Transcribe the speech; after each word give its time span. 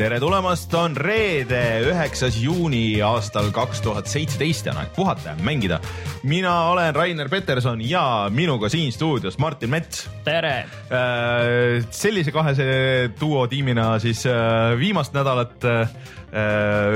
Tere 0.00 0.16
tulemast, 0.16 0.72
on 0.80 0.94
reede, 0.96 1.58
üheksas 1.90 2.38
juuni 2.40 3.02
aastal 3.04 3.50
kaks 3.52 3.82
tuhat 3.84 4.06
seitseteist 4.08 4.64
ja 4.64 4.72
on 4.72 4.78
aeg 4.80 4.94
puhata 4.96 5.34
ja 5.34 5.44
mängida. 5.44 5.76
mina 6.24 6.54
olen 6.70 6.94
Rainer 6.96 7.28
Peterson 7.28 7.82
ja 7.84 8.30
minuga 8.32 8.70
siin 8.72 8.92
stuudios 8.92 9.36
Martin 9.38 9.70
Mets. 9.70 10.08
tere! 10.24 10.64
sellise 11.90 12.32
kahese 12.32 13.10
duo 13.20 13.44
tiimina 13.46 13.98
siis 13.98 14.24
äh, 14.26 14.72
viimast 14.78 15.12
nädalat 15.12 15.68
äh, 15.68 15.92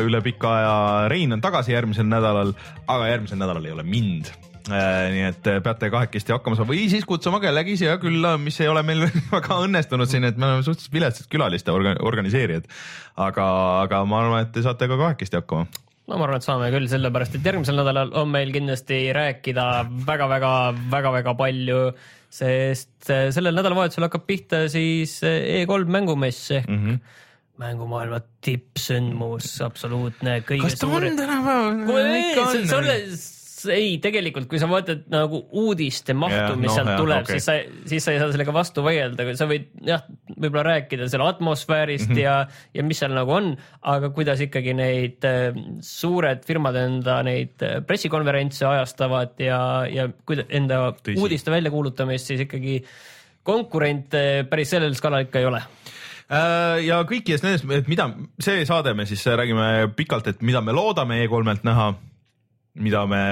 üle 0.00 0.22
pika 0.24 0.56
aja. 0.56 1.08
Rein 1.08 1.32
on 1.32 1.44
tagasi 1.44 1.76
järgmisel 1.76 2.08
nädalal, 2.08 2.56
aga 2.86 3.12
järgmisel 3.12 3.38
nädalal 3.38 3.68
ei 3.68 3.76
ole 3.76 3.82
mind 3.82 4.32
Äh, 4.32 4.53
nii 4.68 5.24
et 5.28 5.48
äh, 5.50 5.60
peate 5.64 5.90
kahekesti 5.92 6.32
hakkama 6.32 6.56
saama 6.56 6.72
või 6.72 6.86
siis 6.88 7.04
kutsuma 7.08 7.40
kellegi 7.42 7.76
siia 7.80 7.98
külla, 8.00 8.34
mis 8.40 8.56
ei 8.64 8.70
ole 8.70 8.80
meil 8.86 9.04
väga 9.34 9.58
õnnestunud 9.66 10.08
siin, 10.10 10.24
et 10.28 10.38
me 10.40 10.48
oleme 10.48 10.64
suhteliselt 10.64 10.94
viletsad 10.94 11.30
külaliste 11.32 11.74
orga, 11.74 11.96
organiseerijad. 12.00 12.68
aga, 13.20 13.46
aga 13.84 14.04
ma 14.08 14.22
arvan, 14.22 14.46
et 14.46 14.54
te 14.54 14.64
saate 14.64 14.88
ka 14.88 15.00
kahekesti 15.00 15.40
hakkama 15.42 15.68
no 15.68 16.16
ma 16.16 16.28
arvan, 16.28 16.40
et 16.40 16.48
saame 16.48 16.70
küll, 16.72 16.88
sellepärast 16.88 17.36
et 17.36 17.50
järgmisel 17.50 17.80
nädalal 17.80 18.14
on 18.20 18.32
meil 18.32 18.52
kindlasti 18.54 19.02
rääkida 19.16 19.66
väga-väga-väga-väga 20.08 21.36
palju, 21.42 21.82
sest 22.32 23.12
äh, 23.12 23.28
sellel 23.36 23.60
nädalavahetusel 23.60 24.08
hakkab 24.08 24.24
pihta 24.28 24.64
siis 24.72 25.18
E3 25.24 25.92
mängumess 25.98 26.50
ehk 26.56 26.72
mm 26.72 26.80
-hmm 26.88 27.20
mängumaailma 27.54 28.18
tippsündmus, 28.42 29.60
absoluutne. 29.62 30.40
kas 30.42 30.74
ta 30.74 30.86
on 30.86 31.16
tänapäeval? 31.16 31.86
Ei, 33.72 33.96
tegelikult, 34.02 34.46
kui 34.50 34.60
sa 34.60 34.68
vaatad 34.70 35.06
nagu 35.12 35.40
uudiste 35.60 36.14
mahtu 36.16 36.56
mis 36.60 36.70
no, 36.70 36.76
sealt 36.76 36.92
tuleb 37.00 37.24
okay., 37.24 37.38
siis 37.38 37.48
sa, 37.48 37.56
siis 37.90 38.06
sa 38.06 38.14
ei 38.14 38.20
saa 38.22 38.32
sellega 38.34 38.54
vastu 38.54 38.84
vaielda, 38.84 39.26
sa 39.38 39.48
võid 39.50 39.70
jah, 39.86 40.04
võib-olla 40.34 40.64
rääkida 40.68 41.08
selle 41.10 41.28
atmosfäärist 41.28 42.10
mm 42.10 42.16
-hmm. 42.16 42.22
ja, 42.24 42.74
ja 42.74 42.86
mis 42.86 43.00
seal 43.02 43.14
nagu 43.16 43.34
on, 43.34 43.52
aga 43.94 44.10
kuidas 44.14 44.42
ikkagi 44.44 44.74
neid 44.76 45.24
äh, 45.28 45.56
suured 45.80 46.44
firmad 46.46 46.78
enda 46.80 47.20
neid 47.26 47.62
äh, 47.62 47.80
pressikonverentse 47.86 48.66
ajastavad 48.66 49.34
ja, 49.38 49.60
ja 49.90 50.08
kuida-, 50.26 50.48
enda 50.48 50.82
Tõsi. 50.94 51.18
uudiste 51.18 51.50
väljakuulutamist, 51.50 52.26
siis 52.26 52.44
ikkagi 52.46 52.80
konkurente 53.42 54.46
päris 54.50 54.70
sellel 54.70 54.94
skaalal 54.94 55.26
ikka 55.26 55.42
ei 55.42 55.46
ole 55.50 55.60
äh, 55.60 56.80
ja 56.86 57.02
kõikides 57.04 57.44
nendes, 57.44 57.66
et 57.70 57.88
mida 57.88 58.10
see 58.40 58.64
saade 58.66 58.94
me 58.94 59.06
siis 59.06 59.26
räägime 59.26 59.92
pikalt, 59.96 60.26
et 60.32 60.42
mida 60.42 60.60
me 60.60 60.72
loodame 60.72 61.24
E3-lt 61.26 61.64
näha 61.64 61.92
mida 62.80 63.04
me 63.10 63.22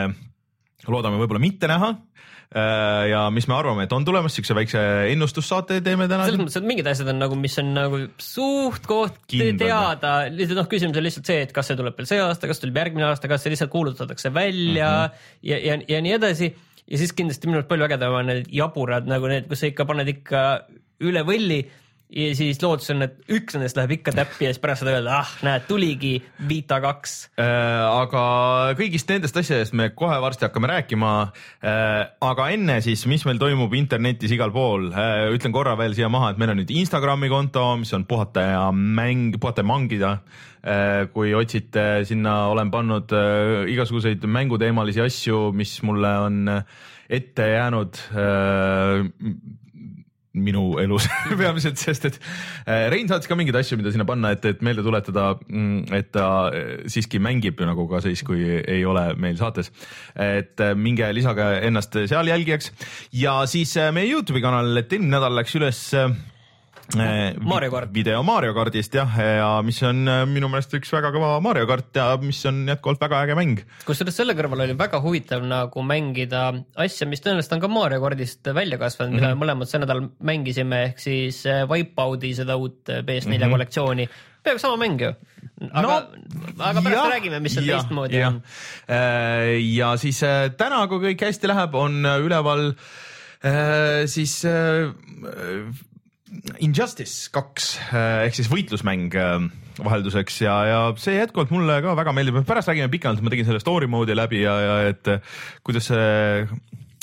loodame 0.88 1.20
võib-olla 1.20 1.42
mitte 1.42 1.68
näha 1.70 1.90
äh, 1.92 3.04
ja 3.12 3.22
mis 3.34 3.46
me 3.50 3.56
arvame, 3.56 3.86
et 3.86 3.94
on 3.94 4.06
tulemas, 4.06 4.34
siukse 4.36 4.56
väikse 4.56 4.80
ennustussaate 5.12 5.80
teeme 5.84 6.08
täna. 6.10 6.26
selles 6.26 6.42
mõttes, 6.42 6.58
et 6.58 6.68
mingid 6.68 6.90
asjad 6.90 7.12
on 7.12 7.20
nagu, 7.22 7.38
mis 7.38 7.56
on 7.62 7.72
nagu 7.76 8.02
suht-koht 8.22 9.22
teada, 9.30 10.14
lihtsalt 10.32 10.60
noh, 10.62 10.68
küsimus 10.70 10.98
on 10.98 11.06
lihtsalt 11.06 11.30
see, 11.30 11.46
et 11.46 11.54
kas 11.54 11.70
see 11.70 11.78
tuleb 11.78 11.98
veel 11.98 12.10
see 12.10 12.22
aasta, 12.22 12.50
kas 12.50 12.62
tuleb 12.62 12.82
järgmine 12.82 13.08
aasta, 13.10 13.30
kas 13.30 13.46
see 13.46 13.54
lihtsalt 13.54 13.72
kuulutatakse 13.74 14.34
välja 14.34 14.90
mm 14.90 15.10
-hmm. 15.10 15.38
ja, 15.52 15.62
ja, 15.70 15.78
ja 15.96 16.02
nii 16.04 16.16
edasi. 16.18 16.52
ja 16.86 16.98
siis 16.98 17.14
kindlasti 17.14 17.46
minu 17.46 17.60
arust 17.60 17.70
palju 17.70 17.86
ägedam 17.86 18.18
on 18.18 18.26
need 18.26 18.50
jaburad 18.50 19.06
nagu 19.06 19.30
need, 19.30 19.46
kus 19.50 19.62
sa 19.62 19.70
ikka 19.70 19.86
paned 19.86 20.08
ikka 20.08 20.42
üle 21.02 21.22
võlli 21.26 21.62
ja 22.12 22.32
siis 22.36 22.60
lootus 22.62 22.90
on, 22.92 23.04
et 23.06 23.32
üks 23.32 23.56
nendest 23.56 23.78
läheb 23.78 23.94
ikka 23.96 24.12
täppi 24.14 24.46
ja 24.46 24.52
siis 24.52 24.60
pärast 24.62 24.82
saad 24.82 24.92
öelda, 24.92 25.18
ah 25.22 25.30
näed, 25.46 25.64
tuligi 25.68 26.12
Vita 26.48 26.78
kaks 26.84 27.14
äh,. 27.40 27.46
aga 27.88 28.22
kõigist 28.78 29.08
nendest 29.12 29.38
asjadest 29.40 29.76
me 29.78 29.88
kohe 29.96 30.18
varsti 30.22 30.46
hakkame 30.46 30.70
rääkima 30.70 31.12
äh,. 31.24 32.12
aga 32.28 32.48
enne 32.54 32.78
siis, 32.84 33.06
mis 33.10 33.24
meil 33.28 33.40
toimub 33.40 33.72
internetis 33.78 34.34
igal 34.36 34.52
pool 34.54 34.90
äh,, 34.92 35.30
ütlen 35.32 35.54
korra 35.54 35.76
veel 35.80 35.96
siia 35.96 36.10
maha, 36.12 36.32
et 36.32 36.42
meil 36.42 36.52
on 36.54 36.60
nüüd 36.62 36.74
Instagrami 36.82 37.32
konto, 37.32 37.64
mis 37.80 37.92
on 37.96 38.06
puhata 38.08 38.44
ja 38.50 38.62
mäng, 38.72 39.38
puhata 39.40 39.64
ja 39.64 39.70
mangida 39.72 40.12
äh,. 40.60 41.08
kui 41.14 41.32
otsite, 41.38 42.04
sinna 42.08 42.52
olen 42.52 42.72
pannud 42.74 43.16
äh, 43.16 43.64
igasuguseid 43.72 44.28
mänguteemalisi 44.28 45.04
asju, 45.06 45.48
mis 45.56 45.78
mulle 45.86 46.12
on 46.28 46.44
ette 47.12 47.48
jäänud 47.54 47.98
äh, 48.12 49.08
minu 50.32 50.78
elus 50.80 51.06
peamiselt, 51.40 51.80
sest 51.80 52.08
et 52.08 52.18
äh, 52.64 52.86
Rein 52.92 53.10
saatis 53.10 53.28
ka 53.30 53.36
mingeid 53.38 53.58
asju, 53.60 53.78
mida 53.80 53.92
sinna 53.92 54.06
panna, 54.08 54.32
et, 54.36 54.44
et 54.48 54.64
meelde 54.64 54.84
tuletada, 54.84 55.32
mm, 55.48 55.92
et 55.98 56.10
ta 56.14 56.26
äh, 56.48 56.72
siiski 56.92 57.20
mängib 57.22 57.60
nagu 57.68 57.86
ka 57.90 58.02
siis, 58.04 58.24
kui 58.26 58.42
ei 58.60 58.84
ole 58.88 59.10
meil 59.20 59.36
saates. 59.40 59.72
et 60.16 60.60
äh, 60.60 60.74
minge 60.74 61.08
lisage 61.12 61.48
ennast 61.68 61.96
seal 62.08 62.28
jälgijaks 62.28 62.72
ja 63.16 63.42
siis 63.46 63.76
meie 63.92 64.10
Youtube'i 64.12 64.42
kanal, 64.44 64.72
et 64.80 64.92
eelmine 64.92 65.16
nädal 65.18 65.36
läks 65.36 65.56
üles 65.60 65.82
Mario 66.92 67.70
kart. 67.70 67.90
video 67.94 68.22
Mario 68.26 68.52
kardist 68.56 68.94
jah, 68.94 69.12
ja 69.16 69.48
mis 69.64 69.78
on 69.86 70.02
äh, 70.10 70.22
minu 70.28 70.48
meelest 70.52 70.74
üks 70.76 70.90
väga 70.92 71.12
kõva 71.14 71.36
Mario 71.44 71.66
kart 71.70 71.94
ja 71.96 72.08
mis 72.20 72.40
on 72.48 72.62
jätkuvalt 72.68 73.00
väga 73.02 73.22
äge 73.26 73.36
mäng. 73.38 73.62
kusjuures 73.86 74.16
selle 74.18 74.34
kõrval 74.38 74.64
oli 74.66 74.76
väga 74.78 75.00
huvitav 75.04 75.44
nagu 75.46 75.84
mängida 75.86 76.44
asja, 76.84 77.08
mis 77.08 77.22
tõenäoliselt 77.24 77.56
on 77.56 77.62
ka 77.64 77.70
Mario 77.72 78.02
kardist 78.04 78.50
välja 78.54 78.78
kasvanud 78.80 79.14
mm, 79.14 79.18
-hmm. 79.18 79.22
mida 79.22 79.28
me 79.28 79.34
mhm. 79.34 79.44
mõlemad 79.44 79.70
see 79.70 79.82
nädal 79.82 80.02
mängisime, 80.32 80.82
ehk 80.90 81.02
siis 81.02 81.44
äh, 81.46 81.62
Wipeout'i 81.70 82.34
seda 82.36 82.58
uut 82.60 82.82
PS4 82.88 83.28
mm 83.28 83.38
-hmm. 83.38 83.54
kollektsiooni. 83.56 84.08
peaaegu 84.42 84.58
sama 84.58 84.76
mäng 84.76 85.00
ju. 85.00 85.14
aga 85.70 85.86
no,, 85.86 85.92
aga 86.58 86.82
pärast 86.82 87.04
ja, 87.04 87.10
räägime, 87.14 87.40
mis 87.40 87.54
seal 87.54 87.66
teistmoodi 87.66 88.18
ja. 88.18 88.28
on. 88.28 88.42
ja 89.76 89.96
siis 89.96 90.20
täna, 90.56 90.86
kui 90.88 90.98
kõik 90.98 91.24
hästi 91.24 91.48
läheb, 91.48 91.74
on 91.74 92.04
üleval 92.26 92.72
siis 94.06 94.42
Injustice 96.64 97.28
kaks 97.32 97.74
äh, 97.92 98.24
ehk 98.26 98.36
siis 98.38 98.48
võitlusmäng 98.50 99.12
äh, 99.20 99.46
vahelduseks 99.82 100.38
ja, 100.44 100.54
ja 100.68 100.78
see 101.00 101.18
jätkuvalt 101.18 101.52
mulle 101.52 101.76
ka 101.84 101.96
väga 101.98 102.14
meeldib, 102.16 102.38
pärast 102.48 102.70
räägime 102.70 102.88
pikemalt, 102.92 103.20
ma 103.24 103.32
tegin 103.32 103.48
selle 103.48 103.60
story 103.60 103.88
mode'i 103.90 104.16
läbi 104.16 104.40
ja, 104.44 104.54
ja 104.62 104.76
et 104.88 105.10
äh, 105.12 105.34
kuidas 105.66 105.90
see, 105.90 106.46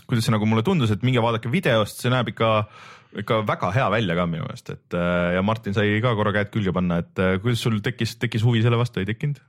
kuidas 0.09 0.25
see 0.25 0.33
nagu 0.33 0.49
mulle 0.49 0.65
tundus, 0.65 0.93
et 0.93 1.05
minge 1.05 1.21
vaadake 1.21 1.51
videost, 1.53 2.01
see 2.01 2.13
näeb 2.13 2.33
ikka 2.33 2.53
ikka 3.19 3.39
väga 3.41 3.71
hea 3.73 3.87
välja 3.89 4.17
ka 4.17 4.27
minu 4.29 4.45
meelest, 4.45 4.67
et 4.69 4.95
ja 5.33 5.41
Martin 5.41 5.73
sai 5.73 5.95
ka 5.97 6.11
korra 6.13 6.29
käed 6.35 6.51
külge 6.53 6.69
panna, 6.77 6.99
et 7.01 7.21
kuidas 7.41 7.63
sul 7.65 7.79
tekkis, 7.81 8.19
tekkis 8.21 8.45
huvi 8.45 8.61
selle 8.61 8.77
vastu, 8.77 9.01
ei 9.01 9.09
tekkinud? 9.09 9.41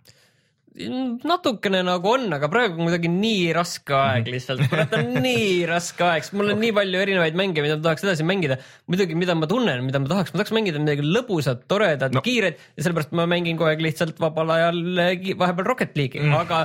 Natukene 0.70 1.80
nagu 1.82 2.12
on, 2.12 2.28
aga 2.36 2.48
praegu 2.50 2.78
on 2.78 2.86
kuidagi 2.86 3.10
nii 3.10 3.48
raske 3.56 3.94
aeg 3.96 4.22
mhm. 4.22 4.34
lihtsalt, 4.36 4.62
kurat 4.70 4.92
on 4.96 5.08
nii 5.24 5.48
raske 5.68 6.04
aeg, 6.06 6.26
sest 6.26 6.36
mul 6.38 6.46
on 6.46 6.54
okay. 6.54 6.62
nii 6.62 6.74
palju 6.76 7.00
erinevaid 7.04 7.38
mänge, 7.40 7.64
mida 7.64 7.78
ma 7.78 7.84
tahaks 7.88 8.06
edasi 8.06 8.26
mängida. 8.26 8.60
muidugi, 8.90 9.16
mida 9.18 9.34
ma 9.34 9.48
tunnen, 9.50 9.82
mida 9.86 10.02
ma 10.02 10.10
tahaks, 10.12 10.30
ma 10.32 10.40
tahaks 10.40 10.54
mängida 10.54 10.82
midagi 10.82 11.06
lõbusat, 11.06 11.66
toredat 11.70 12.14
no., 12.14 12.22
kiiret 12.24 12.62
ja 12.76 12.86
sellepärast 12.86 13.16
ma 13.18 13.26
mängin 13.30 13.58
kogu 13.58 13.72
aeg 13.72 13.82
lihtsalt 13.82 14.22
vabal 14.22 14.54
ajal 14.56 14.80
vahepeal 15.42 15.66
Rocket 15.66 15.98
League'i 15.98 16.22
mm., 16.22 16.38
aga 16.44 16.64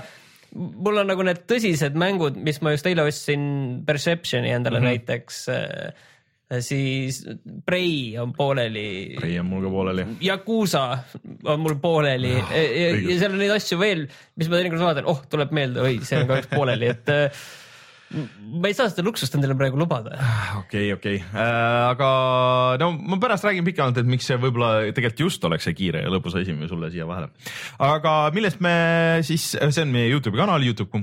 mul 0.55 1.01
on 1.01 1.09
nagu 1.09 1.25
need 1.25 1.41
tõsised 1.49 1.97
mängud, 1.99 2.37
mis 2.39 2.61
ma 2.63 2.75
just 2.75 2.85
eile 2.87 3.07
ostsin 3.09 3.47
Perceptioni 3.87 4.53
endale 4.53 4.79
mm 4.79 4.85
-hmm. 4.85 5.01
näiteks 5.01 5.47
äh, 5.49 6.11
siis 6.61 7.23
Prei 7.65 8.15
on 8.21 8.33
pooleli. 8.35 9.15
Prei 9.17 9.39
on 9.41 9.49
mul 9.49 9.65
ka 9.65 9.73
pooleli. 9.73 10.07
Yakuusa 10.25 10.85
on 11.43 11.59
mul 11.63 11.77
pooleli 11.81 12.35
oh, 12.37 12.55
ja, 12.55 12.63
ja, 12.93 13.19
seal 13.19 13.33
on 13.33 13.41
neid 13.41 13.53
asju 13.57 13.81
veel, 13.81 14.07
mis 14.37 14.49
ma 14.49 14.59
teinekord 14.59 14.85
vaatan, 14.85 15.11
oh, 15.11 15.23
tuleb 15.31 15.53
meelde, 15.55 15.83
oi, 15.85 15.99
see 16.05 16.21
on 16.21 16.29
kahjuks 16.29 16.51
pooleli, 16.53 16.91
et 16.93 17.13
äh, 17.13 17.45
ma 18.61 18.69
ei 18.69 18.77
saa 18.77 18.91
seda 18.91 19.03
luksust 19.05 19.35
endale 19.37 19.57
praegu 19.57 19.79
lubada. 19.79 20.19
okei, 20.61 20.91
okei, 20.93 21.17
äh, 21.25 21.81
aga 21.89 22.09
no 22.81 22.91
ma 22.95 23.19
pärast 23.21 23.47
räägin 23.47 23.65
pikemalt, 23.67 23.97
et 24.01 24.09
miks 24.09 24.29
see 24.29 24.37
võib-olla 24.41 24.91
tegelikult 24.95 25.25
just 25.25 25.49
oleks 25.49 25.67
see 25.67 25.77
kiire 25.77 26.05
ja 26.05 26.13
lõbus 26.13 26.37
asi 26.37 26.55
sulle 26.69 26.91
siia 26.93 27.07
vahele. 27.09 27.31
aga 27.81 28.17
millest 28.35 28.61
me 28.63 28.75
siis, 29.25 29.53
see 29.57 29.85
on 29.85 29.93
meie 29.93 30.11
Youtube'i 30.13 30.43
kanal, 30.43 30.65
Youtube 30.65 30.93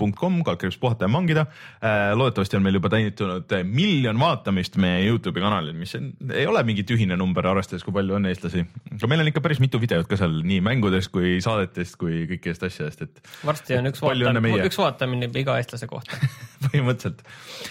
Youtube.com, 0.00 0.40
kaldkriips 0.44 0.78
puhata 0.80 1.04
ja 1.04 1.08
mangida. 1.08 1.46
Äh, 1.84 2.12
loodetavasti 2.16 2.56
on 2.56 2.64
meil 2.64 2.76
juba 2.78 2.90
teenitud 2.92 3.52
miljon 3.68 4.18
vaatamist 4.20 4.76
meie 4.80 5.04
Youtube'i 5.06 5.42
kanalil, 5.42 5.74
mis 5.76 5.94
on, 5.98 6.10
ei 6.32 6.46
ole 6.48 6.62
mingi 6.66 6.84
tühine 6.88 7.18
number, 7.20 7.46
arvestades, 7.50 7.84
kui 7.84 7.94
palju 7.94 8.16
on 8.16 8.28
eestlasi. 8.30 8.64
aga 8.96 9.10
meil 9.10 9.24
on 9.24 9.30
ikka 9.30 9.42
päris 9.44 9.60
mitu 9.60 9.80
videot 9.80 10.08
ka 10.08 10.18
seal 10.20 10.40
nii 10.46 10.60
mängudest 10.64 11.12
kui 11.12 11.38
saadetest 11.44 11.98
kui 12.00 12.24
kõikidest 12.30 12.66
asjadest, 12.68 13.04
et. 13.06 13.22
varsti 13.44 13.76
on 13.78 13.90
üks 13.92 14.02
vaatamine, 14.04 14.64
üks 14.66 14.80
vaatamine 14.80 15.30
iga 15.40 15.58
eestlase 15.60 15.88
kohta 15.90 16.18
põhimõtteliselt. 16.66 17.24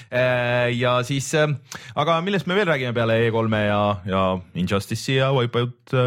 Äh, 0.10 0.70
ja 0.78 1.00
siis, 1.08 1.32
äh, 1.38 1.50
aga 2.00 2.20
millest 2.26 2.50
me 2.50 2.58
veel 2.60 2.70
räägime 2.70 2.96
peale 2.98 3.20
E3-e 3.28 3.66
ja, 3.66 3.84
ja 4.10 4.24
Injustice'i 4.60 5.20
ja 5.20 5.34
Wipeout 5.36 5.98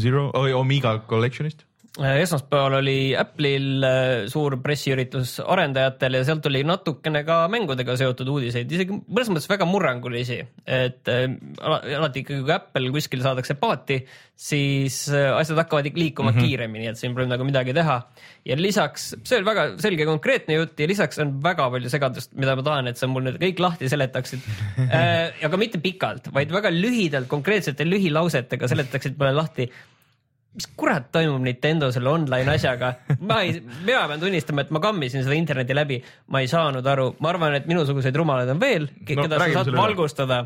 Zero, 0.00 0.30
Omega 0.34 0.98
Collection'ist? 1.08 1.69
Esmaspäeval 1.98 2.76
oli 2.78 3.16
Apple'il 3.18 3.82
äh, 3.82 4.28
suur 4.30 4.54
pressiüritus 4.62 5.40
arendajatel 5.42 6.20
ja 6.20 6.26
sealt 6.28 6.46
oli 6.46 6.62
natukene 6.62 7.24
ka 7.26 7.42
mängudega 7.50 7.96
seotud 7.98 8.30
uudiseid, 8.30 8.70
isegi 8.70 8.94
mõnes 8.94 9.30
mõttes 9.32 9.50
väga 9.50 9.66
murrangulisi, 9.66 10.38
et 10.70 11.10
äh, 11.10 11.26
ala- 11.58 11.82
alati 11.98 12.22
ikkagi, 12.22 12.44
kui 12.46 12.54
Apple 12.54 12.94
kuskil 12.94 13.26
saadakse 13.26 13.58
paati, 13.58 13.98
siis 14.38 15.02
äh, 15.10 15.32
asjad 15.34 15.58
hakkavad 15.64 15.90
liikuma 15.90 16.30
mm 16.30 16.38
-hmm. 16.38 16.46
kiiremini, 16.46 16.86
et 16.92 17.02
siin 17.02 17.14
pole 17.14 17.26
nagu 17.26 17.44
midagi 17.44 17.74
teha. 17.74 18.00
ja 18.44 18.56
lisaks, 18.56 19.14
see 19.24 19.36
oli 19.38 19.44
väga 19.44 19.68
selge 19.78 20.06
konkreetne 20.06 20.54
jutt 20.54 20.80
ja 20.80 20.86
lisaks 20.86 21.18
on 21.18 21.42
väga 21.42 21.70
palju 21.70 21.90
segadust, 21.90 22.32
mida 22.34 22.56
ma 22.56 22.62
tahan, 22.62 22.86
et 22.88 22.96
sa 22.96 23.06
mul 23.06 23.26
nüüd 23.26 23.36
kõik 23.42 23.58
lahti 23.58 23.88
seletaksid 23.88 24.40
aga 25.46 25.56
mitte 25.56 25.78
pikalt, 25.82 26.30
vaid 26.32 26.52
väga 26.52 26.70
lühidalt, 26.70 27.26
konkreetsete 27.28 27.84
lühilausetega 27.84 28.68
seletaksid 28.68 29.18
mulle 29.18 29.34
lahti 29.34 29.72
mis 30.56 30.66
kurat 30.76 31.06
toimub 31.14 31.44
Nintendo 31.46 31.92
selle 31.94 32.10
online 32.10 32.56
asjaga, 32.56 32.92
ma 33.22 33.40
ei, 33.46 33.60
mina 33.86 34.02
pean 34.10 34.20
tunnistama, 34.24 34.64
et 34.66 34.72
ma 34.74 34.80
kammisin 34.82 35.22
seda 35.22 35.36
interneti 35.38 35.76
läbi, 35.76 36.00
ma 36.34 36.42
ei 36.42 36.50
saanud 36.50 36.86
aru, 36.90 37.12
ma 37.22 37.30
arvan, 37.30 37.54
et 37.60 37.68
minusuguseid 37.70 38.16
rumalaid 38.18 38.50
on 38.50 38.60
veel, 38.62 38.88
No 38.90 39.06
keda 39.24 39.38
sa 39.38 39.44
räägime 39.44 39.60
saad 39.60 39.70
valgustada. 39.78 40.40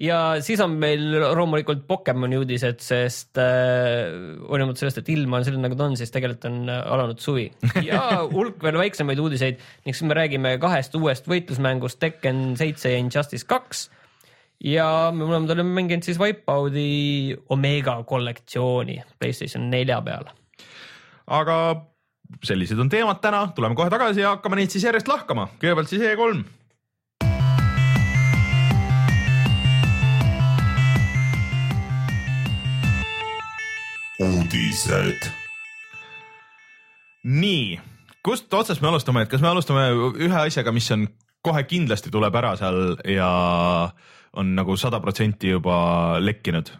ja 0.00 0.18
siis 0.40 0.60
on 0.64 0.78
meil 0.80 1.02
loomulikult 1.36 1.82
Pokemoni 1.86 2.38
uudised, 2.40 2.80
sest 2.80 3.36
äh, 3.36 4.08
hoolimata 4.48 4.80
sellest, 4.80 5.02
et 5.02 5.12
ilm 5.12 5.36
on 5.36 5.44
selline, 5.44 5.66
nagu 5.68 5.76
ta 5.76 5.90
on, 5.90 5.96
siis 6.00 6.12
tegelikult 6.14 6.48
on 6.48 6.58
äh, 6.72 6.80
alanud 6.96 7.20
suvi. 7.20 7.50
Ja 7.84 8.22
hulk 8.34 8.62
veel 8.64 8.80
väiksemaid 8.80 9.20
uudiseid. 9.20 9.60
Ning 9.84 9.96
siis 9.96 10.08
me 10.08 10.16
räägime 10.16 10.56
kahest 10.62 10.96
uuest 10.96 11.28
võitlusmängust 11.28 12.00
Tekken 12.00 12.54
seitse 12.56 12.94
ja 12.94 13.02
Injustice 13.04 13.44
kaks 13.44 13.90
ja 14.64 14.86
me 15.14 15.24
mõlemad 15.24 15.54
oleme 15.54 15.72
mänginud 15.78 16.04
siis 16.04 16.20
Wipeout'i 16.20 17.36
Omega 17.48 17.96
kollektsiooni 18.04 19.00
Playstation 19.18 19.70
nelja 19.72 20.00
peal. 20.04 20.28
aga 21.26 21.56
sellised 22.44 22.78
on 22.78 22.88
teemad 22.92 23.20
täna, 23.24 23.46
tuleme 23.56 23.74
kohe 23.74 23.90
tagasi 23.90 24.20
ja 24.20 24.36
hakkame 24.36 24.60
neid 24.60 24.70
siis 24.70 24.84
järjest 24.84 25.08
lahkama, 25.08 25.48
kõigepealt 25.62 25.92
siis 25.92 26.02
E3 26.04 26.44
uudised. 34.20 35.30
nii, 37.24 37.80
kust 38.24 38.52
otsast 38.54 38.80
me 38.80 38.88
alustame, 38.88 39.24
et 39.24 39.32
kas 39.32 39.42
me 39.44 39.48
alustame 39.48 39.88
ühe 40.20 40.38
asjaga, 40.40 40.72
mis 40.72 40.88
on 40.92 41.08
kohe 41.44 41.64
kindlasti 41.68 42.12
tuleb 42.12 42.34
ära 42.36 42.54
seal 42.60 42.98
ja 43.08 43.28
on 44.32 44.54
nagu 44.54 44.76
sada 44.76 45.00
protsenti 45.00 45.50
juba 45.50 46.20
lekkinud? 46.20 46.70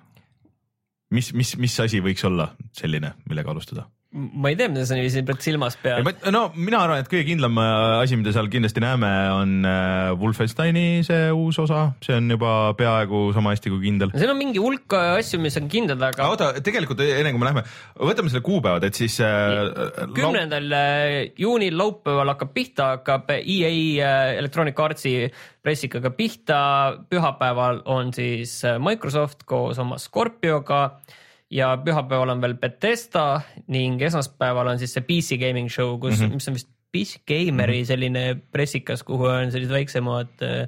mis, 1.10 1.32
mis, 1.34 1.56
mis 1.58 1.80
asi 1.80 2.00
võiks 2.04 2.24
olla 2.26 2.52
selline, 2.76 3.14
millega 3.28 3.50
alustada? 3.50 3.88
Ma 4.10 4.50
ei 4.50 4.56
tea, 4.58 4.66
mida 4.66 4.82
sa 4.82 4.96
niiviisi 4.98 5.22
silmas 5.38 5.76
pead. 5.78 6.08
no 6.34 6.40
mina 6.58 6.80
arvan, 6.82 6.98
et 6.98 7.08
kõige 7.10 7.28
kindlam 7.28 7.58
äh, 7.62 8.00
asi, 8.02 8.16
mida 8.18 8.32
seal 8.34 8.48
kindlasti 8.50 8.82
näeme, 8.82 9.10
on 9.30 9.52
äh, 9.62 10.10
Wolfensteini 10.18 11.04
see 11.06 11.28
uus 11.30 11.60
osa, 11.62 11.92
see 12.02 12.16
on 12.18 12.26
juba 12.34 12.72
peaaegu 12.78 13.28
sama 13.36 13.54
hästi 13.54 13.70
kui 13.70 13.84
kindel. 13.84 14.10
seal 14.16 14.32
on 14.32 14.40
mingi 14.40 14.58
hulk 14.58 14.96
asju, 14.98 15.38
mis 15.44 15.60
on 15.60 15.70
kindlad, 15.70 16.02
aga 16.08 16.26
oota, 16.26 16.50
tegelikult 16.58 17.04
enne 17.06 17.30
kui 17.30 17.42
me 17.42 17.50
läheme, 17.50 17.64
võtame 18.10 18.34
selle 18.34 18.42
kuupäevad, 18.48 18.88
et 18.90 18.98
siis 18.98 19.20
äh,. 19.22 20.10
kümnendal 20.16 20.66
äh, 20.74 21.14
juunil 21.38 21.78
laupäeval 21.78 22.34
hakkab 22.34 22.52
pihta, 22.56 22.90
hakkab 22.96 23.30
EA 23.38 23.70
äh, 23.70 24.34
Electronic 24.42 24.82
Artsi 24.82 25.14
pressikaga 25.62 26.10
pihta, 26.18 26.60
pühapäeval 27.06 27.84
on 27.94 28.10
siis 28.16 28.58
äh, 28.66 28.82
Microsoft 28.82 29.46
koos 29.46 29.78
oma 29.78 30.02
Scorpioga 30.02 30.82
ja 31.50 31.70
pühapäeval 31.84 32.34
on 32.34 32.42
veel 32.42 32.54
Betesta 32.60 33.40
ning 33.72 34.02
esmaspäeval 34.06 34.70
on 34.72 34.78
siis 34.78 34.94
see 34.94 35.06
PC 35.06 35.40
gaming 35.40 35.70
show, 35.72 35.96
kus 35.98 36.18
mm, 36.18 36.26
-hmm. 36.26 36.38
mis 36.38 36.48
on 36.48 36.58
vist 36.58 36.70
PC 36.90 37.22
Gameri 37.26 37.82
selline 37.86 38.24
pressikas, 38.52 39.02
kuhu 39.06 39.28
on 39.30 39.50
sellised 39.52 39.74
väiksemad 39.74 40.46
äh, 40.46 40.62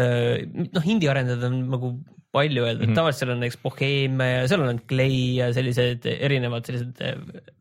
äh, 0.00 0.44
noh, 0.72 0.84
indie-arendajad 0.84 1.48
on 1.48 1.58
nagu 1.72 1.92
palju 2.32 2.64
öelda 2.64 2.84
mm, 2.84 2.90
-hmm. 2.90 2.94
tavaliselt 2.94 3.24
seal 3.24 3.34
on 3.34 3.40
näiteks 3.40 3.62
Bohemia 3.62 4.26
ja 4.40 4.48
seal 4.48 4.64
on 4.68 4.80
Clay 4.88 5.20
ja 5.40 5.52
sellised 5.56 6.08
erinevad 6.12 6.68
sellised 6.68 7.00
äh, 7.00 7.14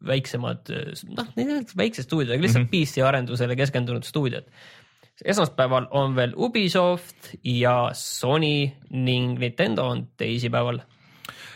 väiksemad, 0.07 0.71
noh, 1.17 1.29
väiksed 1.77 2.09
stuudiod, 2.09 2.35
aga 2.35 2.43
lihtsalt 2.43 2.65
mm 2.65 2.71
-hmm. 2.71 2.85
PC 2.85 3.05
arendusele 3.07 3.55
keskendunud 3.55 4.03
stuudiod. 4.03 4.43
esmaspäeval 5.25 5.87
on 5.91 6.15
veel 6.15 6.33
Ubisoft 6.35 7.35
ja 7.43 7.89
Sony 7.93 8.71
ning 8.89 9.39
Nintendo 9.39 9.87
on 9.87 10.07
teisipäeval 10.17 10.81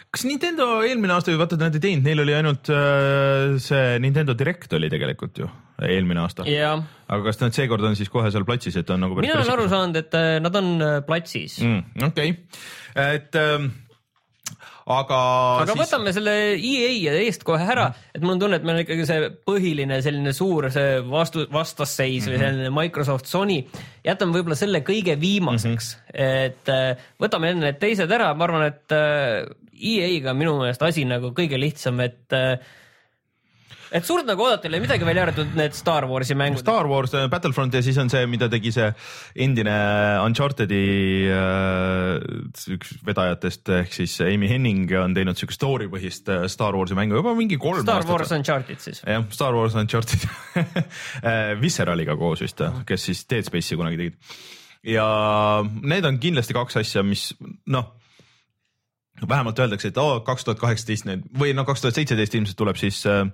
kas 0.10 0.26
Nintendo 0.26 0.68
eelmine 0.86 1.14
aasta, 1.14 1.36
vaata 1.38 1.58
nad 1.60 1.76
ei 1.78 1.84
teinud, 1.84 2.06
neil 2.08 2.24
oli 2.24 2.34
ainult 2.38 2.72
äh, 2.74 3.58
see 3.62 3.98
Nintendo 4.02 4.34
Direct 4.38 4.74
oli 4.78 4.90
tegelikult 4.92 5.44
ju 5.44 5.50
eelmine 5.86 6.24
aasta. 6.24 6.48
ja 6.50 6.74
aga 7.08 7.22
kas 7.28 7.42
nad 7.44 7.56
seekord 7.56 7.86
on 7.86 8.00
siis 8.00 8.10
kohe 8.12 8.32
seal 8.34 8.48
platsis, 8.48 8.80
et 8.82 8.90
on 8.96 9.06
nagu 9.06 9.20
mina 9.22 9.38
olen 9.38 9.54
aru 9.58 9.68
saanud, 9.70 10.02
et 10.02 10.18
äh, 10.18 10.32
nad 10.42 10.58
on 10.58 10.74
äh, 10.82 10.96
platsis 11.06 11.60
mm.. 11.62 11.86
mm,. 11.94 12.10
okei 12.10 12.34
okay., 12.34 13.14
et 13.20 13.38
ähm, 13.38 13.70
aga. 14.90 15.22
aga 15.62 15.76
siis... 15.76 15.84
võtame 15.84 16.16
selle 16.18 16.36
EA 16.58 17.14
eest 17.22 17.46
kohe 17.46 17.70
ära, 17.70 17.92
et 18.10 18.26
mul 18.26 18.34
on 18.34 18.44
tunne, 18.48 18.58
et 18.58 18.66
meil 18.66 18.82
on 18.82 18.88
ikkagi 18.88 19.06
see 19.12 19.30
põhiline 19.46 20.02
selline 20.02 20.34
suur 20.34 20.72
see 20.74 21.00
vastu, 21.06 21.46
vastasseis 21.54 22.26
mm 22.26 22.26
-hmm. 22.26 22.34
või 22.34 22.44
selline 22.48 22.76
Microsoft, 22.82 23.30
Sony, 23.30 23.62
jätame 24.10 24.40
võib-olla 24.40 24.58
selle 24.58 24.82
kõige 24.82 25.20
viimaseks 25.22 25.96
mm, 26.02 26.12
-hmm. 26.18 26.46
et 26.50 27.18
võtame 27.22 27.54
enne 27.54 27.70
need 27.70 27.82
teised 27.86 28.10
ära, 28.10 28.34
ma 28.34 28.50
arvan, 28.50 28.72
et 28.74 29.00
EA-ga 29.80 30.36
minu 30.38 30.58
meelest 30.60 30.84
asi 30.86 31.06
nagu 31.08 31.34
kõige 31.38 31.60
lihtsam, 31.62 32.00
et 32.04 32.36
äh, 32.36 32.60
et 33.96 34.06
suurt 34.06 34.28
nagu 34.28 34.44
oodata 34.46 34.68
ei 34.68 34.72
ole 34.72 34.82
midagi 34.84 35.06
välja 35.08 35.24
arvatud 35.26 35.56
need 35.58 35.76
Star 35.78 36.06
Warsi 36.10 36.36
mängud. 36.38 36.62
Star 36.62 36.88
Wars 36.90 37.14
äh, 37.18 37.26
Battlefront 37.32 37.74
ja 37.74 37.82
siis 37.86 37.98
on 38.02 38.12
see, 38.12 38.22
mida 38.30 38.50
tegi 38.52 38.72
see 38.76 38.90
endine 39.46 39.76
Uncharted'i 40.26 40.84
äh, 41.34 42.76
üks 42.76 42.94
vedajatest 43.06 43.74
ehk 43.80 43.96
siis 43.96 44.20
Amy 44.26 44.50
Henning 44.52 44.86
on 45.00 45.16
teinud 45.18 45.40
siukest 45.40 45.62
story 45.62 45.90
põhist 45.92 46.30
äh, 46.32 46.46
Star 46.52 46.78
Warsi 46.78 46.98
mängu 46.98 47.20
juba 47.20 47.34
mingi 47.38 47.60
kolm 47.62 47.82
Star 47.84 48.04
aastat. 48.04 48.14
Wars 48.14 48.36
Uncharted 48.38 48.84
siis. 48.84 49.04
jah, 49.06 49.26
Star 49.34 49.58
Wars 49.58 49.78
Uncharted 49.80 50.28
Visceraliga 51.64 52.18
koos 52.20 52.46
vist, 52.46 52.62
kes 52.88 53.10
siis 53.10 53.26
Dead 53.30 53.48
Space'i 53.48 53.80
kunagi 53.80 54.00
tegid. 54.04 54.36
ja 54.94 55.08
need 55.66 56.06
on 56.06 56.22
kindlasti 56.22 56.56
kaks 56.56 56.84
asja, 56.84 57.04
mis 57.06 57.32
noh, 57.70 57.96
vähemalt 59.28 59.60
öeldakse, 59.60 59.88
et 59.88 59.98
kaks 60.26 60.46
tuhat 60.46 60.60
kaheksateist 60.60 61.10
või 61.40 61.54
no 61.54 61.66
kaks 61.66 61.82
tuhat 61.82 61.96
seitseteist 61.96 62.36
ilmselt 62.36 62.58
tuleb 62.58 62.80
siis 62.80 63.02
äh, 63.10 63.26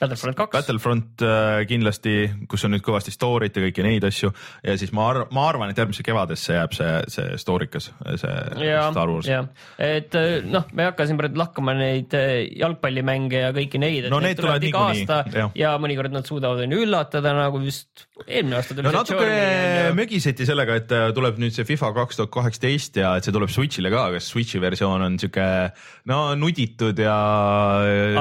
Battlefront 0.00 0.36
kaks. 0.38 0.54
Battlefront 0.54 1.22
äh, 1.26 1.62
kindlasti, 1.68 2.14
kus 2.48 2.64
on 2.64 2.72
nüüd 2.72 2.84
kõvasti 2.84 3.12
story't 3.12 3.56
ja 3.56 3.64
kõiki 3.66 3.84
neid 3.84 4.04
asju 4.08 4.30
ja 4.64 4.76
siis 4.80 4.94
ma 4.96 5.10
arvan, 5.10 5.28
ma 5.36 5.44
arvan, 5.50 5.72
et 5.72 5.80
järgmisse 5.80 6.04
kevadesse 6.06 6.54
jääb 6.56 6.72
see, 6.76 6.94
see 7.12 7.36
stoorikas, 7.40 7.90
see 8.22 8.64
ja 8.64 8.86
Star 8.94 9.12
Wars. 9.12 9.28
ja 9.28 9.42
et 9.76 10.16
äh, 10.16 10.40
noh, 10.48 10.64
me 10.72 10.86
ei 10.86 10.88
hakka 10.88 11.04
siin 11.08 11.20
praegu 11.20 11.40
lahkama 11.42 11.74
neid 11.76 12.16
äh, 12.16 12.46
jalgpallimänge 12.62 13.42
ja 13.44 13.50
kõiki 13.56 13.80
neid, 13.82 14.08
et 14.08 14.14
No 14.14 14.22
need 14.24 14.40
tulevad 14.40 14.64
iga 14.64 14.86
aasta 14.88 15.20
jah. 15.34 15.52
ja 15.58 15.74
mõnikord 15.82 16.16
nad 16.16 16.28
suudavad 16.28 16.64
on 16.64 16.72
ju 16.72 16.80
üllatada, 16.86 17.34
nagu 17.36 17.60
vist 17.60 18.06
eelmine 18.24 18.56
aasta 18.56 18.78
tuli 18.78 18.88
no 18.88 18.94
natuke 18.96 19.20
Journey, 19.20 19.92
mögiseti 20.00 20.48
sellega, 20.48 20.80
et 20.80 20.96
tuleb 21.16 21.42
nüüd 21.44 21.52
see 21.56 21.68
FIFA 21.68 21.92
kaks 22.00 22.22
tuhat 22.22 22.32
kaheksateist 22.38 22.96
ja 23.02 23.12
et 23.20 23.28
see 23.28 23.36
tuleb 23.36 23.52
Switch'ile 23.52 23.92
ka, 23.92 24.08
kas 24.16 24.32
Switch'i 24.32 24.64
versioon 24.64 25.04
on 25.10 25.20
sihuke 25.20 25.46
no 26.08 26.22
nuditud 26.40 27.04
ja. 27.04 27.20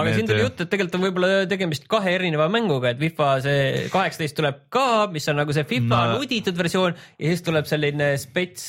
aga 0.04 0.16
siin 0.18 0.28
tuli 0.28 0.44
jutt, 0.44 0.60
et 0.60 0.76
tegelikult 0.76 1.00
on 1.00 1.08
võib-olla 1.08 1.34
tegemist 1.48 1.69
kahe 1.90 2.16
erineva 2.18 2.50
mänguga, 2.52 2.94
et 2.94 3.02
FIFA 3.02 3.30
see 3.46 3.86
kaheksateist 3.94 4.38
tuleb 4.40 4.64
ka, 4.74 4.88
mis 5.14 5.28
on 5.32 5.40
nagu 5.42 5.56
see 5.56 5.68
FIFA 5.70 6.02
no. 6.14 6.18
nuditud 6.20 6.58
versioon 6.58 6.98
ja 6.98 7.32
siis 7.32 7.46
tuleb 7.46 7.70
selline 7.70 8.12
spets 8.22 8.66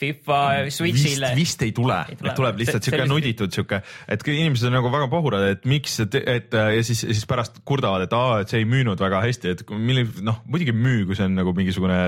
FIFA 0.00 0.38
Switch'ile 0.74 1.30
vist, 1.38 1.62
ei 1.62 1.72
tule, 1.76 2.00
tule. 2.18 2.32
tuleb 2.34 2.58
lihtsalt 2.58 2.82
siuke 2.88 3.04
nuditud 3.06 3.52
siuke, 3.54 3.78
et 4.10 4.24
inimesed 4.26 4.66
on 4.70 4.74
nagu 4.78 4.90
väga 4.92 5.06
pohurad, 5.12 5.44
et 5.54 5.64
miks, 5.70 6.00
et, 6.02 6.16
et 6.18 6.56
ja 6.58 6.82
siis, 6.86 7.04
siis 7.06 7.24
pärast 7.30 7.60
kurdavad, 7.68 8.02
et 8.08 8.16
aa, 8.16 8.40
et 8.42 8.50
see 8.50 8.62
ei 8.64 8.68
müünud 8.68 8.98
väga 9.00 9.20
hästi, 9.24 9.52
et 9.54 9.62
mille 9.70 10.06
noh, 10.26 10.40
muidugi 10.50 10.74
müü, 10.74 11.04
kui 11.06 11.18
see 11.18 11.28
on 11.28 11.36
nagu 11.38 11.54
mingisugune 11.56 11.98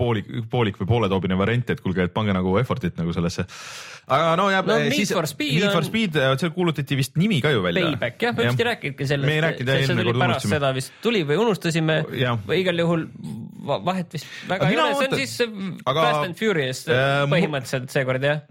poolik, 0.00 0.26
poolik 0.50 0.80
või 0.80 0.88
pooletoobine 0.90 1.38
variant, 1.38 1.70
et 1.70 1.80
kuulge, 1.84 2.08
et 2.08 2.14
pange 2.16 2.34
nagu 2.34 2.56
effort'it 2.60 2.98
nagu 2.98 3.12
sellesse. 3.14 3.46
aga 4.10 4.34
no 4.40 4.48
jääb. 4.50 4.66
No 4.66 4.78
Need 4.80 5.12
for 5.14 5.26
Speed 5.30 5.54
Need 5.60 5.70
for 5.70 5.84
on- 5.84 5.86
Speed, 5.86 6.16
seal 6.40 6.50
kuulutati 6.56 6.96
vist 6.98 7.16
nimi 7.20 7.40
ka 7.44 7.50
ju 7.52 7.62
välja. 7.62 7.86
Payback 7.92 8.22
jah, 8.26 8.34
me 8.36 8.48
vist 8.48 8.60
ei 8.60 8.66
rääkinudki 8.70 9.06
sellest. 9.06 9.26
me 9.28 9.34
ei 9.36 9.44
rääkinud, 9.44 9.70
see 9.70 9.84
eelmine 9.84 10.02
tuli 10.02 10.12
kord 10.18 10.24
unustasime. 10.30 10.56
seda 10.56 10.72
vist 10.74 10.92
tuli 11.04 11.22
või 11.28 11.38
unustasime 11.44 11.96
Jah. 12.18 12.38
või 12.48 12.58
igal 12.64 12.82
juhul 12.82 13.04
va- 13.70 13.78
vahet 13.84 14.12
vist 14.16 14.26
väga 14.48 14.68
ei 14.70 14.76
ole, 14.80 14.94
see 14.98 15.08
on 15.12 15.16
siis 15.20 15.36
äh, 15.44 15.54
aga- 15.86 16.06
Fast 16.08 16.24
and 16.26 16.34
Furious 16.40 16.80
Äh, 16.90 17.26
põhimõtteliselt 17.32 17.92
seekord 17.94 18.24
jah. 18.26 18.42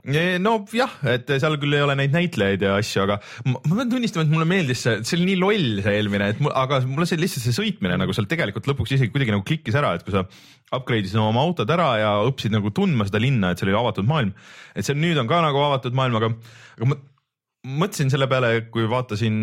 nojah, 0.43 0.95
et 1.13 1.33
seal 1.35 1.57
küll 1.61 1.77
ei 1.77 1.83
ole 1.85 1.97
neid 1.99 2.15
näitlejaid 2.15 2.65
ja 2.65 2.75
asju, 2.79 3.03
aga 3.05 3.19
ma, 3.47 3.57
ma 3.57 3.79
pean 3.81 3.93
tunnistama, 3.95 4.25
et 4.25 4.33
mulle 4.33 4.47
meeldis 4.49 4.85
see, 4.85 5.01
see 5.07 5.19
oli 5.19 5.29
nii 5.31 5.41
loll 5.41 5.83
see 5.85 5.97
eelmine, 5.99 6.31
et 6.33 6.41
mul, 6.43 6.53
aga 6.57 6.81
mulle 6.87 7.09
see 7.09 7.19
lihtsalt 7.19 7.45
see 7.47 7.57
sõitmine 7.59 7.99
nagu 8.01 8.15
seal 8.15 8.29
tegelikult 8.31 8.69
lõpuks 8.71 8.95
isegi 8.97 9.13
kuidagi 9.13 9.35
nagu 9.35 9.45
klikkis 9.47 9.77
ära, 9.79 9.93
et 9.97 10.05
kui 10.07 10.15
sa 10.15 10.25
upgrade 10.75 11.09
isid 11.09 11.19
oma 11.21 11.43
autod 11.43 11.69
ära 11.73 11.91
ja 12.01 12.15
õppisid 12.27 12.53
nagu 12.53 12.71
tundma 12.75 13.07
seda 13.09 13.21
linna, 13.21 13.51
et 13.51 13.61
seal 13.61 13.71
oli 13.71 13.79
avatud 13.79 14.09
maailm, 14.09 14.33
et 14.75 14.87
see 14.87 14.97
nüüd 14.97 15.19
on 15.21 15.29
ka 15.29 15.41
nagu 15.45 15.63
avatud 15.65 15.97
maailm, 15.97 16.19
aga, 16.19 16.33
aga 16.77 16.91
ma 16.91 16.99
mõtlesin 17.83 18.11
selle 18.11 18.29
peale, 18.31 18.53
kui 18.71 18.87
vaatasin 18.89 19.41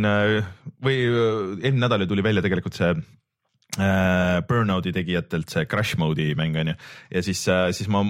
või 0.84 1.02
eelmine 1.04 1.82
nädal 1.84 2.04
ju 2.04 2.12
tuli 2.12 2.24
välja 2.24 2.44
tegelikult 2.44 2.78
see 2.78 2.94
äh, 2.94 4.38
Burnouti 4.48 4.94
tegijatelt 4.96 5.52
see 5.52 5.66
Crash 5.68 5.98
mode'i 6.00 6.36
mäng 6.38 6.56
on 6.62 6.72
ju 6.72 6.76
ja 7.12 7.22
siis 7.26 7.44
äh,, 7.52 7.68
siis 7.76 7.90
ma 7.92 8.06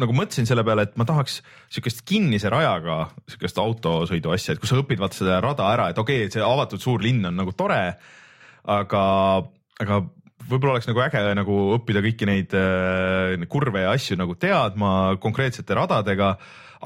nagu 0.00 0.14
mõtlesin 0.16 0.48
selle 0.48 0.64
peale, 0.66 0.86
et 0.86 0.96
ma 1.00 1.06
tahaks 1.08 1.40
siukest 1.72 2.04
kinnise 2.08 2.50
rajaga 2.52 3.04
siukest 3.30 3.58
autosõidu 3.60 4.32
asja, 4.34 4.54
et 4.54 4.62
kus 4.62 4.72
sa 4.72 4.80
õpid 4.80 5.02
vaata 5.02 5.18
seda 5.18 5.38
rada 5.44 5.68
ära, 5.72 5.90
et 5.92 6.00
okei 6.00 6.24
okay,, 6.24 6.32
see 6.32 6.44
avatud 6.44 6.82
suur 6.82 7.04
linn 7.04 7.26
on 7.28 7.36
nagu 7.42 7.54
tore, 7.56 7.80
aga, 8.72 9.02
aga 9.82 10.00
võib-olla 10.48 10.76
oleks 10.76 10.88
nagu 10.90 11.02
äge 11.04 11.22
nagu 11.38 11.58
õppida 11.76 12.02
kõiki 12.04 12.28
neid 12.28 12.56
äh, 12.58 13.46
kurve 13.52 13.84
ja 13.84 13.92
asju 13.96 14.18
nagu 14.20 14.36
teadma 14.40 14.92
konkreetsete 15.22 15.76
radadega, 15.78 16.34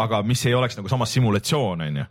aga 0.03 0.23
mis 0.27 0.43
ei 0.49 0.57
oleks 0.57 0.79
nagu 0.79 0.91
samas 0.93 1.15
simulatsioon, 1.17 1.87
on 1.87 2.03
ju. 2.03 2.09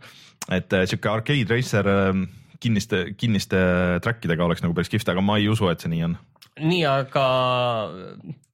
et 0.56 0.72
äh, 0.76 0.86
sihuke 0.88 1.12
arcade 1.12 1.52
racer 1.52 1.92
äh, 1.92 2.24
kinniste, 2.60 3.04
kinniste 3.18 3.58
track 4.02 4.24
idega 4.24 4.46
oleks 4.46 4.64
nagu 4.64 4.74
päris 4.76 4.90
kihvt, 4.92 5.12
aga 5.12 5.24
ma 5.24 5.38
ei 5.40 5.50
usu, 5.52 5.68
et 5.70 5.82
see 5.82 5.92
nii 5.92 6.06
on. 6.08 6.16
Nii, 6.60 6.84
aga 6.88 7.26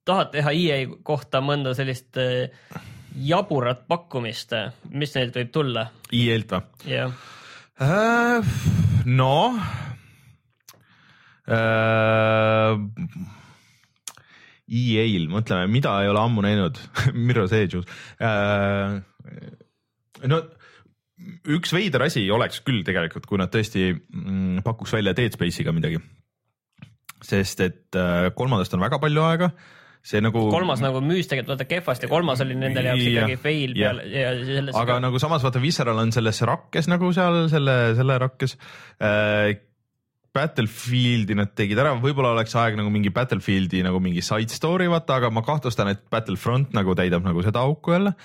tahad 0.07 0.33
teha 0.33 0.53
EA 0.55 0.79
kohta 1.05 1.41
mõnda 1.43 1.73
sellist 1.77 2.17
äh, 2.21 2.49
jaburat 3.23 3.85
pakkumist, 3.87 4.55
mis 4.91 5.15
neilt 5.15 5.37
võib 5.39 5.53
tulla? 5.53 5.87
EA-lt 6.11 6.55
või? 6.55 6.91
jah. 6.91 7.13
Äh, 7.81 8.55
noh 9.09 9.59
äh,. 11.49 12.75
EA-l, 14.73 15.25
mõtleme, 15.29 15.67
mida 15.69 15.97
ei 16.01 16.09
ole 16.09 16.21
ammu 16.21 16.43
näinud 16.45 16.77
Mirror's 17.25 17.55
Edge 17.55 17.83
äh,. 18.23 18.99
no 20.29 20.43
üks 21.47 21.73
veider 21.75 22.03
asi 22.05 22.23
oleks 22.31 22.61
küll 22.65 22.83
tegelikult, 22.87 23.27
kui 23.29 23.39
nad 23.39 23.51
tõesti 23.53 23.91
mm, 23.93 24.63
pakuks 24.65 24.93
välja 24.95 25.13
Dead 25.15 25.35
Space'iga 25.35 25.73
midagi. 25.75 26.01
Sest 27.23 27.63
et 27.65 27.97
äh, 27.99 28.29
kolmandast 28.37 28.75
on 28.75 28.83
väga 28.83 28.99
palju 29.03 29.25
aega 29.25 29.51
see 30.03 30.19
nagu. 30.23 30.45
kolmas 30.51 30.81
nagu 30.83 30.99
müüs 31.03 31.29
tegelikult 31.31 31.55
vaata 31.55 31.67
kehvasti, 31.69 32.09
kolmas 32.11 32.41
oli 32.43 32.57
nende 32.59 32.83
jaoks 32.83 33.05
ikkagi 33.07 33.37
fail 33.39 33.75
ja, 33.79 33.91
peale 33.91 34.07
ja 34.11 34.31
selles. 34.39 34.75
aga 34.75 34.97
ka... 34.97 35.03
nagu 35.07 35.21
samas 35.23 35.45
vaata 35.45 35.61
Visceral 35.63 36.01
on 36.03 36.11
selles 36.15 36.41
rakkes 36.47 36.89
nagu 36.91 37.11
seal 37.15 37.45
selle, 37.51 37.77
selle 37.99 38.17
rakkes 38.25 38.57
äh, 38.99 39.53
Battlefieldi 40.33 41.35
nad 41.37 41.51
tegid 41.53 41.77
ära, 41.77 41.91
võib-olla 42.01 42.31
oleks 42.33 42.55
aeg 42.57 42.75
nagu 42.79 42.89
mingi 42.91 43.11
Battlefieldi 43.13 43.83
nagu 43.85 43.99
mingi 44.01 44.23
side 44.25 44.51
story 44.51 44.87
vaata, 44.89 45.19
aga 45.21 45.29
ma 45.29 45.43
kahtlustan, 45.45 45.91
et 45.93 46.01
Battlefront 46.11 46.73
nagu 46.73 46.95
täidab 46.97 47.21
nagu 47.25 47.45
seda 47.45 47.61
auku 47.61 47.93
jälle 47.93 48.15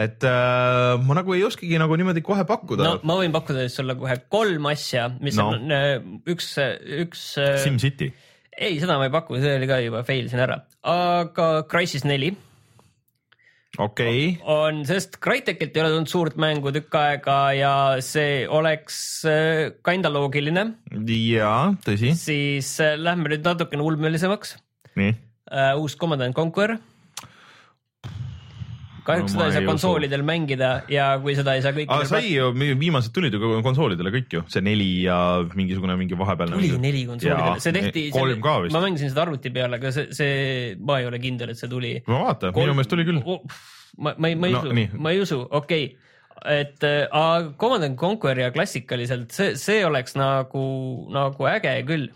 et 0.00 0.24
äh, 0.24 0.94
ma 1.02 1.16
nagu 1.18 1.34
ei 1.34 1.42
oskagi 1.44 1.78
nagu 1.82 1.96
niimoodi 1.98 2.22
kohe 2.24 2.46
pakkuda. 2.48 2.86
no 2.86 3.00
ma 3.04 3.18
võin 3.20 3.34
pakkuda 3.34 3.66
sulle 3.72 3.98
kohe 3.98 4.16
kolm 4.32 4.70
asja, 4.70 5.08
mis 5.20 5.36
no. 5.36 5.50
on 5.52 5.74
äh, 5.74 5.98
üks, 6.30 6.54
üks. 7.02 7.24
Äh, 7.42 7.58
SimCity. 7.66 8.12
Ei, 8.58 8.78
seda 8.80 8.98
ma 8.98 9.08
ei 9.08 9.14
paku, 9.14 9.40
see 9.42 9.56
oli 9.58 9.68
ka 9.70 9.80
juba 9.84 10.04
fail 10.06 10.30
sin 10.30 10.42
ära, 10.42 10.60
aga 10.86 11.50
Crysis 11.70 12.06
neli 12.08 12.32
okei 13.78 14.18
okay.. 14.34 14.36
on, 14.50 14.82
sest 14.88 15.18
Crytekilt 15.22 15.76
ei 15.76 15.84
ole 15.84 15.92
tulnud 15.94 16.10
suurt 16.10 16.38
mängu 16.40 16.72
tükk 16.74 16.96
aega 17.00 17.38
ja 17.56 17.74
see 18.04 18.44
oleks 18.50 19.00
äh, 19.28 19.70
kinda 19.86 20.12
loogiline. 20.12 20.66
jaa, 21.06 21.72
tõsi. 21.86 22.14
siis 22.18 22.72
äh, 22.82 22.96
lähme 22.98 23.30
nüüd 23.32 23.46
natukene 23.46 23.86
ulmelisemaks. 23.86 24.56
nii 24.98 25.12
uh,. 25.14 25.76
uus 25.80 25.96
Command 25.98 26.26
and 26.26 26.36
Conquer 26.36 26.78
kahjuks 29.10 29.34
no, 29.34 29.40
seda 29.40 29.48
ei 29.48 29.56
saa 29.56 29.68
konsoolidel 29.68 30.22
usu. 30.22 30.28
mängida 30.30 30.70
ja 30.92 31.06
kui 31.22 31.36
seda 31.38 31.56
ei 31.58 31.64
saa 31.64 31.74
kõikidel. 31.76 31.96
aga 31.96 32.08
sai 32.10 32.32
ju, 32.32 32.50
viimased 32.80 33.14
tulid 33.16 33.36
ju 33.36 33.62
konsoolidele 33.66 34.12
kõik 34.14 34.36
ju, 34.38 34.44
see 34.52 34.64
neli 34.64 34.90
ja 35.04 35.18
mingisugune 35.54 35.96
mingi 36.00 36.18
vahepealne. 36.18 36.58
tuli 36.58 36.82
neli 36.82 37.06
konsoolidele, 37.08 37.62
see 37.62 37.76
tehti. 37.76 38.06
kolm 38.14 38.44
ka 38.44 38.58
vist. 38.66 38.76
ma 38.76 38.84
mängisin 38.84 39.12
seda 39.12 39.26
arvuti 39.26 39.52
peal, 39.54 39.74
aga 39.78 39.94
see, 39.94 40.10
see, 40.16 40.36
ma 40.78 41.00
ei 41.02 41.10
ole 41.10 41.22
kindel, 41.22 41.54
et 41.54 41.60
see 41.60 41.70
tuli. 41.70 41.96
no 42.08 42.24
vaata, 42.26 42.54
minu 42.56 42.76
meelest 42.78 42.94
tuli 42.94 43.08
küll. 43.08 43.24
ma, 43.98 44.14
ma 44.16 44.30
ei, 44.30 44.38
ma 44.38 44.50
ei 44.50 44.56
no, 44.56 44.62
usu, 44.64 45.00
ma 45.00 45.16
ei 45.16 45.26
usu, 45.26 45.42
okei 45.50 45.90
okay 45.90 46.08
et 46.46 46.84
äh, 46.84 47.52
Command 47.58 47.84
and 47.84 47.98
Conquer 48.00 48.38
ja 48.38 48.50
klassikaliselt 48.50 49.34
see, 49.34 49.56
see 49.60 49.82
oleks 49.84 50.14
nagu, 50.16 50.62
nagu 51.12 51.48
äge 51.50 51.74
küll. 51.88 52.06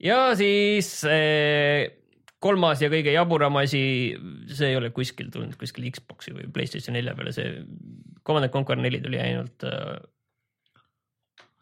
ja 0.00 0.32
siis 0.38 1.02
äh, 1.04 1.90
kolmas 2.42 2.82
ja 2.82 2.90
kõige 2.92 3.14
jaburam 3.14 3.56
asi, 3.60 3.82
see 4.50 4.72
ei 4.72 4.78
ole 4.78 4.90
kuskil 4.94 5.30
tulnud, 5.32 5.54
kuskil 5.60 5.86
Xbox'i 5.94 6.34
või 6.34 6.48
Playstation 6.52 6.96
nelja 6.98 7.14
peale, 7.18 7.34
see 7.36 7.62
Command 8.26 8.48
and 8.48 8.54
Conquer 8.54 8.80
neli 8.80 9.00
tuli 9.02 9.20
ainult 9.22 9.66
äh, 9.68 9.96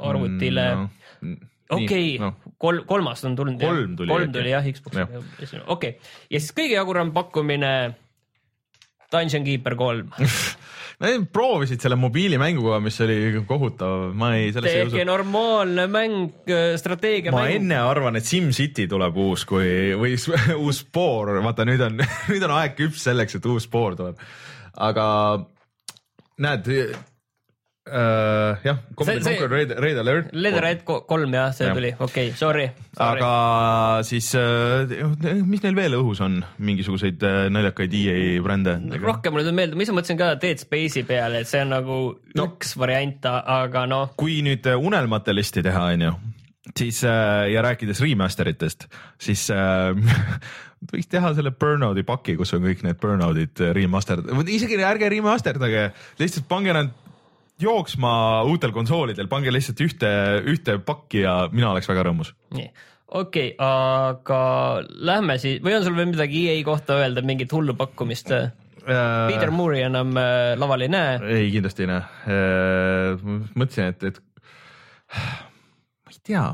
arvutile 0.01 0.67
mm, 0.75 1.37
no 1.71 1.79
okei 1.79 2.17
okay, 2.17 2.19
no., 2.23 2.55
kolm, 2.59 2.85
kolmas 2.89 3.25
on 3.29 3.37
tulnud. 3.39 3.61
kolm 3.61 3.97
tuli. 3.99 4.13
kolm 4.13 4.33
tuli 4.35 4.55
jah, 4.55 4.67
Xbox'i, 4.67 5.05
okei 5.05 5.63
okay. 5.75 5.97
ja 6.31 6.41
siis 6.41 6.57
kõige 6.57 6.79
jaburam 6.79 7.13
pakkumine 7.17 7.73
Dungeon 9.11 9.47
Keeper 9.47 9.77
kolm 9.79 10.13
Nad 11.01 11.23
proovisid 11.33 11.81
selle 11.81 11.97
mobiilimänguga, 11.97 12.77
mis 12.85 12.99
oli 13.01 13.41
kohutav, 13.49 14.11
ma 14.21 14.35
ei. 14.37 14.51
täiesti 14.53 15.05
normaalne 15.09 15.87
mäng, 15.89 16.35
äh, 16.45 16.75
strateegia. 16.77 17.33
ma 17.33 17.47
mäng. 17.47 17.57
enne 17.57 17.79
arvan, 17.81 18.19
et 18.21 18.29
SimCity 18.29 18.85
tuleb 18.91 19.17
uus, 19.17 19.47
kui 19.49 19.95
või 19.97 20.19
uus 20.65 20.83
Spore, 20.85 21.39
vaata 21.41 21.65
nüüd 21.69 21.87
on 21.87 22.03
nüüd 22.33 22.45
on 22.45 22.53
aeg 22.59 22.77
küps 22.77 23.07
selleks, 23.09 23.39
et 23.39 23.49
uus 23.49 23.65
Spore 23.65 23.97
tuleb. 23.97 24.21
aga 24.77 25.07
näed, 26.41 26.69
Uh, 27.91 28.55
jah, 28.63 28.77
Conquer 28.95 29.51
Red, 29.51 29.73
Red 29.83 29.99
Alert. 29.99 30.29
Red 30.31 30.57
Alert 30.61 30.85
kolm 30.87 31.33
jah, 31.35 31.51
see 31.51 31.67
ja. 31.67 31.73
tuli, 31.75 31.91
okei 31.97 32.29
okay,, 32.29 32.37
sorry, 32.39 32.69
sorry.. 32.95 33.19
aga 33.19 34.05
siis 34.07 34.29
uh, 34.39 34.87
mis 35.49 35.65
neil 35.65 35.75
veel 35.75 35.97
õhus 35.99 36.21
on, 36.23 36.37
mingisuguseid 36.63 37.27
uh, 37.27 37.41
naljakaid 37.51 37.97
EA 37.99 38.39
brände? 38.45 38.77
rohkem 39.03 39.35
mulle 39.35 39.49
tuleb 39.49 39.59
meelde, 39.59 39.79
ma 39.81 39.87
ise 39.87 39.97
mõtlesin 39.97 40.21
ka 40.21 40.31
Dead 40.39 40.63
Space'i 40.63 41.03
peale, 41.09 41.43
et 41.43 41.51
see 41.51 41.65
on 41.65 41.75
nagu 41.75 41.99
no, 42.15 42.47
üks 42.47 42.77
variant, 42.79 43.27
aga 43.27 43.85
noh. 43.91 44.15
kui 44.21 44.39
nüüd 44.47 44.71
unelmate 44.77 45.35
listi 45.35 45.67
teha, 45.67 45.89
onju, 45.97 46.15
siis 46.71 47.03
uh, 47.09 47.43
ja 47.51 47.67
rääkides 47.67 48.07
remaster 48.07 48.55
itest, 48.55 48.87
siis 49.19 49.49
uh, 49.51 49.91
võiks 50.95 51.11
teha 51.11 51.35
selle 51.35 51.57
Burnouti 51.59 52.07
paki, 52.07 52.39
kus 52.39 52.55
on 52.55 52.63
kõik 52.71 52.87
need 52.87 53.03
Burnoutid 53.03 53.67
remaster, 53.75 54.23
isegi 54.47 54.79
ärge 54.79 55.11
remasterdage, 55.11 55.89
lihtsalt 56.23 56.47
pange 56.55 56.79
nad 56.79 56.99
jooksma 57.63 58.13
uutel 58.49 58.73
konsoolidel, 58.75 59.29
pange 59.31 59.53
lihtsalt 59.53 59.83
ühte, 59.85 60.13
ühte 60.51 60.79
pakki 60.85 61.25
ja 61.25 61.35
mina 61.53 61.73
oleks 61.75 61.89
väga 61.91 62.07
rõõmus. 62.09 62.33
nii, 62.57 62.71
okei 63.09 63.53
okay,, 63.53 63.67
aga 63.67 64.41
lähme 65.11 65.39
siis 65.43 65.61
või 65.65 65.77
on 65.79 65.87
sul 65.87 65.99
veel 65.99 66.11
midagi 66.13 66.47
EA 66.49 66.65
kohta 66.67 67.01
öelda, 67.03 67.25
mingit 67.27 67.53
hullu 67.57 67.77
pakkumist 67.79 68.35
äh,? 68.37 68.51
Peter 68.81 69.51
Moore'i 69.53 69.85
enam 69.85 70.15
äh, 70.17 70.55
laval 70.59 70.87
ei 70.87 70.91
näe? 70.93 71.21
ei, 71.37 71.53
kindlasti 71.53 71.85
ei 71.85 71.93
näe 71.93 72.01
äh,. 72.01 73.29
mõtlesin, 73.55 73.93
et, 73.93 74.09
et 74.09 74.21
ma 75.11 76.15
ei 76.15 76.21
tea, 76.27 76.47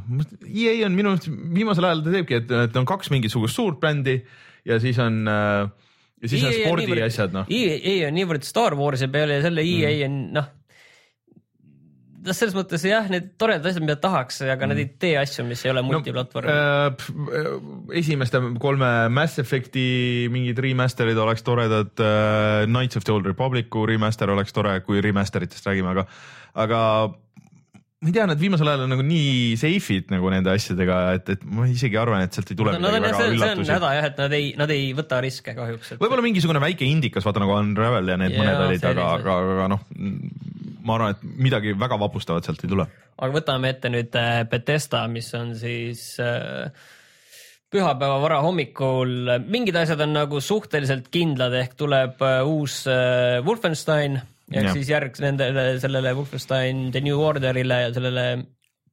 EA 0.51 0.77
on 0.89 0.99
minu 0.99 1.15
arust 1.15 1.31
viimasel 1.31 1.89
ajal 1.89 2.05
ta 2.05 2.15
teebki, 2.19 2.43
et, 2.43 2.55
et 2.67 2.79
on 2.83 2.89
kaks 2.89 3.13
mingisugust 3.15 3.57
suurt 3.57 3.81
brändi 3.83 4.19
ja 4.67 4.81
siis 4.83 4.99
on 5.03 5.23
ja 5.27 6.29
siis 6.29 6.43
EA 6.43 6.51
on 6.51 6.61
spordiasjad 6.61 7.35
noh. 7.37 7.51
EA 7.53 7.97
on 8.09 8.17
niivõrd 8.17 8.47
Star 8.49 8.75
Warsi 8.79 9.09
peale 9.13 9.39
ja 9.39 9.47
selle 9.47 9.65
EA 9.65 9.93
mm. 9.95 10.07
on 10.07 10.23
noh 10.41 10.55
noh, 12.27 12.37
selles 12.37 12.57
mõttes 12.57 12.85
jah, 12.87 13.09
need 13.13 13.33
toredad 13.41 13.71
asjad, 13.71 13.85
mida 13.85 13.99
tahaks, 14.03 14.41
aga 14.45 14.59
mm. 14.59 14.73
nad 14.73 14.81
ei 14.83 14.89
tee 15.05 15.15
asju, 15.21 15.47
mis 15.49 15.63
ei 15.67 15.73
ole 15.73 15.85
multiplatvorm 15.87 16.51
no, 16.51 16.57
äh,. 16.57 17.53
esimeste 18.03 18.41
kolme 18.63 18.91
Mass 19.13 19.43
Effect'i 19.43 19.87
mingid 20.33 20.61
remaster'id 20.63 21.21
oleks 21.23 21.47
toredad 21.47 21.93
äh,. 22.03 22.65
Knights 22.67 22.99
of 22.99 23.07
the 23.07 23.15
Old 23.15 23.29
Republic'u 23.29 23.87
remaster 23.89 24.33
oleks 24.33 24.55
tore, 24.57 24.79
kui 24.87 25.03
remaster 25.05 25.47
itest 25.47 25.69
räägime, 25.69 25.95
aga, 25.95 26.07
aga 26.67 26.81
ma 27.97 28.11
ei 28.11 28.13
tea, 28.13 28.27
nad 28.29 28.41
viimasel 28.41 28.69
ajal 28.69 28.85
on 28.85 28.93
nagu 28.93 29.05
nii 29.07 29.55
safe'id 29.61 30.11
nagu 30.13 30.29
nende 30.33 30.53
asjadega, 30.53 30.99
et, 31.17 31.31
et 31.33 31.47
ma 31.49 31.65
isegi 31.71 31.97
arvan, 31.99 32.27
et 32.27 32.37
sealt 32.37 32.53
ei 32.53 32.59
tule 32.59 32.75
no, 32.77 32.91
midagi 32.93 33.07
väga 33.07 33.29
üllatusi. 33.33 33.65
see 33.65 33.73
on 33.73 33.79
häda 33.79 33.93
jah, 33.97 34.09
et 34.11 34.21
nad 34.21 34.37
ei, 34.37 34.51
nad 34.61 34.75
ei 34.75 34.91
võta 34.97 35.21
riske 35.25 35.55
kahjuks 35.57 35.95
et.... 35.95 36.03
võib-olla 36.03 36.25
mingisugune 36.27 36.61
väike 36.63 36.85
indikas, 36.85 37.25
vaata 37.27 37.41
nagu 37.43 37.57
Unravel 37.57 38.13
ja 38.13 38.19
need 38.21 38.37
ja, 38.37 38.43
mõned 38.43 38.63
olid, 38.67 38.85
aga, 38.93 39.09
aga, 39.17 39.39
aga 39.55 39.71
noh, 39.73 39.87
ma 40.87 40.97
arvan, 40.97 41.17
et 41.17 41.41
midagi 41.49 41.75
väga 41.79 41.99
vapustavat 42.01 42.47
sealt 42.47 42.63
ei 42.65 42.71
tule. 42.71 42.87
aga 43.17 43.33
võtame 43.35 43.73
ette 43.75 43.91
nüüd 43.93 44.17
äh, 44.19 44.45
Betesta, 44.51 45.07
mis 45.11 45.29
on 45.39 45.53
siis 45.59 46.05
äh, 46.23 46.71
pühapäeva 47.73 48.19
varahommikul, 48.23 49.37
mingid 49.51 49.77
asjad 49.81 50.05
on 50.05 50.15
nagu 50.17 50.41
suhteliselt 50.45 51.11
kindlad, 51.15 51.55
ehk 51.59 51.77
tuleb 51.79 52.23
äh, 52.25 52.41
uus 52.47 52.85
Wolfenstein 53.47 54.21
ja, 54.53 54.67
ja 54.69 54.75
siis 54.77 54.93
järg 54.93 55.19
nendele, 55.23 55.73
sellele 55.83 56.15
Wolfenstein 56.19 56.91
The 56.95 57.03
New 57.05 57.23
Orderile 57.23 57.87
ja 57.87 57.95
sellele, 57.97 58.27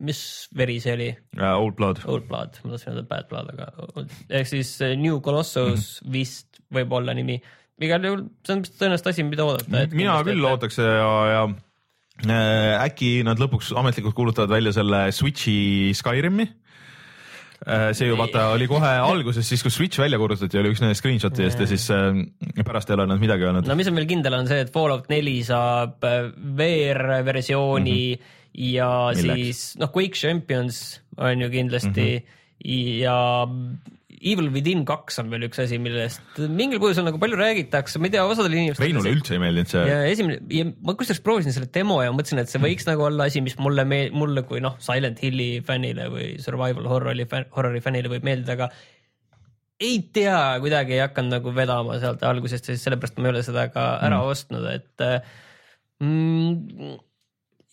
mis 0.04 0.24
veri 0.58 0.80
see 0.84 0.96
oli 0.98 1.10
uh,? 1.14 1.52
Old 1.54 1.78
Blood. 1.80 2.06
Old 2.10 2.30
Blood, 2.32 2.62
ma 2.64 2.74
tahtsin 2.74 2.96
öelda 2.96 3.06
Bad 3.12 3.30
Blood, 3.30 3.54
aga 3.54 4.08
ehk 4.40 4.50
siis 4.50 4.78
New 4.98 5.20
Colossus 5.26 5.68
mm 5.78 6.08
-hmm. 6.08 6.16
vist 6.18 6.64
võib 6.74 6.96
olla 6.98 7.14
nimi. 7.14 7.38
igal 7.84 8.06
juhul 8.06 8.26
see 8.46 8.56
on 8.56 8.64
tõenäoliselt 8.64 9.12
asi, 9.12 9.24
mida 9.28 9.46
oodata. 9.46 9.86
mina 9.92 10.18
küll 10.24 10.46
ootaks 10.48 10.78
ja, 10.80 11.14
ja 11.30 11.46
äkki 12.24 13.24
nad 13.26 13.40
lõpuks 13.42 13.74
ametlikult 13.76 14.16
kuulutavad 14.16 14.52
välja 14.54 14.74
selle 14.76 15.08
Switchi 15.12 15.92
Skyrimi 15.98 16.46
äh, 17.68 17.90
see 17.98 18.08
ju 18.08 18.18
vaata 18.20 18.50
oli 18.54 18.68
kohe 18.70 18.92
alguses, 19.02 19.48
siis 19.48 19.64
kui 19.66 19.74
Switch 19.74 20.00
välja 20.00 20.20
kuulutati, 20.22 20.60
oli 20.62 20.72
üks 20.74 20.84
nendest 20.84 21.04
screenshot 21.04 21.40
idest 21.40 21.64
ja 21.64 21.68
siis 21.70 21.88
äh, 21.94 22.22
pärast 22.64 22.92
ei 22.92 22.98
ole 22.98 23.08
nad 23.10 23.22
midagi 23.22 23.48
öelnud. 23.48 23.68
no 23.68 23.78
mis 23.80 23.90
on 23.92 23.98
veel 24.00 24.10
kindel, 24.10 24.38
on 24.38 24.50
see, 24.50 24.62
et 24.66 24.72
Fallout 24.74 25.10
neli 25.12 25.40
saab 25.48 26.06
äh, 26.08 26.30
VR-versiooni 26.60 28.00
mm 28.14 28.22
-hmm. 28.22 28.70
ja 28.74 28.92
Milleks? 29.16 29.34
siis 29.34 29.82
noh, 29.82 29.92
Quake 29.92 30.20
Champions 30.20 31.02
on 31.18 31.42
ju 31.42 31.50
kindlasti 31.50 32.08
mm 32.14 32.24
-hmm. 32.24 33.00
ja 33.04 33.48
Evil 34.32 34.50
Within 34.54 34.84
kaks 34.88 35.20
on 35.22 35.30
veel 35.34 35.48
üks 35.50 35.60
asi, 35.62 35.78
millest 35.82 36.40
mingil 36.40 36.82
põhjusel 36.84 37.06
nagu 37.08 37.20
palju 37.22 37.38
räägitakse, 37.40 38.00
ma 38.00 38.10
ei 38.10 38.16
tea, 38.16 38.24
osadel 38.30 38.56
inimestel. 38.56 38.86
Reinule 38.86 39.14
üldse 39.18 39.36
ei 39.36 39.42
meeldinud 39.44 39.74
see. 39.74 39.84
ja 39.90 40.00
esimene 40.10 40.40
ja 40.54 40.68
ma 40.72 40.96
kusjuures 41.00 41.22
proovisin 41.26 41.56
selle 41.56 41.70
demo 41.76 42.00
ja 42.04 42.14
mõtlesin, 42.16 42.42
et 42.44 42.52
see 42.52 42.64
võiks 42.64 42.88
nagu 42.90 43.08
olla 43.10 43.28
asi, 43.30 43.44
mis 43.46 43.58
mulle, 43.62 43.86
mulle 44.16 44.46
kui 44.48 44.64
noh, 44.64 44.78
Silent 44.84 45.22
Hilli 45.24 45.50
fännile 45.68 46.10
või 46.14 46.34
survival 46.44 46.90
horror'i, 46.92 47.28
horror'i 47.56 47.84
fännile 47.84 48.12
võib 48.12 48.28
meeldida, 48.28 48.58
aga 48.58 48.72
ei 49.84 50.00
tea, 50.16 50.40
kuidagi 50.64 50.98
ei 50.98 51.04
hakanud 51.04 51.38
nagu 51.38 51.56
vedama 51.56 51.98
sealt 52.02 52.24
algusest 52.28 52.70
ja 52.72 52.78
sellepärast 52.80 53.18
ma 53.20 53.28
ei 53.28 53.36
ole 53.36 53.44
seda 53.46 53.68
ka 53.74 53.88
ära 54.06 54.22
mm. 54.22 54.30
ostnud, 54.34 54.68
et 54.72 55.08
mm, 56.04 56.94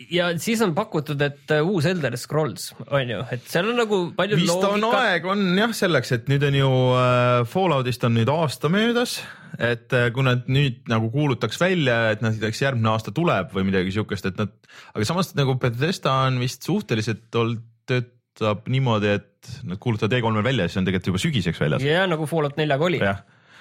ja 0.08 0.30
siis 0.40 0.60
on 0.64 0.72
pakutud, 0.76 1.20
et 1.24 1.52
uh, 1.54 1.66
uus 1.68 1.86
Elder 1.88 2.16
Scrolls 2.18 2.70
on 2.88 3.12
ju, 3.12 3.20
et 3.34 3.44
seal 3.50 3.68
on 3.72 3.80
nagu 3.82 4.00
palju 4.16 4.38
vist 4.40 4.52
loogika. 4.52 4.72
on 4.76 4.98
aeg 5.00 5.26
on 5.28 5.42
jah 5.58 5.74
selleks, 5.76 6.12
et 6.16 6.30
nüüd 6.32 6.44
on 6.48 6.56
ju 6.56 6.70
äh, 6.96 7.42
Falloutist 7.50 8.06
on 8.08 8.16
nüüd 8.16 8.30
aasta 8.32 8.70
möödas, 8.72 9.18
et 9.58 9.92
äh, 9.96 10.08
kui 10.14 10.24
nad 10.26 10.46
nüüd 10.50 10.86
nagu 10.90 11.10
kuulutaks 11.12 11.60
välja, 11.60 11.98
et 12.14 12.24
näiteks 12.24 12.62
järgmine 12.64 12.92
aasta 12.94 13.12
tuleb 13.16 13.52
või 13.56 13.66
midagi 13.68 13.92
siukest, 13.96 14.30
et 14.30 14.40
nad, 14.40 14.54
aga 14.94 15.08
samas 15.08 15.34
nagu 15.38 15.58
Bethesda 15.60 16.22
on 16.28 16.40
vist 16.42 16.64
suhteliselt 16.68 17.40
olnud, 17.42 17.66
töötab 17.90 18.68
niimoodi, 18.70 19.18
et 19.18 19.52
nad 19.66 19.80
kuulutavad 19.82 20.14
E3-l 20.14 20.46
välja, 20.46 20.68
siis 20.68 20.80
on 20.80 20.88
tegelikult 20.88 21.12
juba 21.12 21.22
sügiseks 21.26 21.60
väljas. 21.60 21.84
ja 21.84 22.06
nagu 22.08 22.28
Fallout 22.30 22.56
neljaga 22.60 22.88
oli. 22.88 23.02
jah 23.02 23.20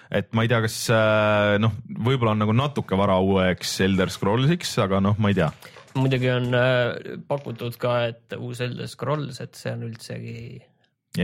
et 0.10 0.32
ma 0.34 0.42
ei 0.42 0.50
tea, 0.50 0.64
kas 0.64 0.76
äh, 0.94 1.60
noh, 1.62 1.76
võib-olla 1.86 2.32
on 2.34 2.40
nagu 2.42 2.54
natuke 2.58 2.98
vara 2.98 3.20
uueks 3.22 3.76
Elder 3.86 4.10
Scrollsiks, 4.10 4.72
aga 4.82 5.04
noh, 5.06 5.20
ma 5.22 5.30
ei 5.30 5.38
tea 5.38 5.52
muidugi 5.98 6.30
on 6.34 6.50
äh, 6.58 7.16
pakutud 7.28 7.78
ka, 7.82 7.96
et 8.12 8.36
uus 8.38 8.62
Elder 8.66 8.90
Scrolls, 8.90 9.40
et 9.44 9.56
see 9.58 9.74
on 9.74 9.88
üldsegi 9.88 10.60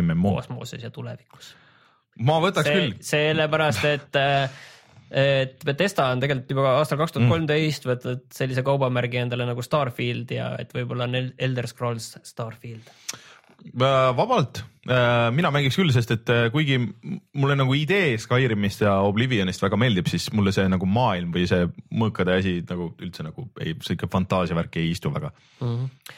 MMO 0.01 0.37
kosmoses 0.39 0.85
ja 0.85 0.91
tulevikus. 0.93 1.53
ma 2.25 2.39
võtaks 2.43 2.69
see, 2.69 2.79
küll. 2.79 2.95
sellepärast, 3.05 3.85
et 3.91 4.21
äh, 4.21 4.63
et 5.15 5.61
Betesta 5.67 6.07
on 6.11 6.23
tegelikult 6.23 6.55
juba 6.55 6.71
aastal 6.79 6.97
kaks 6.97 7.13
tuhat 7.13 7.29
kolmteist 7.29 7.85
võtnud 7.85 8.25
sellise 8.33 8.63
kaubamärgi 8.65 9.21
endale 9.21 9.45
nagu 9.47 9.61
Starfield 9.63 10.33
ja 10.33 10.49
et 10.59 10.73
võib-olla 10.73 11.05
on 11.05 11.19
Elder 11.37 11.69
Scrolls 11.69 12.15
Starfield 12.25 12.89
Äh, 13.65 14.17
vabalt, 14.17 14.63
mina 14.85 15.49
mängiks 15.49 15.79
küll, 15.79 15.89
sest 15.93 16.11
et 16.13 16.29
äh, 16.29 16.43
kuigi 16.53 16.77
mulle 16.77 17.55
nagu 17.57 17.73
idee 17.73 18.19
Skyrimist 18.21 18.83
ja 18.83 18.99
Oblivionist 19.07 19.63
väga 19.63 19.79
meeldib, 19.81 20.09
siis 20.11 20.27
mulle 20.35 20.53
see 20.53 20.67
nagu 20.69 20.85
maailm 20.85 21.31
või 21.33 21.47
see 21.49 21.65
mõõkade 21.97 22.35
asi 22.37 22.59
nagu 22.69 22.91
üldse 23.01 23.25
nagu 23.25 23.47
ei, 23.63 23.73
sihuke 23.85 24.09
fantaasiavärk 24.13 24.77
ei 24.81 24.91
istu 24.93 25.09
väga 25.13 25.31
mm. 25.33 25.71
-hmm. 25.71 26.13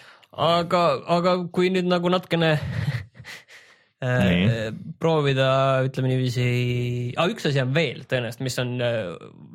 aga, 0.49 0.83
aga 1.15 1.37
kui 1.53 1.71
nüüd 1.71 1.87
nagu 1.87 2.11
natukene 2.11 2.57
Nii. 3.97 4.73
proovida, 5.01 5.47
ütleme 5.87 6.11
niiviisi 6.11 6.43
ah,, 7.17 7.31
üks 7.31 7.47
asi 7.49 7.63
on 7.63 7.71
veel 7.73 8.03
tõenäoliselt, 8.05 8.43
mis 8.45 8.59
on 8.61 8.75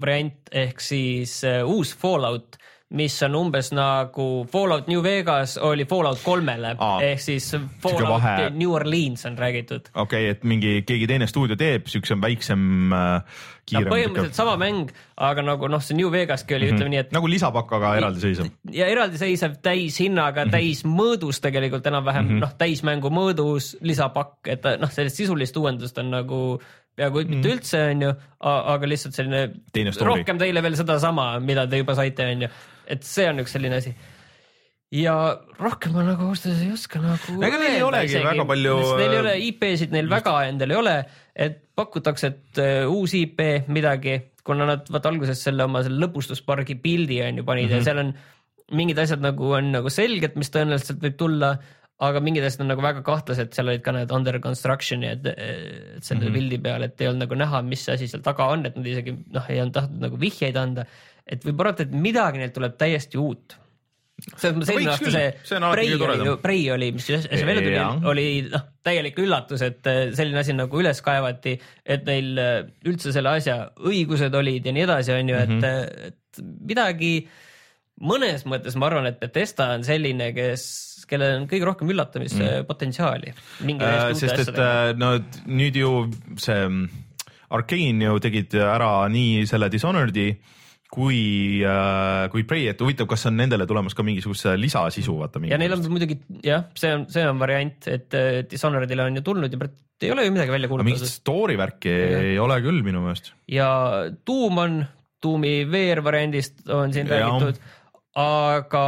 variant 0.03 0.51
ehk 0.65 0.83
siis 0.83 1.37
uus 1.63 1.93
Fallout 1.95 2.59
mis 2.93 3.17
on 3.25 3.37
umbes 3.39 3.71
nagu 3.73 4.27
Fallout 4.53 4.89
New 4.91 5.03
Vegas 5.05 5.57
oli 5.63 5.87
Fallout 5.89 6.21
kolmele 6.25 6.75
ehk 7.07 7.23
siis 7.23 7.49
Fallout 7.83 8.53
New 8.57 8.75
Orleans 8.75 9.27
on 9.27 9.39
räägitud. 9.39 9.89
okei 9.95 10.27
okay,, 10.27 10.37
et 10.37 10.45
mingi 10.45 10.83
keegi 10.87 11.09
teine 11.09 11.27
stuudio 11.27 11.57
teeb 11.57 11.89
siukse 11.93 12.19
väiksem 12.21 12.93
äh,. 12.93 13.41
No, 13.73 13.79
põhimõtteliselt 13.87 14.35
sama 14.35 14.57
mäng, 14.59 14.89
aga 15.23 15.41
nagu 15.47 15.69
noh, 15.71 15.81
see 15.81 15.95
New 15.95 16.09
Vegaski 16.13 16.57
oli 16.57 16.67
mm, 16.67 16.69
-hmm. 16.69 16.81
ütleme 16.81 16.91
nii, 16.91 16.99
et. 17.05 17.13
nagu 17.15 17.29
lisapakk, 17.31 17.71
aga 17.79 17.93
eraldiseisev. 18.01 18.49
ja 18.75 18.89
eraldiseisev 18.91 19.55
täishinnaga 19.63 20.45
mm, 20.45 20.51
-hmm. 20.51 20.57
täismõõdus 20.57 21.41
tegelikult 21.41 21.87
enam-vähem 21.87 22.25
mm 22.25 22.35
-hmm. 22.35 22.43
noh, 22.43 22.53
täismängu 22.59 23.13
mõõdus 23.15 23.77
lisapakk, 23.81 24.51
et 24.51 24.67
noh, 24.83 24.91
sellist 24.91 25.17
sisulist 25.17 25.57
uuendust 25.57 25.99
on 26.03 26.11
nagu 26.11 26.43
peaaegu 26.97 27.23
mm. 27.23 27.31
mitte 27.31 27.55
üldse, 27.55 27.81
on 27.95 28.03
ju, 28.03 28.13
aga 28.41 28.89
lihtsalt 28.89 29.15
selline 29.15 29.47
rohkem 30.11 30.43
teile 30.43 30.63
veel 30.63 30.77
sedasama, 30.77 31.39
mida 31.41 31.67
te 31.67 31.81
juba 31.81 31.95
saite, 31.95 32.27
on 32.35 32.43
ju 32.43 32.49
et 32.93 33.07
see 33.09 33.29
on 33.31 33.43
üks 33.43 33.57
selline 33.57 33.81
asi 33.81 33.95
ja 34.93 35.15
rohkem 35.61 35.95
ma 35.97 36.05
nagu 36.05 36.29
ausalt 36.29 36.51
öeldes 36.51 36.67
ei 36.67 36.75
oska 36.75 37.01
nagu. 37.01 37.39
ega 37.41 37.61
neil 37.61 37.79
ei 37.79 37.85
olegi 37.87 38.13
isegi, 38.13 38.27
väga 38.29 38.47
palju. 38.51 38.75
Neil 39.01 39.15
ei 39.15 39.21
ole 39.23 39.35
IP-sid, 39.49 39.95
neil 39.95 40.11
väga 40.11 40.35
endal 40.51 40.75
ei 40.75 40.79
ole, 40.79 40.97
et 41.47 41.59
pakutakse, 41.79 42.33
et 42.33 42.61
uh, 42.61 42.93
uus 42.93 43.15
IP 43.17 43.41
midagi, 43.73 44.19
kuna 44.45 44.69
nad 44.69 44.89
vaata 44.93 45.13
alguses 45.13 45.41
selle 45.49 45.65
oma 45.65 45.85
selle 45.87 46.03
lõbustuspargi 46.03 46.77
pildi 46.83 47.23
on 47.25 47.41
ju 47.41 47.47
panid 47.47 47.71
mm 47.71 47.71
-hmm. 47.71 47.75
ja 47.75 47.81
mhm. 47.81 47.85
seal 47.85 47.99
on 48.05 48.79
mingid 48.79 48.99
asjad 48.99 49.23
nagu 49.25 49.55
on 49.57 49.71
nagu 49.73 49.93
selged, 49.93 50.37
mis 50.37 50.53
tõenäoliselt 50.53 51.01
võib 51.01 51.17
tulla, 51.21 51.53
aga 52.03 52.21
mingid 52.21 52.45
asjad 52.45 52.65
on 52.65 52.73
nagu 52.73 52.85
väga 52.85 53.03
kahtlased, 53.07 53.53
seal 53.55 53.69
olid 53.69 53.83
ka 53.85 53.93
need 53.97 54.13
under 54.13 54.39
construction'i, 54.45 55.13
et, 55.13 55.27
et 55.27 56.05
selle 56.05 56.21
mm 56.21 56.29
-hmm. 56.29 56.37
pildi 56.37 56.59
peal, 56.59 56.83
et 56.83 57.01
ei 57.01 57.09
olnud 57.09 57.25
nagu 57.27 57.35
näha, 57.35 57.63
mis 57.63 57.89
asi 57.89 58.09
seal 58.09 58.23
taga 58.23 58.51
on, 58.53 58.67
et 58.67 58.77
nad 58.77 58.87
isegi 58.87 59.17
noh, 59.33 59.49
ei 59.49 59.61
olnud 59.61 59.75
tahtnud 59.75 60.09
nagu 60.09 60.21
vihjeid 60.21 60.57
anda 60.57 60.87
et 61.27 61.45
võib 61.47 61.61
arvata, 61.65 61.87
et 61.87 61.93
midagi 61.95 62.41
neilt 62.41 62.55
tuleb 62.57 62.79
täiesti 62.81 63.21
uut. 63.21 63.59
selles 64.37 64.55
mõttes 64.55 64.71
eelmine 64.71 64.93
aasta 64.93 65.11
see, 65.11 65.29
see 65.49 65.61
Prei 65.73 65.95
oli, 65.97 66.35
Prei 66.43 66.65
oli, 66.71 66.91
mis 66.95 67.07
see 67.09 67.47
välja 67.49 67.63
tuli, 67.65 68.11
oli 68.13 68.27
noh, 68.53 68.67
täielik 68.87 69.19
üllatus, 69.19 69.65
et 69.67 69.89
äh, 69.91 70.03
selline 70.15 70.43
asi 70.43 70.55
nagu 70.55 70.83
üles 70.83 71.01
kaevati, 71.03 71.57
et 71.85 72.05
neil 72.07 72.39
äh, 72.39 72.59
üldse 72.87 73.15
selle 73.15 73.33
asja 73.41 73.57
õigused 73.83 74.35
olid 74.39 74.69
ja 74.69 74.75
nii 74.77 74.85
edasi, 74.87 75.15
on 75.17 75.33
ju, 75.33 75.41
et 75.41 75.57
mm, 75.57 75.65
-hmm. 75.65 76.13
et 76.13 76.45
midagi 76.71 77.15
mõnes 78.03 78.47
mõttes 78.49 78.77
ma 78.79 78.89
arvan, 78.89 79.11
et 79.11 79.21
Betesta 79.21 79.73
on 79.77 79.85
selline, 79.87 80.31
kes, 80.37 80.65
kellel 81.11 81.43
on 81.43 81.49
kõige 81.51 81.67
rohkem 81.69 81.91
üllatamispotentsiaali 81.93 83.33
mm.. 83.35 83.83
Äh, 83.83 84.09
sest 84.19 84.47
et 84.47 84.59
äh, 84.59 84.93
no 84.99 85.17
nüüd 85.47 85.79
ju 85.79 85.95
see 86.41 86.67
Arkane 87.53 88.07
ju 88.07 88.19
tegid 88.25 88.55
ära 88.57 88.95
nii 89.13 89.45
selle 89.49 89.69
Dishonored'i 89.73 90.31
kui 90.93 91.63
äh,, 91.65 92.27
kui 92.33 92.45
Prey, 92.49 92.67
et 92.69 92.81
huvitav, 92.85 93.09
kas 93.11 93.25
on 93.31 93.39
nendele 93.41 93.65
tulemas 93.69 93.97
ka 93.97 94.05
mingisugust 94.05 94.51
lisasisu, 94.61 95.15
vaata. 95.23 95.41
ja 95.49 95.61
neil 95.61 95.77
on 95.77 95.87
muidugi 95.93 96.19
jah, 96.45 96.67
see 96.79 96.93
on, 96.93 97.07
see 97.13 97.25
on 97.29 97.41
variant, 97.41 97.89
et 97.89 98.19
Dishonored'ile 98.51 99.09
on 99.09 99.17
ju 99.21 99.25
tulnud 99.25 99.57
ja 99.57 99.71
ei 100.03 100.13
ole 100.13 100.25
ju 100.27 100.33
midagi 100.35 100.51
välja 100.51 100.69
kuulutatud. 100.69 100.93
mingit 100.93 101.11
story 101.11 101.57
värki 101.59 101.93
ei 101.93 102.39
ole 102.39 102.59
küll 102.65 102.83
minu 102.85 103.03
meelest. 103.05 103.33
ja 103.49 103.69
Doom 104.27 104.59
on, 104.59 104.83
Doomi 105.23 105.55
VR 105.71 106.03
variandist 106.05 106.67
on 106.69 106.93
siin 106.93 107.07
ja. 107.07 107.21
räägitud, 107.21 107.61
aga 108.19 108.87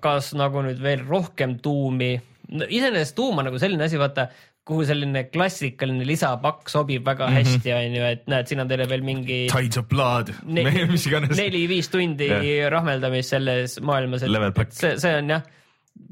kas 0.00 0.32
nagu 0.38 0.62
nüüd 0.64 0.80
veel 0.82 1.04
rohkem 1.08 1.58
Doomi 1.64 2.14
no,, 2.16 2.68
iseenesest 2.68 3.16
Doom 3.18 3.42
on 3.42 3.50
nagu 3.50 3.60
selline 3.62 3.88
asi, 3.88 4.00
vaata 4.00 4.28
kuhu 4.68 4.84
selline 4.86 5.24
klassikaline 5.32 6.04
lisapakk 6.06 6.70
sobib 6.70 7.06
väga 7.06 7.26
mm 7.26 7.36
-hmm. 7.36 7.52
hästi, 7.52 7.72
on 7.74 7.96
ju, 7.96 8.02
et 8.14 8.26
näed, 8.30 8.46
siin 8.46 8.60
on 8.62 8.68
teile 8.70 8.88
veel 8.88 9.02
mingi. 9.02 9.38
Tides 9.50 9.78
of 9.78 9.88
blood 9.90 10.30
ne, 10.46 10.64
mis 10.94 11.06
iganes. 11.10 11.34
neli-viis 11.36 11.90
tundi 11.90 12.28
yeah. 12.30 12.70
rahmeldamist 12.70 13.34
selles 13.34 13.80
maailmas, 13.82 14.22
et 14.22 14.76
see, 14.78 14.94
see 15.02 15.16
on 15.18 15.34
jah, 15.34 15.42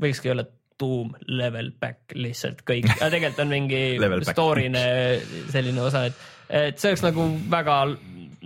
võikski 0.03 0.33
olla 0.35 0.45
tuum 0.81 1.13
level 1.29 1.71
back 1.81 2.17
lihtsalt 2.17 2.65
kõik, 2.67 2.89
aga 2.97 3.11
tegelikult 3.13 3.45
on 3.45 3.55
mingi 3.55 3.83
story'ne 4.33 4.85
selline 5.53 5.85
osa, 5.85 6.07
et, 6.11 6.27
et 6.49 6.81
see 6.81 6.91
oleks 6.91 7.05
nagu 7.07 7.27
väga 7.53 7.77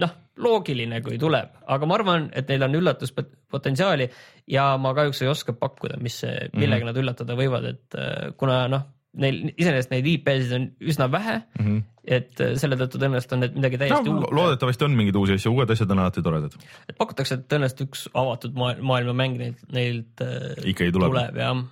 noh, 0.02 0.16
loogiline, 0.44 1.00
kui 1.00 1.16
tuleb, 1.22 1.54
aga 1.64 1.88
ma 1.88 1.96
arvan, 1.96 2.28
et 2.34 2.50
neil 2.50 2.66
on 2.66 2.76
üllatuspotentsiaali 2.80 4.10
ja 4.52 4.74
ma 4.76 4.92
kahjuks 4.98 5.22
ei 5.22 5.30
oska 5.32 5.54
pakkuda, 5.56 5.96
mis, 6.02 6.20
millega 6.52 6.52
mm 6.52 6.82
-hmm. 6.82 6.90
nad 6.90 7.00
üllatada 7.04 7.38
võivad, 7.38 7.70
et 7.70 8.36
kuna 8.36 8.66
noh 8.68 8.90
neil 9.20 9.40
iseenesest 9.54 9.92
neid 9.92 10.08
IP-sid 10.14 10.54
on 10.56 10.66
üsna 10.82 11.08
vähe 11.12 11.36
mm, 11.38 11.66
-hmm. 11.66 11.82
et 12.18 12.42
äh, 12.42 12.54
selle 12.60 12.78
tõttu 12.80 13.00
tõenäoliselt 13.00 13.36
on 13.36 13.44
need 13.44 13.56
midagi 13.58 13.80
täiesti 13.82 14.10
no, 14.10 14.18
uut. 14.18 14.34
loodetavasti 14.40 14.88
on 14.88 14.98
mingeid 14.98 15.18
uusi 15.20 15.38
asju, 15.38 15.54
uued 15.54 15.70
asjad 15.74 15.94
on 15.94 16.02
alati 16.04 16.24
toredad. 16.24 16.58
et 16.88 16.98
pakutakse, 16.98 17.38
et 17.38 17.46
tõenäoliselt 17.52 17.86
üks 17.86 18.08
avatud 18.14 18.58
maailma 18.58 19.16
mäng 19.16 19.40
neilt, 19.40 19.64
neilt 19.72 20.24
äh, 20.24 20.52
ikkagi 20.74 20.94
tuleb, 20.94 21.14
tuleb 21.14 21.42
jah 21.42 21.64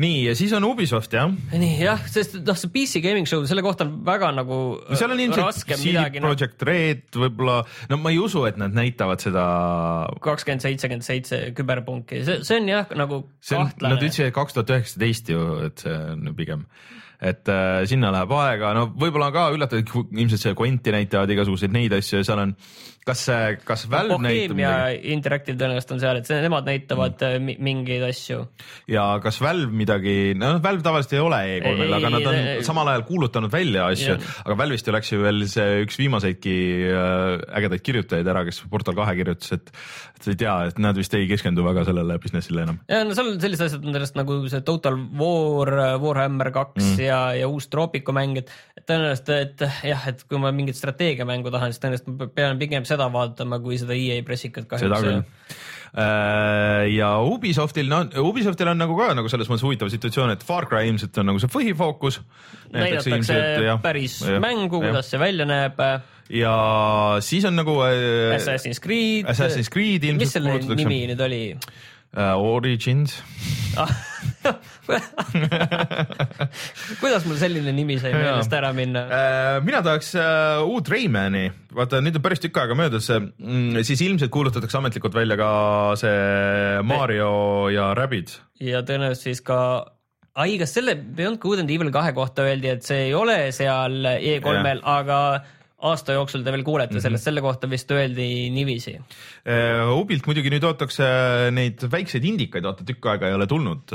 nii, 0.00 0.24
ja 0.28 0.34
siis 0.38 0.52
on 0.56 0.66
Ubisoft 0.66 1.14
jah? 1.14 1.30
nii 1.54 1.76
jah, 1.82 2.02
sest 2.10 2.36
noh, 2.40 2.58
see 2.58 2.72
PC 2.74 3.02
gaming 3.04 3.28
show, 3.30 3.44
selle 3.48 3.62
kohta 3.66 3.86
on 3.86 3.96
väga 4.06 4.32
nagu 4.34 4.58
no 4.80 4.98
seal 4.98 5.14
on 5.14 5.22
ilmselt 5.22 5.60
CD 5.62 5.78
midagi, 5.92 6.22
Projekt 6.24 6.66
Red 6.66 7.20
võib-olla, 7.24 7.60
no 7.92 8.00
ma 8.02 8.14
ei 8.14 8.18
usu, 8.22 8.42
et 8.48 8.58
nad 8.60 8.74
näitavad 8.74 9.22
seda. 9.22 9.44
kakskümmend 10.24 10.66
seitsekümmend 10.66 11.06
seitse 11.06 11.40
küberpunki, 11.56 12.24
see, 12.26 12.42
see 12.46 12.60
on 12.62 12.70
jah 12.72 12.90
nagu 12.98 13.22
kahtlane. 13.38 13.94
Nad 13.94 14.02
ütlesid 14.02 14.34
kaks 14.34 14.58
tuhat 14.58 14.74
üheksateist 14.74 15.30
ju, 15.34 15.46
et 15.68 15.86
see 15.86 15.96
on 16.16 16.34
pigem 16.38 16.66
et 17.20 17.52
äh, 17.52 17.84
sinna 17.90 18.12
läheb 18.14 18.32
aega, 18.38 18.72
no 18.76 18.88
võib-olla 18.90 19.30
ka 19.34 19.48
üllatav, 19.54 19.84
ilmselt 19.84 20.40
see 20.40 20.56
Quenti 20.58 20.94
näitavad 20.94 21.30
igasuguseid 21.30 21.74
neid 21.74 21.94
asju 21.98 22.20
ja 22.20 22.26
seal 22.26 22.42
on 22.46 22.56
kas, 23.04 23.22
kas 23.64 23.84
Valve 23.90 24.16
näitab 24.22 24.54
Bohemia 24.54 24.70
midagi 24.72 25.12
Interactive 25.14 25.58
tõenäoliselt 25.60 25.94
on 25.94 26.00
seal, 26.02 26.20
et 26.20 26.28
see, 26.28 26.38
nemad 26.44 26.68
näitavad 26.68 27.24
mm. 27.26 27.64
mingeid 27.64 28.04
asju. 28.08 28.40
ja 28.90 29.06
kas 29.24 29.40
Valve 29.44 29.72
midagi, 29.76 30.16
no 30.38 30.54
Valve 30.64 30.84
tavaliselt 30.86 31.16
ei 31.16 31.22
ole 31.22 31.40
E3-l, 31.58 31.84
Ei, 31.84 31.94
aga 31.98 32.12
nad 32.14 32.28
on 32.30 32.38
ei, 32.38 32.64
samal 32.66 32.90
ajal 32.92 33.06
kuulutanud 33.08 33.52
välja 33.52 33.88
asju 33.92 34.16
aga 34.16 34.58
Valve'ist 34.62 34.88
ju 34.88 34.96
läks 34.96 35.12
ju 35.12 35.20
veel 35.22 35.44
see 35.50 35.84
üks 35.84 36.00
viimaseidki 36.00 36.56
äh, 36.90 37.28
ägedaid 37.60 37.84
kirjutajaid 37.84 38.32
ära, 38.34 38.44
kes 38.48 38.62
Portal 38.72 38.96
kahe 38.98 39.16
kirjutas, 39.20 39.52
et 39.58 39.72
et 40.14 40.30
ei 40.32 40.38
tea, 40.40 40.54
et 40.70 40.78
nad 40.80 40.96
vist 40.96 41.14
ei 41.18 41.26
keskendu 41.28 41.64
väga 41.66 41.84
sellele 41.88 42.16
business'ile 42.22 42.64
enam. 42.64 42.80
ja 42.88 43.02
no 43.04 43.16
seal 43.16 43.34
on 43.34 43.40
sellised 43.42 43.68
asjad 43.68 43.84
on 43.84 43.96
sellest 43.98 44.18
nagu 44.18 44.40
see 44.48 44.64
Total 44.64 44.96
War, 45.20 45.72
Warhammer 46.00 46.52
kaks 46.54 46.80
mm. 46.80 46.96
ja, 47.04 47.18
ja 47.36 47.48
uus 47.50 47.68
Tropico 47.72 48.14
mäng, 48.16 48.40
et 48.40 48.50
et 48.74 48.86
tõenäoliselt, 48.88 49.30
et 49.32 49.62
jah, 49.90 50.08
et 50.10 50.24
kui 50.28 50.40
ma 50.40 50.52
mingit 50.54 50.76
strateegiamängu 50.78 51.52
tahan, 51.54 51.72
siis 51.72 51.82
tõenäoliselt 51.82 52.10
ma 52.12 52.28
pean 52.34 52.60
pigem 52.60 52.88
seda 52.88 53.08
vaatama, 53.12 53.60
kui 53.64 53.78
seda 53.80 53.96
EA 53.96 54.20
pressikat 54.26 54.68
seda 54.68 54.98
küll 55.00 55.14
kahjuks. 55.14 55.62
ja 56.94 57.10
Ubisoftil, 57.22 57.86
no 57.90 58.02
Ubisoftil 58.24 58.72
on 58.72 58.82
nagu 58.82 58.96
ka 58.98 59.12
nagu 59.16 59.30
selles 59.30 59.50
mõttes 59.50 59.66
huvitav 59.66 59.92
situatsioon, 59.92 60.34
et 60.34 60.42
Far 60.44 60.68
Cry 60.70 60.90
ilmselt 60.90 61.22
on 61.22 61.30
nagu 61.32 61.42
see 61.42 61.52
põhifookus. 61.52 62.20
näidatakse 62.74 63.78
päris 63.84 64.18
jah, 64.26 64.42
mängu, 64.42 64.82
kuidas 64.82 65.08
see 65.12 65.22
välja 65.22 65.46
näeb. 65.48 65.80
ja 66.34 66.54
siis 67.24 67.46
on 67.48 67.56
nagu 67.56 67.78
äh, 67.86 68.34
Assassin's 68.36 68.82
Creed. 68.82 69.30
Assassin's 69.30 69.72
Creed 69.72 70.02
mis 70.02 70.12
ilmselt 70.12 70.38
selle 70.38 70.56
kuulutatakse 70.56 70.88
nimi 70.88 71.02
nüüd 71.12 71.24
oli? 71.24 71.42
Uh, 72.14 72.34
Origins 72.38 73.18
kuidas 77.00 77.24
mul 77.26 77.38
selline 77.40 77.72
nimi 77.74 77.96
sai 78.02 78.12
meelest 78.14 78.52
ära 78.54 78.72
minna? 78.76 79.02
uh,. 79.08 79.58
mina 79.66 79.82
tahaks 79.84 80.14
uh, 80.18 80.62
uut 80.68 80.88
Raymani, 80.92 81.46
vaata 81.74 82.00
nüüd 82.04 82.16
on 82.20 82.24
päris 82.24 82.42
tükk 82.44 82.56
aega 82.62 82.74
möödas 82.78 83.06
mm,, 83.10 83.82
siis 83.86 84.00
ilmselt 84.06 84.32
kuulutatakse 84.34 84.78
ametlikult 84.80 85.14
välja 85.16 85.36
ka 85.40 85.50
see 86.00 86.82
Mario 86.86 87.32
ja 87.74 87.90
Rabbids. 87.98 88.40
ja 88.62 88.84
tõenäoliselt 88.86 89.24
siis 89.30 89.40
ka 89.44 89.58
ai, 90.34 90.56
kas 90.60 90.74
selle 90.76 90.96
Beyond 90.98 91.38
Good 91.42 91.62
and 91.62 91.70
Evil 91.70 91.92
kahe 91.94 92.12
kohta 92.16 92.42
öeldi, 92.48 92.68
et 92.74 92.82
see 92.86 93.08
ei 93.08 93.14
ole 93.16 93.52
seal 93.54 93.94
E3-l, 94.14 94.80
aga 94.82 95.18
aasta 95.84 96.16
jooksul 96.16 96.44
te 96.44 96.54
veel 96.54 96.64
kuulete 96.66 97.02
sellest, 97.02 97.28
selle 97.28 97.42
kohta 97.44 97.68
vist 97.70 97.90
öeldi 97.94 98.48
niiviisi. 98.54 98.96
Uh, 99.44 99.92
Ubilt 99.98 100.26
muidugi 100.28 100.52
nüüd 100.52 100.64
ootakse 100.68 101.08
neid 101.54 101.84
väikseid 101.92 102.24
indikaid, 102.28 102.64
vaata 102.66 102.86
tükk 102.88 103.10
aega 103.12 103.30
ei 103.30 103.36
ole 103.36 103.48
tulnud, 103.50 103.94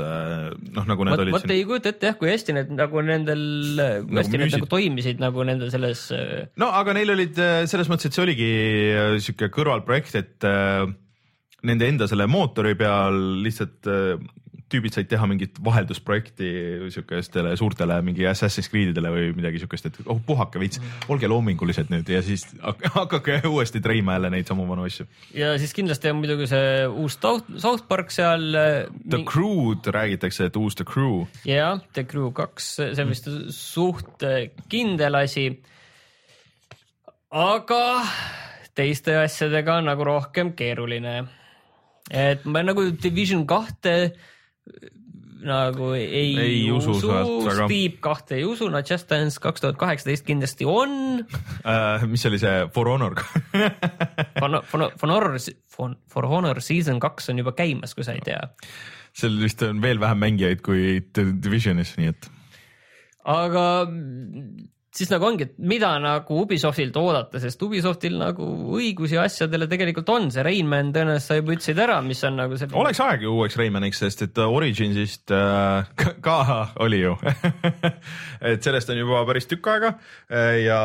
noh 0.76 0.88
nagu 0.90 1.06
need 1.06 1.16
vot 1.16 1.24
olid 1.26 1.36
vot 1.36 1.54
ei 1.54 1.66
kujuta 1.68 1.92
ette 1.94 2.10
jah, 2.10 2.18
kui 2.20 2.30
hästi 2.30 2.56
need 2.56 2.74
nagu 2.78 3.04
nendel, 3.04 3.44
Nagu 3.80 4.20
hästi 4.20 4.40
need 4.40 4.56
nagu 4.56 4.70
toimisid 4.70 5.22
nagu 5.22 5.44
nende 5.46 5.70
selles 5.72 6.06
äh, 6.14 6.48
no 6.60 6.70
aga 6.76 6.94
neil 6.96 7.14
olid 7.14 7.38
äh, 7.40 7.62
selles 7.70 7.90
mõttes, 7.90 8.08
et 8.08 8.16
see 8.16 8.24
oligi 8.24 8.50
äh, 8.50 9.14
sihuke 9.22 9.50
kõrvalprojekt, 9.54 10.16
et 10.20 10.48
äh, 10.48 10.86
nende 11.66 11.88
enda 11.90 12.08
selle 12.10 12.28
mootori 12.30 12.76
peal 12.78 13.18
lihtsalt 13.44 13.90
äh, 13.90 14.14
tüübid 14.70 14.94
said 14.94 15.08
teha 15.10 15.26
mingit 15.26 15.58
vaheldusprojekti 15.64 16.50
siukestele 16.94 17.56
suurtele 17.58 17.96
mingi 18.06 18.26
Assassin's 18.30 18.68
Creed'idele 18.70 19.10
või 19.14 19.30
midagi 19.36 19.60
siukest, 19.62 19.88
et 19.90 19.98
oh 20.06 20.20
puhake 20.26 20.60
veits, 20.62 20.80
olge 21.10 21.28
loomingulised 21.30 21.90
nüüd 21.92 22.08
ja 22.12 22.22
siis 22.26 22.46
hak- 22.62 22.86
hakake 23.00 23.40
uuesti 23.50 23.82
treima 23.84 24.16
jälle 24.18 24.30
neid 24.36 24.48
samu 24.50 24.66
vanu 24.68 24.86
asju. 24.88 25.06
ja 25.34 25.52
siis 25.58 25.74
kindlasti 25.76 26.10
on 26.12 26.20
muidugi 26.22 26.46
see 26.50 26.86
uus 26.88 27.18
South, 27.20 27.84
Park 27.88 28.10
seal. 28.14 28.46
The 29.10 29.20
Crew'd 29.28 29.86
räägitakse, 29.92 30.46
et 30.50 30.56
uus 30.56 30.74
The 30.78 30.84
Crew. 30.88 31.26
jah, 31.44 31.80
The 31.92 32.04
Crew 32.04 32.30
kaks, 32.32 32.70
see 32.80 33.02
on 33.04 33.10
vist 33.12 33.28
suht 33.54 34.22
äh, 34.26 34.48
kindel 34.70 35.14
asi. 35.20 35.48
aga 37.30 37.82
teiste 38.76 39.14
asjadega 39.20 39.78
on 39.80 39.88
nagu 39.90 40.04
rohkem 40.06 40.52
keeruline. 40.58 41.24
et 42.10 42.44
ma 42.44 42.62
nagu 42.66 42.88
Division 43.02 43.44
kahte 43.46 44.12
nagu 45.46 45.92
ei, 45.96 46.34
Ei 46.38 46.60
usu 46.74 46.96
usu, 46.98 47.10
aga- 47.14 47.66
Steep 47.66 48.00
kahte 48.04 48.36
ei 48.38 48.44
usu, 48.48 48.68
no 48.72 48.82
Just 48.84 49.08
Dance 49.10 49.40
kaks 49.42 49.64
tuhat 49.64 49.78
kaheksateist 49.80 50.26
kindlasti 50.28 50.68
on. 50.68 51.24
Uh, 51.64 52.06
mis 52.10 52.26
oli 52.28 52.40
see 52.42 52.66
For 52.74 52.88
Honor 52.92 53.16
For, 53.20 54.60
for, 54.70 54.86
for 55.00 55.10
Honor, 55.10 55.38
for, 56.08 56.26
Honor 56.30 56.60
Season 56.64 57.00
kaks 57.02 57.30
on 57.32 57.40
juba 57.42 57.54
käimas, 57.56 57.94
kui 57.96 58.04
sa 58.06 58.16
ei 58.16 58.24
tea 58.24 58.42
seal 59.16 59.40
vist 59.42 59.62
on 59.66 59.80
veel 59.82 59.98
vähem 59.98 60.20
mängijaid 60.22 60.60
kui 60.62 61.00
Divisionis, 61.16 61.96
nii 61.98 62.12
et 62.12 62.28
aga 63.26 63.64
siis 64.94 65.10
nagu 65.12 65.26
ongi, 65.28 65.46
et 65.46 65.58
mida 65.70 65.92
nagu 66.02 66.40
Ubisoftilt 66.42 66.96
oodata, 66.98 67.40
sest 67.42 67.60
Ubisoftil 67.62 68.16
nagu 68.18 68.46
õigusi 68.76 69.18
asjadele 69.20 69.68
tegelikult 69.70 70.10
on, 70.14 70.28
see 70.34 70.44
Rainman 70.46 70.90
tõenäoliselt 70.94 71.28
sa 71.30 71.38
juba 71.38 71.54
ütlesid 71.54 71.82
ära, 71.84 72.00
mis 72.04 72.22
on 72.26 72.40
nagu 72.40 72.58
see. 72.58 72.72
oleks 72.80 73.02
aeg 73.04 73.24
ju 73.26 73.36
uueks 73.36 73.58
Raymaniks, 73.60 74.02
sest 74.02 74.26
et 74.26 74.42
Originsist 74.42 75.34
äh, 75.34 75.92
ka, 75.94 76.16
ka 76.26 76.58
oli 76.82 77.04
ju 77.04 77.14
et 78.50 78.66
sellest 78.66 78.90
on 78.90 79.00
juba 79.02 79.22
päris 79.30 79.46
tükk 79.50 79.70
aega 79.74 79.94
äh, 79.94 80.58
ja 80.64 80.80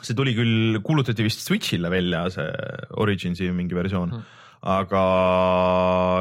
see 0.00 0.16
tuli 0.16 0.32
küll, 0.36 0.80
kuulutati 0.84 1.26
vist 1.26 1.44
Switch'ile 1.44 1.92
välja, 1.92 2.24
see 2.32 2.48
Originsi 3.02 3.52
mingi 3.52 3.76
versioon 3.76 4.16
hmm., 4.16 4.34
aga 4.62 5.02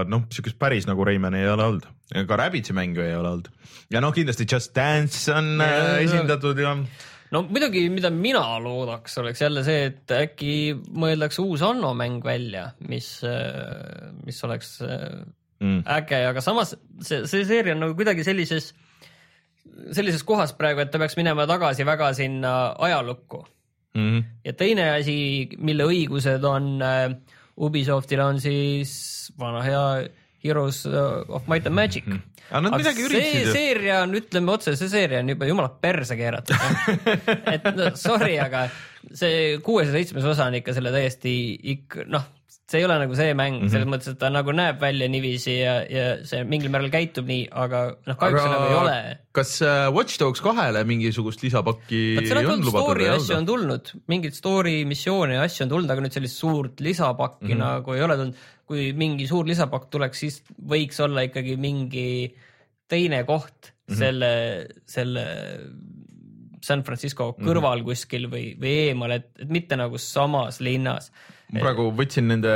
noh, 0.09 0.25
siukest 0.33 0.59
päris 0.61 0.87
nagu 0.89 1.05
Rayman 1.05 1.37
ei 1.37 1.47
ole 1.49 1.65
olnud, 1.71 1.87
ka 2.27 2.39
Rabbitsi 2.39 2.75
mängu 2.77 3.01
ei 3.03 3.15
ole 3.17 3.33
olnud 3.35 3.51
ja 3.93 4.01
noh, 4.03 4.13
kindlasti 4.15 4.47
Just 4.49 4.75
Dance 4.75 5.31
on 5.33 5.55
Ja, 5.57 5.67
äh, 5.67 5.85
ja. 5.85 5.99
esindatud 6.05 6.59
ja 6.61 6.75
no 7.33 7.43
muidugi, 7.47 7.87
mida 7.91 8.11
mina 8.13 8.43
loodaks, 8.63 9.17
oleks 9.23 9.41
jälle 9.41 9.63
see, 9.67 9.89
et 9.89 10.15
äkki 10.15 10.53
mõeldakse 10.75 11.41
uus 11.43 11.65
Anno 11.65 11.93
mäng 11.97 12.21
välja, 12.25 12.69
mis, 12.87 13.09
mis 14.25 14.43
oleks 14.47 14.77
äh, 14.85 15.23
mm. 15.59 15.81
äge, 15.97 16.21
aga 16.29 16.43
samas 16.45 16.75
see, 17.01 17.25
see 17.25 17.43
seeria 17.49 17.75
on 17.75 17.83
nagu 17.87 17.97
kuidagi 17.97 18.25
sellises, 18.27 18.71
sellises 19.91 20.23
kohas 20.27 20.53
praegu, 20.57 20.83
et 20.83 20.93
ta 20.93 21.01
peaks 21.01 21.17
minema 21.19 21.49
tagasi 21.49 21.87
väga 21.87 22.13
sinna 22.17 22.57
ajalukku 22.77 23.45
Mm 23.97 24.19
-hmm. 24.19 24.23
ja 24.45 24.53
teine 24.53 24.89
asi, 24.91 25.49
mille 25.57 25.83
õigused 25.83 26.43
on 26.45 26.81
äh, 26.81 27.15
Ubisoftil 27.57 28.21
on 28.21 28.41
siis 28.41 28.91
vana 29.39 29.63
hea 29.65 29.83
Heroes 30.43 30.83
of 30.85 31.47
Might 31.49 31.65
and 31.67 31.75
Magic 31.75 32.05
mm. 32.05 32.13
-hmm. 32.13 32.45
aga 32.49 32.61
nad 32.61 32.77
midagi 32.77 33.01
see 33.01 33.07
üritasid 33.09 33.45
ju. 33.47 33.53
seeria 33.53 34.01
on, 34.01 34.15
ütleme 34.15 34.51
otse, 34.51 34.75
see 34.75 34.89
seeria 34.89 35.19
on 35.19 35.29
juba 35.29 35.45
jumala 35.45 35.69
perse 35.69 36.15
keeratud. 36.15 36.55
et 37.53 37.65
no 37.75 37.89
sorry, 37.95 38.37
aga 38.39 38.69
see 39.13 39.57
kuues 39.65 39.87
ja 39.89 39.97
seitsmes 39.97 40.23
osa 40.23 40.45
on 40.45 40.55
ikka 40.61 40.73
selle 40.77 40.91
täiesti 40.91 41.33
ikka 41.75 42.05
noh, 42.07 42.23
see 42.67 42.81
ei 42.81 42.85
ole 42.85 42.97
nagu 42.99 43.15
see 43.15 43.33
mäng 43.33 43.55
mm 43.57 43.61
-hmm. 43.65 43.71
selles 43.71 43.87
mõttes, 43.87 44.09
et 44.11 44.19
ta 44.19 44.29
nagu 44.29 44.51
näeb 44.51 44.81
välja 44.81 45.07
niiviisi 45.07 45.53
ja, 45.59 45.75
ja 45.87 46.05
see 46.27 46.43
mingil 46.43 46.69
määral 46.73 46.89
käitub 46.91 47.25
nii, 47.27 47.47
aga 47.51 47.95
noh, 48.07 48.17
kahjuks 48.19 48.41
see 48.43 48.51
nagu 48.51 48.65
ei 48.67 48.75
ole 48.81 48.97
kas 49.31 49.61
äh, 49.61 49.87
Watch 49.93 50.19
Dogs 50.19 50.41
kahele 50.41 50.83
mingisugust 50.83 51.43
lisapakki 51.43 52.17
on 52.19 52.65
lubatud 52.65 52.83
story 52.83 53.07
asju 53.13 53.37
on 53.37 53.45
tulnud, 53.45 53.91
mingeid 54.07 54.33
story 54.35 54.75
missioone 54.85 55.33
ja 55.39 55.41
asju 55.47 55.63
on 55.63 55.69
tulnud, 55.69 55.91
aga 55.91 56.01
nüüd 56.01 56.11
sellist 56.17 56.35
suurt 56.43 56.79
lisapakki 56.79 57.45
mm 57.45 57.51
Mhm. 57.53 57.61
-hmm. 57.61 57.79
nagu 57.79 57.93
ei 57.93 58.01
ole 58.03 58.15
tulnud. 58.17 58.35
kui 58.67 58.91
mingi 58.93 59.27
suur 59.27 59.45
lisapakk 59.47 59.85
tuleks, 59.89 60.19
siis 60.19 60.43
võiks 60.67 60.99
olla 60.99 61.21
ikkagi 61.23 61.55
mingi 61.55 62.35
teine 62.89 63.23
koht 63.23 63.71
mm 63.71 63.71
Mhm. 63.71 63.93
-hmm. 63.93 63.97
selle, 63.97 64.67
selle 64.85 65.23
San 66.61 66.83
Francisco 66.83 67.35
Mhm. 67.37 67.47
kõrval 67.47 67.77
mm 67.77 67.81
-hmm. 67.81 67.85
kuskil 67.85 68.27
või, 68.27 68.57
või 68.59 68.73
eemal, 68.89 69.11
et 69.11 69.29
mitte 69.47 69.75
nagu 69.75 69.97
samas 69.97 70.59
linnas. 70.59 71.11
Ma 71.53 71.63
praegu 71.63 71.87
võtsin 71.95 72.27
nende 72.27 72.53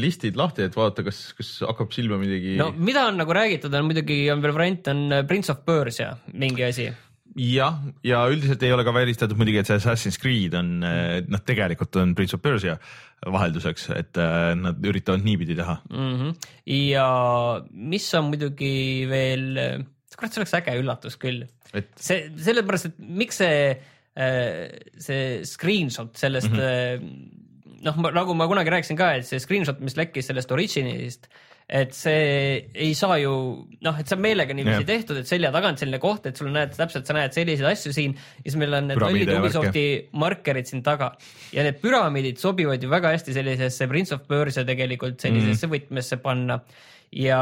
listid 0.00 0.38
lahti, 0.38 0.66
et 0.66 0.76
vaadata, 0.76 1.06
kas, 1.06 1.20
kas 1.38 1.54
hakkab 1.68 1.94
silma 1.94 2.18
midagi 2.20 2.56
no 2.58 2.72
mida 2.74 3.06
on 3.10 3.20
nagu 3.20 3.34
räägitud, 3.36 3.74
on 3.74 3.88
muidugi 3.88 4.24
on 4.34 4.42
veel 4.44 4.56
variant 4.56 4.92
on 4.94 5.20
Prince 5.30 5.52
of 5.54 5.62
Persia 5.66 6.14
mingi 6.32 6.66
asi 6.66 6.88
jah, 7.38 7.78
ja 8.06 8.24
üldiselt 8.30 8.62
ei 8.62 8.74
ole 8.74 8.84
ka 8.86 8.94
välistatud 8.94 9.38
muidugi, 9.38 9.60
et 9.62 9.70
see 9.70 9.78
Assassin's 9.78 10.18
Creed 10.22 10.54
on 10.58 10.76
noh, 10.82 11.42
tegelikult 11.46 11.96
on 12.02 12.14
Prince 12.18 12.36
of 12.36 12.42
Persia 12.44 12.76
vahelduseks, 13.24 13.88
et 13.96 14.20
äh, 14.20 14.50
nad 14.58 14.82
üritavad 14.84 15.24
niipidi 15.24 15.56
teha. 15.58 15.78
mm. 15.90 16.14
-hmm. 16.20 16.34
ja 16.74 17.08
mis 17.70 18.06
on 18.14 18.30
muidugi 18.32 19.06
veel, 19.10 19.46
kurat, 20.16 20.32
see 20.32 20.42
oleks 20.42 20.58
äge 20.60 20.76
üllatus 20.80 21.18
küll. 21.18 21.46
et 21.72 21.90
see, 21.96 22.28
sellepärast, 22.36 22.92
et 22.92 22.98
miks 22.98 23.40
see, 23.42 23.74
see 24.14 25.42
screenshot 25.42 26.14
sellest 26.16 26.52
mm, 26.52 26.60
-hmm. 26.60 27.43
noh, 27.84 27.98
nagu 28.14 28.36
ma 28.36 28.46
kunagi 28.50 28.72
rääkisin 28.72 28.98
ka, 28.98 29.14
et 29.18 29.26
see 29.28 29.42
screenshot, 29.42 29.82
mis 29.84 29.96
lekkis 29.98 30.30
sellest 30.30 30.52
Originist, 30.54 31.28
et 31.64 31.94
see 31.96 32.24
ei 32.76 32.92
saa 32.96 33.16
ju 33.22 33.32
noh, 33.84 33.98
et 34.00 34.08
see 34.08 34.16
on 34.18 34.22
meelega 34.24 34.56
niiviisi 34.56 34.82
Jah. 34.82 34.88
tehtud, 34.90 35.20
et 35.20 35.28
selja 35.28 35.48
tagant 35.54 35.80
selline 35.80 36.00
koht, 36.02 36.26
et 36.28 36.40
sul 36.40 36.50
näed 36.52 36.74
täpselt, 36.76 37.06
sa 37.08 37.16
näed 37.16 37.36
selliseid 37.36 37.70
asju 37.70 37.92
siin 37.96 38.16
ja 38.16 38.46
siis 38.50 38.58
meil 38.60 38.76
on 38.76 38.90
need 38.90 39.00
lollid 39.00 39.32
Ubisofti 39.38 39.84
markerid 40.20 40.68
siin 40.68 40.84
taga 40.84 41.14
ja 41.56 41.64
need 41.64 41.80
püramiidid 41.80 42.40
sobivad 42.42 42.84
ju 42.84 42.90
väga 42.92 43.14
hästi 43.14 43.36
sellisesse 43.36 43.88
Prince 43.88 44.16
of 44.16 44.26
Persia 44.28 44.66
tegelikult 44.68 45.24
sellisesse 45.24 45.70
mm. 45.70 45.76
võtmesse 45.76 46.20
panna 46.24 46.60
ja 47.16 47.40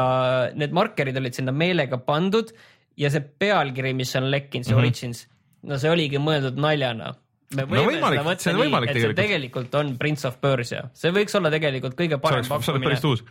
need 0.55 0.75
markerid 0.75 1.19
olid 1.19 1.35
sinna 1.35 1.51
meelega 1.55 1.99
pandud 1.99 2.53
ja 2.99 3.11
see 3.11 3.23
pealkiri, 3.43 3.91
mis 3.97 4.15
on 4.19 4.29
lekkinud, 4.31 4.65
see 4.65 4.75
mm 4.75 4.79
-hmm. 4.79 4.87
Origins, 4.87 5.27
no 5.67 5.77
see 5.81 5.91
oligi 5.91 6.21
mõeldud 6.21 6.59
naljana. 6.61 7.13
Me 7.57 7.65
võime 7.69 7.85
võimalik, 7.93 8.41
seda 8.43 8.55
on 8.57 8.67
nii, 8.67 8.75
et 8.77 8.89
see 8.89 8.93
tegelikult. 8.93 9.19
tegelikult 9.19 9.77
on 9.79 9.93
Prince 9.99 10.27
of 10.29 10.39
Persia, 10.43 10.83
see 10.97 11.13
võiks 11.15 11.35
olla 11.39 11.51
tegelikult 11.53 11.97
kõige 11.99 12.19
parem 12.23 12.41
oleks, 12.41 12.49
see 12.49 12.55
oleks 12.55 12.67
pakkumine 12.67 12.91
päris. 12.91 13.05
uus. 13.09 13.23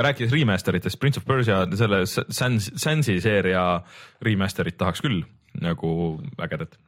rääkides 0.00 0.34
remaster 0.34 0.78
itest, 0.80 1.00
Prince 1.02 1.22
of 1.22 1.28
Persia 1.28 1.62
selle 1.80 2.04
Sans, 2.08 2.70
Sansi 2.80 3.18
seeria 3.24 3.64
remaster'it 4.24 4.78
tahaks 4.80 5.04
küll 5.04 5.22
nagu 5.62 5.90
ägedat. 6.42 6.78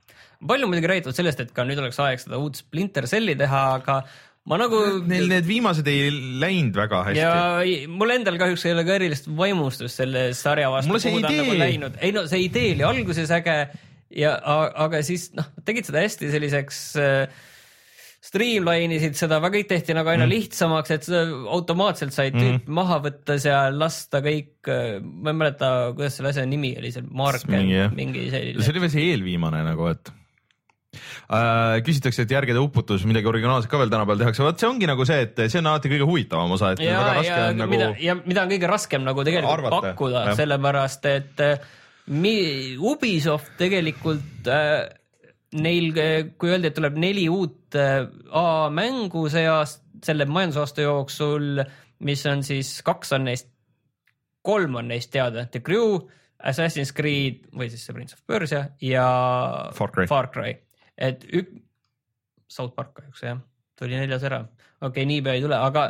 palju 0.46 0.70
muidugi 0.70 0.92
räägitud 0.92 1.16
sellest, 1.16 1.42
et 1.42 1.53
ka 1.57 1.66
nüüd 1.66 1.81
oleks 1.83 2.01
aeg 2.03 2.22
seda 2.22 2.40
uut 2.42 2.59
Splinter 2.59 3.09
Celli 3.11 3.37
teha, 3.38 3.62
aga 3.81 4.01
ma 4.46 4.59
nagu 4.61 4.81
Neil 5.11 5.27
need 5.31 5.46
viimased 5.49 5.88
ei 5.90 6.11
läinud 6.42 6.77
väga 6.79 7.03
hästi 7.09 7.22
ja 7.22 7.88
mul 7.90 8.14
endal 8.14 8.38
kahjuks 8.40 8.66
ei 8.68 8.77
ole 8.77 8.85
ka 8.87 8.99
erilist 9.01 9.27
vaimustust 9.27 10.03
selle 10.03 10.29
sarja 10.38 10.70
vastu, 10.70 10.94
nagu 10.94 11.59
läinud. 11.59 11.99
ei 11.99 12.14
no 12.14 12.27
see 12.31 12.46
idee 12.46 12.77
oli 12.77 12.87
alguses 12.87 13.33
äge 13.35 13.59
ja 14.14 14.36
aga 14.86 15.02
siis 15.06 15.30
noh, 15.36 15.48
tegid 15.66 15.88
seda 15.88 16.04
hästi 16.04 16.30
selliseks 16.32 16.80
äh, 17.02 17.44
streamline 18.26 18.96
isid 18.96 19.16
seda, 19.18 19.38
kõik 19.42 19.68
tehti 19.70 19.94
nagu 19.96 20.10
aina 20.10 20.24
mm. 20.24 20.32
lihtsamaks, 20.32 20.92
et 20.96 21.08
automaatselt 21.12 22.14
sai 22.16 22.32
tüüp 22.34 22.66
mm. 22.66 22.76
maha 22.78 22.98
võtta 23.04 23.38
seal, 23.42 23.78
lasta 23.78 24.22
kõik, 24.24 24.66
ma 24.66 25.32
ei 25.32 25.40
mäleta, 25.42 25.72
kuidas 25.96 26.18
selle 26.18 26.32
asja 26.32 26.46
nimi 26.48 26.74
oli, 26.80 26.92
see 26.94 27.06
Mark 27.06 27.46
Mingi, 27.50 27.82
mingi 27.96 28.28
selline 28.32 28.64
see 28.64 28.74
oli 28.74 28.86
veel 28.86 28.94
see 28.96 29.08
eelviimane 29.12 29.62
nagu, 29.68 29.88
et 29.92 30.10
äh, 30.96 31.78
küsitakse, 31.86 32.26
et 32.26 32.34
järgede 32.34 32.62
uputus, 32.62 33.06
midagi 33.08 33.30
originaalset 33.30 33.70
ka 33.70 33.80
veel 33.82 33.94
tänapäeval 33.94 34.24
tehakse, 34.24 34.46
vot 34.46 34.62
see 34.62 34.70
ongi 34.72 34.90
nagu 34.90 35.06
see, 35.08 35.22
et 35.28 35.46
see 35.46 35.62
on 35.62 35.70
alati 35.70 35.92
kõige 35.92 36.10
huvitavam 36.10 36.58
osa, 36.58 36.74
et 36.74 36.82
ja 36.82 36.98
väga, 36.98 37.16
raske 37.20 37.32
ja 37.32 37.48
on 37.52 37.62
nagu 37.62 37.82
ja 38.08 38.20
mida 38.24 38.46
on 38.46 38.54
kõige 38.56 38.70
raskem 38.74 39.06
nagu 39.06 39.26
tegelikult 39.28 39.58
Arvata, 39.60 39.82
pakkuda, 39.92 40.28
sellepärast 40.40 41.12
et 41.14 41.46
äh, 41.46 41.74
Ubisoft 42.06 43.56
tegelikult 43.58 44.46
äh, 44.46 44.86
neil, 45.58 45.90
kui 46.38 46.52
öeldi, 46.52 46.70
et 46.70 46.76
tuleb 46.76 46.98
neli 47.00 47.26
uut 47.32 47.76
äh, 47.78 48.06
A 48.30 48.68
mängu 48.70 49.26
see 49.32 49.46
aasta, 49.50 49.82
selle 50.04 50.26
majandusaasta 50.28 50.84
jooksul, 50.84 51.62
mis 52.06 52.22
on 52.28 52.44
siis 52.46 52.76
kaks 52.86 53.14
on 53.16 53.26
neist, 53.26 53.48
kolm 54.44 54.76
on 54.78 54.90
neist 54.92 55.10
teada, 55.10 55.46
The 55.50 55.62
Crew, 55.64 55.96
Assassin's 56.46 56.92
Creed 56.94 57.46
või 57.56 57.70
siis 57.72 57.86
see 57.86 57.96
Prince 57.96 58.14
of 58.14 58.22
Persia 58.28 58.66
ja 58.84 59.06
Far 59.74 59.94
Cry. 59.94 60.06
Far 60.10 60.28
Cry, 60.34 60.52
et 60.94 61.24
ük-, 61.32 61.56
South 62.46 62.76
Park 62.76 62.92
kahjuks 63.00 63.24
jah, 63.24 63.40
tuli 63.78 63.96
neljas 63.98 64.26
ära, 64.28 64.44
okei 64.44 64.90
okay,, 64.90 65.08
niipea 65.08 65.38
ei 65.38 65.42
tule, 65.42 65.58
aga 65.58 65.88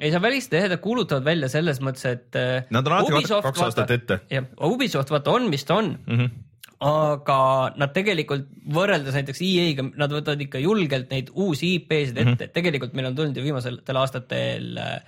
ei 0.00 0.12
saa 0.12 0.22
välistada 0.22 0.62
jah, 0.62 0.70
nad 0.72 0.82
kuulutavad 0.82 1.26
välja 1.26 1.48
selles 1.52 1.80
mõttes, 1.84 2.06
et 2.08 2.38
äh, 2.38 2.68
Nad 2.72 2.88
on 2.88 2.96
alati 2.96 3.16
Ubisoft 3.18 3.46
kaks 3.48 3.64
aastat 3.66 3.92
ette. 3.96 4.20
jah, 4.32 4.46
Ubisoft 4.66 5.12
vaata 5.12 5.34
on, 5.36 5.50
mis 5.52 5.66
ta 5.68 5.80
on 5.80 5.92
mm, 5.98 6.14
mm. 6.14 6.26
-hmm. 6.26 6.66
aga 6.90 7.38
nad 7.80 7.94
tegelikult 7.96 8.48
võrreldes 8.76 9.16
näiteks 9.18 9.42
EA-ga, 9.44 9.86
nad 10.00 10.16
võtavad 10.16 10.44
ikka 10.46 10.62
julgelt 10.64 11.12
neid 11.12 11.32
uusi 11.34 11.74
IP-sid 11.78 12.16
ette 12.16 12.24
mm, 12.24 12.34
-hmm. 12.34 12.44
et 12.48 12.56
tegelikult 12.56 12.96
meil 12.96 13.10
on 13.10 13.18
tulnud 13.18 13.36
ju 13.36 13.46
viimastel 13.46 14.02
aastatel 14.02 14.76
äh, 14.78 15.00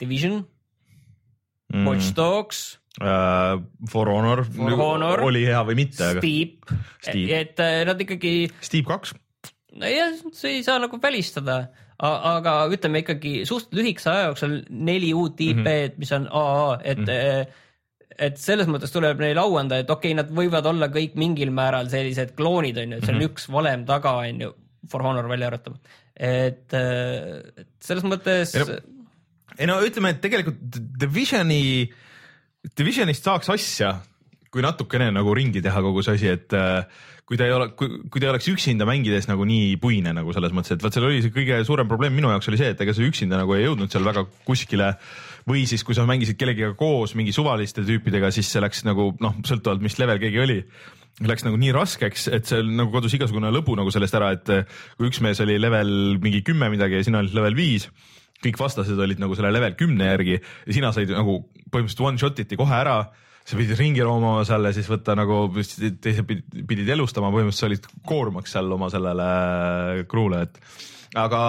Division 0.00 0.44
mm. 1.74 1.86
Watch 1.86 2.14
Dogs, 2.16 2.78
Uh, 2.98 3.62
For 3.86 4.08
Honor, 4.10 4.42
For 4.42 4.72
Honor. 4.74 5.20
oli 5.22 5.44
hea 5.46 5.60
või 5.62 5.76
mitte, 5.78 6.02
aga 6.02 6.18
Steep, 6.18 6.64
Steep. 6.98 7.28
et 7.30 7.60
nad 7.86 8.00
ikkagi 8.02 8.50
Steve 8.58 8.88
kaks, 8.88 9.12
nojah, 9.78 10.16
see 10.34 10.56
ei 10.56 10.64
saa 10.66 10.80
nagu 10.82 10.98
välistada, 10.98 11.68
aga 11.98 12.52
ütleme 12.70 13.02
ikkagi 13.02 13.42
suht 13.48 13.72
lühikese 13.74 14.10
aja 14.12 14.26
jooksul 14.28 14.60
neli 14.70 15.10
uut 15.14 15.40
IP-d 15.40 15.56
mm, 15.58 15.64
-hmm. 15.64 15.96
mis 15.98 16.12
on 16.12 16.28
AA, 16.30 16.78
et 16.84 16.98
mm, 16.98 17.08
-hmm. 17.08 17.46
et 18.18 18.38
selles 18.38 18.68
mõttes 18.70 18.92
tuleb 18.94 19.18
neile 19.18 19.40
au 19.40 19.56
anda, 19.58 19.78
et 19.78 19.90
okei 19.90 20.12
okay,, 20.12 20.18
nad 20.22 20.30
võivad 20.30 20.66
olla 20.66 20.88
kõik 20.94 21.16
mingil 21.18 21.50
määral 21.50 21.90
sellised 21.90 22.36
kloonid 22.38 22.78
on 22.78 22.92
ju, 22.92 22.98
et 22.98 23.04
seal 23.04 23.16
on 23.16 23.20
mm 23.20 23.26
-hmm. 23.26 23.34
üks 23.34 23.48
valem 23.52 23.84
taga 23.86 24.14
on 24.22 24.40
ju, 24.40 24.54
For 24.88 25.02
Honor 25.02 25.26
välja 25.28 25.46
arvatud, 25.46 25.74
et 26.14 26.72
et 26.72 27.66
selles 27.80 28.04
mõttes 28.04 28.54
ei 29.58 29.66
no 29.66 29.80
ütleme, 29.82 30.14
et 30.14 30.20
tegelikult 30.22 30.78
Divisioni, 31.00 31.90
Divisionist 32.78 33.26
saaks 33.26 33.50
asja, 33.50 33.96
kui 34.52 34.64
natukene 34.64 35.10
nagu 35.12 35.32
ringi 35.36 35.62
teha 35.64 35.82
kogu 35.84 36.02
see 36.04 36.18
asi, 36.18 36.28
et 36.32 36.54
äh, 36.56 36.84
kui 37.28 37.36
ta 37.36 37.44
ei 37.44 37.52
ole, 37.52 37.68
kui, 37.76 37.98
kui 38.08 38.22
ta 38.22 38.28
ei 38.28 38.32
oleks 38.32 38.48
üksinda 38.48 38.86
mängides 38.88 39.28
nagu 39.28 39.44
nii 39.48 39.76
puine 39.82 40.14
nagu 40.16 40.32
selles 40.32 40.54
mõttes, 40.56 40.72
et 40.76 40.84
vot 40.84 40.94
seal 40.94 41.08
oli 41.10 41.20
see 41.24 41.34
kõige 41.34 41.58
suurem 41.68 41.88
probleem 41.90 42.14
minu 42.16 42.30
jaoks 42.32 42.48
oli 42.48 42.60
see, 42.60 42.70
et 42.72 42.80
ega 42.80 42.94
sa 42.96 43.04
üksinda 43.04 43.40
nagu 43.42 43.56
ei 43.56 43.66
jõudnud 43.66 43.92
seal 43.92 44.06
väga 44.06 44.24
kuskile. 44.46 44.94
Või 45.48 45.62
siis, 45.68 45.80
kui 45.84 45.96
sa 45.96 46.04
mängisid 46.04 46.36
kellegiga 46.36 46.74
koos 46.76 47.14
mingi 47.16 47.32
suvaliste 47.32 47.80
tüüpidega, 47.84 48.28
siis 48.32 48.50
see 48.52 48.60
läks 48.60 48.82
nagu 48.84 49.14
noh, 49.20 49.36
sõltuvalt, 49.48 49.80
mis 49.84 49.96
level 50.00 50.20
keegi 50.20 50.42
oli 50.44 50.58
läks 51.24 51.44
nagu 51.46 51.56
nii 51.58 51.72
raskeks, 51.74 52.28
et 52.36 52.48
seal 52.48 52.68
nagu 52.78 52.92
kadus 52.94 53.16
igasugune 53.16 53.50
lõbu 53.52 53.74
nagu 53.78 53.90
sellest 53.92 54.16
ära, 54.16 54.30
et 54.36 54.52
äh, 54.54 54.80
kui 54.96 55.08
üks 55.08 55.22
mees 55.24 55.40
oli 55.44 55.56
level 55.60 56.18
mingi 56.22 56.44
kümme 56.46 56.68
midagi 56.72 57.00
ja 57.00 57.06
sina 57.06 57.22
olid 57.22 57.34
level 57.36 57.56
viis, 57.58 57.88
kõik 58.44 58.60
vastased 58.60 59.00
olid 59.02 59.20
nagu 59.20 59.36
selle 59.36 59.50
level 59.52 59.74
kümne 59.78 60.12
järgi 60.12 60.36
ja 60.38 60.74
sina 60.76 60.92
said 60.94 61.10
nagu 61.10 61.40
põhimõtteliselt 61.72 62.04
one 62.06 62.22
shot 62.22 62.44
iti 62.44 62.58
kohe 62.60 62.76
ära 62.76 63.00
sa 63.48 63.56
pidid 63.56 63.78
ringi 63.80 64.04
roomama 64.04 64.44
seal 64.48 64.68
ja 64.68 64.74
siis 64.76 64.88
võtta 64.90 65.14
nagu 65.16 65.46
teised 65.56 66.26
pidid, 66.28 66.58
pidid 66.68 66.92
elustama, 66.92 67.32
põhimõtteliselt 67.32 67.64
sa 67.64 67.70
olid 67.70 68.04
koormaks 68.08 68.52
seal 68.56 68.76
oma 68.76 68.90
sellele 68.92 69.30
crew'le, 70.10 70.42
et 70.44 70.60
aga 71.16 71.40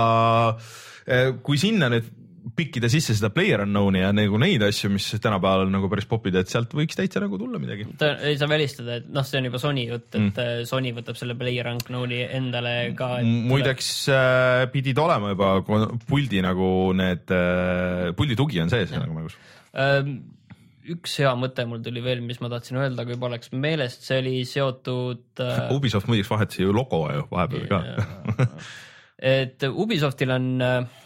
eh, 1.03 1.35
kui 1.43 1.59
sinna 1.59 1.91
nüüd 1.91 2.07
pikkida 2.55 2.89
sisse 2.91 3.13
seda 3.17 3.29
player 3.33 3.63
unknown'i 3.65 3.99
ja 4.01 4.13
nagu 4.15 4.39
neid 4.41 4.63
asju, 4.65 4.89
mis 4.93 5.05
tänapäeval 5.21 5.65
on 5.67 5.73
nagu 5.75 5.89
päris 5.91 6.07
popid, 6.09 6.37
et 6.39 6.51
sealt 6.51 6.71
võiks 6.75 6.97
täitsa 6.97 7.21
nagu 7.23 7.37
tulla 7.39 7.59
midagi. 7.61 7.85
ei 7.99 8.39
saa 8.39 8.49
välistada, 8.49 8.99
et 9.01 9.11
noh, 9.11 9.27
see 9.27 9.41
on 9.41 9.49
juba 9.49 9.61
Sony 9.61 9.85
jutt, 9.89 10.07
et 10.15 10.23
mm. 10.23 10.65
Sony 10.69 10.93
võtab 10.95 11.19
selle 11.19 11.35
Player 11.39 11.69
Unknown'i 11.73 12.23
endale 12.39 12.73
ka. 12.97 13.11
muideks 13.51 13.91
äh, 14.15 14.65
pidid 14.73 14.99
olema 15.03 15.35
juba 15.35 15.53
puldi 16.07 16.43
nagu 16.45 16.71
need 16.97 17.35
äh,, 17.35 18.09
puldi 18.17 18.39
tugi 18.39 18.63
on 18.63 18.71
sees 18.71 18.95
nagu 18.95 19.15
mängus. 19.15 19.37
Ähm, 19.75 20.38
üks 20.93 21.17
hea 21.21 21.31
mõte 21.39 21.65
mul 21.69 21.81
tuli 21.85 22.03
veel, 22.05 22.21
mis 22.25 22.39
ma 22.43 22.51
tahtsin 22.51 22.79
öelda, 22.81 23.03
aga 23.03 23.15
juba 23.15 23.31
läks 23.35 23.51
meelest, 23.53 24.05
see 24.07 24.21
oli 24.23 24.37
seotud 24.47 25.43
äh, 25.43 25.67
Ubisoft 25.75 26.09
muideks 26.11 26.31
vahetas 26.31 26.61
ju 26.61 26.73
logo 26.75 27.03
ju 27.13 27.27
vahepeal 27.31 27.67
ka. 27.69 28.47
et 29.35 29.67
Ubisoftil 29.69 30.33
on 30.35 30.49
äh, 30.65 31.03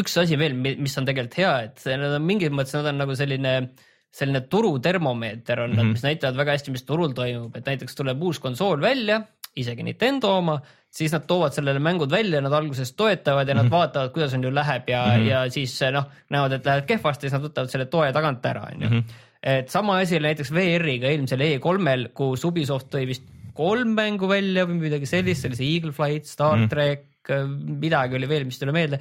üks 0.00 0.16
asi 0.22 0.38
veel, 0.40 0.56
mis 0.56 0.96
on 0.98 1.08
tegelikult 1.08 1.40
hea, 1.42 1.52
et 1.68 1.84
nad 2.00 2.16
on 2.16 2.24
mingis 2.24 2.54
mõttes, 2.54 2.76
nad 2.78 2.92
on 2.92 3.04
nagu 3.04 3.18
selline 3.18 3.58
selline 4.16 4.40
turutermomeeter 4.48 5.60
on 5.60 5.70
mm, 5.70 5.78
-hmm. 5.78 5.92
mis 5.92 6.04
näitavad 6.06 6.38
väga 6.38 6.54
hästi, 6.56 6.72
mis 6.72 6.86
turul 6.88 7.12
toimub, 7.12 7.56
et 7.56 7.66
näiteks 7.66 7.98
tuleb 7.98 8.22
uus 8.22 8.38
konsool 8.40 8.80
välja, 8.80 9.20
isegi 9.60 9.84
Nintendo 9.86 10.32
oma, 10.38 10.56
siis 10.96 11.12
nad 11.14 11.26
toovad 11.28 11.54
sellele 11.56 11.80
mängud 11.82 12.10
välja, 12.12 12.40
nad 12.44 12.54
alguses 12.56 12.92
toetavad 12.96 13.48
ja 13.48 13.54
nad 13.54 13.64
mm 13.64 13.68
-hmm. 13.68 13.76
vaatavad, 13.76 14.12
kuidas 14.14 14.34
on 14.34 14.44
ju 14.44 14.54
läheb 14.54 14.88
ja 14.88 15.04
mm, 15.06 15.12
-hmm. 15.12 15.28
ja 15.30 15.50
siis 15.50 15.80
noh, 15.92 16.06
näevad, 16.30 16.52
et 16.52 16.66
läheb 16.66 16.86
kehvasti, 16.86 17.20
siis 17.26 17.32
nad 17.32 17.42
võtavad 17.48 17.72
selle 17.72 17.86
toe 17.86 18.12
tagant 18.12 18.46
ära, 18.46 18.68
onju. 18.74 19.02
et 19.42 19.68
sama 19.68 19.98
asi 19.98 20.16
oli 20.16 20.28
näiteks 20.28 20.52
VR-iga 20.52 21.08
eelmisel 21.08 21.40
E3-l, 21.40 22.08
kus 22.14 22.44
Ubisoft 22.44 22.88
tõi 22.94 23.06
vist 23.06 23.24
kolm 23.54 23.94
mängu 23.96 24.28
välja 24.28 24.66
või 24.66 24.80
midagi 24.80 25.06
sellist, 25.06 25.48
see 25.54 25.74
Eagle 25.74 25.92
Flight, 25.92 26.26
Star 26.26 26.56
mm. 26.56 26.68
Trek, 26.68 27.06
midagi 27.80 28.16
oli 28.16 28.28
veel, 28.28 28.44
mis 28.44 28.56
ei 28.56 28.66
tule 28.66 28.72
meelde. 28.72 29.00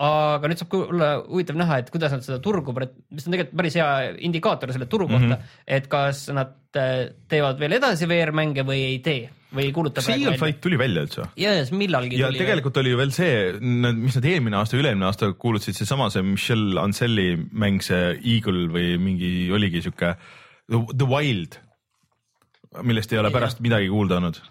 aga 0.00 0.48
nüüd 0.48 0.56
saab 0.56 0.74
olla 0.74 1.08
huvitav 1.26 1.56
näha, 1.60 1.78
et 1.78 1.90
kuidas 1.92 2.12
nad 2.12 2.22
seda 2.24 2.38
turgu, 2.40 2.72
mis 2.72 3.26
on 3.26 3.34
tegelikult 3.34 3.56
päris 3.56 3.74
hea 3.76 4.14
indikaator 4.18 4.72
selle 4.72 4.86
turu 4.86 5.08
kohta 5.08 5.26
mm, 5.26 5.32
-hmm. 5.32 5.58
et 5.66 5.86
kas 5.92 6.28
nad 6.32 6.56
äh, 6.76 7.12
teevad 7.28 7.60
veel 7.60 7.72
edasi 7.72 8.08
VR-mänge 8.08 8.64
või 8.64 8.80
ei 8.86 8.98
tee 9.04 9.28
või 9.54 9.66
ei 9.66 9.72
kuuluta 9.74 10.00
kas 10.02 10.10
Eagle 10.14 10.36
Flight 10.38 10.60
tuli 10.62 10.78
välja 10.80 11.04
üldse? 11.06 11.26
ja, 11.40 11.54
ja 11.56 11.64
millalgi 11.74 12.20
ja 12.20 12.30
tuli 12.30 12.42
tegelikult 12.42 12.78
oli 12.82 12.92
ju 12.92 13.00
veel 13.00 13.12
see, 13.14 13.32
mis 13.60 14.18
nad 14.18 14.28
eelmine 14.30 14.60
aasta, 14.60 14.78
üle-eelmine 14.78 15.08
aasta 15.08 15.32
kuulutasid, 15.34 15.78
seesama 15.78 16.10
see 16.14 16.24
Michelle 16.26 16.78
Anselli 16.82 17.34
mäng, 17.50 17.82
see 17.84 18.14
Eagle 18.18 18.68
või 18.72 18.94
mingi 19.02 19.32
oligi 19.54 19.82
sihuke 19.84 20.14
The 20.70 21.06
Wild, 21.10 21.58
millest 22.86 23.12
ei 23.12 23.20
ole 23.22 23.32
pärast 23.34 23.62
midagi 23.64 23.90
kuulda 23.90 24.20
olnud. 24.20 24.42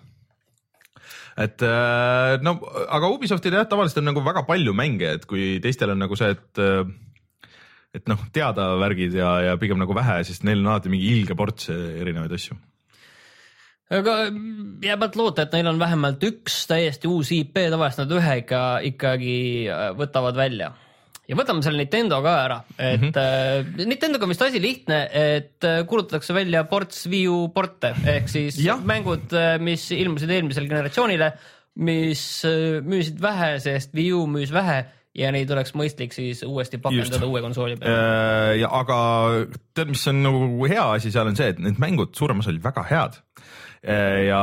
et 1.39 1.63
äh, 1.63 2.37
no 2.43 2.57
aga 2.87 3.13
Ubisoftil 3.15 3.55
jah, 3.55 3.67
tavaliselt 3.69 4.03
on 4.03 4.11
nagu 4.11 4.23
väga 4.25 4.43
palju 4.47 4.75
mänge, 4.75 5.15
et 5.19 5.29
kui 5.29 5.53
teistel 5.63 5.95
on 5.95 6.03
nagu 6.03 6.19
see, 6.19 6.35
et 6.35 6.63
äh, 6.63 6.83
et 7.95 8.05
noh, 8.11 8.19
teada 8.35 8.75
värgid 8.77 9.15
ja, 9.17 9.31
ja 9.47 9.55
pigem 9.57 9.79
nagu 9.81 9.95
vähe, 9.97 10.19
siis 10.27 10.43
neil 10.45 10.59
on 10.61 10.75
alati 10.75 10.91
mingi 10.93 11.07
ilge 11.15 11.33
ports 11.37 11.71
erinevaid 11.73 12.35
asju. 12.35 12.59
Aga 13.89 14.17
jääb 14.83 15.01
ainult 15.01 15.17
loota, 15.19 15.45
et 15.45 15.55
neil 15.55 15.71
on 15.71 15.79
vähemalt 15.81 16.23
üks 16.27 16.61
täiesti 16.69 17.09
uus 17.09 17.31
IP, 17.35 17.57
tavaliselt 17.71 18.05
nad 18.05 18.13
ühe 18.19 18.37
ikka 18.43 18.61
ikkagi 18.91 19.39
äh, 19.71 19.89
võtavad 19.97 20.37
välja. 20.37 20.71
ja 21.29 21.37
võtame 21.37 21.61
selle 21.65 21.83
Nintendo 21.83 22.21
ka 22.25 22.35
ära, 22.43 22.59
et 22.77 23.01
mm 23.01 23.09
-hmm. 23.09 23.79
äh, 23.79 23.85
Nintendoga 23.85 24.25
on 24.25 24.33
vist 24.33 24.41
asi 24.45 24.61
lihtne, 24.61 25.01
et 25.13 25.63
äh, 25.63 25.85
kuulutatakse 25.85 26.33
välja 26.33 26.63
ports 26.63 27.07
Wii 27.07 27.27
U 27.27 27.47
porte 27.53 27.93
ehk 28.05 28.29
siis 28.29 28.59
Jah. 28.63 28.81
mängud, 28.83 29.33
mis 29.59 29.91
ilmusid 29.91 30.29
eelmisele 30.29 30.67
generatsioonile, 30.67 31.33
mis 31.75 32.45
äh, 32.45 32.79
müüsid 32.85 33.21
vähe, 33.21 33.59
sest 33.59 33.93
Wii 33.95 34.13
U 34.13 34.25
müüs 34.27 34.53
vähe 34.53 34.85
ja 35.17 35.31
neid 35.33 35.49
oleks 35.53 35.73
mõistlik 35.77 36.13
siis 36.15 36.43
uuesti 36.45 36.79
pakendada 36.81 37.27
uue 37.27 37.41
konsooli 37.43 37.77
peale. 37.79 37.95
Äh, 37.95 38.51
ja 38.61 38.69
aga 38.79 38.99
tead, 39.75 39.91
mis 39.93 40.05
on 40.11 40.21
nagu 40.25 40.69
hea 40.69 40.85
asi 40.97 41.13
seal 41.13 41.31
on 41.31 41.39
see, 41.39 41.53
et 41.53 41.61
need 41.63 41.81
mängud 41.81 42.13
suurem 42.17 42.43
osa 42.43 42.53
olid 42.53 42.63
väga 42.63 42.85
head. 42.91 43.19
Ja 43.79 44.39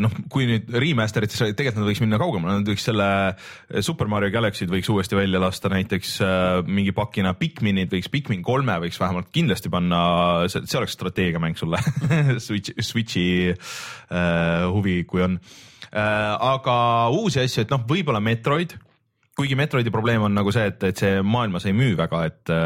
noh, 0.00 0.16
kui 0.28 0.44
nüüd 0.48 0.68
remaster 0.82 1.24
ides 1.24 1.38
tegelikult 1.40 1.80
nad 1.80 1.88
võiks 1.88 2.02
minna 2.02 2.18
kaugemale, 2.20 2.58
nad 2.58 2.68
võiks 2.68 2.84
selle 2.84 3.06
Super 3.86 4.10
Mario 4.12 4.32
Galaxy'd 4.34 4.72
võiks 4.72 4.90
uuesti 4.92 5.16
välja 5.16 5.40
lasta 5.40 5.70
näiteks 5.72 6.12
äh, 6.26 6.60
mingi 6.68 6.92
pakina 6.96 7.32
Pikminid 7.38 7.92
võiks, 7.94 8.10
Pikmin 8.12 8.44
kolme 8.44 8.76
võiks 8.84 9.00
vähemalt 9.00 9.30
kindlasti 9.32 9.72
panna, 9.72 10.02
see, 10.52 10.76
oleks 10.76 10.98
strateegiamäng 10.98 11.56
sulle 11.56 11.80
Switch, 12.44 12.76
Switchi 12.84 13.26
äh, 13.48 14.68
huvi, 14.68 15.00
kui 15.08 15.24
on 15.24 15.40
äh,. 15.40 16.36
aga 16.36 16.76
uusi 17.16 17.40
asju, 17.40 17.64
et 17.64 17.72
noh, 17.72 17.86
võib-olla 17.88 18.20
Metroid, 18.20 18.76
kuigi 19.40 19.56
Metroidi 19.56 19.92
probleem 19.94 20.28
on 20.28 20.36
nagu 20.36 20.52
see, 20.52 20.68
et, 20.68 20.84
et 20.92 21.00
see 21.00 21.22
maailmas 21.24 21.64
ei 21.64 21.76
müü 21.76 21.96
väga, 21.96 22.26
et 22.28 22.58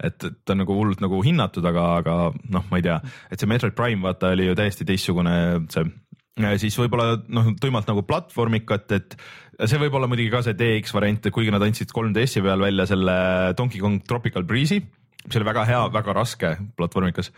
äh, 0.00 0.10
et 0.10 0.18
ta 0.20 0.54
on 0.54 0.62
nagu 0.62 0.76
hullult 0.76 1.02
nagu 1.04 1.20
hinnatud, 1.24 1.64
aga, 1.66 1.86
aga 2.00 2.18
noh, 2.52 2.68
ma 2.70 2.80
ei 2.80 2.86
tea, 2.86 3.00
et 3.30 3.40
see 3.40 3.50
Metroid 3.50 3.76
Prime 3.76 4.02
vaata 4.04 4.32
oli 4.34 4.48
ju 4.48 4.56
täiesti 4.58 4.88
teistsugune 4.88 5.34
see 5.72 5.88
siis 6.60 6.76
võib-olla 6.78 7.18
noh, 7.28 7.50
tuimalt 7.60 7.88
nagu 7.90 8.04
platvormikat, 8.08 8.92
et 8.96 9.16
see 9.68 9.80
võib 9.80 9.96
olla 9.98 10.08
muidugi 10.08 10.30
ka 10.32 10.42
see 10.46 10.56
DX 10.56 10.94
variant, 10.96 11.30
kuigi 11.34 11.52
nad 11.52 11.64
andsid 11.64 11.92
3DS-i 11.92 12.44
peal 12.44 12.62
välja 12.64 12.86
selle 12.88 13.16
Donkey 13.58 13.82
Kong 13.82 14.00
Tropical 14.08 14.46
Breeze'i, 14.48 14.80
mis 15.26 15.36
oli 15.36 15.48
väga 15.48 15.66
hea, 15.68 15.82
väga 15.92 16.14
raske 16.16 16.54
platvormikas 16.78 17.32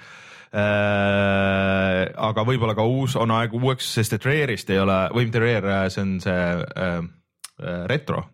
äh,. 0.52 2.12
aga 2.12 2.44
võib-olla 2.46 2.76
ka 2.78 2.86
uus, 2.86 3.16
on 3.18 3.34
aeg 3.34 3.56
uueks, 3.58 3.88
sest 3.96 4.18
et 4.18 4.28
Rare'ist 4.28 4.70
ei 4.70 4.78
ole, 4.82 5.00
või 5.16 5.26
mitte 5.26 5.42
Rare, 5.42 5.82
see 5.90 6.04
on 6.04 6.14
see 6.22 6.38
äh, 6.38 7.02
äh 7.62 7.82
retro 7.90 8.26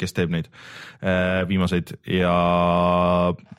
kes 0.00 0.16
teeb 0.16 0.32
neid 0.34 0.50
äh, 1.00 1.42
viimaseid 1.48 1.94
ja 2.08 2.36
äh, 3.32 3.58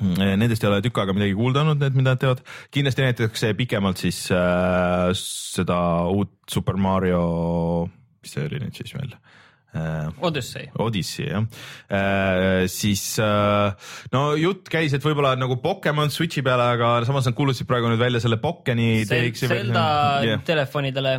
Nendest 0.00 0.64
ei 0.64 0.70
ole 0.70 0.80
tükk 0.84 1.02
aega 1.02 1.12
midagi 1.12 1.34
kuulda 1.36 1.66
olnud, 1.66 1.82
need, 1.82 1.96
mida 1.98 2.14
nad 2.14 2.20
teevad. 2.22 2.40
kindlasti 2.72 3.04
näidatakse 3.04 3.52
pikemalt 3.58 4.00
siis 4.00 4.24
äh, 4.32 5.10
seda 5.18 5.78
uut 6.08 6.32
Super 6.50 6.78
Mario, 6.80 7.90
mis 8.22 8.32
see 8.32 8.46
oli 8.48 8.62
nüüd 8.62 8.78
siis 8.78 8.94
veel 8.96 9.12
äh,? 9.12 10.08
Odyssey. 10.24 10.70
Odyssey 10.80 11.28
jah 11.28 11.44
äh,, 11.92 12.64
siis 12.72 13.04
äh, 13.20 13.92
no 14.16 14.24
jutt 14.40 14.72
käis, 14.72 14.96
et 14.96 15.04
võib-olla 15.04 15.34
nagu 15.36 15.60
Pokemon 15.60 16.12
Switchi 16.12 16.44
peale, 16.46 16.72
aga 16.78 16.94
samas 17.08 17.28
nad 17.28 17.36
kuulutasid 17.36 17.68
praegu 17.68 17.92
nüüd 17.92 18.00
välja 18.00 18.24
selle 18.24 18.40
Pokeni. 18.40 19.04
Zelda 19.04 19.86
yeah. 20.24 20.44
telefonidele 20.48 21.18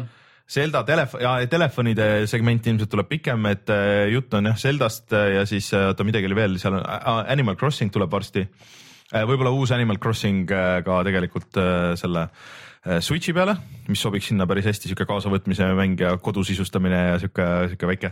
Zelda 0.53 0.83
telefon 0.85 1.23
ja 1.23 1.33
telefonide 1.49 2.07
segment 2.29 2.67
ilmselt 2.69 2.91
tuleb 2.91 3.09
pikem, 3.09 3.47
et 3.49 3.71
äh, 3.73 4.05
jutt 4.13 4.33
on 4.37 4.51
jah 4.51 4.59
Zeldast 4.59 5.13
äh, 5.15 5.39
ja 5.39 5.47
siis 5.49 5.71
äh, 5.73 5.87
oota 5.89 6.05
midagi 6.05 6.29
oli 6.29 6.37
veel, 6.37 6.57
seal 6.61 6.77
on 6.77 6.85
Animal 7.33 7.57
Crossing 7.59 7.93
tuleb 7.93 8.11
varsti. 8.11 8.45
võib-olla 9.13 9.51
uus 9.53 9.71
Animal 9.75 9.99
Crossing 10.01 10.47
ka 10.49 11.01
tegelikult 11.05 11.57
selle 11.99 12.27
Switchi 13.05 13.33
peale, 13.35 13.53
mis 13.87 14.01
sobiks 14.01 14.31
sinna 14.31 14.47
päris 14.49 14.65
hästi, 14.67 14.89
sihuke 14.89 15.05
kaasavõtmise 15.07 15.67
mäng 15.77 16.01
ja 16.01 16.15
kodusisustamine 16.17 17.03
ja 17.11 17.19
sihuke, 17.21 17.45
sihuke 17.71 17.89
väike 17.93 18.11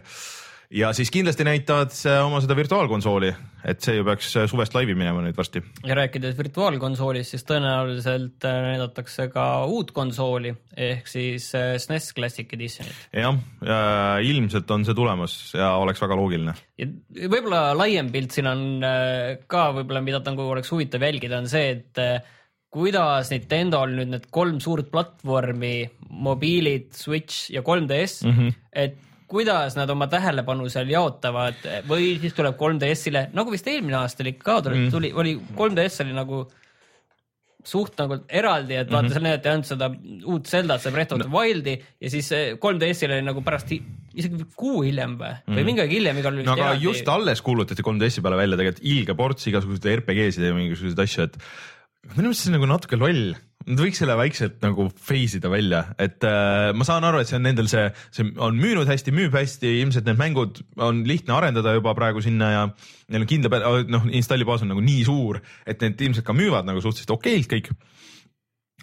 ja 0.71 0.91
siis 0.95 1.11
kindlasti 1.11 1.45
näitavad 1.45 1.93
oma 2.23 2.39
seda 2.43 2.55
virtuaalkonsooli, 2.55 3.31
et 3.67 3.83
see 3.83 3.97
ju 3.97 4.05
peaks 4.07 4.29
suvest 4.49 4.75
laivi 4.75 4.95
minema 4.97 5.23
nüüd 5.23 5.35
varsti. 5.37 5.61
ja 5.87 5.95
rääkides 5.99 6.37
virtuaalkonsoolist, 6.37 7.35
siis 7.35 7.45
tõenäoliselt 7.49 8.47
äh, 8.47 8.59
näidatakse 8.69 9.27
ka 9.33 9.65
uut 9.67 9.91
konsooli 9.95 10.53
ehk 10.77 11.11
siis 11.11 11.51
SNES 11.51 12.09
äh, 12.11 12.15
Classic 12.15 12.53
Editionit. 12.55 13.07
jah, 13.11 13.37
ilmselt 14.23 14.71
on 14.71 14.87
see 14.87 14.97
tulemas 14.97 15.37
ja 15.57 15.73
oleks 15.81 16.01
väga 16.01 16.17
loogiline. 16.19 16.55
võib-olla 17.19 17.63
laiem 17.77 18.11
pilt 18.13 18.37
siin 18.37 18.51
on 18.51 18.67
äh, 18.87 19.41
ka 19.51 19.69
võib-olla, 19.75 20.03
mida 20.05 20.23
nagu 20.23 20.47
oleks 20.55 20.71
huvitav 20.71 21.03
jälgida, 21.03 21.41
on 21.43 21.51
see, 21.51 21.75
et 21.75 22.03
kuidas 22.71 23.33
Nintendo'l 23.33 23.97
nüüd 23.97 24.13
need 24.13 24.27
kolm 24.31 24.61
suurt 24.63 24.87
platvormi, 24.93 25.75
mobiilid, 26.23 26.93
Switch 26.95 27.51
ja 27.51 27.63
3DS 27.65 28.21
mm, 28.23 28.37
-hmm. 28.37 28.59
et 28.71 29.10
kuidas 29.31 29.77
nad 29.79 29.89
oma 29.93 30.07
tähelepanu 30.11 30.69
seal 30.71 30.89
jaotavad 30.91 31.61
või 31.89 32.15
siis 32.21 32.35
tuleb 32.37 32.57
3DS-ile, 32.59 33.29
nagu 33.37 33.53
vist 33.53 33.69
eelmine 33.71 34.01
aasta 34.01 34.25
oli 34.25 34.35
ka 34.39 34.59
tuli, 34.65 34.83
mm. 34.83 34.91
tuli, 34.91 35.13
oli 35.15 35.37
3DS 35.57 36.03
oli 36.05 36.17
nagu 36.17 36.43
suht 37.67 37.97
nagu 38.01 38.17
eraldi, 38.25 38.75
et 38.79 38.89
vaata 38.89 39.03
mm 39.03 39.07
-hmm. 39.07 39.13
seal 39.13 39.25
näidati 39.27 39.49
ainult 39.51 39.69
seda 39.69 39.89
uut 40.25 40.47
Zeldat, 40.49 40.81
seda 40.81 40.93
Breath 40.95 41.13
of 41.13 41.21
the 41.21 41.29
no. 41.29 41.37
Wildi 41.37 41.75
ja 41.77 42.09
siis 42.09 42.31
3DS-il 42.63 43.13
oli 43.17 43.25
nagu 43.27 43.43
pärast 43.45 43.71
isegi 43.71 44.47
kuu 44.55 44.81
hiljem 44.81 45.17
või 45.19 45.29
mm, 45.29 45.43
-hmm. 45.45 45.59
või 45.59 45.67
mingi 45.69 45.83
aeg 45.83 45.93
hiljem 45.97 46.17
igal 46.23 46.39
juhul. 46.39 46.49
no 46.49 46.57
aga 46.57 46.71
eraldi... 46.71 46.87
just 46.89 47.07
alles 47.07 47.41
kuulutati 47.45 47.85
3DS-i 47.85 48.25
peale 48.25 48.41
välja 48.41 48.57
tegelikult 48.57 48.89
ilge 48.95 49.15
ports 49.15 49.47
igasuguseid 49.47 49.99
RPG-sid 49.99 50.47
ja 50.47 50.57
mingisuguseid 50.57 51.05
asju, 51.05 51.29
et 51.29 51.37
minu 52.15 52.29
meelest 52.29 52.43
see 52.43 52.51
on 52.51 52.57
nagu 52.57 52.71
natuke 52.73 52.97
loll 52.97 53.35
Nad 53.61 53.81
võiks 53.83 53.99
selle 54.01 54.15
vaikselt 54.17 54.61
nagu 54.63 54.87
phase 54.97 55.37
ida 55.37 55.49
välja, 55.51 55.83
et 56.01 56.23
äh, 56.25 56.71
ma 56.73 56.85
saan 56.87 57.05
aru, 57.05 57.19
et 57.21 57.29
see 57.29 57.37
on 57.37 57.45
nendel 57.45 57.67
see, 57.69 57.83
see 58.13 58.25
on 58.41 58.57
müünud 58.57 58.89
hästi, 58.89 59.13
müüb 59.13 59.35
hästi, 59.37 59.69
ilmselt 59.83 60.07
need 60.07 60.17
mängud 60.17 60.61
on 60.81 61.03
lihtne 61.05 61.35
arendada 61.35 61.75
juba 61.75 61.93
praegu 61.97 62.23
sinna 62.25 62.49
ja 62.51 62.63
neil 63.13 63.25
on 63.25 63.29
kindla 63.29 63.51
peale, 63.53 63.83
noh, 63.91 64.07
installibaas 64.17 64.65
on 64.65 64.73
nagu 64.73 64.81
nii 64.85 65.03
suur, 65.05 65.41
et 65.69 65.83
need 65.85 66.01
ilmselt 66.07 66.25
ka 66.25 66.33
müüvad 66.37 66.65
nagu 66.65 66.81
suhteliselt 66.81 67.13
okeilt 67.13 67.51
kõik. 67.51 67.69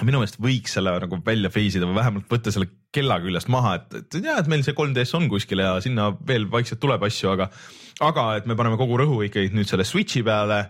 minu 0.07 0.21
meelest 0.21 0.39
võiks 0.39 0.77
selle 0.79 0.93
nagu 1.03 1.19
välja 1.27 1.51
phase 1.51 1.81
ida 1.81 1.89
või 1.89 1.99
vähemalt 1.99 2.29
võtta 2.31 2.53
selle 2.55 2.69
kella 2.95 3.19
küljest 3.25 3.51
maha, 3.51 3.81
et, 3.81 3.97
et 3.99 4.21
ja, 4.23 4.37
et 4.39 4.51
meil 4.51 4.63
see 4.63 4.77
3DS 4.79 5.17
on 5.19 5.27
kuskil 5.33 5.65
ja 5.65 5.73
sinna 5.83 6.13
veel 6.29 6.47
vaikselt 6.53 6.79
tuleb 6.79 7.03
asju, 7.09 7.33
aga, 7.35 7.51
aga 8.07 8.29
et 8.39 8.47
me 8.47 8.55
paneme 8.55 8.79
kogu 8.79 9.01
rõhu 9.03 9.25
ikkagi 9.27 9.51
nüüd 9.59 9.67
selle 9.67 9.89
Switch'i 9.89 10.23
peale 10.23 10.69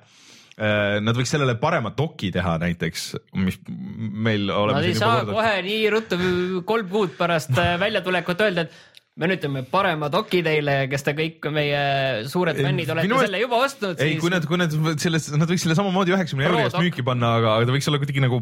nad 0.59 1.15
võiks 1.15 1.31
sellele 1.31 1.55
parema 1.61 1.93
doki 1.95 2.33
teha 2.35 2.57
näiteks, 2.59 3.09
mis 3.39 3.61
meil 3.69 4.51
oleme. 4.51 4.81
Nad 4.81 4.91
ei 4.91 4.99
saa 4.99 5.21
korda... 5.21 5.37
kohe 5.39 5.57
nii 5.69 5.89
ruttu 5.95 6.21
kolm 6.69 6.89
kuud 6.93 7.19
pärast 7.19 7.55
äh, 7.55 7.77
väljatulekut 7.81 8.47
öelda, 8.47 8.67
et 8.67 8.99
me 9.19 9.27
nüüd 9.27 9.41
teeme 9.43 9.63
parema 9.67 10.09
doki 10.13 10.41
teile, 10.47 10.75
kes 10.91 11.05
te 11.07 11.15
kõik 11.19 11.49
meie 11.55 11.81
suured 12.31 12.59
fännid 12.59 12.91
olete 12.95 13.09
Minu... 13.09 13.19
selle 13.25 13.41
juba 13.43 13.59
ostnud. 13.67 13.99
ei 13.99 14.15
siis..., 14.15 14.23
kui 14.23 14.31
nad, 14.31 14.47
kui 14.47 14.61
nad 14.61 14.75
selles, 15.03 15.27
nad 15.35 15.51
võiks 15.51 15.67
selle 15.67 15.75
samamoodi 15.79 16.15
üheksakümne 16.15 16.47
euro 16.47 16.63
eest 16.63 16.79
müüki 16.79 17.03
panna, 17.07 17.33
aga 17.41 17.57
ta 17.67 17.75
võiks 17.75 17.91
olla 17.91 17.99
kuidagi 18.03 18.23
nagu 18.23 18.41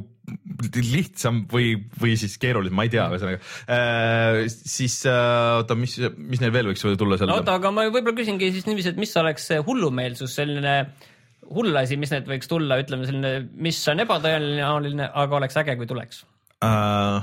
lihtsam 0.76 1.42
või, 1.52 1.72
või 2.00 2.14
siis 2.20 2.36
keerulisem, 2.42 2.76
ma 2.76 2.86
ei 2.88 2.92
tea, 2.92 3.08
ühesõnaga 3.08 3.40
äh,. 3.72 4.44
siis 4.52 5.00
äh, 5.08 5.56
oota, 5.62 5.78
mis, 5.80 5.96
mis 6.16 6.44
neil 6.44 6.52
veel 6.52 6.72
võiks 6.72 6.84
tulla 7.00 7.20
seal? 7.20 7.32
oota, 7.32 7.56
aga 7.56 7.72
ma 7.72 7.88
võib-olla 7.88 8.16
küsingi 8.20 8.52
siis 8.52 8.68
niiviisi, 8.68 8.92
et 8.92 9.00
mis 9.00 9.16
oleks 9.20 9.48
hullumeelsus, 9.64 10.36
selline 10.36 10.78
äh, 10.84 11.12
hull 11.54 11.80
asi, 11.80 11.98
mis 12.00 12.12
need 12.14 12.28
võiks 12.30 12.50
tulla, 12.50 12.78
ütleme 12.82 13.08
selline, 13.08 13.34
mis 13.62 13.80
on 13.92 14.02
ebatõenäoline, 14.04 15.10
aga 15.24 15.40
oleks 15.40 15.58
äge, 15.62 15.76
kui 15.78 15.88
tuleks 15.90 16.24
uh,? 16.64 17.20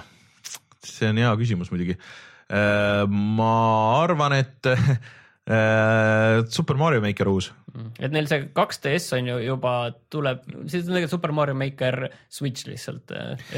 see 0.84 1.10
on 1.14 1.20
hea 1.22 1.34
küsimus 1.40 1.72
muidugi 1.74 1.98
uh,. 1.98 3.04
ma 3.10 3.52
arvan, 4.04 4.38
et 4.42 4.72
uh, 4.74 6.44
Super 6.48 6.80
Mario 6.80 7.04
Maker 7.04 7.32
uus. 7.32 7.52
et 8.00 8.14
neil 8.14 8.30
see 8.30 8.48
2DS 8.56 9.10
on 9.18 9.32
ju 9.32 9.38
juba 9.48 9.76
tuleb, 10.14 10.44
siis 10.68 10.86
on 10.86 10.94
tegelikult 10.94 11.16
Super 11.18 11.36
Mario 11.36 11.58
Maker 11.60 12.08
Switch 12.30 12.70
lihtsalt, 12.70 13.16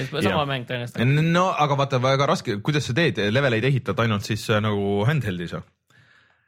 sama 0.09 0.43
ja. 0.43 0.49
mäng 0.49 0.67
tõenäoliselt. 0.69 1.23
no 1.35 1.47
aga 1.51 1.79
vaata, 1.83 2.01
väga 2.03 2.29
raske, 2.31 2.59
kuidas 2.65 2.89
sa 2.89 2.97
teed, 2.97 3.21
leveleid 3.33 3.67
ehitad 3.71 3.99
ainult 4.05 4.27
siis 4.27 4.47
nagu 4.63 5.01
handheld'is 5.09 5.57
ju 5.57 5.65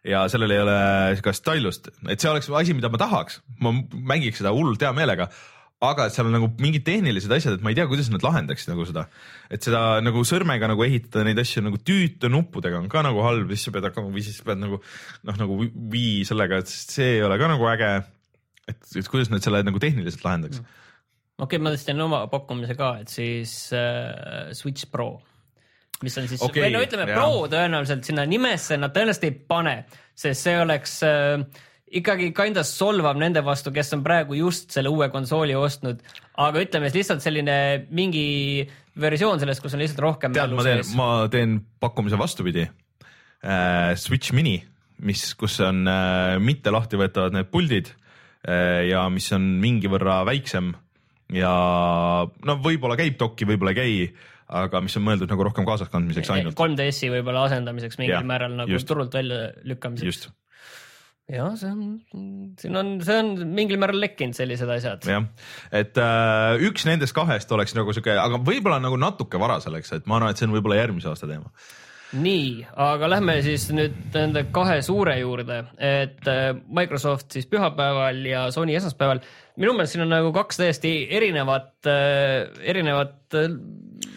ja 0.07 0.23
sellel 0.31 0.55
ei 0.55 0.63
ole 0.63 0.79
ka 1.23 1.33
stylust, 1.35 1.91
et 2.07 2.21
see 2.21 2.31
oleks 2.31 2.49
asi, 2.61 2.75
mida 2.77 2.89
ma 2.91 2.99
tahaks, 3.01 3.41
ma 3.63 3.73
mängiks 3.75 4.41
seda 4.41 4.55
hullult 4.55 4.83
hea 4.83 4.93
meelega. 4.95 5.29
Aga 5.83 6.07
seal 6.09 6.25
on 6.25 6.33
nagu 6.33 6.47
mingid 6.57 6.81
tehnilised 6.87 7.29
asjad, 7.35 7.59
et 7.59 7.61
ma 7.65 7.69
ei 7.69 7.75
tea, 7.77 7.83
kuidas 7.85 8.07
nad 8.09 8.23
lahendaksid 8.25 8.71
nagu 8.71 8.87
seda, 8.89 9.03
et 9.53 9.61
seda 9.61 9.99
nagu 10.01 10.23
sõrmega 10.25 10.71
nagu 10.71 10.81
ehitada 10.81 11.21
neid 11.27 11.37
asju 11.37 11.61
nagu 11.61 11.77
tüüta 11.85 12.31
nuppudega 12.33 12.79
on 12.79 12.87
ka 12.89 13.03
nagu 13.05 13.21
halb, 13.21 13.53
siis 13.53 13.67
sa 13.67 13.75
pead 13.75 13.85
hakkama 13.85 14.09
või 14.15 14.23
siis 14.25 14.39
pead 14.47 14.57
nagu 14.63 14.79
noh, 14.81 15.37
nagu 15.37 15.59
vii 15.93 16.25
sellega, 16.25 16.63
et 16.63 16.73
see 16.73 17.19
ei 17.19 17.21
ole 17.27 17.37
ka 17.37 17.51
nagu 17.51 17.69
äge. 17.69 17.91
et, 18.73 18.81
et 19.03 19.11
kuidas 19.13 19.29
nad 19.29 19.45
selle 19.45 19.61
nagu 19.67 19.77
tehniliselt 19.83 20.25
lahendaks? 20.25 20.63
Mm.. 20.63 20.81
okei 21.37 21.45
okay,, 21.45 21.61
ma 21.61 21.75
tõesti 21.75 21.91
teen 21.91 22.05
oma 22.07 22.25
pakkumise 22.33 22.79
ka, 22.79 22.95
et 23.05 23.13
siis 23.13 23.53
äh, 23.77 24.49
Switch 24.57 24.89
Pro 24.89 25.11
mis 26.05 26.17
on 26.19 26.27
siis 26.29 26.43
okay,, 26.45 26.67
või 26.67 26.75
no 26.75 26.83
ütleme, 26.85 27.07
Pro 27.09 27.47
tõenäoliselt 27.51 28.05
sinna 28.05 28.25
nimesse 28.29 28.77
nad 28.77 28.93
tõenäoliselt 28.95 29.29
ei 29.29 29.33
pane, 29.49 29.77
sest 30.17 30.45
see 30.45 30.57
oleks 30.61 30.99
äh, 31.07 31.63
ikkagi 31.99 32.29
kinda 32.35 32.63
solvav 32.67 33.17
nende 33.19 33.41
vastu, 33.45 33.71
kes 33.75 33.93
on 33.97 34.03
praegu 34.05 34.37
just 34.37 34.75
selle 34.75 34.91
uue 34.93 35.09
konsooli 35.13 35.55
ostnud. 35.57 36.01
aga 36.37 36.63
ütleme 36.63 36.91
siis 36.91 37.01
lihtsalt 37.01 37.23
selline 37.25 37.57
mingi 37.89 38.67
versioon 38.99 39.39
sellest, 39.41 39.63
kus 39.63 39.77
on 39.77 39.83
lihtsalt 39.83 40.03
rohkem. 40.05 40.35
tead, 40.37 40.53
ma 40.53 40.65
teen, 40.67 40.83
ma 40.97 41.11
teen 41.31 41.59
pakkumise 41.79 42.19
vastupidi 42.19 42.67
äh,. 42.67 43.93
Switch 43.95 44.33
mini, 44.33 44.59
mis, 44.99 45.31
kus 45.39 45.59
on 45.65 45.85
äh, 45.87 46.37
mitte 46.43 46.73
lahtivõetavad 46.73 47.37
need 47.37 47.49
puldid 47.53 47.93
äh, 48.45 48.87
ja 48.91 49.07
mis 49.13 49.31
on 49.33 49.55
mingi 49.63 49.89
võrra 49.91 50.21
väiksem 50.27 50.73
ja 51.33 51.51
no 52.27 52.57
võib-olla 52.63 52.97
käib 52.99 53.17
dokki, 53.19 53.47
võib-olla 53.47 53.73
ei 53.73 53.79
käi 53.81 53.95
aga 54.47 54.81
mis 54.83 54.95
on 54.99 55.05
mõeldud 55.07 55.31
nagu 55.31 55.47
rohkem 55.49 55.67
kaasaskandmiseks 55.67 56.31
ainult. 56.35 56.57
3DS-i 56.59 57.11
võib-olla 57.11 57.47
asendamiseks 57.49 57.99
mingil 57.99 58.15
ja, 58.15 58.25
määral 58.27 58.53
nagu 58.55 58.71
just. 58.71 58.87
turult 58.87 59.15
välja 59.15 59.49
lükkamiseks. 59.67 60.29
jah, 61.27 61.49
see 61.59 61.71
on, 61.71 61.81
siin 62.61 62.79
on, 62.79 62.93
see 63.03 63.17
on 63.19 63.33
mingil 63.57 63.79
määral 63.81 63.99
lekkinud 64.03 64.37
sellised 64.37 64.71
asjad. 64.77 65.07
jah, 65.07 65.25
et 65.75 65.99
äh, 65.99 66.67
üks 66.69 66.87
nendest 66.87 67.15
kahest 67.17 67.51
oleks 67.51 67.75
nagu 67.75 67.95
sihuke, 67.95 68.15
aga 68.15 68.39
võib-olla 68.39 68.79
nagu 68.83 68.99
natuke 69.01 69.41
vara 69.41 69.59
selleks, 69.63 69.91
et 69.97 70.07
ma 70.07 70.21
arvan, 70.21 70.31
et 70.31 70.39
see 70.39 70.47
on 70.47 70.55
võib-olla 70.55 70.79
järgmise 70.79 71.11
aasta 71.11 71.27
teema. 71.27 71.51
nii, 72.15 72.63
aga 72.87 73.09
lähme 73.11 73.35
siis 73.43 73.67
nüüd 73.75 74.15
nende 74.15 74.45
kahe 74.55 74.79
suure 74.87 75.17
juurde, 75.19 75.65
et 75.75 76.31
äh, 76.31 76.53
Microsoft 76.71 77.35
siis 77.35 77.51
pühapäeval 77.51 78.23
ja 78.31 78.45
Sony 78.55 78.79
esmaspäeval. 78.79 79.19
minu 79.59 79.75
meelest 79.75 79.97
siin 79.97 80.07
on 80.07 80.15
nagu 80.15 80.31
kaks 80.31 80.63
täiesti 80.63 80.95
erinevat, 81.19 81.75
erinevat 82.63 83.35
äh, 83.35 83.51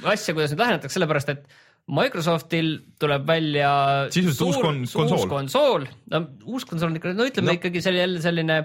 asja, 0.05 0.35
kuidas 0.35 0.55
nüüd 0.55 0.63
lähenetakse, 0.65 0.95
sellepärast 0.99 1.35
et 1.35 1.45
Microsoftil 1.91 2.75
tuleb 3.01 3.27
välja 3.27 3.71
Sisuliselt 4.11 4.47
uus 4.47 4.57
kon- 4.57 4.85
konsool. 4.87 5.17
uus 5.17 5.27
konsool, 5.27 5.87
no 6.13 6.21
uus 6.47 6.65
konsool 6.69 6.91
on 6.93 7.01
ikka, 7.01 7.15
no 7.17 7.27
ütleme 7.27 7.51
No. 7.51 7.59
ikkagi 7.59 7.83
see 7.83 7.97
jälle 7.97 8.21
selline 8.23 8.59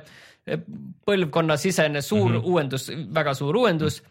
eh, 0.45 0.59
põlvkonnasisene 1.07 2.01
suur 2.01 2.29
mm. 2.29 2.35
-hmm. 2.35 2.51
uuendus, 2.51 2.91
väga 3.13 3.33
suur 3.33 3.57
uuendus 3.57 4.03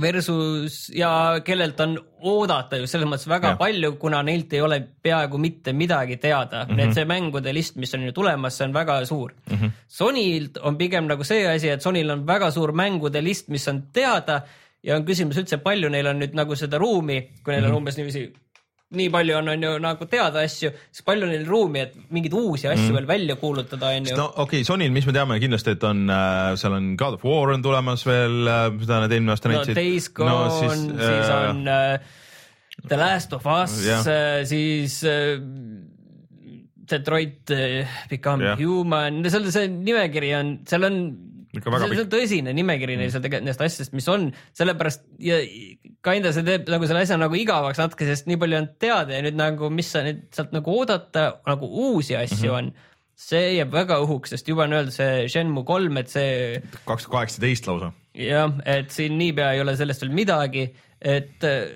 versus 0.00 0.90
ja 0.94 1.40
kellelt 1.44 1.80
on 1.80 1.98
oodata 2.20 2.76
ju 2.76 2.86
selles 2.86 3.08
mõttes 3.08 3.28
väga 3.28 3.54
ja. 3.54 3.56
palju, 3.56 3.92
kuna 3.98 4.22
neilt 4.22 4.52
ei 4.52 4.60
ole 4.62 4.80
peaaegu 5.02 5.38
mitte 5.38 5.72
midagi 5.72 6.16
teada 6.16 6.64
mm, 6.64 6.76
-hmm. 6.76 6.88
et 6.88 6.94
see 6.94 7.04
mängude 7.04 7.54
list, 7.54 7.76
mis 7.76 7.94
on 7.94 8.06
ju 8.06 8.12
tulemas, 8.12 8.56
see 8.58 8.68
on 8.68 8.72
väga 8.74 9.04
suur 9.04 9.34
mm. 9.50 9.56
-hmm. 9.56 9.70
Sonylt 9.88 10.58
on 10.62 10.76
pigem 10.76 11.06
nagu 11.06 11.24
see 11.24 11.46
asi, 11.48 11.68
et 11.68 11.82
Sonyl 11.82 12.10
on 12.10 12.26
väga 12.26 12.50
suur 12.50 12.72
mängude 12.72 13.24
list, 13.24 13.48
mis 13.48 13.68
on 13.68 13.82
teada 13.92 14.42
ja 14.84 14.96
on 14.96 15.04
küsimus 15.08 15.40
üldse, 15.40 15.60
palju 15.64 15.90
neil 15.92 16.06
on 16.10 16.22
nüüd 16.22 16.36
nagu 16.38 16.56
seda 16.56 16.80
ruumi, 16.80 17.20
kui 17.44 17.52
neil 17.54 17.64
on 17.64 17.70
mm 17.70 17.74
-hmm. 17.74 17.82
umbes 17.82 18.00
niiviisi 18.00 18.30
nii 18.90 19.10
palju 19.14 19.36
on, 19.38 19.48
on 19.52 19.62
ju 19.62 19.74
nagu 19.82 20.06
teada 20.10 20.42
asju, 20.42 20.70
siis 20.90 21.04
palju 21.06 21.28
neil 21.30 21.44
ruumi, 21.46 21.84
et 21.84 21.92
mingeid 22.10 22.34
uusi 22.34 22.66
asju 22.68 22.82
mm 22.82 22.88
-hmm. 22.88 22.96
veel 22.98 23.06
välja 23.06 23.36
kuulutada, 23.36 23.86
on 23.86 24.06
ju. 24.06 24.16
no 24.16 24.26
okei 24.26 24.42
okay,, 24.42 24.64
Sonyl, 24.64 24.90
mis 24.90 25.06
me 25.06 25.12
teame 25.12 25.38
kindlasti, 25.40 25.70
et 25.70 25.84
on 25.84 26.10
äh,, 26.10 26.56
seal 26.56 26.72
on 26.72 26.96
God 26.96 27.14
of 27.14 27.24
War 27.24 27.54
on 27.54 27.62
tulemas 27.62 28.06
veel 28.06 28.48
äh,, 28.48 28.72
mida 28.72 29.00
nad 29.00 29.12
eelmine 29.12 29.32
aasta 29.32 29.48
no 29.48 29.54
näitasid. 29.54 29.76
Days 29.76 30.10
Gone 30.10 30.30
no,, 30.30 30.50
siis, 30.60 30.82
siis 30.82 31.30
on 31.30 31.68
äh, 31.68 32.00
The 32.88 32.96
Last 32.96 33.32
of 33.32 33.46
Us 33.46 33.86
Jah., 33.86 34.04
siis 34.44 35.04
äh, 35.04 35.38
Detroit 36.90 37.50
äh, 37.50 37.86
Become 38.10 38.44
Jah. 38.44 38.58
Human, 38.58 39.22
seal 39.30 39.50
see 39.50 39.68
nimekiri 39.68 40.34
on, 40.34 40.58
seal 40.66 40.84
on 40.84 41.29
Ikka 41.56 41.72
väga 41.74 41.88
on 41.88 42.10
tõsine 42.12 42.52
nimekiri 42.54 42.94
neil 42.98 43.10
seal 43.10 43.24
tegelikult 43.24 43.46
nendest 43.48 43.64
asjadest, 43.64 43.94
mis 43.96 44.06
on, 44.12 44.28
sellepärast 44.58 45.02
ja 45.24 45.40
kinda 46.06 46.30
see 46.34 46.46
teeb 46.46 46.70
nagu 46.70 46.86
selle 46.86 47.02
asja 47.02 47.18
nagu 47.18 47.34
igavaks 47.38 47.80
natuke, 47.80 48.06
sest 48.06 48.28
nii 48.30 48.38
palju 48.40 48.60
on 48.60 48.68
teada 48.82 49.16
ja 49.16 49.24
nüüd 49.26 49.38
nagu, 49.38 49.70
mis 49.74 49.90
sa 49.90 50.04
nüüd 50.06 50.28
sealt 50.34 50.54
nagu 50.54 50.76
oodata 50.78 51.26
nagu 51.48 51.66
uusi 51.88 52.14
asju 52.18 52.52
mm 52.52 52.54
-hmm. 52.54 52.70
on, 52.70 52.90
see 53.20 53.52
jääb 53.58 53.74
väga 53.74 53.98
õhuks, 54.04 54.34
sest 54.34 54.48
juba 54.48 54.64
on 54.68 54.78
öeldud 54.78 54.94
see 54.94 55.28
Shenmue 55.28 55.66
kolm, 55.68 55.98
et 56.00 56.12
see 56.12 56.62
kaks 56.86 57.04
tuhat 57.04 57.16
kaheksateist 57.16 57.66
lausa. 57.68 57.92
jah, 58.14 58.54
et 58.64 58.90
siin 58.94 59.18
niipea 59.18 59.52
ei 59.56 59.60
ole 59.64 59.76
sellest 59.76 60.06
veel 60.06 60.14
midagi, 60.14 60.68
et 61.00 61.44
äh, 61.44 61.70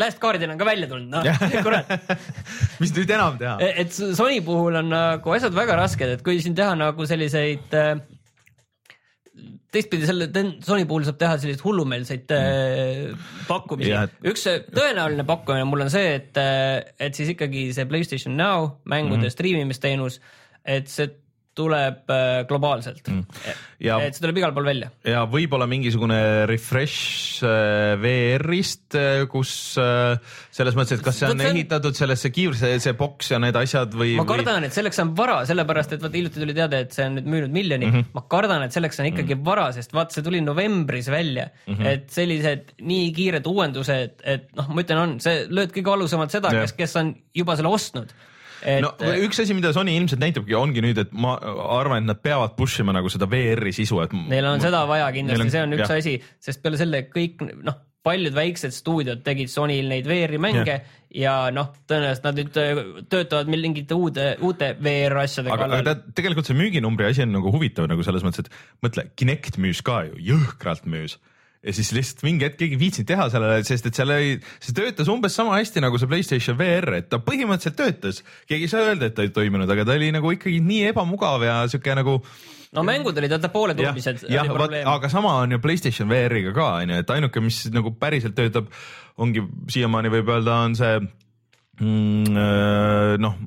Last 0.00 0.18
Guardian 0.20 0.50
on 0.50 0.58
ka 0.58 0.64
välja 0.64 0.88
tulnud, 0.88 1.12
noh 1.12 1.24
kurat. 1.66 1.90
mis 2.82 2.94
nüüd 2.96 3.10
enam 3.12 3.38
teha? 3.38 3.56
et 3.60 3.92
Sony 3.92 4.40
puhul 4.44 4.80
on 4.82 4.90
nagu 4.92 5.36
asjad 5.36 5.54
väga 5.54 5.76
rasked, 5.76 6.16
et 6.16 6.24
kui 6.26 6.40
siin 6.42 6.56
teha 6.58 6.74
nagu 6.74 7.06
selliseid 7.06 7.76
äh, 7.76 7.94
teistpidi 9.72 10.08
selle 10.08 10.28
Sony 10.64 10.84
puhul 10.88 11.06
saab 11.08 11.18
teha 11.20 11.38
selliseid 11.40 11.64
hullumeelseid 11.64 12.34
äh, 12.36 13.24
pakkumisi 13.48 13.94
üks 14.28 14.44
äh, 14.50 14.60
tõenäoline 14.68 15.24
pakkumine 15.28 15.64
mul 15.68 15.86
on 15.86 15.92
see, 15.92 16.18
et, 16.18 16.40
et 17.00 17.16
siis 17.16 17.32
ikkagi 17.32 17.70
see 17.76 17.88
Playstation 17.88 18.36
Now 18.36 18.68
mängude 18.84 19.22
mm 19.22 19.24
-hmm. 19.24 19.36
striimimisteenus, 19.36 20.20
et 20.64 20.88
see 20.92 21.08
tuleb 21.58 22.08
äh, 22.12 22.42
globaalselt 22.48 23.08
mm.. 23.10 23.24
Ja- 23.82 23.98
et 24.00 24.16
see 24.16 24.22
tuleb 24.22 24.38
igal 24.40 24.54
pool 24.56 24.66
välja 24.68 24.88
ja 25.04 25.24
võib-olla 25.28 25.66
mingisugune 25.68 26.46
refresh 26.48 27.42
äh, 27.44 27.92
VR-ist, 28.00 28.96
kus 29.32 29.52
äh, 29.80 30.16
selles 30.54 30.78
mõttes, 30.78 31.00
et 31.00 31.04
kas 31.04 31.20
see 31.20 31.28
on 31.28 31.36
on- 31.36 31.50
ehitatud 31.50 31.96
sellesse 31.98 32.32
kiivri, 32.32 32.80
see 32.82 32.96
boks 32.98 33.34
ja 33.34 33.40
need 33.42 33.58
asjad 33.58 33.92
või, 33.98 34.14
ma 34.20 34.26
kardan, 34.28 34.64
et 34.68 34.76
selleks 34.76 35.02
on 35.04 35.12
vara, 35.18 35.42
sellepärast 35.48 35.96
et 35.96 36.04
vaata 36.04 36.20
hiljuti 36.20 36.42
tuli 36.42 36.56
teade, 36.56 36.82
et 36.86 36.96
see 36.96 37.06
on 37.08 37.18
nüüd 37.18 37.30
müünud 37.36 37.56
miljoni 37.58 37.88
mm, 37.88 37.94
-hmm. 37.98 38.16
ma 38.16 38.24
kardan, 38.32 38.66
et 38.66 38.76
selleks 38.76 39.02
on 39.02 39.10
ikkagi 39.12 39.34
mm 39.34 39.40
-hmm. 39.40 39.50
vara, 39.52 39.68
sest 39.76 39.92
vaata, 39.96 40.16
see 40.16 40.26
tuli 40.26 40.40
novembris 40.40 41.10
välja 41.12 41.48
mm, 41.66 41.74
-hmm. 41.74 41.86
et 41.92 42.10
sellised 42.10 42.76
nii 42.80 43.12
kiired 43.16 43.46
uuendused, 43.46 44.20
et 44.24 44.48
noh, 44.56 44.68
ma 44.72 44.84
ütlen, 44.84 45.04
on, 45.04 45.16
see 45.20 45.46
lööd 45.50 45.74
kõige 45.74 45.96
valusamalt 45.96 46.32
seda, 46.32 46.52
kes, 46.62 46.76
kes 46.78 46.96
on 46.96 47.14
juba 47.34 47.56
selle 47.58 47.72
ostnud. 47.72 48.12
Et 48.64 48.82
no 48.84 48.92
üks 49.26 49.42
asi, 49.42 49.54
mida 49.56 49.72
Sony 49.74 49.94
ilmselt 49.98 50.22
näitabki, 50.22 50.56
ongi 50.58 50.84
nüüd, 50.84 50.98
et 51.02 51.14
ma 51.14 51.36
arvan, 51.78 52.02
et 52.02 52.10
nad 52.10 52.20
peavad 52.22 52.56
push 52.58 52.82
ima 52.82 52.94
nagu 52.96 53.10
seda 53.12 53.28
VR-i 53.30 53.74
sisu, 53.76 54.02
et 54.04 54.14
neil 54.16 54.50
on 54.50 54.62
seda 54.62 54.84
vaja 54.90 55.08
kindlasti 55.14 55.48
on-, 55.48 55.54
see 55.54 55.64
on 55.66 55.78
üks 55.78 55.86
jah. 55.86 55.96
asi, 56.02 56.18
sest 56.42 56.62
peale 56.64 56.80
selle 56.80 57.04
kõik 57.12 57.42
noh, 57.62 57.80
paljud 58.02 58.34
väiksed 58.34 58.74
stuudiod 58.74 59.22
tegid 59.26 59.50
Sonyl 59.50 59.90
neid 59.90 60.08
VR-i 60.10 60.40
mänge 60.42 60.74
ja, 60.74 60.78
ja 61.14 61.34
noh, 61.54 61.70
tõenäoliselt 61.90 62.26
nad 62.26 62.40
nüüd 62.40 62.58
äh, 62.60 62.80
töötavad 63.12 63.50
mingite 63.52 63.98
uude, 63.98 64.28
uute 64.42 64.72
VR 64.82 65.22
asjade 65.22 65.52
aga, 65.52 65.68
aga 65.68 65.68
kallal. 65.68 65.86
tead, 65.90 66.08
tegelikult 66.18 66.50
see 66.50 66.58
müüginumbri 66.58 67.10
asi 67.10 67.26
on 67.26 67.36
nagu 67.36 67.52
huvitav 67.54 67.86
nagu 67.90 68.06
selles 68.06 68.26
mõttes, 68.26 68.46
et 68.46 68.86
mõtle, 68.86 69.06
Kinect 69.18 69.60
müüs 69.62 69.84
ka 69.86 70.02
ju, 70.08 70.18
jõhkralt 70.32 70.88
müüs 70.90 71.18
ja 71.62 71.74
siis 71.76 71.92
lihtsalt 71.94 72.24
mingi 72.26 72.46
hetk 72.46 72.58
keegi 72.60 72.76
ei 72.76 72.80
viitsinud 72.80 73.08
teha 73.08 73.28
sellele, 73.32 73.60
sest 73.66 73.86
et 73.86 73.98
seal 73.98 74.10
ei, 74.16 74.32
see 74.62 74.74
töötas 74.76 75.10
umbes 75.12 75.36
sama 75.38 75.54
hästi 75.60 75.82
nagu 75.84 76.00
see 76.00 76.10
Playstation 76.10 76.58
VR, 76.58 76.98
et 76.98 77.10
ta 77.12 77.20
põhimõtteliselt 77.22 77.78
töötas, 77.78 78.22
keegi 78.50 78.66
ei 78.66 78.72
saa 78.72 78.88
öelda, 78.88 79.08
et 79.08 79.16
ta 79.18 79.26
ei 79.26 79.30
toiminud, 79.34 79.70
aga 79.70 79.86
ta 79.86 79.94
oli 79.94 80.10
nagu 80.14 80.34
ikkagi 80.34 80.58
nii 80.64 80.90
ebamugav 80.90 81.46
ja 81.46 81.60
sihuke 81.70 81.94
nagu 81.98 82.18
no 82.72 82.84
mängud 82.86 83.18
olid 83.20 83.34
vaata 83.36 83.52
pooletunnised. 83.52 84.26
jah, 84.32 84.52
aga 84.94 85.12
sama 85.12 85.36
on 85.44 85.54
ju 85.54 85.62
Playstation 85.62 86.10
VR-iga 86.10 86.54
ka 86.56 86.68
onju, 86.82 87.00
et 87.04 87.16
ainuke, 87.16 87.44
mis 87.44 87.62
nagu 87.74 87.94
päriselt 88.00 88.34
töötab, 88.38 88.70
ongi 89.22 89.44
siiamaani 89.70 90.12
võib 90.12 90.34
öelda, 90.34 90.58
on 90.66 90.76
see 90.78 90.98
mm, 90.98 92.36
äh, 92.42 93.16
noh, 93.22 93.38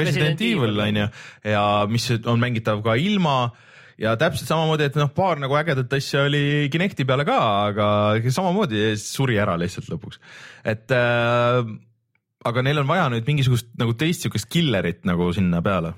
Resident 0.00 0.40
Evil. 0.42 0.86
onju 0.88 1.10
ja 1.54 1.64
mis 1.90 2.10
on 2.24 2.40
mängitav 2.42 2.82
ka 2.82 2.98
ilma 2.98 3.52
ja 4.00 4.16
täpselt 4.20 4.48
samamoodi, 4.48 4.88
et 4.88 4.98
noh, 4.98 5.10
paar 5.14 5.40
nagu 5.40 5.56
ägedat 5.60 5.92
asja 5.98 6.24
oli 6.28 6.68
Kinecti 6.72 7.06
peale 7.08 7.26
ka, 7.28 7.38
aga 7.70 8.32
samamoodi 8.32 8.94
suri 9.00 9.38
ära 9.40 9.58
lihtsalt 9.60 9.90
lõpuks, 9.92 10.20
et 10.72 10.94
äh, 10.96 11.60
aga 12.48 12.62
neil 12.64 12.80
on 12.82 12.88
vaja 12.88 13.08
nüüd 13.12 13.26
mingisugust 13.28 13.74
nagu 13.80 13.96
teist 13.98 14.24
siukest 14.24 14.48
killerit 14.52 15.04
nagu 15.08 15.28
sinna 15.36 15.60
peale. 15.64 15.96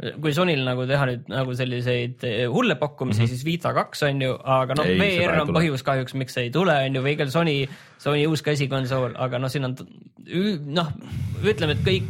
Kui 0.00 0.32
Sonyl 0.32 0.62
nagu 0.64 0.86
teha 0.88 1.06
nüüd 1.10 1.26
nagu 1.28 1.54
selliseid 1.56 2.22
eh, 2.24 2.46
hulle 2.48 2.78
pakkumisi 2.80 3.20
mm, 3.20 3.26
-hmm. 3.26 3.34
siis 3.34 3.44
Vita 3.44 3.74
kaks 3.76 4.02
on 4.08 4.22
ju, 4.24 4.32
aga 4.32 4.78
noh, 4.78 4.88
VR 4.96 5.42
on 5.42 5.52
põhjus 5.52 5.84
kahjuks, 5.84 6.16
miks 6.16 6.38
ei 6.40 6.48
tule, 6.50 6.72
on 6.86 6.96
ju, 6.96 7.02
või 7.04 7.18
küll 7.20 7.30
Sony, 7.30 7.56
Sony 8.00 8.24
uus 8.26 8.42
käsikonsool, 8.42 9.12
aga 9.20 9.38
noh, 9.38 9.52
siin 9.52 9.68
on 9.68 9.76
noh, 10.72 10.88
ütleme, 11.44 11.76
et 11.76 11.84
kõik 11.84 12.08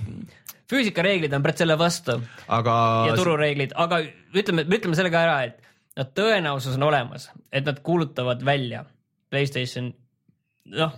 füüsikareeglid 0.71 1.35
on 1.37 1.47
selle 1.57 1.77
vastu 1.79 2.19
aga 2.49 2.75
ja 3.11 3.17
turureeglid, 3.19 3.75
aga 3.75 4.01
ütleme, 4.37 4.67
ütleme 4.69 4.99
selle 4.99 5.13
ka 5.13 5.25
ära, 5.27 5.39
et 5.49 5.99
no 5.99 6.07
tõenäosus 6.17 6.79
on 6.79 6.87
olemas, 6.91 7.31
et 7.53 7.67
nad 7.67 7.83
kuulutavad 7.87 8.45
välja 8.47 8.85
Playstation, 9.31 9.93
noh. 10.75 10.95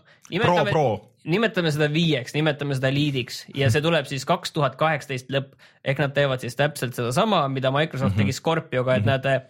Pro. 0.70 0.84
nimetame 1.28 1.72
seda 1.74 1.90
viieks, 1.92 2.32
nimetame 2.32 2.76
seda 2.78 2.88
eliidiks 2.88 3.42
ja 3.56 3.68
see 3.72 3.82
tuleb 3.84 4.08
siis 4.08 4.24
kaks 4.28 4.54
tuhat 4.56 4.78
kaheksateist 4.80 5.32
lõpp 5.32 5.56
ehk 5.84 6.00
nad 6.00 6.14
teevad 6.16 6.40
siis 6.40 6.56
täpselt 6.56 6.96
sedasama, 6.96 7.44
mida 7.52 7.70
Microsoft 7.74 8.14
mm 8.14 8.22
-hmm. 8.22 8.32
tegi 8.32 8.38
Scorpioga, 8.38 8.96
et 8.96 9.04
nad 9.04 9.26
äh, 9.28 9.42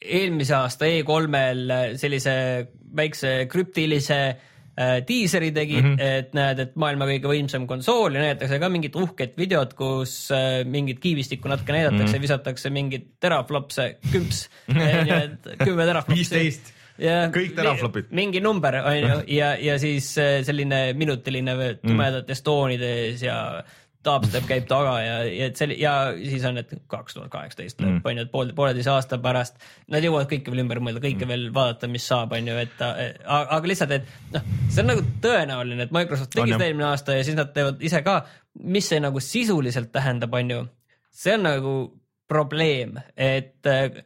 eelmise 0.00 0.54
aasta 0.54 0.84
E3-l 0.84 1.96
sellise 1.96 2.34
väikse 2.96 3.46
krüptilise 3.50 4.20
äh, 4.28 4.51
diiseri 5.08 5.50
tegid 5.52 5.84
mm, 5.84 5.96
-hmm. 5.96 6.18
et 6.18 6.34
näed, 6.36 6.60
et 6.64 6.76
maailma 6.80 7.08
kõige 7.10 7.28
võimsam 7.28 7.66
konsool 7.68 8.14
ja 8.16 8.22
näidatakse 8.24 8.58
ka 8.58 8.70
mingit 8.72 8.96
uhket 8.96 9.34
videot, 9.36 9.74
kus 9.76 10.14
äh, 10.32 10.62
mingit 10.64 11.00
kiivistikku 11.02 11.48
natuke 11.48 11.72
näidatakse 11.72 12.06
mm, 12.06 12.14
-hmm. 12.14 12.22
visatakse 12.22 12.70
mingit 12.70 13.10
teraflopse, 13.20 13.98
kümps, 14.12 14.48
kümme 15.64 15.84
teraflopsi. 15.84 16.34
15. 16.34 16.72
ja 16.98 17.28
Kõik 17.32 17.54
teraflopid. 17.56 18.10
mingi 18.10 18.40
number 18.40 18.76
on 18.84 18.96
ju 18.96 19.20
ja, 19.36 19.54
ja 19.60 19.78
siis 19.78 20.12
äh, 20.18 20.40
selline 20.44 20.92
minutiline 20.92 21.56
tumedates 21.82 22.42
toonides 22.42 23.22
ja 23.22 23.62
dubstep 24.06 24.46
käib 24.48 24.66
taga 24.70 24.94
ja, 25.02 25.16
ja 25.28 25.48
et 25.50 25.58
see 25.58 25.76
ja 25.78 25.92
siis 26.18 26.44
on, 26.48 26.58
et 26.60 26.72
kaks 26.90 27.16
tuhat 27.16 27.30
kaheksateist 27.32 27.82
lõpp 27.82 28.08
on 28.08 28.18
ju, 28.18 28.24
et 28.26 28.32
pool, 28.32 28.52
pooleteise 28.56 28.90
aasta 28.92 29.18
pärast. 29.22 29.58
Nad 29.92 30.04
jõuavad 30.04 30.30
kõike 30.30 30.52
veel 30.52 30.64
ümber 30.64 30.82
mõelda, 30.82 31.02
kõike 31.04 31.28
veel 31.30 31.48
vaadata, 31.54 31.90
mis 31.90 32.06
saab, 32.10 32.34
on 32.36 32.50
ju, 32.50 32.58
et 32.64 32.82
aga 32.82 33.62
lihtsalt, 33.68 33.96
et 33.98 34.34
noh, 34.34 34.46
see 34.68 34.82
on 34.84 34.90
nagu 34.92 35.06
tõenäoline, 35.24 35.86
et 35.86 35.94
Microsoft 35.94 36.34
tegi 36.34 36.54
seda 36.54 36.68
eelmine 36.68 36.88
aasta 36.90 37.18
ja 37.18 37.26
siis 37.26 37.38
nad 37.38 37.52
teevad 37.54 37.82
ise 37.84 38.02
ka, 38.06 38.18
mis 38.62 38.90
see 38.90 39.02
nagu 39.02 39.22
sisuliselt 39.22 39.92
tähendab, 39.94 40.34
on 40.38 40.56
ju, 40.56 40.64
see 41.22 41.36
on 41.38 41.46
nagu 41.46 41.76
probleem, 42.32 42.98
et 43.16 43.70
äh, 43.70 44.02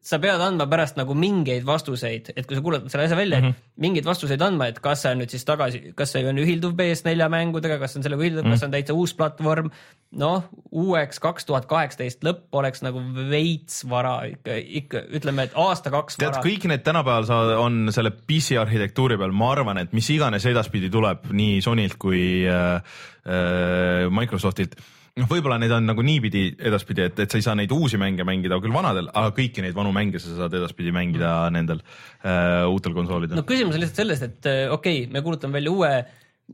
sa 0.00 0.16
pead 0.18 0.40
andma 0.40 0.64
pärast 0.66 0.96
nagu 0.96 1.12
mingeid 1.14 1.64
vastuseid, 1.68 2.30
et 2.36 2.46
kui 2.48 2.56
sa 2.56 2.62
kuulutad 2.64 2.88
selle 2.88 3.04
asja 3.04 3.16
välja 3.18 3.40
mm, 3.40 3.44
Mhm. 3.44 3.52
-hmm. 3.52 3.80
mingeid 3.84 4.04
vastuseid 4.04 4.40
andma, 4.42 4.66
et 4.68 4.78
kas 4.80 5.02
see 5.02 5.12
on 5.12 5.18
nüüd 5.20 5.28
siis 5.30 5.44
tagasi, 5.44 5.92
kas 5.94 6.12
see 6.12 6.24
on 6.28 6.38
ühilduv 6.40 6.72
PS4 6.78 7.28
mängudega, 7.28 7.78
kas 7.78 7.96
on 7.96 8.02
sellega 8.02 8.22
ühilduv 8.22 8.42
mm, 8.42 8.46
-hmm. 8.46 8.50
kas 8.50 8.60
see 8.60 8.66
on 8.66 8.72
täitsa 8.72 8.94
uus 8.94 9.14
platvorm. 9.14 9.70
noh, 10.12 10.42
uueks 10.72 11.20
kaks 11.20 11.44
tuhat 11.46 11.66
kaheksateist 11.70 12.24
lõpp 12.24 12.48
oleks 12.52 12.82
nagu 12.82 12.98
veits 13.30 13.84
vara 13.88 14.24
ikka, 14.26 14.56
ikka 14.58 15.02
ütleme, 15.14 15.42
et 15.42 15.52
aasta-kaks 15.54 16.16
vara. 16.18 16.42
kõik 16.42 16.64
need 16.66 16.82
tänapäeval 16.82 17.24
sa- 17.26 17.58
on 17.60 17.88
selle 17.92 18.10
PC 18.10 18.56
arhitektuuri 18.58 19.16
peal, 19.18 19.30
ma 19.32 19.52
arvan, 19.52 19.78
et 19.78 19.92
mis 19.92 20.10
iganes 20.10 20.46
edaspidi 20.46 20.90
tuleb 20.90 21.30
nii 21.30 21.60
Sonylt 21.62 21.94
kui 21.98 22.46
äh, 22.48 22.82
äh, 23.26 24.10
Microsoftilt 24.10 24.74
noh, 25.18 25.28
võib-olla 25.30 25.58
need 25.60 25.72
on 25.74 25.88
nagu 25.90 26.04
niipidi 26.06 26.44
edaspidi, 26.70 27.08
et, 27.10 27.22
et 27.24 27.32
sa 27.32 27.40
ei 27.40 27.46
saa 27.46 27.56
neid 27.58 27.72
uusi 27.74 27.98
mänge 28.00 28.26
mängida 28.28 28.60
küll 28.62 28.74
vanadel, 28.74 29.10
aga 29.10 29.34
kõiki 29.36 29.64
neid 29.64 29.76
vanu 29.76 29.94
mänge 29.96 30.22
sa 30.22 30.36
saad 30.36 30.54
edaspidi 30.60 30.94
mängida 30.94 31.32
mm. 31.48 31.56
nendel 31.58 31.82
äh, 31.82 32.68
uutel 32.70 32.94
konsoolidel 32.96 33.40
no 33.40 33.46
küsimus 33.48 33.78
on 33.78 33.84
lihtsalt 33.84 34.04
selles, 34.04 34.22
et 34.26 34.50
äh, 34.50 34.62
okei 34.70 35.04
okay,, 35.04 35.12
me 35.12 35.24
kuulutame 35.26 35.58
välja 35.58 35.74
uue 35.74 35.92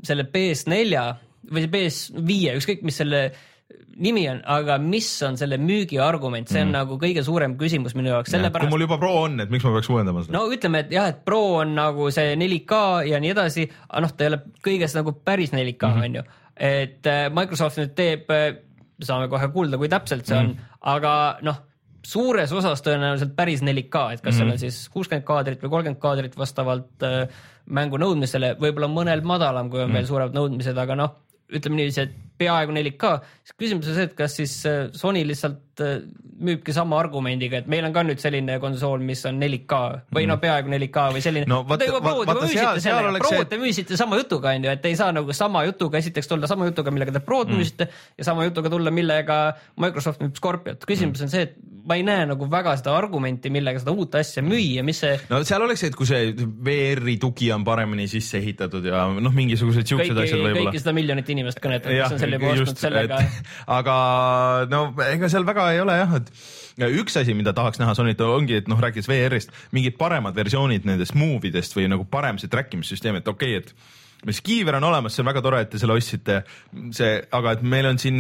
selle 0.07 0.29
PS4 0.33 1.05
või 1.47 1.63
see 1.63 1.75
PS5, 1.77 2.57
ükskõik 2.61 2.83
mis 2.87 2.99
selle 3.03 3.27
nimi 3.97 4.27
on, 4.29 4.41
aga 4.53 4.77
mis 4.83 5.09
on 5.27 5.39
selle 5.41 5.57
müügiargument, 5.61 6.51
see 6.51 6.61
on 6.63 6.69
mm. 6.69 6.77
nagu 6.77 6.99
kõige 7.01 7.23
suurem 7.27 7.57
küsimus 7.59 7.97
minu 7.97 8.13
jaoks, 8.13 8.29
kui 8.29 8.37
sellepärast 8.37 8.73
mul 8.73 8.85
juba 8.85 8.99
Pro 9.01 9.13
on, 9.25 9.39
et 9.43 9.53
miks 9.53 9.65
ma 9.67 9.73
peaks 9.77 9.91
uuendama 9.93 10.25
seda 10.25 10.37
no.? 10.37 10.45
ütleme, 10.53 10.85
et 10.85 10.93
jah, 10.93 11.09
et 11.13 11.23
Pro 11.27 11.41
on 11.63 11.73
nagu 11.79 12.11
see 12.15 12.35
4K 12.39 12.81
ja 13.11 13.21
nii 13.23 13.33
edasi, 13.33 13.67
aga 13.89 14.05
noh, 14.05 14.13
ta 14.13 14.27
ei 14.27 14.33
ole 14.33 14.43
kõiges 14.69 14.97
nagu 14.99 15.17
päris 15.17 15.55
4K 15.57 15.93
Mhm. 15.93 16.05
on 16.05 16.19
ju, 16.21 16.27
et 16.57 17.07
äh, 17.07 17.27
Microsoft 17.35 17.79
nüüd 17.81 17.95
teeb, 17.99 18.31
saame 19.03 19.29
kohe 19.29 19.49
kuulda, 19.53 19.79
kui 19.81 19.91
täpselt 19.93 20.27
see 20.27 20.37
on 20.39 20.53
Mhm. 20.53 20.57
mm., 20.57 20.77
aga 20.97 21.13
noh, 21.43 21.59
suures 22.07 22.53
osas 22.55 22.83
tõenäoliselt 22.87 23.35
päris 23.37 23.63
4K, 23.67 24.13
et 24.15 24.23
kas 24.23 24.35
mm 24.35 24.39
seal 24.39 24.53
on 24.53 24.59
siis 24.63 24.89
kuuskümmend 24.95 25.27
kaadrit 25.27 25.63
või 25.63 25.73
kolmkümmend 25.75 26.01
kaadrit 26.01 26.37
vastavalt 26.39 27.03
äh, 27.03 27.27
mängu 27.67 27.99
nõudmisele, 27.99 28.55
võib-olla 28.63 28.89
mõnel 28.89 29.25
madalam, 29.27 29.71
kui 29.71 29.83
on 29.83 29.91
mm 29.91 29.99
veel 30.01 30.07
suuremad 30.07 30.37
nõudmised, 30.39 30.79
aga 30.79 30.97
noh, 30.97 31.17
ütleme 31.51 31.81
niiviisi, 31.81 32.07
et 32.07 32.15
peaaegu 32.39 32.75
4K, 32.77 33.13
siis 33.45 33.59
küsimus 33.59 33.91
on 33.91 33.99
see, 33.99 34.07
et 34.11 34.17
kas 34.19 34.37
siis 34.39 34.55
äh, 34.69 34.87
Sony 34.97 35.23
lihtsalt 35.27 35.83
äh, 35.85 36.01
müübki 36.37 36.75
sama 36.77 36.99
argumendiga, 37.01 37.63
et 37.63 37.69
meil 37.71 37.87
on 37.89 37.95
ka 37.95 38.03
nüüd 38.05 38.21
selline 38.21 38.59
konsool, 38.63 39.05
mis 39.05 39.23
on 39.29 39.39
4K 39.41 39.79
või 40.17 40.27
no 40.29 40.37
peaaegu 40.43 40.73
4K 40.73 41.07
või 41.17 41.23
selline. 41.25 41.49
No 41.51 41.63
Te 41.77 41.89
juba 41.89 42.03
Prod 42.05 42.27
juba 42.27 42.37
müüsite 42.43 42.83
see- 42.85 43.23
Prod 43.23 43.53
te 43.53 43.61
müüsite 43.61 44.01
sama 44.01 44.21
jutuga 44.21 44.53
onju, 44.57 44.73
et 44.73 44.91
ei 44.91 44.99
saa 44.99 45.15
nagu 45.17 45.37
sama 45.37 45.65
jutuga 45.69 46.01
esiteks 46.03 46.29
tulla 46.29 46.51
sama 46.51 46.69
jutuga, 46.69 46.93
millega 46.95 47.17
te 47.17 47.25
Prod 47.25 47.49
mm. 47.53 47.63
müüsite 47.63 47.89
ja 48.19 48.29
sama 48.29 48.45
jutuga 48.49 48.73
tulla, 48.73 48.93
millega 48.93 49.41
Microsoft 49.81 50.21
müüb 50.25 50.37
Scorpiot. 50.37 50.85
küsimus 50.89 51.25
on 51.25 51.33
see, 51.33 51.49
et 51.49 51.57
ma 51.87 51.97
ei 51.97 52.03
näe 52.07 52.27
nagu 52.27 52.49
väga 52.51 52.75
seda 52.81 52.97
argumenti, 52.99 53.51
millega 53.53 53.81
seda 53.81 53.95
uut 53.95 54.15
asja 54.19 54.43
müüa, 54.45 54.83
mis 54.87 55.01
see 55.05 55.15
no 55.31 55.39
seal 55.47 55.63
oleks 55.63 55.85
see, 55.85 55.91
et 55.93 55.99
kui 55.99 56.09
see 56.09 56.33
VR-i 56.67 57.17
tugi 57.23 57.53
on 57.55 57.65
paremini 57.67 58.09
sisse 58.11 58.41
ehitatud 58.41 58.85
ja 58.91 59.05
noh, 59.15 59.35
mingisugused 59.35 59.87
siuksed 59.87 60.19
asjad, 60.19 60.43
võib-olla 60.43 60.73
kõiki 60.73 60.83
seda 60.83 60.95
miljonit 60.97 61.31
inimest 61.37 61.63
kõnetab, 61.63 61.95
kes 61.95 62.17
on 62.17 62.23
selle 62.27 62.41
juba 62.41 62.53
ostnud 62.55 62.85
sellega. 62.85 63.21
aga 63.79 63.97
no 64.71 64.85
ega 65.09 65.33
seal 65.33 65.49
väga 65.49 65.71
ei 65.75 65.83
ole 65.83 65.99
jah, 66.03 66.17
et 66.21 66.33
ja 66.83 66.91
üks 66.93 67.17
asi, 67.21 67.35
mida 67.37 67.55
tahaks 67.57 67.81
näha 67.83 67.97
Sonylt 67.97 68.21
ongi, 68.27 68.61
et 68.61 68.71
noh, 68.71 68.81
rääkides 68.83 69.09
VR-ist, 69.11 69.55
mingid 69.77 69.97
paremad 70.01 70.37
versioonid 70.37 70.89
nendest 70.89 71.17
move 71.17 71.49
idest 71.49 71.77
või 71.77 71.89
nagu 71.93 72.09
parem 72.11 72.41
see 72.43 72.53
track 72.53 72.75
imissüsteem, 72.77 73.21
et 73.21 73.31
okei 73.33 73.57
okay,, 73.57 73.65
et 73.65 73.95
mis 74.27 74.41
kiiver 74.41 74.79
on 74.79 74.87
olemas, 74.89 75.15
see 75.15 75.23
on 75.23 75.29
väga 75.29 75.43
tore, 75.45 75.61
et 75.63 75.71
te 75.71 75.79
selle 75.81 75.97
ostsite, 75.97 76.39
see, 76.97 77.11
aga 77.37 77.53
et 77.57 77.65
meil 77.69 77.89
on 77.91 77.99
siin 78.01 78.19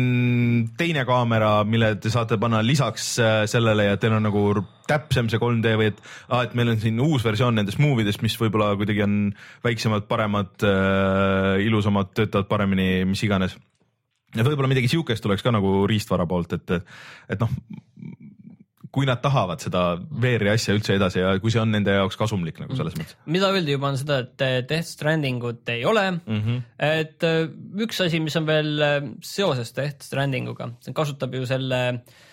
teine 0.79 1.07
kaamera, 1.09 1.51
mille 1.69 1.95
te 2.03 2.13
saate 2.13 2.39
panna 2.41 2.61
lisaks 2.65 3.15
äh, 3.23 3.37
sellele 3.51 3.89
ja 3.89 4.01
teil 4.01 4.19
on 4.19 4.27
nagu 4.29 4.45
täpsem 4.87 5.31
see 5.33 5.41
3D 5.43 5.73
või 5.81 5.91
et 5.91 6.03
ah,, 6.29 6.45
et 6.45 6.57
meil 6.59 6.75
on 6.75 6.83
siin 6.83 7.01
uus 7.03 7.25
versioon 7.27 7.57
nendest 7.59 7.81
move 7.83 8.05
idest, 8.05 8.23
mis 8.25 8.37
võib-olla 8.39 8.75
kuidagi 8.79 9.03
on 9.07 9.17
väiksemad, 9.67 10.07
paremad 10.11 10.67
äh,, 10.69 11.65
ilusamad, 11.67 12.13
töötavad 12.15 12.51
paremini, 12.53 12.91
mis 13.09 13.25
iganes 13.27 13.57
võib-olla 14.45 14.71
midagi 14.71 14.91
siukest 14.93 15.25
tuleks 15.25 15.45
ka 15.45 15.55
nagu 15.55 15.85
riistvara 15.89 16.27
poolt, 16.29 16.57
et, 16.59 16.75
et 17.33 17.41
noh, 17.41 17.53
kui 18.97 19.09
nad 19.09 19.21
tahavad 19.21 19.61
seda 19.61 19.83
VR-i 19.97 20.55
asja 20.55 20.77
üldse 20.77 20.97
edasi 20.97 21.21
ja 21.21 21.35
kui 21.41 21.53
see 21.53 21.61
on 21.61 21.73
nende 21.75 21.93
jaoks 21.93 22.17
kasumlik 22.17 22.61
nagu 22.63 22.77
selles 22.79 22.97
mõttes 22.97 23.17
mida 23.29 23.51
öeldi 23.53 23.75
juba 23.77 23.91
on 23.93 23.99
seda, 24.01 24.23
et 24.25 24.45
eh, 24.47 24.61
Death 24.69 24.89
Strandingut 24.89 25.69
ei 25.75 25.85
ole 25.85 26.07
mm. 26.11 26.23
mm. 26.27 26.45
-hmm. 26.45 26.63
et 27.03 27.27
äh, 27.29 27.43
üks 27.85 28.01
asi, 28.05 28.21
mis 28.25 28.37
on 28.41 28.49
veel 28.49 28.73
äh, 28.81 29.11
seoses 29.21 29.75
Death 29.77 30.09
Strandinguga, 30.09 30.71
see 30.81 30.97
kasutab 30.97 31.37
ju 31.37 31.45
selle 31.49 31.83
äh, 31.93 32.25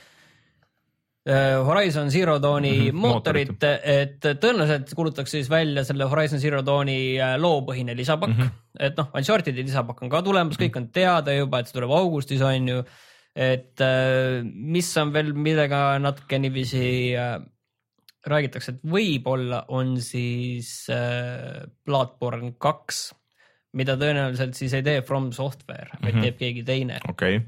Horizon 1.23 2.09
Zero 2.11 2.35
Dawni 2.41 2.71
mm 2.71 2.81
Mhm, 2.81 2.89
-hmm, 2.89 2.99
mootorit, 2.99 3.63
et 3.63 4.25
tõenäoliselt 4.25 4.91
kuulutatakse 4.95 5.37
siis 5.37 5.49
välja 5.49 5.83
selle 5.83 6.03
Horizon 6.03 6.39
Zero 6.39 6.61
Dawni 6.65 7.15
äh, 7.19 7.37
loopõhine 7.39 7.95
lisapakk 7.95 8.33
mm, 8.33 8.41
-hmm. 8.41 8.51
et 8.79 8.97
noh, 8.97 9.07
Uncharted'i 9.15 9.63
lisapakk 9.63 10.03
on 10.03 10.09
ka 10.09 10.21
tulemas, 10.21 10.59
kõik 10.59 10.75
on 10.77 10.89
teada 10.91 11.33
juba, 11.33 11.59
et 11.59 11.67
see 11.67 11.79
tuleb 11.79 11.91
augustis 11.91 12.41
on 12.41 12.67
ju. 12.67 12.83
et 13.35 13.81
äh, 13.81 14.43
mis 14.43 14.97
on 14.97 15.13
veel, 15.13 15.33
millega 15.33 15.97
natuke 15.99 16.37
niiviisi 16.39 17.15
äh, 17.17 17.39
räägitakse, 18.27 18.71
et 18.71 18.83
võib-olla 18.83 19.65
on 19.73 19.95
siis 20.01 20.89
äh, 20.89 21.63
Bloodborne 21.85 22.53
kaks, 22.61 23.13
mida 23.73 23.95
tõenäoliselt 23.97 24.53
siis 24.53 24.73
ei 24.73 24.83
tee 24.83 25.01
From 25.01 25.31
Software, 25.31 25.89
vaid 26.01 26.13
mm 26.13 26.19
-hmm. 26.19 26.23
teeb 26.23 26.37
keegi 26.37 26.63
teine. 26.63 26.99
okei 27.09 27.37
okay., 27.37 27.47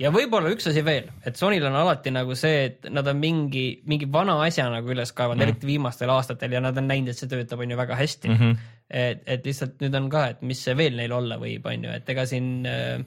ja 0.00 0.10
võib-olla 0.14 0.50
üks 0.54 0.68
asi 0.70 0.82
veel, 0.86 1.10
et 1.26 1.38
Sonyl 1.38 1.64
on 1.68 1.76
alati 1.82 2.12
nagu 2.14 2.34
see, 2.38 2.64
et 2.70 2.90
nad 2.92 3.06
on 3.10 3.20
mingi, 3.20 3.64
mingi 3.90 4.08
vana 4.10 4.38
asja 4.46 4.68
nagu 4.72 4.90
üles 4.94 5.12
kaevanud 5.12 5.42
mm, 5.42 5.46
-hmm. 5.46 5.60
eriti 5.60 5.70
viimastel 5.70 6.12
aastatel 6.14 6.56
ja 6.56 6.64
nad 6.64 6.78
on 6.80 6.88
näinud, 6.90 7.12
et 7.12 7.20
see 7.20 7.30
töötab, 7.30 7.60
on 7.60 7.70
ju 7.70 7.78
väga 7.78 7.98
hästi 8.00 8.28
mm. 8.28 8.40
-hmm. 8.40 8.74
et, 8.90 9.22
et 9.26 9.46
lihtsalt 9.46 9.78
nüüd 9.84 9.96
on 10.00 10.10
ka, 10.10 10.26
et 10.34 10.42
mis 10.42 10.64
see 10.64 10.76
veel 10.76 10.96
neil 10.96 11.12
olla 11.12 11.38
võib, 11.40 11.66
on 11.66 11.84
ju, 11.84 11.94
et 12.00 12.08
ega 12.16 12.26
siin 12.26 12.66
äh, 12.66 12.98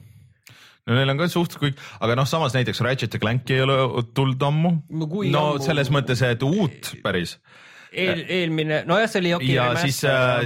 no 0.86 0.96
neil 0.98 1.10
on 1.10 1.20
ka 1.20 1.28
suht 1.32 1.58
kõik, 1.60 1.82
aga 2.00 2.16
noh, 2.20 2.28
samas 2.28 2.54
näiteks 2.54 2.80
Ratchet 2.80 3.14
ja 3.14 3.20
Clank 3.20 3.50
ei 3.50 3.62
ole 3.64 3.76
tulnud 4.14 4.42
ammu. 4.42 4.74
No 4.90 5.06
no 5.06 5.44
ammu- 5.54 5.62
selles 5.64 5.90
mõttes, 5.90 6.22
et 6.22 6.42
uut 6.42 6.94
päris 7.02 7.38
eel, 7.94 8.24
eelmine, 8.28 8.82
nojah, 8.88 9.10
see 9.10 9.22
oli 9.22 9.34
okei 9.36 9.54
ja 9.54 9.68
siis, 9.78 10.00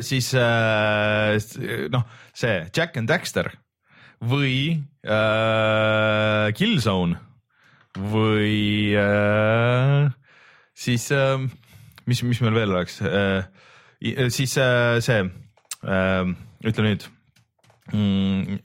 siis 0.06 0.34
äh, 0.36 1.88
noh, 1.92 2.04
see 2.36 2.60
Jack 2.74 2.96
and 3.00 3.08
Daxter 3.08 3.52
või 4.24 4.78
äh, 5.06 6.48
Killzone 6.58 7.18
või 7.98 8.94
äh, 8.98 10.08
siis 10.74 11.10
äh, 11.14 11.38
mis, 12.06 12.22
mis 12.22 12.42
meil 12.44 12.56
veel 12.56 12.74
oleks? 12.74 13.00
Äh,, 13.02 13.46
siis 14.30 14.56
äh, 14.58 14.98
see 15.04 15.22
äh,, 15.22 16.34
ütle 16.66 16.86
nüüd 16.86 17.08
mm,, 17.92 18.60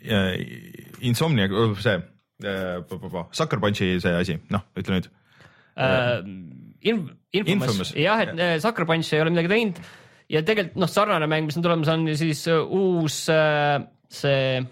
Insomnia, 1.03 1.49
see 1.81 1.97
äh, 2.43 3.27
Sucker 3.31 3.61
Punchi 3.61 3.97
see 4.01 4.15
asi, 4.19 4.39
noh, 4.53 4.65
ütle 4.77 4.97
nüüd. 4.97 5.11
Äh, 5.77 6.21
Inf-, 6.83 7.13
Infamous, 7.31 7.93
jah, 7.95 8.21
et 8.21 8.39
äh, 8.39 8.59
Sucker 8.61 8.85
Punch 8.85 9.13
ei 9.13 9.21
ole 9.23 9.33
midagi 9.33 9.49
teinud 9.49 9.83
ja 10.31 10.41
tegelikult 10.45 10.79
noh, 10.83 10.91
sarnane 10.91 11.27
mäng, 11.29 11.47
mis 11.47 11.57
on 11.57 11.65
tulemas, 11.65 11.91
on 11.91 12.07
siis 12.17 12.45
äh, 12.51 12.61
uus 12.61 13.23
äh, 13.31 13.81
see 14.11 14.63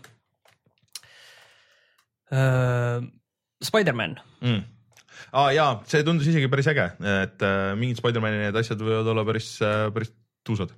äh, 2.32 3.02
Spider-man. 3.64 4.20
mm.. 4.42 4.64
Ah, 5.32 5.52
jaa, 5.54 5.76
see 5.88 6.02
tundus 6.04 6.28
isegi 6.28 6.50
päris 6.52 6.68
äge, 6.72 6.88
et 6.98 7.44
äh, 7.46 7.72
mingid 7.80 8.00
Spider-man'i 8.00 8.42
need 8.42 8.58
asjad 8.58 8.82
võivad 8.82 9.08
olla 9.14 9.24
päris 9.28 9.54
äh,, 9.64 9.86
päris 9.94 10.12
tuusad. 10.48 10.74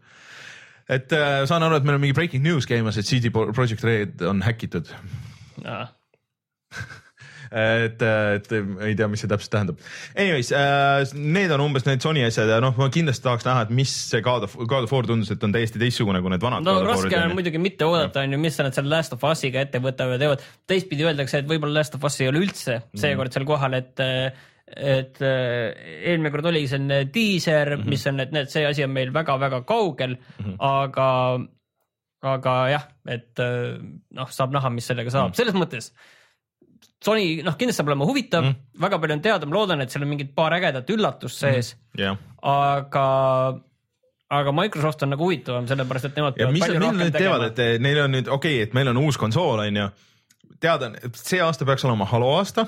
et 0.91 1.13
äh, 1.15 1.45
saan 1.49 1.63
aru, 1.65 1.79
et 1.79 1.87
meil 1.87 1.97
on 1.97 2.03
mingi 2.03 2.17
breaking 2.17 2.43
news 2.45 2.67
käimas, 2.69 2.99
et 2.99 3.07
CD 3.07 3.31
Projekt 3.33 3.85
Red 3.87 4.21
on 4.27 4.43
häkitud. 4.45 4.91
et, 7.53 8.01
et 8.03 8.51
ei 8.87 8.95
tea, 8.97 9.07
mis 9.11 9.23
see 9.23 9.31
täpselt 9.31 9.53
tähendab. 9.53 9.81
Anyways 10.17 10.51
äh,, 10.57 11.13
need 11.13 11.53
on 11.55 11.65
umbes 11.67 11.87
need 11.87 12.03
Sony 12.03 12.25
asjad 12.27 12.49
ja 12.49 12.59
noh, 12.63 12.75
ma 12.79 12.89
kindlasti 12.93 13.25
tahaks 13.27 13.47
näha, 13.47 13.67
et 13.67 13.73
mis 13.75 13.93
see 14.11 14.23
God 14.25 14.47
of, 14.47 14.55
God 14.69 14.87
of 14.87 14.95
War 14.95 15.09
tundus, 15.09 15.31
et 15.33 15.43
on 15.45 15.53
täiesti 15.55 15.81
teistsugune 15.81 16.21
kui 16.23 16.33
need 16.33 16.43
vanad. 16.43 16.65
no 16.65 16.79
raske 16.87 17.19
on 17.19 17.35
muidugi 17.37 17.61
mitte 17.61 17.87
oodata, 17.87 18.23
on 18.25 18.35
ju, 18.35 18.41
mis 18.41 18.57
nad 18.61 18.75
seal 18.75 18.89
Last 18.89 19.13
of 19.15 19.27
Us'iga 19.29 19.63
ette 19.63 19.81
võtavad 19.83 20.17
ja 20.17 20.23
teevad. 20.25 20.47
teistpidi 20.69 21.05
öeldakse, 21.07 21.43
et 21.43 21.49
võib-olla 21.49 21.81
Last 21.81 21.97
of 21.97 22.09
Us 22.09 22.19
ei 22.21 22.31
ole 22.31 22.43
üldse 22.43 22.81
seekord 22.97 23.35
seal 23.35 23.47
kohal, 23.49 23.77
et 23.77 24.01
et 24.73 25.19
äh, 25.21 25.73
eelmine 26.09 26.31
kord 26.33 26.47
oligi 26.49 26.69
selline 26.71 27.03
diiser 27.13 27.75
mm, 27.75 27.81
-hmm. 27.83 27.89
mis 27.89 28.07
on, 28.07 28.19
et 28.23 28.31
näed, 28.33 28.49
see 28.49 28.65
asi 28.65 28.83
on 28.85 28.93
meil 28.95 29.11
väga-väga 29.13 29.61
kaugel 29.69 30.15
mm, 30.15 30.45
-hmm. 30.45 30.55
aga, 30.59 31.09
aga 32.33 32.55
jah, 32.71 32.87
et 33.07 33.39
äh, 33.43 33.77
noh, 34.17 34.31
saab 34.31 34.55
näha, 34.55 34.71
mis 34.73 34.87
sellega 34.87 35.11
saab 35.13 35.31
mm, 35.31 35.37
selles 35.37 35.57
mõttes 35.59 35.91
Sony 37.03 37.43
noh, 37.43 37.57
kindlasti 37.59 37.81
saab 37.81 37.91
olema 37.91 38.07
huvitav. 38.07 38.45
Mm, 38.47 38.79
väga 38.85 38.99
palju 39.03 39.17
on 39.17 39.23
teada, 39.25 39.49
ma 39.49 39.57
loodan, 39.57 39.83
et 39.83 39.91
seal 39.91 40.05
on 40.05 40.11
mingid 40.13 40.31
paar 40.37 40.55
ägedat 40.55 40.89
üllatust 40.93 41.43
sees. 41.43 41.73
Mm, 41.97 42.03
-hmm. 42.03 42.17
aga 42.53 43.07
aga 44.33 44.51
Microsoft 44.55 45.03
on 45.03 45.13
nagu 45.13 45.27
huvitavam, 45.27 45.67
sellepärast 45.69 46.09
et 46.09 46.15
nemad 46.17 46.39
ja 46.39 46.47
mis 46.51 46.63
nad 46.65 46.97
nüüd 46.97 47.17
teevad, 47.17 47.43
et 47.51 47.81
neil 47.83 47.99
on 48.05 48.15
nüüd 48.15 48.27
okei 48.27 48.55
okay,, 48.55 48.67
et 48.67 48.73
meil 48.73 48.89
on 48.89 48.97
uus 49.03 49.19
konsool, 49.21 49.59
on 49.59 49.81
ju. 49.81 49.89
teada 50.59 50.93
et 51.03 51.15
see 51.19 51.41
aasta 51.43 51.65
peaks 51.65 51.85
olema 51.85 52.05
Halo 52.05 52.37
aasta. 52.37 52.65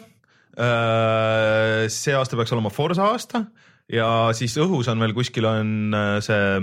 see 1.88 2.16
aasta 2.16 2.38
peaks 2.38 2.54
olema 2.54 2.70
Forsa 2.70 3.04
aasta. 3.04 3.46
Ja 3.92 4.34
siis 4.34 4.56
õhus 4.58 4.90
on 4.90 5.00
veel 5.00 5.14
kuskil 5.14 5.46
on 5.46 5.94
äh, 5.94 6.18
see 6.26 6.60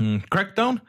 mm, 0.00 0.24
Crackdown 0.32 0.80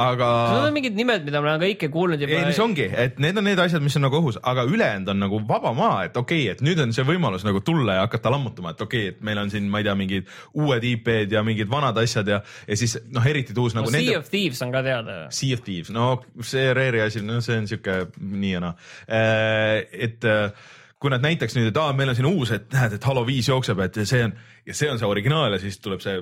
aga 0.00 0.28
Need 0.50 0.66
on 0.68 0.74
mingid 0.76 0.96
nimed, 0.98 1.24
mida 1.26 1.42
ma 1.42 1.52
olen 1.52 1.62
kõike 1.64 1.90
kuulnud 1.92 2.22
juba. 2.22 2.38
ei, 2.38 2.48
mis 2.48 2.60
ongi, 2.62 2.86
et 2.88 3.20
need 3.22 3.38
on 3.40 3.46
need 3.46 3.60
asjad, 3.62 3.84
mis 3.84 3.96
on 3.98 4.06
nagu 4.06 4.20
õhus, 4.20 4.40
aga 4.52 4.64
ülejäänud 4.68 5.12
on 5.12 5.22
nagu 5.24 5.40
vaba 5.48 5.72
maa, 5.76 6.06
et 6.08 6.16
okei 6.16 6.46
okay,, 6.46 6.56
et 6.56 6.64
nüüd 6.64 6.80
on 6.82 6.94
see 6.96 7.06
võimalus 7.08 7.44
nagu 7.46 7.62
tulla 7.66 7.98
ja 7.98 8.06
hakata 8.06 8.32
lammutama, 8.32 8.74
et 8.74 8.84
okei 8.86 9.06
okay,, 9.08 9.14
et 9.16 9.22
meil 9.26 9.42
on 9.42 9.52
siin, 9.52 9.68
ma 9.72 9.82
ei 9.82 9.88
tea, 9.88 9.96
mingid 9.98 10.32
uued 10.56 10.88
IP-d 10.92 11.36
ja 11.36 11.44
mingid 11.46 11.70
vanad 11.72 11.98
asjad 12.00 12.32
ja, 12.32 12.40
ja 12.66 12.80
siis 12.80 12.96
noh, 13.12 13.26
eriti 13.26 13.56
tuus 13.56 13.76
no, 13.76 13.84
nagu 13.84 13.92
Sea 13.92 14.00
nende 14.00 14.18
of 14.20 14.32
Thieves 14.32 14.64
on 14.66 14.74
ka 14.74 14.84
teada. 14.86 15.20
Sea 15.34 15.58
of 15.58 15.64
Thieves, 15.66 15.92
no 15.94 16.10
see 16.46 16.68
Rare'i 16.76 17.04
asi, 17.06 17.24
no 17.26 17.40
see 17.44 17.60
on 17.60 17.70
sihuke 17.70 18.02
nii 18.20 18.56
ja 18.56 18.64
naa. 18.66 18.74
et 19.10 20.24
äh, 20.28 20.76
kui 21.00 21.10
nad 21.12 21.22
näitaks 21.24 21.56
nüüd, 21.56 21.70
et 21.70 21.78
aa, 21.80 21.94
meil 21.96 22.12
on 22.12 22.16
siin 22.18 22.28
uus, 22.28 22.50
et 22.52 22.66
näed, 22.74 22.98
et 22.98 23.06
Halo 23.08 23.22
viis 23.24 23.48
jookseb, 23.48 23.78
et 23.86 23.94
see 24.04 24.20
on 24.26 24.34
ja 24.68 24.74
see 24.76 24.90
on 24.92 24.98
see 25.00 25.08
originaal 25.08 25.54
ja 25.54 25.60
siis 25.62 25.78
tuleb 25.80 26.02
see. 26.04 26.18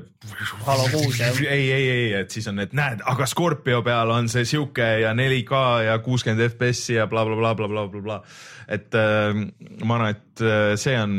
Halo 0.67 0.85
kuus, 0.93 1.19
jah. 1.19 1.41
ei, 1.57 1.65
ei, 1.75 1.89
ei, 1.95 2.05
et 2.21 2.35
siis 2.35 2.47
on, 2.51 2.61
et 2.63 2.77
näed, 2.79 3.03
aga 3.11 3.27
Scorpio 3.27 3.81
peal 3.87 4.13
on 4.15 4.31
see 4.31 4.47
sihuke 4.49 4.87
ja 5.03 5.11
4K 5.19 5.63
ja 5.89 5.99
kuuskümmend 6.05 6.45
FPS-i 6.47 6.99
ja 7.01 7.09
blablabla, 7.11 7.55
blablabla. 7.59 8.21
et 8.69 8.95
äh, 8.95 9.43
ma 9.83 9.99
arvan, 9.99 10.15
et 10.15 10.47
äh, 10.47 10.71
see 10.79 10.95
on 11.01 11.19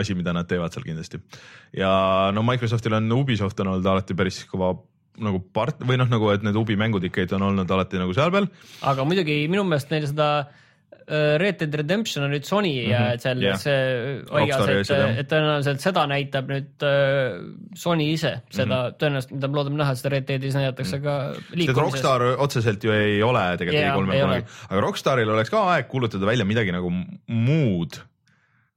asi, 0.00 0.18
mida 0.18 0.36
nad 0.36 0.48
teevad 0.50 0.76
seal 0.76 0.84
kindlasti. 0.84 1.22
ja 1.76 1.90
no 2.36 2.44
Microsoftil 2.44 3.00
on 3.00 3.12
Ubisoft 3.16 3.60
on 3.64 3.74
olnud 3.74 3.86
alati 3.86 4.14
päris 4.18 4.44
kõva 4.50 4.74
nagu 5.20 5.40
part- 5.52 5.80
või 5.86 5.98
noh, 6.00 6.08
nagu 6.08 6.30
et 6.32 6.44
need 6.44 6.56
Ubi 6.56 6.76
mängud 6.80 7.04
ikkagi 7.08 7.34
on 7.36 7.48
olnud 7.48 7.70
alati 7.70 8.00
nagu 8.00 8.12
seal 8.16 8.32
peal. 8.34 8.48
aga 8.84 9.08
muidugi 9.08 9.46
minu 9.48 9.64
meelest 9.64 9.92
neil 9.92 10.06
seda 10.10 10.30
Red 11.10 11.58
Dead 11.58 11.74
Redemption 11.80 12.24
on 12.24 12.30
nüüd 12.34 12.46
Sony 12.46 12.72
mm 12.86 12.92
-hmm. 12.92 13.22
seal 13.22 13.42
yeah. 13.42 13.58
see 13.58 13.78
hoias, 14.30 14.60
Rockstari 14.60 15.10
et 15.10 15.20
et 15.24 15.30
tõenäoliselt 15.32 15.82
seda 15.82 16.04
näitab 16.06 16.50
nüüd 16.50 16.84
äh, 16.86 17.40
Sony 17.74 18.10
ise, 18.12 18.36
seda 18.50 18.66
mm 18.66 18.86
-hmm. 18.86 18.98
tõenäoliselt, 19.00 19.34
mida 19.34 19.48
me 19.48 19.60
loodame 19.60 19.80
näha, 19.82 19.94
seda 19.98 20.14
Red 20.14 20.28
Deadis 20.28 20.54
näidatakse 20.54 20.98
mm 20.98 21.02
-hmm. 21.02 21.40
ka 21.50 21.56
liikumises. 21.56 21.82
Rockstar 21.82 22.22
otseselt 22.38 22.84
ju 22.84 22.92
ei 22.92 23.22
ole 23.22 23.44
tegelikult 23.58 23.80
E3-l 23.80 24.12
ei 24.12 24.22
kunagi, 24.22 24.44
aga 24.68 24.80
Rockstaril 24.80 25.34
oleks 25.34 25.50
ka 25.50 25.64
aeg 25.74 25.88
kuulutada 25.88 26.26
välja 26.26 26.44
midagi 26.44 26.72
nagu 26.72 26.92
muud. 27.26 28.00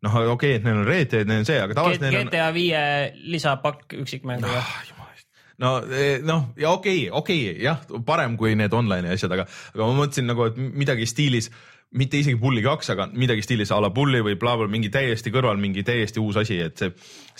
noh, 0.03 0.15
okei 0.15 0.31
okay,, 0.31 0.55
et 0.55 0.63
neil 0.63 0.77
on 0.77 0.87
Red 0.87 1.11
Dead, 1.11 1.27
neil 1.27 1.39
on 1.39 1.45
see, 1.45 1.61
aga 1.61 1.73
tavaliselt 1.73 2.01
neil 2.01 2.17
on. 2.19 2.27
GTA 2.27 2.53
viie 2.53 3.13
lisapakk 3.23 3.93
üksikmänguga. 3.93 4.57
Ah, 4.59 5.03
no 5.61 5.77
eh, 5.87 6.19
noh, 6.25 6.49
ja 6.57 6.73
okei 6.73 7.09
okay,, 7.09 7.19
okei 7.19 7.51
okay, 7.51 7.63
jah, 7.63 7.83
parem 8.05 8.37
kui 8.39 8.55
need 8.59 8.73
online'i 8.73 9.13
asjad, 9.13 9.33
aga, 9.35 9.45
aga 9.75 9.87
ma 9.87 10.01
mõtlesin 10.01 10.27
nagu, 10.29 10.49
et 10.49 10.57
midagi 10.57 11.07
stiilis, 11.09 11.49
mitte 11.97 12.19
isegi 12.21 12.37
Bully 12.41 12.63
kaks, 12.65 12.89
aga 12.93 13.07
midagi 13.13 13.43
stiilis 13.45 13.71
a 13.73 13.77
la 13.83 13.89
Bully 13.93 14.23
või 14.25 14.35
blablabla, 14.39 14.71
mingi 14.71 14.89
täiesti 14.93 15.31
kõrval 15.33 15.59
mingi 15.61 15.83
täiesti 15.85 16.21
uus 16.21 16.39
asi, 16.41 16.57
et 16.65 16.79
see, 16.79 16.93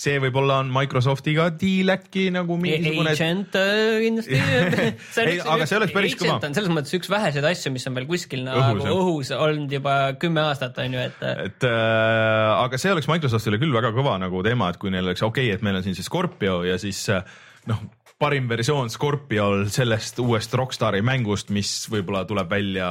see 0.06 0.20
võib-olla 0.22 0.60
on 0.62 0.70
Microsoftiga 0.74 1.48
diil 1.60 1.90
äkki 1.94 2.28
nagu 2.34 2.58
mingisugune. 2.62 3.14
Agent 3.14 3.58
äh, 3.60 3.98
kindlasti 4.04 4.42
Ei, 5.24 5.40
aga 5.42 5.68
see 5.70 5.80
oleks 5.80 5.96
päris 5.96 6.18
kõva. 6.20 6.38
Selles 6.46 6.74
mõttes 6.74 6.98
üks 7.00 7.10
väheseid 7.12 7.48
asju, 7.50 7.74
mis 7.74 7.88
on 7.90 7.98
veel 7.98 8.08
kuskil 8.10 8.44
Õhus, 8.44 8.60
nagu 8.60 8.86
jah. 8.86 9.00
õhus 9.00 9.34
olnud 9.38 9.74
juba 9.74 9.98
kümme 10.22 10.46
aastat 10.46 10.78
on 10.84 10.98
ju, 10.98 11.08
et 11.08 11.26
et 11.48 11.68
äh, 11.70 12.54
aga 12.60 12.80
see 12.82 12.94
oleks 12.94 13.10
Microsoftile 13.10 13.62
küll 13.62 13.74
väga 13.74 13.94
kõva 13.96 14.20
nagu 14.22 14.46
teema, 14.46 14.70
et 14.70 14.82
kui 14.82 14.94
neil 14.94 15.08
oleks 15.08 15.26
okei 15.26 15.50
okay,, 15.50 15.58
et 15.58 15.66
meil 15.66 15.82
on 15.82 15.86
siin 15.86 15.98
see 15.98 16.06
Scorpio 16.06 16.62
ja 16.68 16.78
siis 16.82 17.02
äh, 17.14 17.26
noh, 17.72 17.82
parim 18.24 18.48
versioon 18.48 18.90
Scorpiol 18.94 19.68
sellest 19.74 20.20
uuest 20.24 20.56
Rockstari 20.56 21.04
mängust, 21.06 21.52
mis 21.54 21.72
võib-olla 21.92 22.24
tuleb 22.30 22.50
välja, 22.52 22.88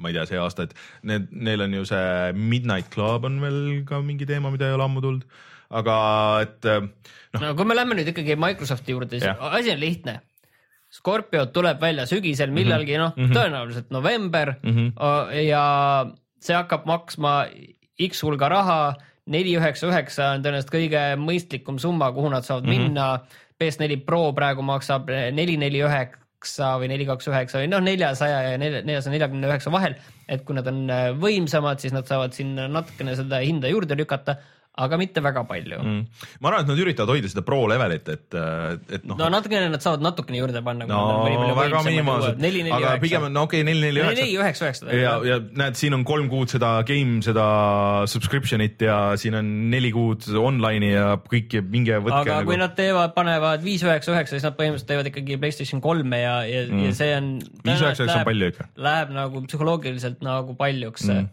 ma 0.00 0.10
ei 0.10 0.16
tea, 0.16 0.26
see 0.30 0.40
aasta, 0.40 0.66
et 0.68 0.74
need, 1.08 1.28
neil 1.32 1.66
on 1.66 1.78
ju 1.80 1.86
see 1.92 2.32
Midnight 2.38 2.88
Club 2.94 3.28
on 3.28 3.40
veel 3.44 3.60
ka 3.88 4.00
mingi 4.04 4.28
teema, 4.28 4.52
mida 4.54 4.70
ei 4.70 4.76
ole 4.78 4.86
ammu 4.88 5.04
tulnud, 5.04 5.26
aga 5.82 5.96
et 6.46 6.68
äh, 6.72 6.80
noh, 7.36 7.44
no 7.44 7.54
kui 7.58 7.68
me 7.68 7.76
lähme 7.76 7.98
nüüd 7.98 8.12
ikkagi 8.12 8.36
Microsofti 8.40 8.96
juurde, 8.96 9.18
siis 9.18 9.28
Jah. 9.28 9.40
asi 9.52 9.74
on 9.74 9.80
lihtne. 9.82 10.20
Scorpio 10.92 11.46
tuleb 11.48 11.78
välja 11.80 12.04
sügisel 12.08 12.50
millalgi, 12.52 12.98
noh 13.00 13.14
tõenäoliselt 13.16 13.92
november 13.94 14.56
Mhm. 14.62 14.72
mm 14.72 14.90
-hmm. 14.92 15.46
ja 15.48 15.64
see 16.40 16.56
hakkab 16.56 16.84
maksma 16.86 17.46
X 18.08 18.22
hulga 18.26 18.48
raha, 18.48 18.94
neli 19.26 19.54
üheksa 19.56 19.88
üheksa 19.88 20.32
on 20.34 20.42
tõenäoliselt 20.44 20.74
kõige 20.74 21.02
mõistlikum 21.16 21.78
summa, 21.78 22.12
kuhu 22.12 22.28
nad 22.28 22.44
saavad 22.44 22.66
mm 22.66 22.72
-hmm. 22.72 22.88
minna. 22.88 23.20
PS4 23.60 24.00
Pro 24.06 24.30
praegu 24.36 24.64
maksab 24.66 25.10
neli 25.10 25.58
neli 25.60 25.82
üheksa 25.84 26.72
või 26.80 26.90
neli 26.92 27.06
kaks 27.08 27.30
üheksa 27.30 27.62
või 27.62 27.70
noh, 27.72 27.82
neljasaja 27.84 28.40
ja 28.50 28.56
neljasaja 28.60 29.12
neljakümne 29.14 29.50
üheksa 29.50 29.72
vahel. 29.74 29.96
et 30.28 30.44
kui 30.46 30.56
nad 30.56 30.66
on 30.70 30.84
äh, 30.90 31.10
võimsamad, 31.18 31.82
siis 31.82 31.94
nad 31.94 32.08
saavad 32.08 32.34
sinna 32.36 32.68
natukene 32.70 33.16
seda 33.18 33.42
hinda 33.44 33.70
juurde 33.72 33.98
lükata, 33.98 34.38
aga 34.72 34.96
mitte 34.96 35.20
väga 35.20 35.42
palju 35.44 35.78
mm.. 35.82 36.04
ma 36.40 36.48
arvan, 36.48 36.62
et 36.64 36.70
nad 36.70 36.78
üritavad 36.80 37.12
hoida 37.12 37.28
seda 37.28 37.42
pro 37.44 37.58
levelit, 37.68 38.06
et, 38.08 38.36
et 38.96 39.02
noh 39.04 39.18
no 39.20 39.28
natukene 39.34 39.68
nad 39.68 39.84
saavad 39.84 40.00
natukene 40.04 40.38
juurde 40.40 40.62
panna. 40.64 40.86
no 40.88 41.26
väga 41.58 41.82
minimaalselt, 41.84 42.40
aga 42.78 42.94
pigem 43.02 43.26
on 43.28 43.36
no, 43.36 43.44
okei 43.44 43.60
okay,, 43.60 43.68
neli, 43.68 43.90
neli, 43.90 44.00
üheksa 44.00 44.22
neli, 44.22 44.38
üheksa, 44.40 44.70
üheksa. 44.70 44.88
ja, 44.96 45.12
ja 45.28 45.36
näed, 45.60 45.76
siin 45.76 45.96
on 45.98 46.06
kolm 46.08 46.30
kuud 46.32 46.54
seda 46.54 46.72
game, 46.88 47.20
seda 47.26 47.44
subscription'it 48.08 48.80
ja 48.88 48.96
siin 49.20 49.36
on 49.42 49.52
neli 49.74 49.92
kuud 49.92 50.24
online'i 50.40 50.94
ja 50.94 51.06
kõik 51.20 51.58
ja 51.58 51.64
minge 51.66 52.00
võtke. 52.00 52.22
nagu- 52.22 52.34
aga 52.38 52.48
kui 52.48 52.60
nad 52.64 52.76
teevad, 52.78 53.12
panevad 53.18 53.68
viis, 53.68 53.84
üheksa, 53.84 54.16
üheksa, 54.16 54.38
siis 54.38 54.48
nad 54.48 54.56
põhimõtteliselt 54.56 54.88
teevad 54.94 55.12
ikkagi 55.12 55.40
Playstation 55.42 55.84
kolme 55.84 56.24
ja, 56.24 56.34
ja 56.48 56.64
mm., 56.70 56.88
ja 56.88 56.96
see 56.96 57.12
on. 57.18 57.32
Viis, 57.60 57.76
üheksa, 57.76 58.06
üheksa 58.06 58.20
on 58.22 58.28
palju 58.32 58.52
ikka. 58.54 58.70
Läheb 58.88 59.16
nagu 59.20 59.44
psühholoogiliselt 59.44 60.24
nagu 60.24 60.56
paljuks 60.56 61.10
mm.. 61.12 61.32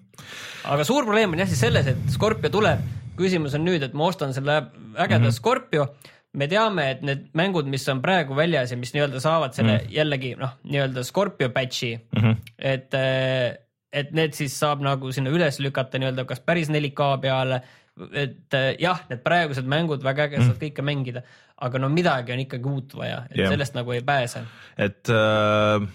aga 0.75 0.87
suur 0.87 1.07
probleem 1.07 1.31
on 1.31 1.47
jah 1.47 1.47
siis 1.47 1.63
selles, 1.69 1.87
et 1.87 2.11
Scorpio 2.11 2.51
tuleb, 2.51 2.83
küsimus 3.19 3.57
on 3.57 3.67
nüüd, 3.67 3.83
et 3.85 3.97
ma 3.97 4.09
ostan 4.09 4.33
selle 4.33 4.61
ägeda 4.95 5.19
mm 5.19 5.27
-hmm. 5.27 5.35
Scorpio 5.35 5.89
me 6.37 6.47
teame, 6.49 6.85
et 6.93 7.01
need 7.05 7.25
mängud, 7.37 7.69
mis 7.71 7.87
on 7.89 8.03
praegu 8.03 8.37
väljas 8.37 8.73
ja 8.73 8.77
mis 8.77 8.93
nii-öelda 8.93 9.21
saavad 9.23 9.55
selle 9.57 9.79
mm. 9.79 9.93
jällegi 9.95 10.35
noh, 10.37 10.53
nii-öelda 10.69 11.03
Scorpio 11.07 11.49
patch'i 11.49 11.95
mm, 11.97 12.21
-hmm. 12.21 12.35
et, 12.57 12.97
et 14.01 14.11
need 14.13 14.37
siis 14.37 14.53
saab 14.59 14.83
nagu 14.85 15.11
sinna 15.15 15.33
üles 15.33 15.57
lükata 15.63 16.01
nii-öelda 16.01 16.27
kas 16.29 16.43
päris 16.45 16.69
4K 16.69 17.09
peale. 17.21 17.61
et 18.13 18.53
eh, 18.53 18.75
jah, 18.79 19.01
need 19.09 19.23
praegused 19.25 19.65
mängud 19.67 20.03
väga 20.05 20.29
äge, 20.29 20.43
saad 20.43 20.61
kõike 20.61 20.85
mängida, 20.85 21.23
aga 21.57 21.81
no 21.81 21.89
midagi 21.89 22.31
on 22.31 22.45
ikkagi 22.45 22.69
uut 22.69 22.93
vaja, 22.95 23.25
et 23.31 23.41
yeah. 23.41 23.49
sellest 23.51 23.73
nagu 23.75 23.91
ei 23.91 24.01
pääse. 24.05 24.45
et 24.77 25.09
äh, 25.09 25.89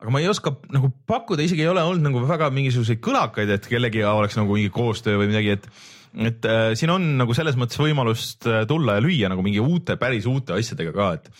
aga 0.00 0.14
ma 0.14 0.22
ei 0.22 0.30
oska 0.30 0.54
nagu 0.72 0.92
pakkuda, 1.10 1.42
isegi 1.42 1.66
ei 1.66 1.68
ole 1.74 1.82
olnud 1.82 2.06
nagu 2.06 2.22
väga 2.28 2.48
mingisuguseid 2.54 3.02
kõlakaid, 3.04 3.52
et 3.52 3.68
kellelegi 3.68 4.06
oleks 4.06 4.38
nagu 4.38 4.56
mingi 4.56 4.72
koostöö 4.72 5.18
või 5.20 5.28
midagi, 5.34 5.58
et 5.58 5.68
et 6.14 6.44
äh, 6.48 6.74
siin 6.78 6.90
on 6.94 7.04
nagu 7.18 7.34
selles 7.34 7.56
mõttes 7.58 7.78
võimalust 7.82 8.46
äh, 8.46 8.64
tulla 8.68 8.98
ja 8.98 9.04
lüüa 9.04 9.28
nagu 9.32 9.42
mingi 9.42 9.60
uute, 9.60 9.96
päris 10.00 10.26
uute 10.30 10.54
asjadega 10.58 10.92
ka, 10.96 11.12
et 11.20 11.30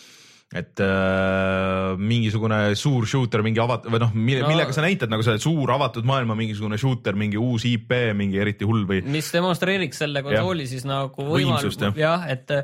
et 0.55 0.79
äh, 0.79 1.97
mingisugune 1.99 2.73
suur 2.79 3.03
shooter, 3.09 3.41
mingi 3.43 3.59
avat- 3.59 3.87
või 3.91 3.99
noh, 3.99 4.13
mille 4.15 4.41
No- 4.45 4.51
millega 4.53 4.71
sa 4.75 4.81
näitad 4.85 5.11
nagu 5.11 5.23
see 5.25 5.35
suur 5.43 5.71
avatud 5.75 6.05
maailma 6.07 6.37
mingisugune 6.39 6.77
shooter, 6.79 7.15
mingi 7.19 7.35
uus 7.41 7.65
IP, 7.67 7.91
mingi 8.15 8.39
eriti 8.39 8.63
hull 8.67 8.85
või 8.87 9.01
mis 9.03 9.27
demonstreeriks 9.35 9.99
selle 10.05 10.23
konsooli 10.23 10.67
siis 10.71 10.85
nagu 10.87 11.27
Võimsust, 11.33 11.83
jah. 11.89 11.97
jah, 11.99 12.23
et 12.31 12.51
äh, 12.55 12.63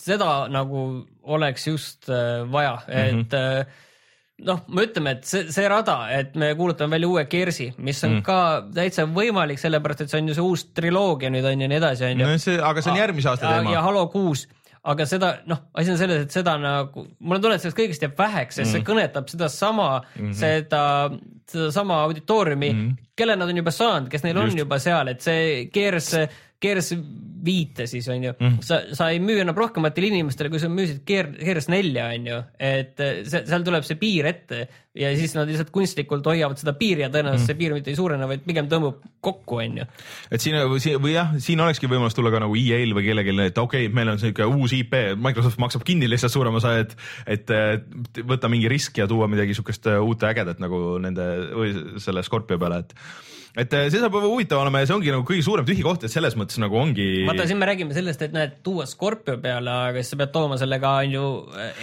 seda 0.00 0.46
nagu 0.52 1.04
oleks 1.28 1.66
just 1.68 2.08
äh, 2.08 2.44
vaja, 2.50 2.78
Mhm. 2.88 3.20
et 3.20 3.34
äh, 3.34 3.66
noh, 4.42 4.64
me 4.74 4.86
ütleme, 4.88 5.14
et 5.18 5.28
see, 5.28 5.46
see 5.54 5.68
rada, 5.70 5.96
et 6.14 6.34
me 6.38 6.50
kuulutame 6.58 6.96
välja 6.96 7.10
uue 7.10 7.24
Gearsi, 7.30 7.68
mis 7.78 8.02
on 8.06 8.16
mm. 8.16 8.24
ka 8.26 8.38
täitsa 8.74 9.06
võimalik, 9.06 9.60
sellepärast 9.62 10.04
et 10.04 10.12
see 10.12 10.20
on 10.22 10.30
ju 10.30 10.36
see 10.38 10.48
uus 10.48 10.66
triloogia 10.74 11.30
nüüd 11.30 11.46
on 11.46 11.62
ju 11.62 11.70
nii 11.70 11.78
edasi, 11.78 12.08
on 12.08 12.24
ju 12.24 12.28
no 12.32 12.42
see, 12.42 12.58
aga 12.58 12.82
see 12.82 12.94
on 12.94 13.00
järgmise 13.00 13.30
aasta 13.30 13.46
ja, 13.46 13.60
teema 13.60 13.76
ja. 13.76 13.84
Halo 13.86 14.04
kuus, 14.12 14.46
aga 14.90 15.06
seda 15.08 15.30
noh, 15.50 15.62
asi 15.78 15.94
on 15.94 16.00
selles, 16.00 16.26
et 16.26 16.34
seda 16.34 16.56
nagu, 16.60 17.06
mul 17.20 17.38
on 17.38 17.44
tunne, 17.44 17.60
et 17.60 17.64
sellest 17.64 17.78
kõigest 17.78 18.02
jääb 18.04 18.18
väheks, 18.18 18.58
sest 18.58 18.66
mm. 18.68 18.74
see 18.74 18.88
kõnetab 18.90 19.30
sedasama 19.30 19.88
mm, 20.00 20.18
-hmm. 20.18 20.36
seda, 20.40 20.82
sedasama 21.54 22.02
auditooriumi 22.08 22.72
mm, 22.72 22.90
kelle 23.16 23.38
nad 23.38 23.48
on 23.48 23.62
juba 23.62 23.74
saanud, 23.74 24.10
kes 24.10 24.26
neil 24.26 24.40
Just. 24.40 24.52
On 24.52 24.64
juba 24.64 24.80
seal, 24.82 25.14
et 25.14 25.22
see 25.22 25.68
Gears, 25.74 26.10
Gears 26.64 26.94
viite 27.44 27.86
siis 27.90 28.06
on 28.12 28.22
ju 28.24 28.32
mm, 28.32 28.56
sa, 28.64 28.80
sa 28.96 29.10
ei 29.12 29.20
müü 29.22 29.36
enam 29.42 29.56
rohkematele 29.58 30.08
inimestele, 30.12 30.50
kui 30.52 30.62
sa 30.62 30.70
müüsid 30.72 31.02
Gear, 31.08 31.28
Gears 31.36 31.68
nelja 31.72 32.06
on 32.14 32.28
ju, 32.30 32.38
et 32.70 33.02
see, 33.28 33.42
seal 33.44 33.66
tuleb 33.66 33.84
see 33.86 33.98
piir 34.00 34.28
ette 34.30 34.62
ja 34.96 35.10
siis 35.18 35.34
nad 35.36 35.48
lihtsalt 35.50 35.72
kunstlikult 35.74 36.26
hoiavad 36.30 36.60
seda 36.60 36.74
piiri 36.78 37.04
ja 37.04 37.10
tõenäoliselt 37.12 37.42
mm. 37.42 37.50
see 37.50 37.58
piir 37.58 37.74
mitte 37.76 37.92
ei 37.92 37.98
suurene, 37.98 38.28
vaid 38.30 38.44
pigem 38.46 38.70
tõmbub 38.70 39.02
kokku, 39.24 39.58
on 39.64 39.82
ju. 39.82 39.88
et 40.30 40.44
siin 40.44 40.56
või, 40.70 40.94
või 41.02 41.16
jah, 41.16 41.34
siin 41.42 41.60
olekski 41.64 41.90
võimalus 41.90 42.16
tulla 42.16 42.32
ka 42.34 42.42
nagu 42.44 42.56
EA-l 42.58 42.96
või 42.96 43.08
kellelgi, 43.08 43.36
et 43.44 43.60
okei 43.60 43.88
okay,, 43.88 43.94
meil 44.00 44.14
on 44.14 44.22
siuke 44.22 44.48
uus 44.48 44.76
IP, 44.76 44.96
Microsoft 45.18 45.60
maksab 45.62 45.84
kinni 45.86 46.08
lihtsalt 46.10 46.34
suurema 46.34 46.62
osa, 46.62 46.76
et, 46.84 46.96
et 47.26 47.54
võtta 48.22 48.50
mingi 48.52 48.70
risk 48.72 49.02
ja 49.02 49.10
tuua 49.10 49.28
midagi 49.30 49.56
siukest 49.58 49.90
uut 49.98 50.24
ja 50.24 50.32
ägedat 50.32 50.62
nagu 50.62 50.96
nende 51.02 51.28
või 51.52 52.00
selle 52.02 52.24
Scorpio 52.24 52.60
peale, 52.60 52.84
et 52.86 52.96
et 53.54 53.74
äh, 53.76 53.86
see 53.86 54.00
saab 54.02 54.16
huvitav 54.18 54.64
olema 54.64 54.80
ja 54.82 54.88
see 54.88 54.96
ongi 54.96 55.12
nagu 55.14 55.22
kõige 55.26 55.44
suurem 55.46 55.66
tühi 55.68 55.84
koht, 55.86 56.02
et 56.06 56.12
selles 56.12 56.34
mõttes 56.38 56.58
nagu 56.62 56.74
ongi. 56.78 57.06
vaata, 57.28 57.46
siin 57.46 57.60
me 57.60 57.68
räägime 57.70 57.94
sellest, 57.94 58.24
et 58.26 58.34
näed, 58.34 58.56
tuua 58.66 58.86
Scorpio 58.90 59.36
peale, 59.42 59.70
aga 59.90 60.02
siis 60.02 60.14
sa 60.14 60.18
pead 60.18 60.32
tooma 60.34 60.58
selle 60.58 60.80
ka 60.82 60.94
on 61.04 61.14
ju 61.14 61.28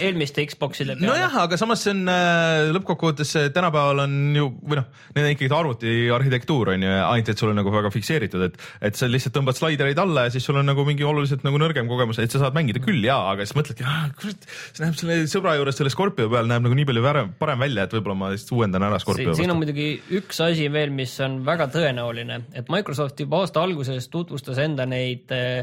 eelmiste 0.04 0.44
Xbox'ide 0.50 0.98
peale. 0.98 1.08
nojah, 1.08 1.38
aga 1.46 1.58
samas 1.60 1.84
see 1.86 1.94
on 1.94 2.04
äh, 2.12 2.72
lõppkokkuvõttes 2.76 3.32
tänapäeval 3.56 4.04
on 4.04 4.18
ju 4.36 4.50
või 4.60 4.80
noh, 4.82 4.90
need 5.16 5.24
on 5.24 5.32
ikkagi 5.32 5.56
arvuti 5.56 5.94
arhitektuur 6.12 6.74
on 6.74 6.84
ju, 6.84 6.92
ainult 7.06 7.32
et 7.32 7.40
sul 7.40 7.54
on 7.54 7.58
nagu 7.62 7.72
väga 7.72 7.92
fikseeritud, 7.94 8.44
et, 8.50 8.60
et 8.90 8.98
sa 8.98 9.08
lihtsalt 9.08 9.36
tõmbad 9.38 9.56
slaidereid 9.56 10.02
alla 10.02 10.26
ja 10.28 10.34
siis 10.34 10.44
sul 10.44 10.60
on 10.60 10.68
nagu 10.68 10.84
mingi 10.88 11.06
oluliselt 11.08 11.46
nagu 11.46 11.60
nõrgem 11.62 11.88
kogemus, 11.88 12.20
et 12.20 12.32
sa 12.32 12.44
saad 12.44 12.56
mängida 12.56 12.84
küll 12.84 13.00
jaa, 13.06 13.32
aga 13.32 13.46
siis 13.46 13.56
mõtledki, 13.56 13.88
kurat, 14.20 14.48
see 14.76 14.84
näeb 14.84 15.00
selle 15.00 15.18
sõbra 15.30 15.56
juures 15.56 15.80
selle 15.80 15.92
Scorpio 15.94 16.28
peal 16.32 16.52
näeb 16.52 16.68
nagu 16.68 16.76
nii 16.76 16.88
palju 16.92 17.06
parem, 17.08 17.32
parem 17.40 17.64
välja, 17.64 17.88
et 17.88 17.96
võib-olla 17.96 18.18
ma 18.18 18.32
siis 18.36 18.52
uuendan 18.52 18.84
ära 18.90 19.00
Scorpio. 19.02 19.32
siin 19.38 19.52
on 19.54 19.60
muidugi 19.62 19.88
üks 20.20 20.42
asi 20.44 20.68
veel, 20.72 20.92
mis 20.94 21.16
on 21.24 21.40
väga 21.46 21.61
väga 21.62 21.70
tõenäoline, 21.76 22.42
et 22.58 22.70
Microsoft 22.72 23.20
juba 23.22 23.42
aasta 23.42 23.62
alguses 23.62 24.08
tutvustas 24.12 24.60
enda 24.62 24.86
neid 24.88 25.30
äh, 25.34 25.62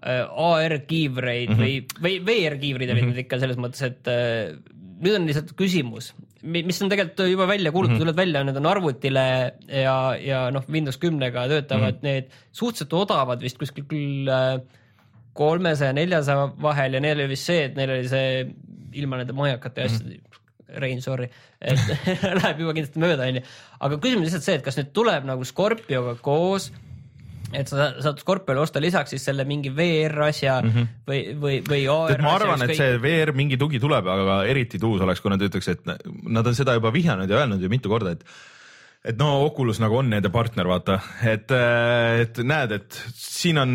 AR-kiivreid 0.00 1.52
mm 1.52 1.58
-hmm. 1.58 1.94
või, 2.00 2.18
või 2.24 2.24
VR-kiivrid 2.26 2.90
olid 2.90 3.02
mm 3.02 3.08
-hmm. 3.08 3.14
need 3.14 3.24
ikka 3.26 3.38
selles 3.38 3.60
mõttes, 3.60 3.82
et 3.86 4.08
äh, 4.08 4.56
nüüd 5.00 5.16
on 5.16 5.28
lihtsalt 5.28 5.52
küsimus, 5.56 6.12
mis 6.42 6.82
on 6.82 6.88
tegelikult 6.88 7.28
juba 7.28 7.46
välja 7.48 7.72
kuulutatud 7.72 8.04
mm, 8.04 8.10
-hmm. 8.10 8.16
välja, 8.16 8.44
need 8.44 8.56
on 8.56 8.66
arvutile 8.66 9.54
ja, 9.68 10.16
ja 10.16 10.50
noh, 10.50 10.64
Windows 10.68 10.96
kümnega 10.96 11.48
töötavad 11.48 11.94
mm 11.94 11.98
-hmm. 11.98 12.02
need 12.02 12.30
suhteliselt 12.52 12.92
odavad 12.92 13.40
vist 13.40 13.58
kuskil 13.58 13.84
küll 13.84 14.28
äh, 14.28 14.60
kolmesaja, 15.32 15.92
neljasaja 15.92 16.52
vahel 16.62 16.94
ja 16.94 17.00
neil 17.00 17.18
oli 17.18 17.28
vist 17.28 17.46
see, 17.46 17.64
et 17.64 17.76
neil 17.76 17.90
oli 17.90 18.08
see 18.08 18.46
ilma 18.92 19.16
nende 19.20 19.32
majakate 19.32 19.80
ja 19.80 19.86
mm 19.86 19.94
-hmm. 19.94 19.96
asjade 19.96 20.39
Rein, 20.78 21.00
sorry, 21.02 21.30
et 21.60 21.80
läheb 22.40 22.62
juba 22.62 22.76
kindlasti 22.76 23.02
mööda, 23.02 23.26
onju. 23.30 23.42
aga 23.80 23.98
küsimus 24.02 24.28
lihtsalt 24.28 24.46
see, 24.46 24.60
et 24.60 24.64
kas 24.66 24.78
nüüd 24.80 24.92
tuleb 24.96 25.26
nagu 25.28 25.46
Scorpioga 25.48 26.14
koos, 26.22 26.70
et 27.56 27.70
sa 27.70 27.88
saad 28.02 28.20
Scorpiole 28.22 28.62
osta 28.62 28.82
lisaks 28.82 29.14
siis 29.14 29.24
selle 29.26 29.44
mingi 29.48 29.72
VR 29.74 30.26
asja 30.28 30.60
mm 30.62 30.70
-hmm. 30.70 30.92
või, 31.08 31.20
või, 31.42 31.56
või 31.66 31.82
AR. 31.90 32.22
ma 32.22 32.36
arvan, 32.36 32.62
et 32.66 32.76
see 32.78 33.00
VR 33.02 33.34
mingi 33.34 33.58
tugi 33.58 33.80
tuleb, 33.82 34.06
aga 34.06 34.44
eriti 34.46 34.78
tuus 34.78 35.02
oleks, 35.02 35.20
kui 35.20 35.32
nad 35.32 35.42
ütleks, 35.42 35.68
et 35.68 35.84
nad 36.28 36.46
on 36.46 36.54
seda 36.54 36.74
juba 36.78 36.92
vihjanud 36.94 37.30
ja 37.30 37.42
öelnud 37.42 37.62
ju 37.62 37.68
mitu 37.68 37.88
korda, 37.88 38.10
et 38.10 38.24
et 39.04 39.16
no 39.16 39.46
Oculus 39.46 39.80
nagu 39.80 39.96
on 39.96 40.10
nende 40.10 40.28
partner, 40.28 40.66
vaata, 40.68 40.98
et, 41.24 41.50
et 42.20 42.38
näed, 42.44 42.72
et 42.72 43.02
siin 43.16 43.58
on, 43.58 43.70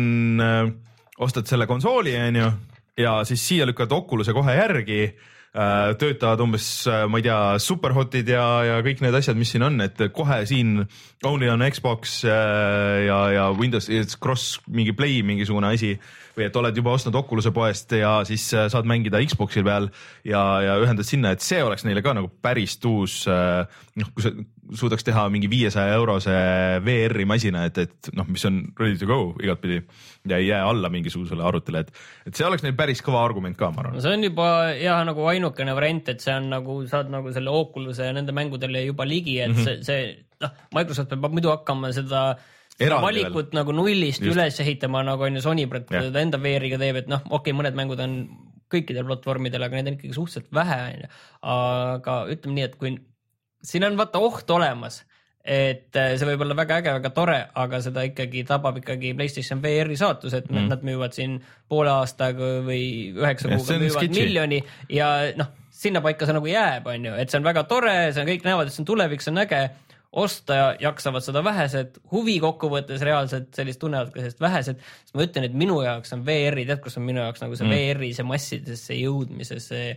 ostad 1.18 1.46
selle 1.46 1.66
konsooli, 1.66 2.14
onju, 2.28 2.52
ja 2.96 3.24
siis 3.24 3.48
siia 3.48 3.66
lükkad 3.66 3.92
Oculus'e 3.92 4.32
kohe 4.32 4.54
järgi 4.54 5.00
Äh, 5.02 5.35
töötavad 5.96 6.42
umbes, 6.44 6.66
äh, 6.90 7.06
ma 7.08 7.20
ei 7.20 7.24
tea, 7.24 7.38
superhotid 7.62 8.28
ja, 8.28 8.44
ja 8.66 8.76
kõik 8.84 9.00
need 9.04 9.16
asjad, 9.16 9.38
mis 9.38 9.54
siin 9.54 9.64
on, 9.64 9.80
et 9.84 10.02
kohe 10.16 10.42
siin 10.48 10.82
only 11.24 11.48
on 11.48 11.64
Xbox 11.72 12.18
äh, 12.28 13.06
ja, 13.06 13.20
ja 13.32 13.46
Windows, 13.56 13.88
cross 14.20 14.58
mingi 14.68 14.92
play 14.96 15.22
mingisugune 15.26 15.72
asi. 15.72 15.94
Või 16.36 16.50
et 16.50 16.56
oled 16.60 16.76
juba 16.76 16.92
ostnud 16.92 17.16
Oculus'e 17.16 17.48
poest 17.56 17.94
ja 17.96 18.18
siis 18.28 18.42
saad 18.52 18.84
mängida 18.84 19.22
Xbox'i 19.24 19.62
peal 19.64 19.88
ja, 20.20 20.42
ja 20.60 20.74
ühendad 20.82 21.08
sinna, 21.08 21.32
et 21.32 21.40
see 21.40 21.62
oleks 21.64 21.86
neile 21.88 22.02
ka 22.04 22.12
nagu 22.12 22.28
päris 22.28 22.76
tuus 22.76 23.22
noh, 23.24 24.10
kui 24.12 24.26
sa 24.26 24.34
suudaks 24.74 25.04
teha 25.06 25.26
mingi 25.32 25.48
viiesaja 25.50 25.94
eurose 25.98 26.34
VR-i 26.84 27.26
masina, 27.28 27.64
et, 27.68 27.78
et 27.84 28.10
noh, 28.16 28.26
mis 28.30 28.44
on 28.48 28.62
ready 28.80 28.98
to 29.00 29.08
go 29.08 29.18
igatpidi 29.42 29.80
ja 30.28 30.40
ei 30.40 30.48
jää 30.48 30.62
alla 30.66 30.90
mingisugusele 30.92 31.44
arvutile, 31.46 31.84
et, 31.84 31.92
et 32.26 32.34
see 32.38 32.46
oleks 32.46 32.64
neil 32.64 32.74
päris 32.78 33.02
kõva 33.04 33.22
argument 33.26 33.58
ka, 33.58 33.70
ma 33.74 33.84
arvan. 33.84 34.00
see 34.02 34.16
on 34.16 34.26
juba 34.26 34.48
jah, 34.80 35.04
nagu 35.06 35.28
ainukene 35.30 35.76
variant, 35.78 36.10
et 36.12 36.24
see 36.24 36.34
on 36.34 36.50
nagu, 36.52 36.80
saad 36.90 37.12
nagu 37.12 37.32
selle 37.34 37.54
Oculus'e 37.54 38.10
ja 38.10 38.16
nende 38.16 38.34
mängudele 38.36 38.86
juba 38.88 39.06
ligi, 39.08 39.38
et 39.40 39.52
mm 39.52 39.62
-hmm. 39.62 39.82
see, 39.84 39.84
see 39.86 40.42
noh, 40.42 40.52
Microsoft 40.74 41.14
peab 41.14 41.32
muidu 41.32 41.52
hakkama 41.54 41.92
seda 41.96 42.28
seda 42.76 43.00
valikut 43.00 43.52
veel. 43.52 43.60
nagu 43.60 43.72
nullist 43.72 44.22
Just. 44.22 44.34
üles 44.34 44.60
ehitama, 44.60 45.02
nagu 45.06 45.22
on 45.22 45.38
ju 45.38 45.42
Sony 45.44 45.64
seda 45.66 46.20
enda 46.20 46.38
VR-iga 46.38 46.78
teeb, 46.78 47.02
et 47.02 47.08
noh, 47.08 47.22
okei 47.24 47.52
okay,, 47.52 47.56
mõned 47.56 47.78
mängud 47.78 48.00
on 48.04 48.16
kõikidel 48.72 49.06
platvormidel, 49.06 49.62
aga 49.62 49.78
neid 49.78 49.90
on 49.90 49.98
ikkagi 49.98 50.16
suhteliselt 50.16 50.50
vähe, 50.54 50.78
onju. 50.90 51.10
aga 51.54 52.16
ütleme 52.34 52.58
nii, 52.58 52.66
et 52.66 52.74
kui 52.80 52.96
siin 53.66 53.86
on 53.88 53.98
vaata 53.98 54.22
oht 54.22 54.50
olemas, 54.54 55.02
et 55.46 55.94
äh, 55.98 56.14
see 56.18 56.26
võib 56.26 56.42
olla 56.46 56.56
väga 56.58 56.80
äge, 56.80 56.94
väga 56.98 57.12
tore, 57.14 57.38
aga 57.62 57.80
seda 57.84 58.02
ikkagi 58.08 58.42
tabab 58.48 58.80
ikkagi 58.80 59.12
Playstation 59.18 59.62
VR-i 59.62 59.98
saatus, 59.98 60.34
et 60.34 60.48
mm. 60.50 60.70
nad 60.72 60.82
müüvad 60.86 61.14
siin 61.14 61.38
poole 61.70 61.92
aastaga 61.92 62.56
või 62.66 63.12
üheksa 63.14 63.52
kuuga 63.52 63.78
müüvad 63.78 64.02
sketši. 64.02 64.22
miljoni 64.24 64.60
ja 64.90 65.10
noh, 65.38 65.52
sinnapaika 65.76 66.26
see 66.26 66.36
nagu 66.38 66.50
jääb, 66.50 66.88
on 66.90 67.10
ju, 67.10 67.18
et 67.20 67.30
see 67.30 67.40
on 67.42 67.46
väga 67.46 67.66
tore, 67.70 67.96
see 68.10 68.24
on, 68.24 68.30
kõik 68.32 68.48
näevad, 68.48 68.70
et 68.70 68.74
see 68.74 68.82
on 68.82 68.90
tulevik, 68.90 69.22
see 69.22 69.34
on 69.34 69.44
äge 69.44 69.62
osta 70.16 70.56
jaksavad 70.80 71.24
seda 71.24 71.42
vähesed, 71.44 71.98
huvi 72.10 72.38
kokkuvõttes 72.40 73.02
reaalselt 73.04 73.50
sellist 73.54 73.82
tunnevad 73.82 74.12
ka 74.14 74.22
sellist 74.22 74.40
vähesed, 74.40 74.82
siis 75.04 75.14
ma 75.14 75.26
ütlen, 75.26 75.46
et 75.46 75.56
minu 75.58 75.78
jaoks 75.84 76.14
on 76.16 76.22
VR-i, 76.26 76.64
tead, 76.68 76.80
kus 76.84 76.96
on 76.98 77.04
minu 77.06 77.20
jaoks 77.20 77.44
nagu 77.44 77.58
see 77.58 77.68
mm. 77.68 77.74
VR-i, 77.76 78.12
see 78.16 78.26
massidesse 78.26 78.96
jõudmise, 78.96 79.60
see 79.62 79.90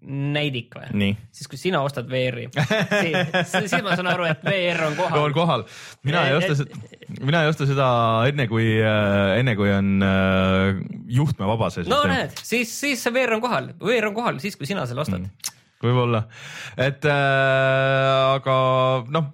näidik 0.00 0.74
või? 0.76 1.10
siis 1.34 1.50
kui 1.50 1.60
sina 1.60 1.82
ostad 1.84 2.08
VR-i, 2.10 2.48
siis, 3.02 3.52
siis 3.52 3.76
ma 3.84 3.96
saan 3.98 4.10
aru, 4.12 4.28
et 4.30 4.42
VR 4.46 4.86
on 4.88 4.98
kohal. 4.98 5.26
on 5.26 5.36
kohal, 5.36 5.66
mina 6.08 6.24
ei 6.30 6.36
osta 6.38 6.56
seda, 6.62 6.80
mina 7.20 7.44
ei 7.44 7.52
osta 7.52 7.68
seda 7.68 7.88
enne 8.30 8.48
kui, 8.50 8.72
äh, 8.80 9.36
enne 9.40 9.56
kui 9.58 9.72
on 9.74 10.04
äh, 10.06 10.82
juhtmevaba 11.20 11.70
see 11.74 11.84
süsteem. 11.84 11.96
no 11.96 12.02
näed, 12.10 12.36
siis, 12.40 12.72
siis 12.72 13.04
see 13.04 13.14
VR 13.14 13.36
on 13.36 13.44
kohal, 13.44 13.72
VR 13.84 14.10
on 14.10 14.16
kohal 14.16 14.40
siis, 14.42 14.56
kui 14.60 14.68
sina 14.70 14.88
selle 14.88 15.04
ostad 15.06 15.22
mm 15.22 15.56
võib-olla, 15.80 16.26
et 16.76 17.06
äh, 17.08 18.34
aga 18.36 18.56
noh, 19.08 19.30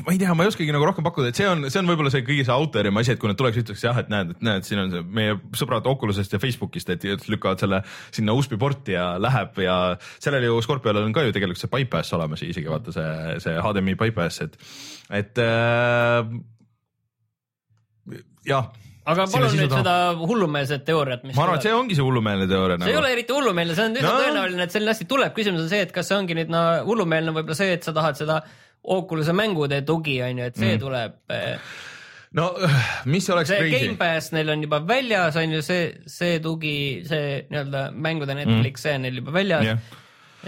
ma 0.00 0.12
ei 0.12 0.18
tea, 0.18 0.32
ma 0.34 0.44
ei 0.44 0.50
oskagi 0.50 0.72
nagu 0.72 0.86
rohkem 0.88 1.04
pakkuda, 1.04 1.30
et 1.32 1.38
see 1.38 1.46
on, 1.48 1.66
see 1.68 1.80
on 1.82 1.90
võib-olla 1.90 2.12
see 2.12 2.24
kõige 2.24 2.46
see 2.48 2.54
autorim 2.54 2.96
asi, 3.00 3.12
et 3.12 3.20
kui 3.20 3.28
nad 3.30 3.38
tuleks, 3.38 3.60
ütleks 3.60 3.84
jah, 3.84 3.98
et 4.00 4.08
näed, 4.12 4.32
et 4.34 4.44
näed, 4.46 4.66
siin 4.66 4.80
on 4.82 4.92
see 4.92 5.02
meie 5.18 5.36
sõbrad 5.58 5.86
Oculusest 5.90 6.32
ja 6.32 6.40
Facebookist, 6.42 6.92
et 6.94 7.04
lükkavad 7.28 7.60
selle 7.62 7.82
sinna 8.08 8.36
USB 8.36 8.56
porti 8.60 8.96
ja 8.96 9.12
läheb 9.20 9.60
ja 9.62 9.76
sellel 10.16 10.48
ju 10.48 10.60
Scorpiol 10.64 11.02
on 11.02 11.12
ka 11.16 11.26
ju 11.26 11.34
tegelikult 11.36 11.60
see 11.60 11.72
bypass 11.72 12.16
olemas 12.16 12.44
isegi 12.46 12.72
vaata 12.72 12.94
see, 12.96 13.10
see 13.44 13.58
HDMI 13.66 13.98
bypass, 14.00 14.46
et, 14.46 14.56
et 15.20 15.42
äh, 15.44 16.22
jah 18.48 18.72
aga 19.02 19.24
palun 19.30 19.54
nüüd 19.58 19.72
seda 19.74 19.94
hullumeelset 20.18 20.84
teooriat, 20.86 21.24
mis 21.26 21.36
ma 21.36 21.46
arvan, 21.46 21.58
et 21.58 21.66
see 21.66 21.74
ongi 21.74 21.96
see 21.98 22.04
hullumeelne 22.06 22.46
teooria. 22.50 22.76
see 22.78 22.84
nagu. 22.84 22.92
ei 22.92 22.98
ole 23.00 23.14
eriti 23.16 23.34
hullumeelne, 23.34 23.74
see 23.76 23.86
on 23.88 23.96
üsna 23.98 24.08
no. 24.08 24.18
tõenäoline, 24.22 24.66
et 24.66 24.74
selline 24.74 24.94
asi 24.94 25.06
tuleb, 25.10 25.32
küsimus 25.36 25.64
on 25.64 25.70
see, 25.72 25.82
et 25.84 25.94
kas 25.94 26.10
see 26.10 26.18
ongi 26.18 26.36
nüüd 26.38 26.52
no 26.52 26.60
hullumeelne 26.86 27.34
võib-olla 27.34 27.58
see, 27.58 27.74
et 27.74 27.86
sa 27.86 27.94
tahad 27.96 28.20
seda 28.20 28.38
Oculus'e 28.82 29.32
mängude 29.36 29.82
tugi 29.86 30.18
on 30.26 30.38
ju, 30.38 30.50
et 30.50 30.58
see 30.58 30.74
mm. 30.74 30.82
tuleb 30.82 31.34
eh, 31.34 31.72
no 32.38 32.50
mis 33.12 33.28
oleks 33.30 33.52
see 33.52 33.60
crazy? 33.60 33.86
Gamepass 33.86 34.32
neil 34.34 34.52
on 34.54 34.62
juba 34.64 34.80
väljas, 34.86 35.36
on 35.38 35.56
ju 35.56 35.64
see, 35.64 35.88
see 36.10 36.38
tugi, 36.42 36.76
see 37.08 37.42
nii-öelda 37.50 37.90
mängude 37.94 38.36
Netflix 38.38 38.80
mm., 38.80 38.84
see 38.84 38.94
on 38.96 39.04
neil 39.06 39.20
juba 39.20 39.34
väljas 39.36 39.68
yeah. 39.68 39.82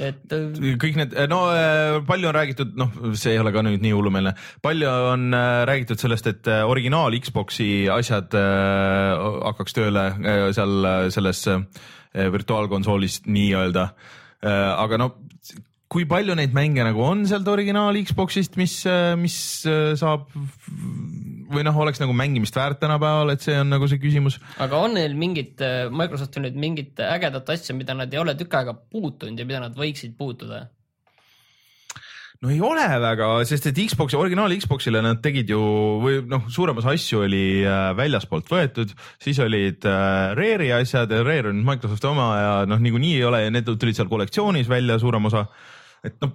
et 0.09 0.35
äh, 0.35 0.63
kõik 0.83 0.99
need, 0.99 1.15
no 1.31 1.41
äh, 1.55 1.99
palju 2.09 2.31
on 2.31 2.39
räägitud, 2.39 2.73
noh, 2.81 2.97
see 3.21 3.37
ei 3.37 3.43
ole 3.43 3.53
ka 3.55 3.63
nüüd 3.67 3.85
nii 3.85 3.95
hullumeelne, 3.95 4.35
palju 4.65 4.91
on 5.13 5.29
äh, 5.37 5.61
räägitud 5.71 6.03
sellest, 6.03 6.31
et 6.33 6.51
originaal 6.65 7.15
Xbox'i 7.23 7.87
asjad 7.93 8.35
hakkaks 8.35 9.79
tööle 9.79 10.09
seal 10.57 10.91
selles 11.15 11.47
virtuaalkonsoolis 12.15 13.25
nii-öelda. 13.27 13.89
aga 14.45 14.99
no 15.01 15.09
kui 15.95 16.07
palju 16.11 16.35
neid 16.35 16.55
mänge 16.57 16.83
nagu 16.83 17.05
on 17.07 17.23
sealt 17.31 17.47
originaal 17.53 17.95
Xbox'ist, 18.03 18.59
mis, 18.59 18.81
mis 19.21 19.37
saab 20.01 20.27
või 21.55 21.63
noh, 21.67 21.77
oleks 21.85 22.01
nagu 22.03 22.15
mängimist 22.17 22.57
väärt 22.59 22.81
tänapäeval, 22.83 23.35
et 23.35 23.45
see 23.45 23.55
on 23.61 23.71
nagu 23.71 23.87
see 23.91 24.03
küsimus. 24.03 24.41
aga 24.63 24.81
on 24.83 24.97
neil 24.99 25.15
mingit, 25.19 25.61
Microsoftil 25.95 26.49
nüüd 26.49 26.59
mingit 26.59 27.03
ägedat 27.05 27.55
asja, 27.55 27.77
mida 27.79 27.95
nad 27.95 28.13
ei 28.13 28.23
ole 28.23 28.35
tükk 28.39 28.59
aega 28.59 28.75
puutunud 28.75 29.39
ja 29.39 29.47
mida 29.47 29.63
nad 29.63 29.79
võiksid 29.79 30.17
puutuda? 30.19 30.65
no 32.45 32.51
ei 32.53 32.61
ole 32.61 32.85
väga, 33.01 33.29
sest 33.49 33.71
et 33.71 33.79
Xbox'i, 33.89 34.19
originaal 34.21 34.53
Xbox'ile 34.61 35.01
nad 35.05 35.21
tegid 35.25 35.49
ju 35.55 35.61
või 36.03 36.19
noh, 36.29 36.49
suurem 36.53 36.81
osa 36.81 36.93
asju 36.93 37.23
oli 37.25 37.45
äh, 37.63 37.93
väljaspoolt 37.97 38.51
võetud, 38.53 38.93
siis 39.23 39.41
olid 39.41 39.87
äh, 39.89 40.35
Rare'i 40.37 40.73
asjad 40.77 41.13
ja 41.15 41.23
Rare 41.25 41.53
on 41.53 41.63
Microsofti 41.65 42.11
oma 42.11 42.29
ja 42.37 42.53
noh, 42.69 42.83
niikuinii 42.85 43.15
ei 43.17 43.25
ole 43.31 43.45
ja 43.47 43.55
need 43.55 43.71
tulid 43.71 43.97
seal 43.97 44.11
kollektsioonis 44.11 44.69
välja, 44.69 44.99
suurem 45.01 45.31
osa 45.31 45.47
et 46.05 46.17
noh, 46.23 46.33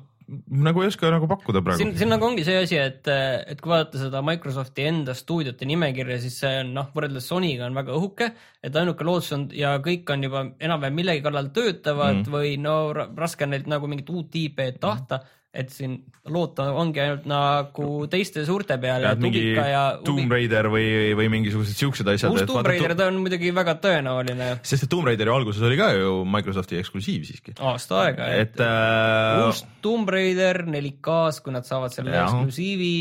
nagu 0.66 0.84
ei 0.84 0.90
oska 0.92 1.10
nagu 1.10 1.28
pakkuda 1.30 1.62
praegu. 1.66 1.82
siin, 1.82 1.96
siin 1.98 2.12
nagu 2.14 2.28
ongi 2.28 2.44
see 2.46 2.60
asi, 2.62 2.78
et, 2.78 3.08
et 3.10 3.62
kui 3.62 3.72
vaadata 3.72 4.02
seda 4.02 4.22
Microsofti 4.26 4.86
enda 4.90 5.16
stuudiote 5.18 5.66
nimekirja, 5.70 6.20
siis 6.22 6.38
see 6.44 6.60
on 6.64 6.74
noh, 6.78 6.92
võrreldes 6.96 7.30
Sonyga 7.32 7.66
on 7.70 7.80
väga 7.80 7.96
õhuke, 7.98 8.30
et 8.66 8.80
ainuke 8.82 9.08
lootus 9.08 9.34
on 9.38 9.48
ja 9.56 9.74
kõik 9.86 10.10
on 10.14 10.28
juba 10.28 10.46
enam-vähem 10.60 11.02
millegi 11.02 11.26
kallal 11.26 11.50
töötavad 11.56 12.22
mm. 12.22 12.32
või 12.36 12.56
no 12.62 12.78
raske 12.94 13.48
on 13.48 13.56
neilt 13.56 13.70
nagu 13.72 13.90
mingit 13.90 14.14
uut 14.14 14.40
IP-d 14.44 14.80
tahta 14.84 15.24
mm 15.24 15.36
et 15.50 15.72
siin 15.74 15.96
loota 16.30 16.68
ongi 16.78 17.02
ainult 17.02 17.24
nagu 17.30 17.86
teiste 18.12 18.44
suurte 18.46 18.76
peale. 18.82 19.16
mingi 19.18 19.42
ja 19.56 19.84
Tomb 20.06 20.30
Raider 20.30 20.70
või, 20.70 21.16
või 21.18 21.30
mingisugused 21.34 21.78
siuksed 21.78 22.12
asjad. 22.12 22.36
uus 22.36 22.46
Tomb 22.46 22.68
Raider, 22.70 22.94
ta 22.98 23.08
on 23.10 23.18
muidugi 23.24 23.50
väga 23.56 23.80
tõenäoline. 23.82 24.52
sest 24.62 24.86
et 24.86 24.92
Tomb 24.94 25.10
Raideri 25.10 25.34
alguses 25.34 25.66
oli 25.66 25.80
ka 25.80 25.90
ju 25.96 26.20
Microsofti 26.30 26.78
eksklusiiv 26.84 27.26
siiski. 27.26 27.56
aasta 27.58 28.04
aega, 28.04 28.30
et, 28.38 28.54
et 28.54 28.62
äh... 28.66 29.48
uus 29.48 29.64
Tomb 29.82 30.12
Raider 30.14 30.62
4K-s, 30.68 31.42
kui 31.46 31.56
nad 31.56 31.66
saavad 31.66 31.96
selle 31.96 32.14
ja. 32.14 32.28
eksklusiivi 32.28 33.00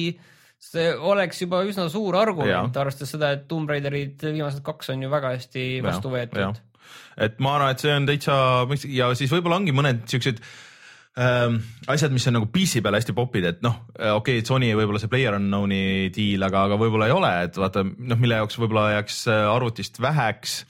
see 0.59 0.89
oleks 0.97 1.43
juba 1.45 1.61
üsna 1.69 1.87
suur 1.93 2.17
argument, 2.19 2.81
arvestades 2.81 3.13
seda, 3.15 3.35
et 3.37 3.45
Tomb 3.51 3.69
Raiderid 3.71 4.25
viimased 4.25 4.65
kaks 4.67 4.95
on 4.95 5.05
ju 5.05 5.13
väga 5.13 5.35
hästi 5.37 5.67
vastu 5.85 6.15
võetud. 6.17 6.65
et 7.21 7.37
ma 7.45 7.59
arvan, 7.59 7.77
et 7.77 7.85
see 7.85 7.93
on 7.93 8.09
täitsa 8.09 8.39
ja 8.89 9.13
siis 9.19 9.37
võib-olla 9.37 9.61
ongi 9.61 9.77
mõned 9.77 10.09
siuksed 10.09 10.41
ähm, 11.19 11.61
asjad, 11.91 12.15
mis 12.15 12.27
on 12.31 12.39
nagu 12.39 12.51
PC 12.55 12.83
peal 12.85 12.99
hästi 12.99 13.15
popid, 13.17 13.49
et 13.53 13.63
noh, 13.65 13.81
okei 13.95 14.41
okay,, 14.41 14.45
Sony 14.47 14.71
võib-olla 14.79 15.01
see 15.03 15.13
Player 15.13 15.37
Unknown'i 15.39 16.11
diil, 16.15 16.45
aga, 16.47 16.67
aga 16.69 16.79
võib-olla 16.81 17.09
ei 17.11 17.17
ole, 17.17 17.33
et 17.49 17.59
vaata 17.59 17.85
noh, 17.87 18.21
mille 18.21 18.39
jaoks 18.41 18.61
võib-olla 18.61 18.93
jääks 18.99 19.25
äh, 19.33 19.47
arvutist 19.51 20.01
väheks 20.03 20.61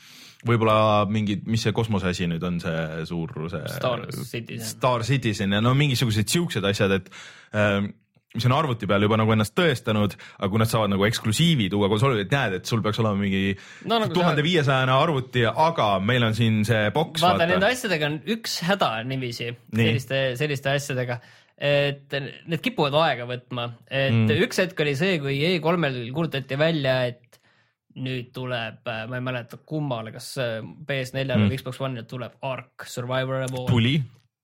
võib-olla 0.47 1.07
mingid, 1.11 1.47
mis 1.51 1.65
see 1.67 1.75
kosmose 1.75 2.13
asi 2.13 2.29
nüüd 2.31 2.45
on, 2.47 2.61
see 2.63 3.07
suur 3.09 3.33
see 3.51 3.63
Star 3.75 4.05
Citizen. 4.15 4.67
Star 4.69 5.05
Citizen 5.07 5.57
ja 5.57 5.63
no 5.65 5.75
mingisugused 5.79 6.31
siuksed 6.31 6.65
asjad, 6.69 6.95
et 7.01 7.11
ähm, 7.57 7.91
mis 8.35 8.45
on 8.45 8.53
arvuti 8.53 8.87
peal 8.87 9.03
juba 9.07 9.17
nagu 9.17 9.33
ennast 9.33 9.55
tõestanud, 9.57 10.13
aga 10.39 10.49
kui 10.53 10.61
nad 10.61 10.69
saavad 10.69 10.91
nagu 10.93 11.07
eksklusiivi 11.09 11.71
tuua 11.73 11.89
konsoolile, 11.89 12.27
et 12.27 12.35
näed, 12.35 12.59
et 12.61 12.67
sul 12.69 12.83
peaks 12.85 12.99
olema 13.01 13.17
mingi 13.23 13.57
No 13.89 13.99
nagu 14.03 14.13
tuhande 14.15 14.43
viiesajane 14.45 14.93
arvuti, 14.93 15.47
aga 15.49 15.87
meil 16.05 16.27
on 16.29 16.35
siin 16.37 16.61
see 16.69 16.91
boks. 16.95 17.23
vaata, 17.25 17.47
nende 17.49 17.67
asjadega 17.73 18.11
on 18.11 18.19
üks 18.37 18.59
häda 18.69 18.91
niiviisi, 19.09 19.49
Nii. 19.73 19.87
selliste, 19.87 20.21
selliste 20.43 20.75
asjadega, 20.77 21.21
et 21.59 22.13
need 22.21 22.61
kipuvad 22.63 22.95
aega 23.01 23.25
võtma, 23.31 23.71
et 23.91 24.13
Mm. 24.13 24.29
üks 24.45 24.61
hetk 24.61 24.81
oli 24.85 24.95
see, 24.95 25.17
kui 25.25 25.39
E3-l 25.55 26.13
kuulutati 26.13 26.59
välja, 26.61 26.99
et 27.09 27.41
nüüd 27.99 28.29
tuleb, 28.37 28.85
ma 28.87 29.17
ei 29.17 29.25
mäleta 29.25 29.57
kummale, 29.67 30.13
kas 30.15 30.37
äh, 30.39 30.61
PS4-le 30.87 31.35
Mm. 31.35 31.49
või 31.49 31.57
Xbox 31.59 31.81
One'ile 31.81 32.05
tuleb 32.07 32.37
Ark 32.47 32.85
Survivor 32.87 33.43
Evolved. 33.49 33.73
tuli, 33.73 33.97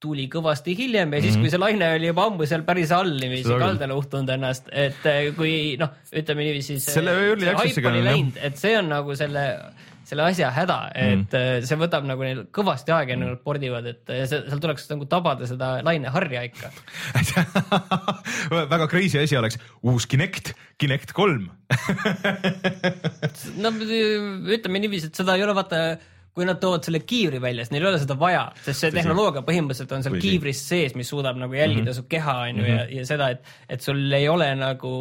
tuli 0.04 0.26
kõvasti 0.32 0.74
hiljem 0.78 1.16
ja 1.16 1.22
siis, 1.24 1.38
kui 1.40 1.52
see 1.52 1.60
laine 1.60 1.94
oli 1.96 2.10
juba 2.10 2.28
ammu 2.28 2.48
seal 2.48 2.66
päris 2.66 2.92
all 2.94 3.16
niiviisi 3.16 3.56
kaldale 3.60 3.96
uhtunud 3.96 4.30
ennast, 4.36 4.68
et 4.70 5.08
eh, 5.10 5.30
kui 5.36 5.74
noh, 5.80 5.96
ütleme 6.12 6.46
niiviisi. 6.48 6.78
Selle 6.82 7.16
early 7.30 7.50
access'iga 7.54 7.90
on, 7.90 7.98
jah. 8.00 8.08
läinud, 8.10 8.38
et 8.48 8.60
see 8.60 8.76
on 8.78 8.90
nagu 8.92 9.16
selle, 9.18 9.44
selle 10.04 10.26
asja 10.28 10.50
häda, 10.54 10.78
et 10.92 11.26
mm. 11.26 11.66
see 11.68 11.80
võtab 11.80 12.06
nagu 12.08 12.26
neil 12.26 12.44
kõvasti 12.54 12.94
aega, 12.94 13.16
enne 13.16 13.30
kui 13.30 13.36
nad 13.36 13.44
pordivad, 13.48 13.90
et 13.94 14.14
eh, 14.14 14.24
see, 14.30 14.44
seal 14.50 14.62
tuleks 14.62 14.88
nagu 14.92 15.08
tabada 15.10 15.48
seda 15.50 15.74
laineharja 15.86 16.46
ikka. 16.50 16.72
väga 18.74 18.88
crazy 18.90 19.22
asi 19.22 19.40
oleks 19.40 19.60
uus 19.82 20.08
Kinect, 20.10 20.52
Kinect 20.80 21.16
kolm. 21.16 21.48
no 23.62 23.76
ütleme 23.78 24.84
niiviisi, 24.84 25.08
et 25.08 25.22
seda 25.22 25.38
ei 25.38 25.46
ole 25.46 25.56
vaata 25.56 25.86
kui 26.34 26.46
nad 26.48 26.58
toovad 26.62 26.82
selle 26.86 27.00
kiivri 27.06 27.38
välja, 27.42 27.62
siis 27.62 27.74
neil 27.74 27.86
ei 27.86 27.92
ole 27.92 28.00
seda 28.02 28.16
vaja, 28.18 28.48
sest 28.64 28.82
see 28.82 28.94
tehnoloogia 28.94 29.44
põhimõtteliselt 29.46 29.92
on 29.94 30.02
seal 30.02 30.16
Tõsi. 30.16 30.24
kiivris 30.26 30.62
sees, 30.66 30.96
mis 30.98 31.10
suudab 31.12 31.38
nagu 31.38 31.54
jälgida 31.54 31.84
mm 31.84 31.92
-hmm. 31.92 32.00
su 32.02 32.10
keha, 32.10 32.34
onju, 32.48 32.66
ja, 32.66 32.82
ja 32.90 33.06
seda, 33.06 33.30
et, 33.36 33.54
et 33.68 33.86
sul 33.86 34.02
ei 34.12 34.28
ole 34.28 34.50
nagu 34.58 34.94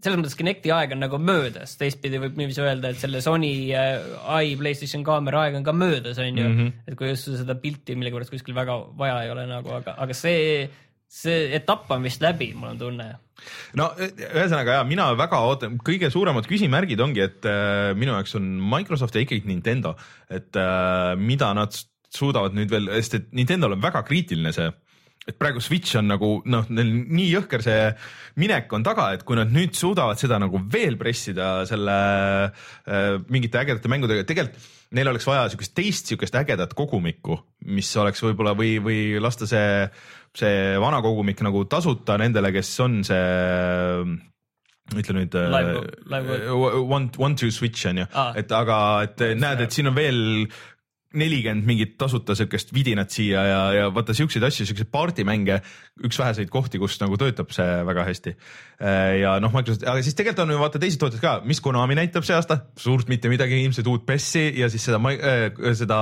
selles 0.00 0.16
mõttes 0.16 0.36
Kinecti 0.38 0.72
aeg 0.72 0.94
on 0.94 1.02
nagu 1.04 1.18
möödas, 1.20 1.74
teistpidi 1.80 2.20
võib 2.22 2.38
niiviisi 2.40 2.62
öelda, 2.64 2.92
et 2.92 3.00
selle 3.02 3.20
Sony 3.24 3.50
äh, 3.76 4.38
i 4.48 4.54
Playstation 4.56 5.04
kaamera 5.04 5.44
aeg 5.44 5.58
on 5.58 5.66
ka 5.66 5.74
möödas, 5.76 6.18
onju 6.22 6.46
mm, 6.46 6.56
-hmm. 6.56 6.72
et 6.88 6.96
kui 6.96 7.10
just 7.10 7.28
seda 7.28 7.54
pilti 7.60 7.96
millegipärast 7.98 8.32
kuskil 8.32 8.56
väga 8.56 8.78
vaja 8.96 9.22
ei 9.24 9.34
ole 9.34 9.46
nagu, 9.50 9.74
aga, 9.76 9.96
aga 9.98 10.16
see, 10.16 10.70
see 11.10 11.50
etapp 11.58 11.90
on 11.90 12.06
vist 12.06 12.22
läbi, 12.22 12.52
mul 12.54 12.72
on 12.74 12.80
tunne. 12.80 13.06
no 13.78 13.88
ühesõnaga 13.98 14.78
ja 14.78 14.82
mina 14.86 15.08
väga 15.18 15.40
ootan, 15.48 15.78
kõige 15.84 16.10
suuremad 16.12 16.46
küsimärgid 16.48 17.00
ongi, 17.02 17.24
et 17.24 17.48
äh, 17.48 17.90
minu 17.98 18.14
jaoks 18.14 18.36
on 18.38 18.46
Microsoft 18.72 19.16
ja 19.16 19.24
ikkagi 19.24 19.48
Nintendo, 19.48 19.96
et 20.30 20.56
äh, 20.60 21.16
mida 21.18 21.50
nad 21.56 21.74
suudavad 22.14 22.54
nüüd 22.54 22.70
veel, 22.70 22.90
sest 23.00 23.18
et 23.18 23.28
Nintendo'l 23.36 23.76
on 23.76 23.82
väga 23.82 24.04
kriitiline 24.06 24.52
see 24.54 24.70
et 25.28 25.36
praegu 25.38 25.60
Switch 25.62 25.98
on 26.00 26.08
nagu 26.10 26.30
noh, 26.48 26.64
neil 26.72 26.88
nii 27.12 27.26
jõhker 27.34 27.62
see 27.62 27.90
minek 28.40 28.72
on 28.72 28.82
taga, 28.86 29.10
et 29.14 29.24
kui 29.28 29.36
nad 29.38 29.50
nüüd 29.52 29.76
suudavad 29.76 30.18
seda 30.18 30.38
nagu 30.40 30.60
veel 30.72 30.96
pressida 31.00 31.66
selle 31.68 31.96
äh, 32.48 33.18
mingite 33.28 33.60
ägedate 33.60 33.90
mängudega, 33.92 34.24
tegelikult 34.26 34.70
neil 34.96 35.06
oleks 35.12 35.28
vaja 35.28 35.44
siukest 35.52 35.74
teist 35.76 36.08
siukest 36.10 36.34
ägedat 36.40 36.72
kogumikku, 36.74 37.36
mis 37.70 37.90
oleks 38.00 38.24
võib-olla 38.24 38.56
või, 38.58 38.78
või 38.82 39.20
lasta 39.22 39.46
see, 39.46 39.84
see 40.34 40.74
vana 40.82 40.98
kogumik 41.04 41.44
nagu 41.46 41.62
tasuta 41.70 42.16
nendele, 42.18 42.50
kes 42.56 42.72
on 42.82 42.98
see 43.06 43.22
ütle 44.98 45.14
nüüd 45.20 45.36
Live- 45.52 45.84
live- 46.10 46.82
one, 46.82 47.12
one 47.22 47.36
two 47.38 47.52
switch 47.54 47.86
on 47.86 48.02
ju 48.02 48.06
Aa. 48.10 48.32
et 48.40 48.50
aga, 48.50 48.78
et 49.06 49.22
näed, 49.38 49.62
et 49.62 49.70
siin 49.76 49.86
on 49.92 49.94
veel 49.94 50.22
nelikümmend 51.16 51.66
mingit 51.66 51.96
tasuta 51.98 52.36
siukest 52.38 52.70
vidinat 52.74 53.10
siia 53.10 53.42
ja, 53.46 53.60
ja 53.74 53.86
vaata 53.94 54.14
siukseid 54.16 54.44
asju, 54.46 54.66
siukseid 54.68 54.90
partimänge, 54.92 55.58
üks 56.06 56.18
väheseid 56.20 56.52
kohti, 56.52 56.78
kus 56.82 56.98
nagu 57.02 57.18
töötab 57.20 57.50
see 57.54 57.66
väga 57.88 58.04
hästi. 58.06 58.34
ja 59.20 59.34
noh, 59.42 59.52
Microsoft, 59.52 59.84
aga 59.90 60.04
siis 60.06 60.16
tegelikult 60.18 60.44
on 60.46 60.54
ju 60.54 60.60
vaata 60.62 60.82
teised 60.82 61.02
tootjad 61.02 61.24
ka, 61.24 61.34
mis 61.50 61.60
Konami 61.64 61.98
näitab 61.98 62.26
see 62.26 62.36
aasta, 62.36 62.60
suurt 62.78 63.10
mitte 63.10 63.32
midagi, 63.32 63.58
ilmselt 63.64 63.90
uut 63.90 64.06
PES-i 64.06 64.46
ja 64.60 64.70
siis 64.72 64.86
seda, 64.86 65.02
seda, 65.82 66.00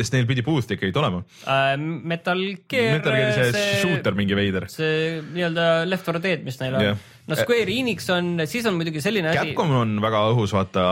sest 0.00 0.18
neil 0.18 0.28
pidi 0.28 0.44
booth 0.46 0.74
ikkagi 0.74 0.92
tulema. 0.94 1.22
Äh, 1.46 1.74
Metal 1.78 2.42
Gear. 2.68 2.98
Metal 2.98 3.18
Gear'i 3.18 3.50
see 3.54 3.66
shooter 3.84 4.18
mingi 4.18 4.36
veider. 4.38 4.68
see 4.72 5.20
nii-öelda 5.30 5.84
Left 5.88 6.10
4 6.10 6.24
Dead, 6.26 6.46
mis 6.46 6.60
neil 6.62 6.80
on 6.80 6.90
Jah. 6.90 7.10
No 7.30 7.38
Square 7.38 7.72
Enix 7.72 8.08
on, 8.14 8.34
siis 8.50 8.66
on 8.68 8.76
muidugi 8.78 9.02
selline 9.04 9.30
asi, 9.32 9.52
Capcom 9.52 9.72
on 9.80 9.96
väga 10.04 10.24
õhus, 10.32 10.54
vaata. 10.56 10.84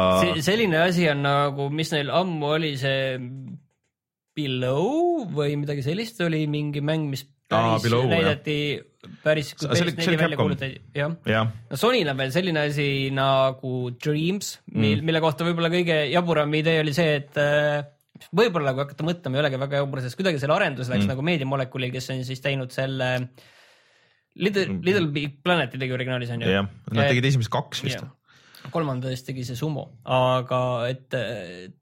selline 0.44 0.80
asi 0.84 1.08
on 1.12 1.24
nagu, 1.26 1.68
mis 1.74 1.92
neil 1.94 2.12
ammu 2.14 2.54
oli 2.58 2.72
see 2.80 3.18
Below 4.32 5.26
või 5.28 5.58
midagi 5.60 5.84
sellist 5.84 6.20
oli 6.24 6.46
mingi 6.48 6.80
mäng, 6.84 7.10
mis 7.12 7.26
Aa, 7.52 7.76
päris 7.76 7.92
jah. 7.92 8.06
näidati 8.08 8.58
päris, 9.20 9.50
kui 9.58 9.68
päris 9.68 9.96
neli 9.98 10.16
välja 10.16 10.36
Capcom. 10.38 10.44
kuulutati, 10.46 10.84
jah 10.96 11.16
jah, 11.28 11.50
no 11.68 11.80
Sonyl 11.80 12.08
on 12.08 12.20
veel 12.22 12.32
selline 12.32 12.62
asi 12.70 12.86
nagu 13.12 13.74
Dreams, 14.00 14.54
mil-, 14.72 15.02
mille 15.04 15.20
kohta 15.24 15.44
võib-olla 15.44 15.68
kõige 15.72 15.98
jaburam 16.12 16.54
idee 16.56 16.80
oli 16.80 16.94
see, 16.96 17.18
et 17.20 17.40
äh, 17.42 17.82
võib-olla 18.30 18.72
kui 18.72 18.84
hakata 18.86 19.06
mõtlema, 19.06 19.36
ei 19.36 19.44
olegi 19.44 19.60
väga 19.60 19.82
jabur, 19.82 20.02
sest 20.04 20.18
kuidagi 20.18 20.40
selle 20.40 20.56
arendus 20.56 20.90
läks 20.92 21.04
mm. 21.04 21.12
nagu 21.12 21.24
Meediamolekulil, 21.26 21.92
kes 21.94 22.12
on 22.14 22.22
siis 22.26 22.40
teinud 22.44 22.72
selle 22.74 23.10
Little, 24.40 24.78
Little 24.80 25.10
Big 25.12 25.38
Planet 25.44 25.74
tegi 25.76 25.92
originaalis 25.92 26.32
on 26.32 26.44
ju. 26.44 26.50
jah, 26.54 26.68
nad 26.92 27.10
tegid 27.10 27.26
esimesed 27.28 27.52
kaks 27.52 27.82
vist. 27.84 28.04
kolmandast 28.72 29.26
tegi 29.28 29.44
see 29.44 29.58
Sumo, 29.58 29.84
aga 30.08 30.60
et 30.88 31.16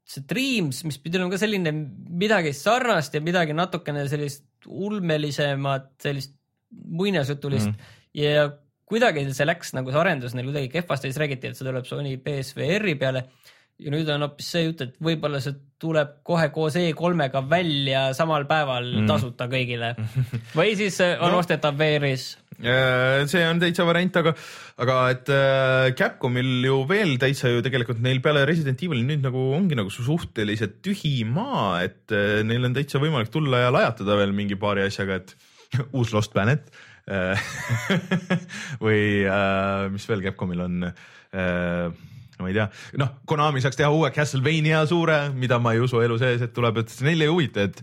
see 0.09 0.25
Dreams, 0.27 0.81
mis 0.87 0.97
pidi 0.99 1.19
olema 1.19 1.31
ka 1.31 1.39
selline 1.39 1.71
midagi 1.71 2.51
sarnast 2.57 3.15
ja 3.15 3.21
midagi 3.23 3.55
natukene 3.55 4.03
sellist 4.11 4.67
ulmelisemat, 4.67 5.93
sellist 6.03 6.35
muinasjutulist 6.71 7.71
mm. 7.71 7.95
ja 8.19 8.49
kuidagi 8.91 9.23
see 9.31 9.47
läks 9.47 9.71
nagu 9.77 9.91
see 9.91 10.01
arendus 10.01 10.35
neil 10.35 10.49
kuidagi 10.49 10.71
kehvasti, 10.73 11.11
siis 11.11 11.19
räägiti, 11.21 11.51
et 11.51 11.59
see 11.59 11.67
tuleb 11.67 11.87
Sony 11.87 12.17
PSVR-i 12.23 12.97
peale 12.99 13.27
ja 13.81 13.93
nüüd 13.93 14.09
on 14.11 14.25
hoopis 14.27 14.51
see 14.55 14.65
jutt, 14.65 14.83
et 14.85 14.97
võib-olla 15.03 15.39
see 15.43 15.55
tuleb 15.81 16.19
kohe 16.27 16.47
koos 16.53 16.75
E3-ga 16.77 17.41
välja 17.49 18.03
samal 18.13 18.45
päeval 18.49 18.85
mm. 19.01 19.07
tasuta 19.09 19.47
kõigile 19.49 19.95
või 20.57 20.75
siis 20.79 20.99
äh, 21.01 21.17
on 21.19 21.33
No. 21.33 21.39
ostetav 21.41 21.77
VR-is. 21.79 22.35
See 22.61 23.41
on 23.47 23.57
täitsa 23.57 23.81
variant, 23.87 24.13
aga, 24.21 24.35
aga 24.83 24.95
et 25.09 25.29
äh, 25.33 25.87
Capcomil 25.97 26.51
ju 26.67 26.75
veel 26.89 27.15
täitsa 27.17 27.49
ju 27.49 27.63
tegelikult 27.65 28.03
neil 28.05 28.19
peale 28.21 28.43
Resident 28.45 28.83
Evil'i 28.85 29.01
nüüd 29.07 29.23
nagu 29.25 29.47
ongi 29.57 29.73
nagu 29.79 29.89
su- 29.89 30.05
suhteliselt 30.05 30.77
tühi 30.85 31.23
maa, 31.25 31.79
et 31.87 32.13
äh, 32.13 32.43
neil 32.45 32.69
on 32.69 32.75
täitsa 32.77 33.01
võimalik 33.01 33.33
tulla 33.33 33.63
ja 33.63 33.73
lajatada 33.73 34.19
veel 34.21 34.35
mingi 34.37 34.59
paari 34.61 34.85
asjaga, 34.85 35.17
et 35.23 35.33
uus 35.97 36.13
Lost 36.13 36.35
Planet 36.37 36.69
või 38.85 39.01
mis 39.91 40.05
veel 40.07 40.21
Capcomil 40.27 40.61
on 40.67 40.83
ma 42.43 42.51
ei 42.51 42.57
tea, 42.57 42.67
noh, 43.01 43.13
Konami 43.29 43.61
saaks 43.63 43.79
teha 43.79 43.91
uue 43.93 44.11
Castlevania 44.15 44.83
suure, 44.89 45.23
mida 45.37 45.59
ma 45.61 45.75
ei 45.75 45.83
usu 45.83 46.01
elu 46.03 46.17
sees, 46.21 46.41
et 46.45 46.55
tuleb, 46.55 46.81
et 46.81 46.97
neil 47.05 47.25
ei 47.25 47.31
huvita, 47.31 47.67
et 47.69 47.81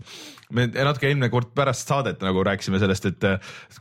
me 0.55 0.65
natuke 0.71 1.05
eelmine 1.09 1.29
kord 1.29 1.51
pärast 1.57 1.89
saadet 1.89 2.23
nagu 2.25 2.43
rääkisime 2.45 2.81
sellest, 2.81 3.09
et 3.11 3.27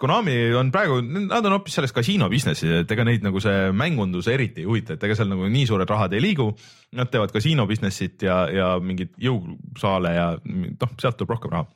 Konami 0.00 0.36
on 0.58 0.72
praegu, 0.74 1.00
nad 1.02 1.44
on 1.44 1.56
hoopis 1.56 1.78
selles 1.78 1.94
kasiino 1.96 2.28
business'is, 2.32 2.82
et 2.82 2.92
ega 2.96 3.06
neid 3.08 3.24
nagu 3.24 3.40
see 3.42 3.72
mängundus 3.76 4.28
eriti 4.32 4.64
ei 4.64 4.68
huvita, 4.68 4.96
et 4.96 5.08
ega 5.08 5.16
seal 5.18 5.32
nagu 5.32 5.48
nii 5.48 5.66
suured 5.68 5.88
rahad 5.88 6.14
ei 6.16 6.22
liigu. 6.24 6.50
Nad 6.98 7.10
teevad 7.12 7.32
kasiino 7.34 7.66
business'it 7.68 8.24
ja, 8.24 8.42
ja 8.52 8.68
mingeid 8.80 9.16
jõusaale 9.20 10.14
ja 10.14 10.30
noh, 10.44 10.94
sealt 11.00 11.20
tuleb 11.20 11.36
rohkem 11.36 11.56
raha 11.56 11.68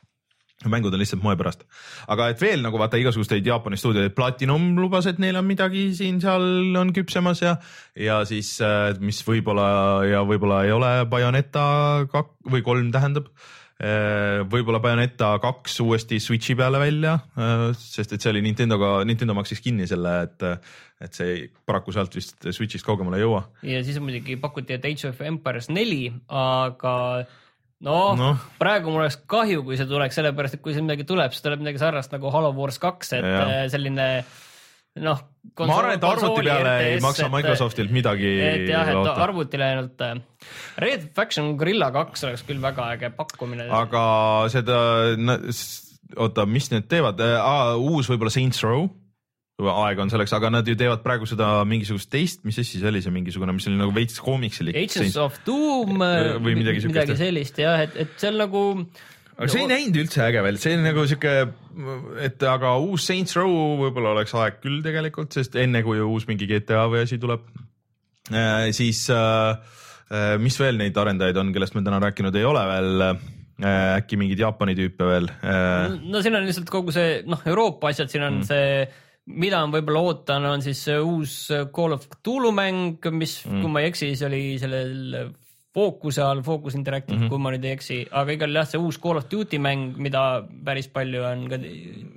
mängud 0.71 0.95
on 0.95 1.01
lihtsalt 1.03 1.23
moe 1.25 1.37
pärast, 1.39 1.65
aga 2.13 2.29
et 2.33 2.43
veel 2.43 2.63
nagu 2.65 2.79
vaata 2.81 3.01
igasuguseid 3.01 3.47
Jaapani 3.47 3.79
stuudioid, 3.81 4.15
Platinum 4.17 4.73
lubas, 4.79 5.09
et 5.11 5.19
neil 5.23 5.39
on 5.41 5.49
midagi 5.49 5.89
siin-seal 5.97 6.77
on 6.79 6.93
küpsemas 6.95 7.43
ja, 7.45 7.57
ja 7.99 8.21
siis 8.29 8.55
äh, 8.65 8.93
mis 9.03 9.23
võib-olla 9.27 9.67
ja 10.09 10.23
võib-olla 10.29 10.63
ei 10.67 10.75
ole 10.75 10.93
Bayoneta 11.11 11.65
kak- 12.13 12.39
või 12.51 12.65
kolm 12.67 12.93
tähendab. 12.95 13.29
võib-olla 14.53 14.79
Bayoneta 14.79 15.33
kaks 15.43 15.81
uuesti 15.83 16.21
Switch'i 16.23 16.55
peale 16.55 16.79
välja, 16.79 17.17
sest 17.75 18.13
et 18.15 18.23
see 18.23 18.31
oli 18.31 18.43
Nintendoga, 18.45 19.01
Nintendo 19.05 19.35
maksis 19.35 19.59
kinni 19.65 19.89
selle, 19.91 20.13
et, 20.29 20.45
et 21.03 21.19
see 21.19 21.49
paraku 21.67 21.91
sealt 21.91 22.15
vist 22.15 22.47
Switch'ist 22.47 22.87
kaugemale 22.87 23.19
ei 23.19 23.25
jõua. 23.25 23.43
ja 23.67 23.83
siis 23.83 23.99
muidugi 23.99 24.37
pakuti, 24.39 24.77
et 24.79 24.87
Age 24.87 25.11
of 25.11 25.21
Empires 25.27 25.67
neli, 25.73 26.13
aga 26.29 26.95
noh 27.83 28.15
no, 28.15 28.31
no., 28.33 28.55
praegu 28.61 28.93
mul 28.93 29.03
oleks 29.05 29.19
kahju, 29.31 29.65
kui 29.67 29.79
see 29.81 29.89
tuleks, 29.91 30.17
sellepärast 30.19 30.59
et 30.59 30.63
kui 30.65 30.77
see 30.77 30.85
midagi 30.85 31.07
tuleb, 31.09 31.35
siis 31.35 31.45
tuleb 31.45 31.63
midagi 31.65 31.83
sarnast 31.83 32.15
nagu 32.15 32.31
Halo 32.35 32.53
Wars 32.57 32.79
kaks, 32.83 33.15
et 33.19 33.27
Jah. 33.27 33.51
äh, 33.51 33.67
selline 33.73 34.09
noh. 35.03 35.23
ma 35.59 35.77
arvan, 35.79 35.97
et 35.97 36.07
arvuti 36.07 36.45
peale 36.47 36.73
ei 36.87 37.01
maksa 37.03 37.29
Microsoftilt 37.33 37.93
midagi 37.95 38.33
et 38.45 38.67
jah, 38.71 38.89
et 38.93 39.23
arvutile 39.27 39.71
ainult. 39.71 40.03
Red 40.83 41.09
Faction 41.17 41.55
Gorilla 41.61 41.91
kaks 41.95 42.27
oleks 42.29 42.47
küll 42.49 42.63
väga 42.63 42.91
äge 42.97 43.13
pakkumine. 43.17 43.69
aga 43.73 44.03
seda, 44.53 44.79
oota, 46.17 46.47
mis 46.47 46.71
need 46.75 46.91
teevad, 46.93 47.23
uus 47.81 48.11
võib-olla 48.13 48.35
Saints 48.35 48.63
Row, 48.67 48.87
aeg 49.71 50.03
on 50.03 50.11
selleks, 50.13 50.35
aga 50.37 50.51
nad 50.53 50.69
ju 50.69 50.75
teevad 50.79 51.03
praegu 51.05 51.29
seda 51.29 51.55
mingisugust 51.69 52.11
teist, 52.13 52.43
mis 52.49 52.59
asi 52.59 52.81
see 52.81 52.91
oli, 52.91 53.03
see 53.05 53.15
mingisugune, 53.15 53.55
mis 53.57 53.69
oli 53.71 53.79
nagu 53.79 53.95
veits 53.95 54.21
koomiksilik. 54.23 54.77
Agents 54.83 55.19
of 55.21 55.39
Doom 55.47 55.99
Või 56.03 56.57
midagi 56.59 56.83
siukest. 56.85 56.95
midagi 56.95 57.19
sellist 57.21 57.59
jah, 57.63 57.83
et, 57.87 57.99
et 58.05 58.29
on 58.29 58.39
nagu. 58.43 58.63
aga 59.37 59.51
see 59.53 59.65
ei 59.65 59.71
näinud 59.71 60.01
üldse 60.05 60.25
äge 60.27 60.45
välja, 60.45 60.63
see 60.65 60.79
on 60.79 60.87
nagu 60.87 61.05
sihuke, 61.11 61.35
et 62.27 62.49
aga 62.49 62.77
uus 62.85 63.07
Saints 63.09 63.37
Row 63.39 63.53
võib-olla 63.81 64.17
oleks 64.17 64.35
aeg 64.39 64.59
küll 64.65 64.81
tegelikult, 64.85 65.35
sest 65.37 65.57
enne 65.61 65.85
kui 65.87 66.01
uus 66.03 66.27
mingi 66.31 66.49
GTA 66.51 66.87
või 66.93 67.05
asi 67.07 67.21
tuleb 67.23 67.47
äh,, 68.31 68.71
siis 68.77 69.05
äh, 69.11 69.53
äh, 70.13 70.35
mis 70.43 70.59
veel 70.61 70.81
neid 70.81 70.99
arendajaid 70.99 71.39
on, 71.43 71.53
kellest 71.55 71.77
me 71.79 71.85
täna 71.87 72.01
rääkinud 72.03 72.37
ei 72.39 72.49
ole 72.49 72.65
veel 72.69 73.07
äh,, 73.09 73.23
äkki 74.01 74.19
mingeid 74.21 74.43
Jaapani 74.43 74.77
tüüpe 74.79 75.09
veel 75.09 75.31
äh,. 75.41 75.97
no 76.03 76.23
siin 76.25 76.37
on 76.39 76.47
lihtsalt 76.49 76.71
kogu 76.73 76.95
see 76.95 77.23
noh, 77.29 77.43
Euroopa 77.49 77.93
asjad, 77.93 78.13
siin 78.13 78.27
on 78.29 78.41
mm. 78.41 78.49
see, 78.49 78.87
mida 79.27 79.61
ma 79.63 79.77
võib-olla 79.77 80.03
ootan, 80.09 80.49
on 80.51 80.65
siis 80.65 80.83
uus 80.97 81.37
Call 81.75 81.95
of 81.95 82.09
Cthulhu 82.11 82.51
mäng, 82.55 82.99
mis 83.15 83.41
mm., 83.47 83.63
kui 83.63 83.71
ma 83.71 83.83
ei 83.83 83.93
eksi, 83.93 84.11
siis 84.13 84.27
oli 84.27 84.43
sellel 84.63 85.31
Fookuse 85.73 86.21
all, 86.21 86.43
Focus 86.45 86.75
Interactive 86.77 87.17
mm, 87.17 87.23
-hmm. 87.25 87.29
kui 87.33 87.41
ma 87.41 87.51
nüüd 87.55 87.63
ei 87.65 87.73
eksi, 87.73 87.97
aga 88.13 88.35
igal 88.35 88.53
jah, 88.59 88.67
see 88.69 88.81
uus 88.81 88.99
Call 89.01 89.17
of 89.17 89.25
Duty 89.31 89.57
mäng, 89.57 89.95
mida 89.97 90.43
päris 90.65 90.91
palju 90.93 91.23
on 91.25 91.47
ka 91.49 91.57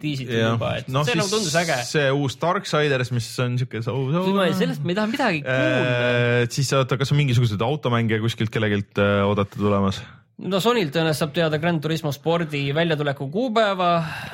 tiisitud 0.01 0.35
juba, 0.35 0.73
et 0.81 0.89
no, 0.91 1.05
see 1.07 1.15
nagu 1.15 1.31
tundus 1.31 1.55
äge. 1.61 1.77
see 1.87 2.09
uus 2.11 2.35
Darksiders, 2.41 3.13
mis 3.15 3.29
on 3.39 3.55
siuke. 3.61 3.79
sellest 3.85 4.83
ma 4.83 4.91
ei 4.91 4.99
taha 4.99 5.07
midagi 5.13 5.41
kuulda. 5.45 6.51
siis 6.51 6.73
oota, 6.75 6.99
kas 6.99 7.15
on 7.15 7.21
mingisuguseid 7.21 7.63
automänge 7.63 8.19
kuskilt 8.25 8.51
kellegilt 8.51 8.99
äh, 8.99 9.23
oodata 9.23 9.55
tulemas? 9.55 10.03
No 10.43 10.59
Sonylt 10.59 10.91
tõenäoliselt 10.91 11.21
saab 11.21 11.33
teada 11.36 11.57
Grand 11.63 11.79
Turismo 11.83 12.11
spordi 12.11 12.67
väljatuleku 12.75 13.27
kuupäeva. 13.31 13.89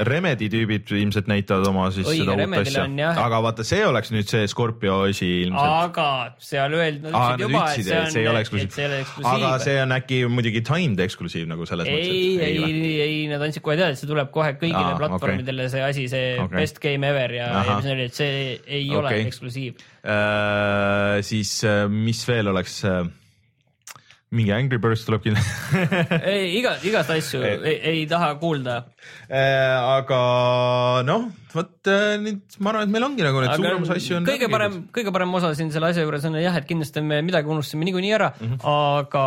Remedi 0.08 0.48
tüübid 0.52 0.90
ilmselt 0.98 1.30
näitavad 1.30 1.68
oma 1.70 1.88
siis 1.94 2.08
Õige, 2.10 2.26
seda 2.26 2.36
uut 2.38 2.58
asja 2.62 3.12
aga 3.22 3.42
vaata, 3.46 3.66
see 3.68 3.84
oleks 3.86 4.10
nüüd 4.14 4.30
see 4.32 4.48
Scorpio 4.50 4.98
asi 5.12 5.30
ilmselt. 5.44 5.76
aga 5.86 6.08
seal 6.42 6.78
öeldi, 6.78 7.04
nad 7.06 7.14
ütlesid 7.14 7.46
juba, 7.46 7.64
et 7.70 7.86
see 7.86 8.00
on, 8.00 8.10
see 8.16 8.24
ei 8.24 8.32
ole 8.32 8.42
et 8.42 8.76
see 8.76 8.84
ei 8.84 8.90
ole 8.90 9.00
eksklusiiv, 9.04 9.36
aga 9.36 9.54
see 9.68 9.78
on 9.84 9.96
äkki 10.00 10.20
muidugi 10.40 10.66
timed 10.72 11.06
eksklusiiv 11.06 11.48
nagu 11.54 11.70
selles 11.70 11.92
ei, 11.92 12.02
mõttes, 12.02 12.50
ei, 12.50 12.74
ei, 12.82 12.98
ei, 13.06 13.22
nad 13.32 13.46
andsid 13.46 13.66
kohe 13.66 13.78
teada, 13.78 13.94
et 13.94 14.02
see 14.02 14.10
tuleb 14.10 14.34
kohe 14.34 14.56
kõigile 14.58 14.96
Aa, 14.96 15.00
platvormidele, 15.04 15.70
see 15.74 15.86
asi, 15.86 16.10
see 16.12 16.34
okay. 16.42 16.64
best 16.64 16.82
game 16.82 17.08
ever 17.14 17.38
ja, 17.38 17.54
ja 17.62 17.78
mis 17.78 17.94
oli, 17.94 18.10
et 18.10 18.18
see 18.18 18.36
ei 18.66 18.90
Okei. 18.90 18.98
ole 18.98 19.16
eksklusiiv. 19.28 19.88
äh, 20.02 21.22
siis 21.26 21.60
äh, 21.68 21.86
mis 21.92 22.26
veel 22.26 22.50
oleks 22.50 22.82
äh,, 22.90 23.04
mingi 24.32 24.52
Angry 24.56 24.80
Birds 24.82 25.04
tuleb 25.04 25.26
kindlasti 25.26 25.82
ei, 26.32 26.46
iga, 26.60 26.76
igast 26.88 27.12
asju 27.12 27.42
Ei. 27.44 27.58
ei, 27.58 27.80
ei 27.92 28.04
taha 28.10 28.32
kuulda. 28.40 28.78
äh, 29.28 29.76
aga 29.76 30.20
noh, 31.08 31.28
vot 31.52 31.92
äh, 31.92 32.16
nüüd 32.22 32.56
ma 32.64 32.72
arvan, 32.72 32.88
et 32.88 32.94
meil 32.96 33.08
ongi 33.10 33.26
nagu 33.28 33.44
need 33.44 33.58
suuremas 33.60 33.92
asju 33.98 34.22
on. 34.22 34.30
kõige 34.30 34.48
parem, 34.54 34.78
kõige 34.96 35.14
parem 35.16 35.36
osa 35.40 35.52
siin 35.58 35.74
selle 35.76 35.92
asja 35.92 36.06
juures 36.06 36.30
on 36.30 36.40
jah, 36.40 36.56
et 36.62 36.70
kindlasti 36.70 37.04
me 37.04 37.20
midagi 37.28 37.52
unustasime 37.52 37.90
niikuinii 37.90 38.16
ära 38.16 38.32
mm. 38.32 38.54
-hmm. 38.54 38.64
aga, 38.72 39.26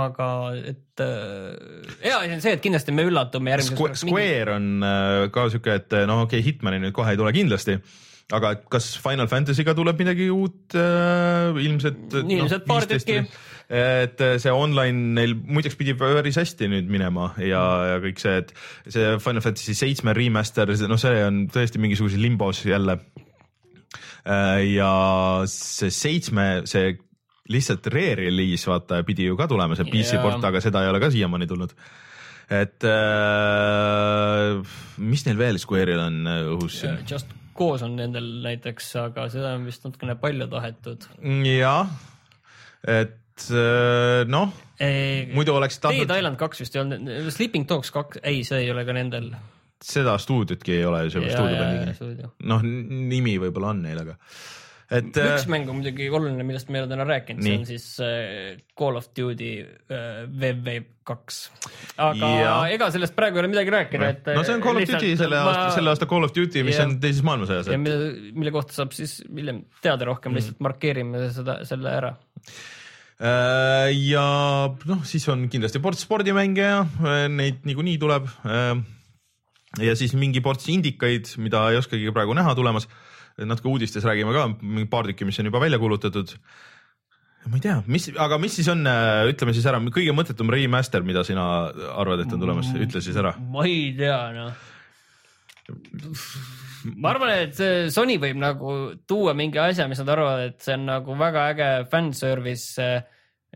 aga 0.00 0.28
et 0.74 1.06
äh, 1.06 1.86
hea 2.02 2.18
asi 2.18 2.34
on 2.34 2.44
see, 2.48 2.58
et 2.58 2.66
kindlasti 2.66 2.96
me 2.96 3.06
üllatume 3.06 3.54
järgmises 3.54 3.78
Square, 3.78 4.02
Square 4.02 4.58
on 4.58 4.68
äh, 4.90 5.30
ka 5.30 5.48
siuke, 5.54 5.80
et 5.84 5.98
noh, 6.10 6.26
okei 6.26 6.42
okay,, 6.42 6.50
Hitmani 6.50 6.82
nüüd 6.82 6.98
kohe 6.98 7.14
ei 7.14 7.22
tule 7.22 7.30
kindlasti, 7.36 7.78
aga 8.34 8.56
kas 8.74 8.96
Final 8.98 9.30
Fantasy'ga 9.30 9.76
tuleb 9.78 10.02
midagi 10.02 10.32
uut 10.34 10.74
äh,, 10.74 11.54
ilmselt. 11.62 12.08
Ilmselt 12.26 12.66
paar 12.66 12.90
tükki. 12.90 13.22
Et 13.66 14.20
äh, 14.22 14.36
see 14.38 14.52
online 14.54 15.14
neil 15.16 15.34
muideks 15.34 15.74
pidi 15.78 15.96
päris 15.98 16.38
hästi 16.38 16.68
nüüd 16.70 16.90
minema 16.90 17.32
ja, 17.42 17.62
ja 17.90 17.96
kõik 18.04 18.20
see, 18.22 18.36
et 18.42 18.52
see 18.86 19.16
Final 19.22 19.42
Fantasy 19.42 19.74
seitsme 19.74 20.14
remaster, 20.16 20.70
noh, 20.86 21.00
see 21.00 21.24
on 21.26 21.46
tõesti 21.50 21.82
mingisuguses 21.82 22.22
limbos 22.22 22.62
jälle. 22.66 23.00
ja 24.26 24.92
see 25.50 25.90
seitsme, 25.94 26.46
see 26.66 26.96
lihtsalt 27.50 27.86
re-release 27.94 28.66
vaata 28.66 29.02
pidi 29.06 29.28
ju 29.28 29.36
ka 29.38 29.46
tulema, 29.50 29.78
see 29.78 29.86
PC 29.90 30.16
Jaa. 30.18 30.22
port, 30.22 30.46
aga 30.46 30.62
seda 30.62 30.82
ei 30.82 30.90
ole 30.90 31.02
ka 31.02 31.10
siiamaani 31.14 31.46
tulnud 31.50 31.74
et 32.46 32.86
äh, 32.86 34.62
mis 35.02 35.26
neil 35.26 35.38
veel 35.38 35.58
Square'il 35.58 36.02
on 36.02 36.22
õhus 36.54 36.80
siin? 36.82 37.00
Just 37.10 37.32
Cause 37.56 37.86
on 37.86 37.94
nendel 37.96 38.26
näiteks, 38.44 38.90
aga 39.00 39.30
seda 39.32 39.54
on 39.56 39.64
vist 39.66 39.86
natukene 39.86 40.16
palju 40.20 40.46
tahetud. 40.52 41.06
jah, 41.48 41.94
et 42.86 43.16
noh, 44.32 44.54
Dead 44.80 45.34
muidu 45.36 45.56
oleks 45.56 45.80
tahtnud, 45.82 46.10
Island 46.10 46.40
kaks 46.40 46.64
vist 46.64 46.76
ei 46.76 46.82
olnud, 46.82 47.12
Sleeping 47.34 47.68
Dogs 47.68 47.92
kaks, 47.94 48.20
ei, 48.24 48.42
see 48.48 48.64
ei 48.64 48.72
ole 48.72 48.84
ka 48.88 48.96
nendel. 48.96 49.30
seda 49.82 50.16
stuudiotki 50.20 50.78
ei 50.78 50.84
ole 50.88 51.06
ju 51.06 51.16
selle 51.16 51.32
stuudio 51.32 51.56
peal 51.60 52.14
nii. 52.14 52.30
noh, 52.52 52.64
nimi 52.66 53.36
võib-olla 53.42 53.74
on 53.74 53.82
neil, 53.86 54.04
aga 54.04 54.16
et 54.86 55.16
äh, 55.18 55.32
üks 55.34 55.46
mäng 55.50 55.66
on 55.70 55.80
muidugi 55.80 56.06
oluline, 56.14 56.44
millest 56.46 56.68
me 56.70 56.78
ei 56.78 56.84
ole 56.84 56.90
täna 56.92 57.06
rääkinud, 57.08 57.42
see 57.42 57.56
on 57.58 57.64
siis 57.66 57.86
äh, 58.04 58.60
Call 58.78 58.98
of 58.98 59.08
Duty 59.16 59.50
äh, 59.64 60.20
WW 60.30 60.76
kaks. 61.06 61.40
aga 61.98 62.30
Ja. 62.38 62.52
ega 62.70 62.88
sellest 62.94 63.16
praegu 63.18 63.40
ei 63.40 63.44
ole 63.44 63.50
midagi 63.50 63.74
rääkida, 63.74 64.12
et. 64.14 64.30
no 64.36 64.44
see 64.46 64.54
on 64.54 64.62
Call 64.62 64.78
of 64.78 64.86
Duty 64.92 65.12
selle 65.18 65.40
aasta, 65.42 65.66
selle 65.74 65.90
aasta 65.90 66.08
Call 66.10 66.28
of 66.28 66.34
Duty, 66.36 66.62
mis 66.66 66.78
Jah. 66.78 66.86
on 66.86 66.96
teises 67.02 67.26
maailmasõjas, 67.26 67.70
ja 67.72 67.78
et 67.78 67.82
mille, 67.82 68.32
mille 68.38 68.54
kohta 68.54 68.78
saab 68.78 68.94
siis 68.94 69.18
hiljem 69.26 69.64
teada 69.82 70.06
rohkem 70.06 70.32
mm., 70.32 70.40
lihtsalt 70.40 70.64
markeerime 70.68 71.26
seda, 71.34 71.60
selle 71.66 71.94
ära. 72.02 72.14
Äh, 73.16 73.94
ja 74.10 74.22
noh, 74.68 75.04
siis 75.08 75.24
on 75.32 75.46
kindlasti 75.48 75.80
ports 75.80 76.04
spordimänge 76.04 76.64
ja 76.66 76.82
äh, 76.84 77.26
neid 77.32 77.64
niikuinii 77.64 77.96
tuleb. 78.02 78.28
ja 79.80 79.94
siis 79.96 80.12
mingi 80.16 80.40
ports 80.44 80.68
indikaid, 80.72 81.30
mida 81.40 81.66
ei 81.70 81.80
oskagi 81.80 82.12
praegu 82.12 82.36
näha 82.36 82.54
tulemas. 82.56 82.88
natuke 83.36 83.68
uudistes 83.68 84.04
räägime 84.04 84.32
ka, 84.32 84.46
mingi 84.62 84.88
paar 84.88 85.08
tükki, 85.08 85.24
mis 85.28 85.38
on 85.40 85.48
juba 85.48 85.60
välja 85.60 85.78
kuulutatud. 85.78 86.36
ma 87.46 87.56
ei 87.56 87.64
tea, 87.64 87.82
mis, 87.86 88.10
aga 88.18 88.38
mis 88.38 88.56
siis 88.56 88.68
on, 88.68 88.84
ütleme 89.32 89.52
siis 89.56 89.66
ära, 89.66 89.80
kõige 89.80 90.12
mõttetum 90.16 90.52
remaster, 90.52 91.04
mida 91.06 91.24
sina 91.24 91.72
arvad, 91.96 92.24
et 92.24 92.32
on 92.32 92.40
tulemas, 92.40 92.72
ütle 92.76 93.00
siis 93.04 93.16
ära. 93.16 93.32
ma 93.38 93.64
ei 93.64 93.94
tea, 93.96 94.20
noh. 94.36 94.52
Ma 96.94 97.10
arvan, 97.14 97.34
et 97.46 97.58
Sony 97.94 98.18
võib 98.22 98.38
nagu 98.40 98.76
tuua 99.08 99.34
mingi 99.34 99.58
asja, 99.62 99.88
mis 99.90 100.00
nad 100.02 100.14
arvavad, 100.14 100.52
et 100.52 100.64
see 100.64 100.74
on 100.78 100.86
nagu 100.88 101.18
väga 101.18 101.50
äge 101.54 101.70
fanservice 101.90 102.88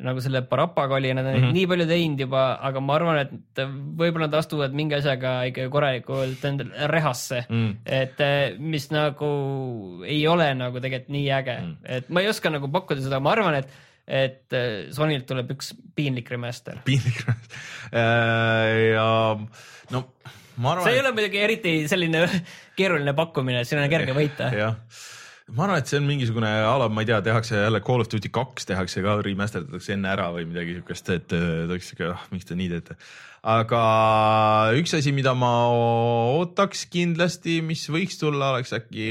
nagu 0.01 0.23
selle 0.23 0.43
Parapaga 0.49 0.97
oli 0.97 1.11
ja 1.11 1.17
nad 1.17 1.27
on 1.27 1.35
mm 1.35 1.45
-hmm. 1.45 1.53
nii 1.57 1.67
palju 1.67 1.87
teinud 1.87 2.21
juba, 2.21 2.43
aga 2.69 2.81
ma 2.81 2.95
arvan, 2.95 3.19
et 3.19 3.63
võib-olla 4.01 4.29
nad 4.29 4.39
astuvad 4.39 4.75
mingi 4.77 4.97
asjaga 4.97 5.35
ikka 5.51 5.69
korralikult 5.69 6.45
endale 6.45 6.89
rehasse 6.89 7.45
Mm. 7.51 7.77
et 7.87 8.21
eh, 8.21 8.57
mis 8.59 8.91
nagu 8.91 10.03
ei 10.05 10.27
ole 10.27 10.55
nagu 10.55 10.81
tegelikult 10.81 11.09
nii 11.09 11.31
äge 11.31 11.57
mm., 11.61 11.77
et 11.85 12.11
ma 12.11 12.21
ei 12.21 12.29
oska 12.29 12.51
nagu 12.51 12.69
pakkuda 12.69 13.01
seda, 13.01 13.21
ma 13.21 13.33
arvan, 13.33 13.55
et, 13.55 13.69
et 14.07 14.53
eh, 14.53 14.93
Sonylt 14.93 15.27
tuleb 15.27 15.51
üks 15.51 15.75
piinlik 15.97 16.31
remaster. 16.31 16.79
piinlik. 16.85 17.25
ja 18.95 19.39
no 19.91 20.05
arvan. 20.69 20.85
see 20.85 20.99
ei 20.99 21.01
ole 21.03 21.15
muidugi 21.17 21.41
eriti 21.41 21.73
selline 21.91 22.27
keeruline 22.79 23.15
pakkumine, 23.17 23.63
et 23.63 23.71
siin 23.71 23.81
on 23.83 23.89
kerge 23.93 24.15
võita. 24.17 24.51
jah, 24.57 24.77
ma 25.55 25.67
arvan, 25.67 25.83
et 25.83 25.91
see 25.91 26.01
on 26.01 26.07
mingisugune 26.09 26.51
ala, 26.67 26.89
ma 26.93 27.05
ei 27.05 27.11
tea, 27.11 27.21
tehakse 27.27 27.59
jälle 27.65 27.83
Call 27.87 28.05
of 28.05 28.11
Duty 28.13 28.33
kaks 28.35 28.69
tehakse 28.69 29.03
ka, 29.05 29.17
remaster 29.27 29.65
datakse 29.67 29.95
enne 29.97 30.13
ära 30.13 30.31
või 30.35 30.47
midagi 30.51 30.77
siukest, 30.79 31.13
et 31.17 31.37
äh, 31.37 31.49
ta 31.65 31.75
oleks 31.75 31.91
siuke, 31.93 32.13
ah 32.13 32.29
miks 32.35 32.49
te 32.49 32.59
nii 32.59 32.71
teete. 32.75 32.99
aga 33.57 33.83
üks 34.81 34.95
asi, 34.99 35.15
mida 35.17 35.35
ma 35.39 35.53
ootaks 35.73 36.87
kindlasti, 36.93 37.61
mis 37.67 37.87
võiks 37.93 38.21
tulla, 38.21 38.55
oleks 38.55 38.75
äkki 38.77 39.11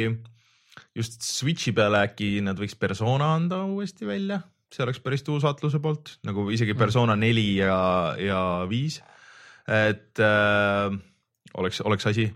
just 0.97 1.21
Switch'i 1.25 1.73
peale 1.75 2.03
äkki 2.07 2.39
nad 2.45 2.59
võiks 2.59 2.77
persona 2.79 3.33
anda 3.37 3.63
uuesti 3.67 4.07
välja, 4.09 4.41
see 4.73 4.85
oleks 4.85 5.01
päris 5.03 5.25
uus 5.31 5.45
Atluse 5.49 5.81
poolt 5.81 6.17
nagu 6.27 6.49
isegi 6.53 6.75
persona 6.77 7.15
neli 7.17 7.55
ja, 7.57 8.15
ja 8.21 8.41
viis. 8.69 8.99
et 9.65 10.21
äh, 10.23 10.93
oleks, 11.57 11.81
oleks 11.85 12.07
asi. 12.11 12.29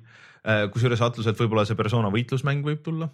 Äh, 0.44 0.66
kusjuures 0.74 1.02
Atluselt 1.02 1.40
võib-olla 1.40 1.64
see 1.68 1.80
persona 1.80 2.10
võitlusmäng 2.12 2.66
võib 2.66 2.82
tulla. 2.84 3.10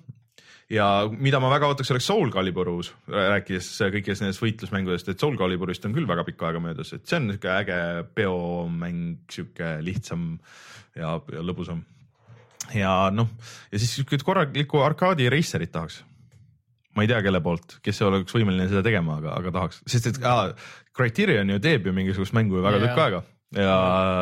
Ja 0.70 0.86
mida 1.10 1.40
ma 1.42 1.50
väga 1.50 1.72
ootaks, 1.72 1.90
oleks 1.90 2.06
Soul 2.06 2.30
Calibur 2.34 2.70
uus, 2.70 2.92
rääkides 3.10 3.72
kõikidest 3.90 4.22
nendest 4.22 4.42
võitlusmängudest, 4.44 5.08
et 5.10 5.22
Soul 5.22 5.38
Caliburist 5.38 5.86
on 5.90 5.96
küll 5.96 6.06
väga 6.10 6.26
pikka 6.28 6.50
aega 6.50 6.62
möödas, 6.62 6.92
et 6.94 7.10
see 7.10 7.18
on 7.18 7.26
niisugune 7.26 7.56
äge 7.56 7.78
peomäng, 8.18 9.16
sihuke 9.34 9.72
lihtsam 9.82 10.28
ja, 10.94 11.16
ja 11.18 11.42
lõbusam. 11.46 11.82
ja 12.78 12.94
noh, 13.14 13.32
ja 13.74 13.82
siis 13.82 13.96
siukest 13.98 14.26
korralikku 14.28 14.84
arkaadi 14.86 15.32
racerit 15.34 15.74
tahaks. 15.74 16.04
ma 16.94 17.02
ei 17.02 17.10
tea, 17.10 17.24
kelle 17.26 17.42
poolt, 17.42 17.80
kes 17.82 18.06
oleks 18.06 18.38
võimeline 18.38 18.70
seda 18.70 18.86
tegema, 18.86 19.18
aga, 19.24 19.40
aga 19.42 19.56
tahaks, 19.58 19.82
sest 19.90 20.14
et 20.14 20.22
ah, 20.22 20.54
Criterion 20.94 21.50
ju 21.50 21.58
teeb 21.66 21.90
ju 21.90 21.98
mingisugust 21.98 22.38
mängu 22.38 22.62
ju 22.62 22.66
väga 22.70 22.86
tükk 22.86 23.06
aega 23.08 23.26
ja 23.58 23.76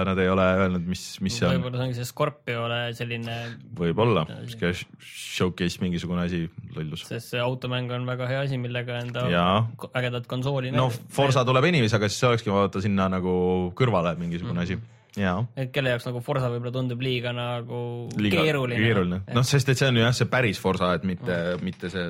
nad 0.07 0.19
ei 0.23 0.29
ole 0.31 0.43
öelnud, 0.63 0.85
mis, 0.87 1.01
mis 1.23 1.35
see 1.35 1.47
on, 1.49 1.57
võib-olla 1.57 1.81
see 1.81 1.87
ongi 1.89 1.97
see 1.99 2.07
Scorpiole 2.07 2.79
selline, 2.95 3.37
võib-olla 3.75 4.23
sihuke 4.47 4.71
showcase 5.03 5.81
mingisugune 5.83 6.23
asi, 6.23 6.43
lollus. 6.77 7.03
sest 7.09 7.33
see 7.33 7.41
automäng 7.43 7.91
on 7.91 8.07
väga 8.07 8.29
hea 8.31 8.45
asi, 8.45 8.59
millega 8.61 9.01
enda 9.03 9.25
Jaa. 9.31 9.57
ko- 9.75 9.91
ägedat 9.99 10.29
konsooli 10.31 10.71
no 10.75 10.87
Forsa 11.11 11.43
tuleb 11.47 11.67
anyways, 11.67 11.97
aga 11.97 12.07
siis 12.11 12.23
olekski 12.29 12.53
vaata 12.55 12.83
sinna 12.83 13.09
nagu 13.11 13.33
kõrvale 13.75 14.15
mingisugune 14.21 14.63
asi 14.63 14.79
ja 15.19 15.35
et 15.59 15.71
kelle 15.75 15.91
jaoks 15.91 16.07
nagu 16.07 16.23
Forsa 16.23 16.49
võib-olla 16.53 16.73
tundub 16.79 17.03
liiga 17.03 17.33
nagu 17.35 17.81
liiga 18.21 18.47
keeruline. 18.47 18.79
keeruline, 18.79 19.21
noh, 19.35 19.47
sest 19.47 19.73
et 19.73 19.79
see 19.79 19.91
on 19.91 19.99
jah, 20.05 20.15
see 20.15 20.29
päris 20.31 20.61
Forsa, 20.61 20.93
et 20.97 21.07
mitte 21.07 21.35
mm., 21.35 21.67
mitte 21.67 21.91
see. 21.91 22.09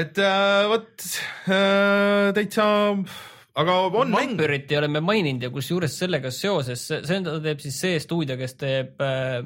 et 0.00 0.24
äh, 0.24 0.66
vot 0.72 1.08
äh, 1.52 2.32
täitsa, 2.36 2.66
aga 3.62 3.78
on 3.88 4.12
mäng, 4.12 4.34
Vampyrit 4.34 4.72
ei 4.72 4.78
ole 4.80 4.90
me 4.92 5.02
maininud 5.04 5.46
ja 5.46 5.50
kusjuures 5.54 5.96
sellega 6.02 6.32
seoses, 6.34 6.84
see 6.92 7.16
enda 7.16 7.38
teeb 7.44 7.62
siis 7.64 7.80
see 7.80 7.98
stuudio, 8.02 8.36
kes 8.40 8.56
teeb 8.60 9.02
äh, 9.04 9.40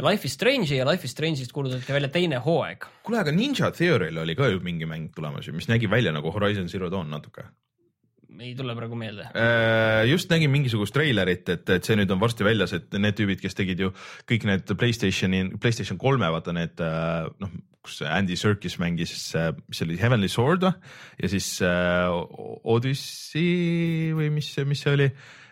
Life 0.00 0.28
is 0.28 0.36
Strange'i 0.38 0.78
ja 0.78 0.86
Life 0.88 1.04
is 1.04 1.12
Strange'ist 1.12 1.52
kuulutati 1.52 1.92
välja 1.92 2.08
teine 2.12 2.40
hooaeg. 2.44 2.86
kuule, 3.04 3.20
aga 3.20 3.34
Ninja 3.34 3.72
Theory'l 3.76 4.22
oli 4.22 4.36
ka 4.36 4.48
ju 4.52 4.62
mingi 4.64 4.88
mäng 4.88 5.10
tulemas 5.16 5.48
ju, 5.48 5.56
mis 5.56 5.68
nägi 5.68 5.90
välja 5.90 6.12
nagu 6.12 6.32
Horizon 6.32 6.68
Zero 6.68 6.90
Dawn 6.90 7.10
natuke. 7.12 7.44
ei 8.40 8.54
tule 8.56 8.74
praegu 8.74 8.96
meelde. 8.96 9.28
Äh, 9.36 10.04
just 10.08 10.30
nägin 10.32 10.50
mingisugust 10.50 10.94
treilerit, 10.96 11.48
et, 11.48 11.68
et 11.68 11.84
see 11.84 11.96
nüüd 11.96 12.10
on 12.10 12.20
varsti 12.20 12.44
väljas, 12.44 12.72
et 12.72 12.94
need 12.96 13.16
tüübid, 13.18 13.42
kes 13.42 13.54
tegid 13.54 13.80
ju 13.80 13.92
kõik 14.28 14.48
need 14.48 14.72
Playstationi, 14.72 15.44
Playstation 15.60 16.00
kolme, 16.00 16.30
vaata 16.32 16.56
need 16.56 16.80
äh, 16.80 17.28
noh, 17.44 17.52
kus 17.82 18.00
Andy 18.06 18.36
Serkis 18.38 18.78
mängis, 18.78 19.12
mis 19.12 19.78
see 19.78 19.86
oli, 19.88 19.98
Heavenly 20.00 20.30
Sword 20.30 20.66
või? 20.66 20.74
ja 21.22 21.30
siis 21.32 21.54
äh, 21.66 22.08
Odyssey 22.62 24.12
või 24.18 24.30
mis, 24.38 24.54
mis 24.68 24.84
see 24.84 24.94
oli 24.96 25.08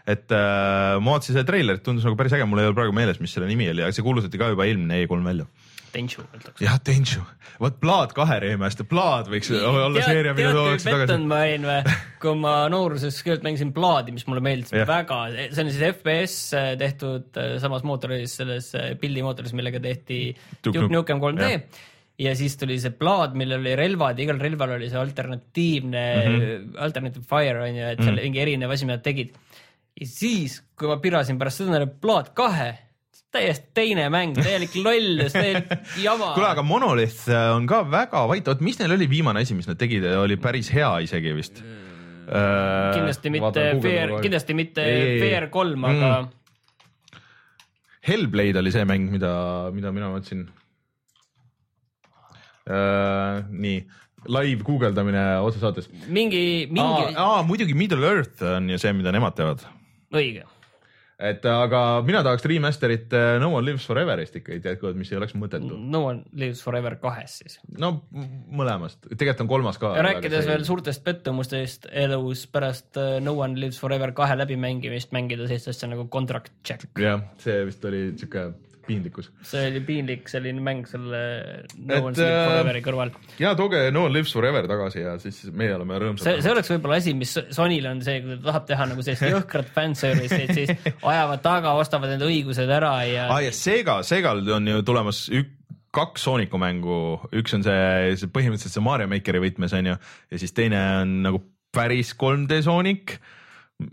et 0.08 0.32
äh, 0.32 0.98
ma 1.00 1.16
vaatasin 1.16 1.36
seda 1.36 1.48
treilerit, 1.48 1.82
tundus 1.86 2.06
nagu 2.06 2.18
päris 2.18 2.34
äge, 2.36 2.46
mul 2.48 2.62
ei 2.62 2.70
ole 2.70 2.76
praegu 2.76 2.94
meeles, 2.96 3.20
mis 3.22 3.34
selle 3.34 3.50
nimi 3.50 3.68
oli, 3.72 3.84
aga 3.84 3.94
see 3.94 4.06
kuulutati 4.06 4.40
ka 4.40 4.52
juba 4.54 4.66
eelmine 4.68 5.02
E3 5.04 5.26
välja. 5.26 5.50
Tenchu 5.90 6.22
öeldakse. 6.22 6.62
jah, 6.62 6.76
Tenchu, 6.86 7.22
vot 7.58 7.80
Blood 7.82 8.12
kahe 8.14 8.36
remaster, 8.44 8.86
Blood 8.86 9.26
võiks 9.32 9.50
olla 9.50 10.04
seeria, 10.04 10.34
mida 10.38 10.52
toomaks 10.54 10.86
tagasi. 10.86 11.16
ma 11.26 11.40
olin 11.48 11.66
või, 11.66 11.94
kui 12.22 12.34
ma 12.38 12.54
nooruses 12.70 13.18
kõigepealt 13.18 13.48
mängisin 13.48 13.72
Bloodi, 13.74 14.14
mis 14.14 14.26
mulle 14.30 14.44
meeldis 14.44 14.70
yeah. 14.76 14.86
väga, 14.88 15.20
see 15.50 15.64
on 15.64 15.72
siis 15.74 15.82
FPS 15.90 16.36
tehtud 16.80 17.42
äh, 17.42 17.56
samas 17.62 17.82
mootoris, 17.86 18.38
selles 18.38 18.70
äh, 18.78 18.92
pildimootoris, 19.02 19.54
millega 19.58 19.82
tehti 19.82 20.28
Duke 20.62 20.78
Nukem. 20.78 20.94
Nukem 20.94 21.24
3D 21.26 21.50
Jah. 21.56 21.86
Ja 22.20 22.34
siis 22.36 22.56
tuli 22.60 22.76
see 22.80 22.92
Blood, 22.98 23.34
millel 23.38 23.62
oli 23.62 23.72
relvad, 23.78 24.20
igal 24.20 24.40
relval 24.40 24.76
oli 24.76 24.90
see 24.90 25.00
alternatiivne 25.00 26.04
mm. 26.04 26.36
-hmm. 26.36 26.76
alternative 26.84 27.24
fire 27.28 27.64
on 27.64 27.74
ju, 27.76 27.86
et 27.86 27.98
seal 28.02 28.12
mm 28.12 28.18
-hmm. 28.18 28.28
mingi 28.28 28.42
erinev 28.44 28.70
asi, 28.70 28.86
mida 28.86 28.98
nad 28.98 29.04
tegid. 29.04 29.34
ja 30.00 30.06
siis, 30.06 30.62
kui 30.78 30.88
ma 30.88 30.96
pirasin 30.96 31.38
pärast 31.38 31.62
seda 31.64 31.86
Blood 31.86 32.32
kahe, 32.34 32.78
täiesti 33.30 33.70
teine 33.74 34.08
mäng, 34.10 34.34
täielik 34.34 34.74
lollus, 34.74 35.32
täielik 35.32 35.70
jama. 36.06 36.32
kuule, 36.34 36.48
aga 36.48 36.62
Monolith 36.62 37.28
äh, 37.28 37.54
on 37.56 37.66
ka 37.66 37.84
väga 37.90 38.26
vait, 38.28 38.48
oot, 38.48 38.60
mis 38.60 38.78
neil 38.78 38.92
oli 38.92 39.10
viimane 39.10 39.40
asi, 39.40 39.54
mis 39.54 39.68
nad 39.68 39.78
tegid, 39.78 40.04
oli 40.04 40.36
päris 40.36 40.72
hea 40.74 40.98
isegi 40.98 41.34
vist. 41.34 41.62
kindlasti 42.94 43.30
mitte 43.30 43.62
Fair, 43.82 44.20
kindlasti 44.22 44.54
mitte 44.54 44.84
Ei, 44.84 45.00
ei, 45.00 45.08
ei. 45.14 45.20
Fair 45.20 45.48
kolm, 45.48 45.84
aga 45.84 46.10
Mm. 46.20 46.36
Hellblade 48.00 48.58
oli 48.58 48.70
see 48.72 48.84
mäng, 48.88 49.10
mida, 49.12 49.30
mida 49.76 49.90
mina 49.92 50.08
mõtlesin. 50.08 50.46
nii, 52.70 53.80
live 54.28 54.64
guugeldamine 54.66 55.24
otsesaates. 55.44 55.90
mingi, 56.08 56.68
mingi, 56.70 57.12
muidugi 57.48 57.74
Middle 57.74 58.06
Earth 58.06 58.42
on 58.56 58.70
ju 58.70 58.80
see, 58.80 58.92
mida 58.96 59.12
nemad 59.14 59.36
teevad. 59.38 59.64
õige. 60.12 60.44
et 61.20 61.44
aga 61.44 61.80
mina 62.04 62.22
tahaks 62.24 62.46
remaster'it 62.48 63.12
äh, 63.16 63.34
No 63.40 63.50
One 63.56 63.66
Lives 63.66 63.84
Forever'ist 63.88 64.38
ikka 64.40 64.56
jätkuvalt, 64.56 64.96
mis 64.96 65.10
ei 65.12 65.18
oleks 65.18 65.34
mõttetu. 65.36 65.76
No 65.76 66.04
one 66.08 66.22
lives 66.32 66.62
forever 66.64 66.96
kahes 67.00 67.40
siis. 67.42 67.58
no 67.76 67.92
mõlemast, 68.12 69.02
tegelikult 69.10 69.44
on 69.44 69.52
kolmas 69.52 69.80
ka. 69.80 69.92
rääkides 70.00 70.48
veel 70.48 70.64
suurtest 70.68 71.04
pettumustest 71.04 71.86
elus 71.92 72.46
pärast 72.52 72.96
äh, 73.00 73.18
No 73.24 73.36
one 73.40 73.60
lives 73.60 73.80
forever 73.80 74.12
kahe 74.16 74.36
läbimängimist 74.40 75.12
mängida 75.16 75.48
sellist 75.48 75.72
asja 75.74 75.92
nagu 75.92 76.08
Contract 76.12 76.52
Check. 76.64 76.90
jah, 77.00 77.24
see 77.40 77.62
vist 77.68 77.84
oli 77.88 78.10
siuke 78.20 78.50
piinlikkus. 78.90 79.30
see 79.46 79.68
oli 79.70 79.82
piinlik 79.86 80.28
selline 80.30 80.62
mäng 80.64 80.88
selle 80.90 81.20
No 81.78 81.96
Et, 81.96 82.02
one 82.02 82.14
lives 82.14 82.26
äh, 82.26 82.48
foreveri 82.50 82.82
kõrval. 82.84 83.12
ja 83.40 83.54
tooge 83.58 83.82
No 83.94 84.04
One 84.08 84.16
Lives 84.18 84.34
Forever 84.36 84.66
tagasi 84.70 85.04
ja 85.04 85.14
siis 85.22 85.44
meie 85.54 85.74
oleme 85.76 86.00
rõõmsad. 86.02 86.26
see, 86.26 86.42
see 86.44 86.52
oleks 86.54 86.72
võib-olla 86.74 86.98
asi, 87.00 87.14
mis 87.18 87.36
Sonyl 87.56 87.88
on 87.92 88.02
see, 88.06 88.20
kui 88.24 88.36
ta 88.36 88.50
tahab 88.50 88.68
teha 88.70 88.88
nagu 88.92 89.06
sellist 89.06 89.28
jõhkrat 89.34 89.70
fanservice'i, 89.76 90.42
et 90.48 90.58
siis 90.58 90.92
ajavad 90.98 91.44
taga, 91.46 91.76
ostavad 91.80 92.14
need 92.14 92.26
õigused 92.26 92.74
ära 92.80 92.92
ja 93.08 93.30
aa 93.30 93.40
ja 93.46 93.54
Sega, 93.56 94.00
Segal 94.06 94.42
on 94.56 94.68
ju 94.70 94.84
tulemas 94.86 95.24
ük-, 95.34 95.56
kaks 95.94 96.26
Sooniku 96.26 96.58
mängu, 96.62 96.98
üks 97.34 97.56
on 97.56 97.64
see, 97.66 98.14
see 98.20 98.30
põhimõtteliselt 98.30 98.76
see 98.76 98.84
Mario 98.84 99.10
Makeri 99.10 99.42
võtmes 99.42 99.74
on 99.78 99.92
ju 99.92 99.96
ja 99.96 100.42
siis 100.42 100.54
teine 100.56 100.80
on 101.00 101.16
nagu 101.26 101.42
päris 101.74 102.12
3D 102.18 102.62
Sonic 102.66 103.16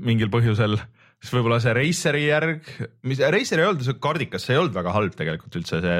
mingil 0.03 0.29
põhjusel 0.33 0.77
siis 1.17 1.33
võib-olla 1.33 1.57
see 1.61 1.73
Raceri 1.73 2.23
järg, 2.27 2.67
mis 3.09 3.21
Racer 3.33 3.61
ei 3.61 3.67
olnud 3.67 3.85
see 3.85 3.97
kardikas, 4.01 4.43
see 4.45 4.55
ei 4.55 4.61
olnud 4.61 4.75
väga 4.75 4.93
halb 4.95 5.15
tegelikult 5.17 5.57
üldse 5.59 5.79
see 5.83 5.95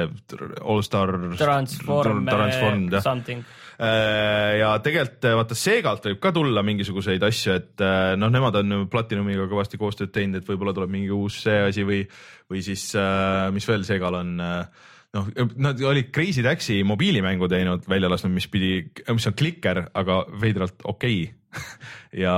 All 0.62 0.84
Star 0.86 1.14
Transform, 1.40 2.28
Transformed 2.28 2.98
jah 2.98 3.04
something. 3.04 3.42
Äh, 3.78 4.58
ja 4.58 4.72
tegelikult 4.82 5.26
vaata 5.38 5.58
Segalt 5.58 6.06
võib 6.08 6.20
ka 6.22 6.32
tulla 6.34 6.64
mingisuguseid 6.66 7.22
asju, 7.26 7.56
et 7.58 7.84
äh, 7.84 8.12
noh, 8.18 8.30
nemad 8.34 8.60
on 8.62 8.84
Platinumiga 8.90 9.46
kõvasti 9.50 9.78
koostööd 9.78 10.14
teinud, 10.14 10.40
et 10.40 10.50
võib-olla 10.50 10.74
tuleb 10.76 10.94
mingi 10.94 11.10
uus 11.14 11.40
see 11.46 11.60
asi 11.66 11.86
või, 11.86 12.04
või 12.50 12.62
siis 12.66 12.88
äh, 12.98 13.48
mis 13.54 13.66
veel 13.70 13.86
Segal 13.86 14.18
on 14.18 14.38
äh, 14.42 14.86
noh, 15.18 15.28
nad 15.62 15.82
olid 15.82 16.12
Crazy 16.14 16.44
Taxi 16.46 16.80
mobiilimängu 16.86 17.48
teinud, 17.50 17.86
välja 17.90 18.10
lasknud, 18.12 18.34
mis 18.34 18.48
pidi, 18.50 18.72
mis 19.10 19.30
on 19.30 19.36
klikker, 19.38 19.84
aga 19.98 20.22
veidralt 20.42 20.82
okei 20.84 21.20
okay. 21.26 21.34
ja 22.24 22.34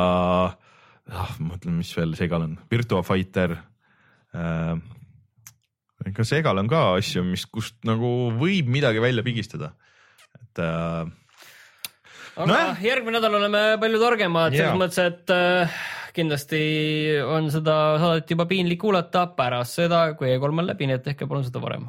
ah, 1.10 1.34
ma 1.38 1.54
mõtlen, 1.54 1.76
mis 1.80 1.92
veel 1.96 2.16
Segal 2.18 2.46
on, 2.46 2.56
Virtua 2.70 3.02
Fighter 3.06 3.56
äh,. 4.34 4.74
ega 6.08 6.26
Segal 6.26 6.62
on 6.62 6.70
ka 6.70 6.82
asju, 6.96 7.24
mis, 7.26 7.46
kust 7.50 7.78
nagu 7.88 8.30
võib 8.40 8.70
midagi 8.72 9.02
välja 9.02 9.24
pigistada, 9.26 9.74
et 10.40 10.62
äh, 10.64 11.08
aga 12.40 12.50
no, 12.50 12.60
järgmine 12.84 13.18
nädal 13.18 13.40
oleme 13.40 13.64
palju 13.82 14.02
targemad 14.02 14.54
Jaa. 14.54 14.70
selles 14.70 14.80
mõttes, 14.80 15.00
et 15.10 15.34
äh, 15.34 15.80
kindlasti 16.16 16.60
on 17.22 17.50
seda 17.52 17.76
saadet 18.02 18.30
juba 18.32 18.46
piinlik 18.50 18.80
kuulata 18.82 19.26
pärast 19.36 19.80
seda, 19.82 20.06
kui 20.18 20.30
E3 20.32 20.62
on 20.62 20.70
läbi, 20.70 20.88
nii 20.88 20.98
et 20.98 21.04
tehke 21.10 21.28
palun 21.30 21.46
seda 21.46 21.62
varem. 21.62 21.88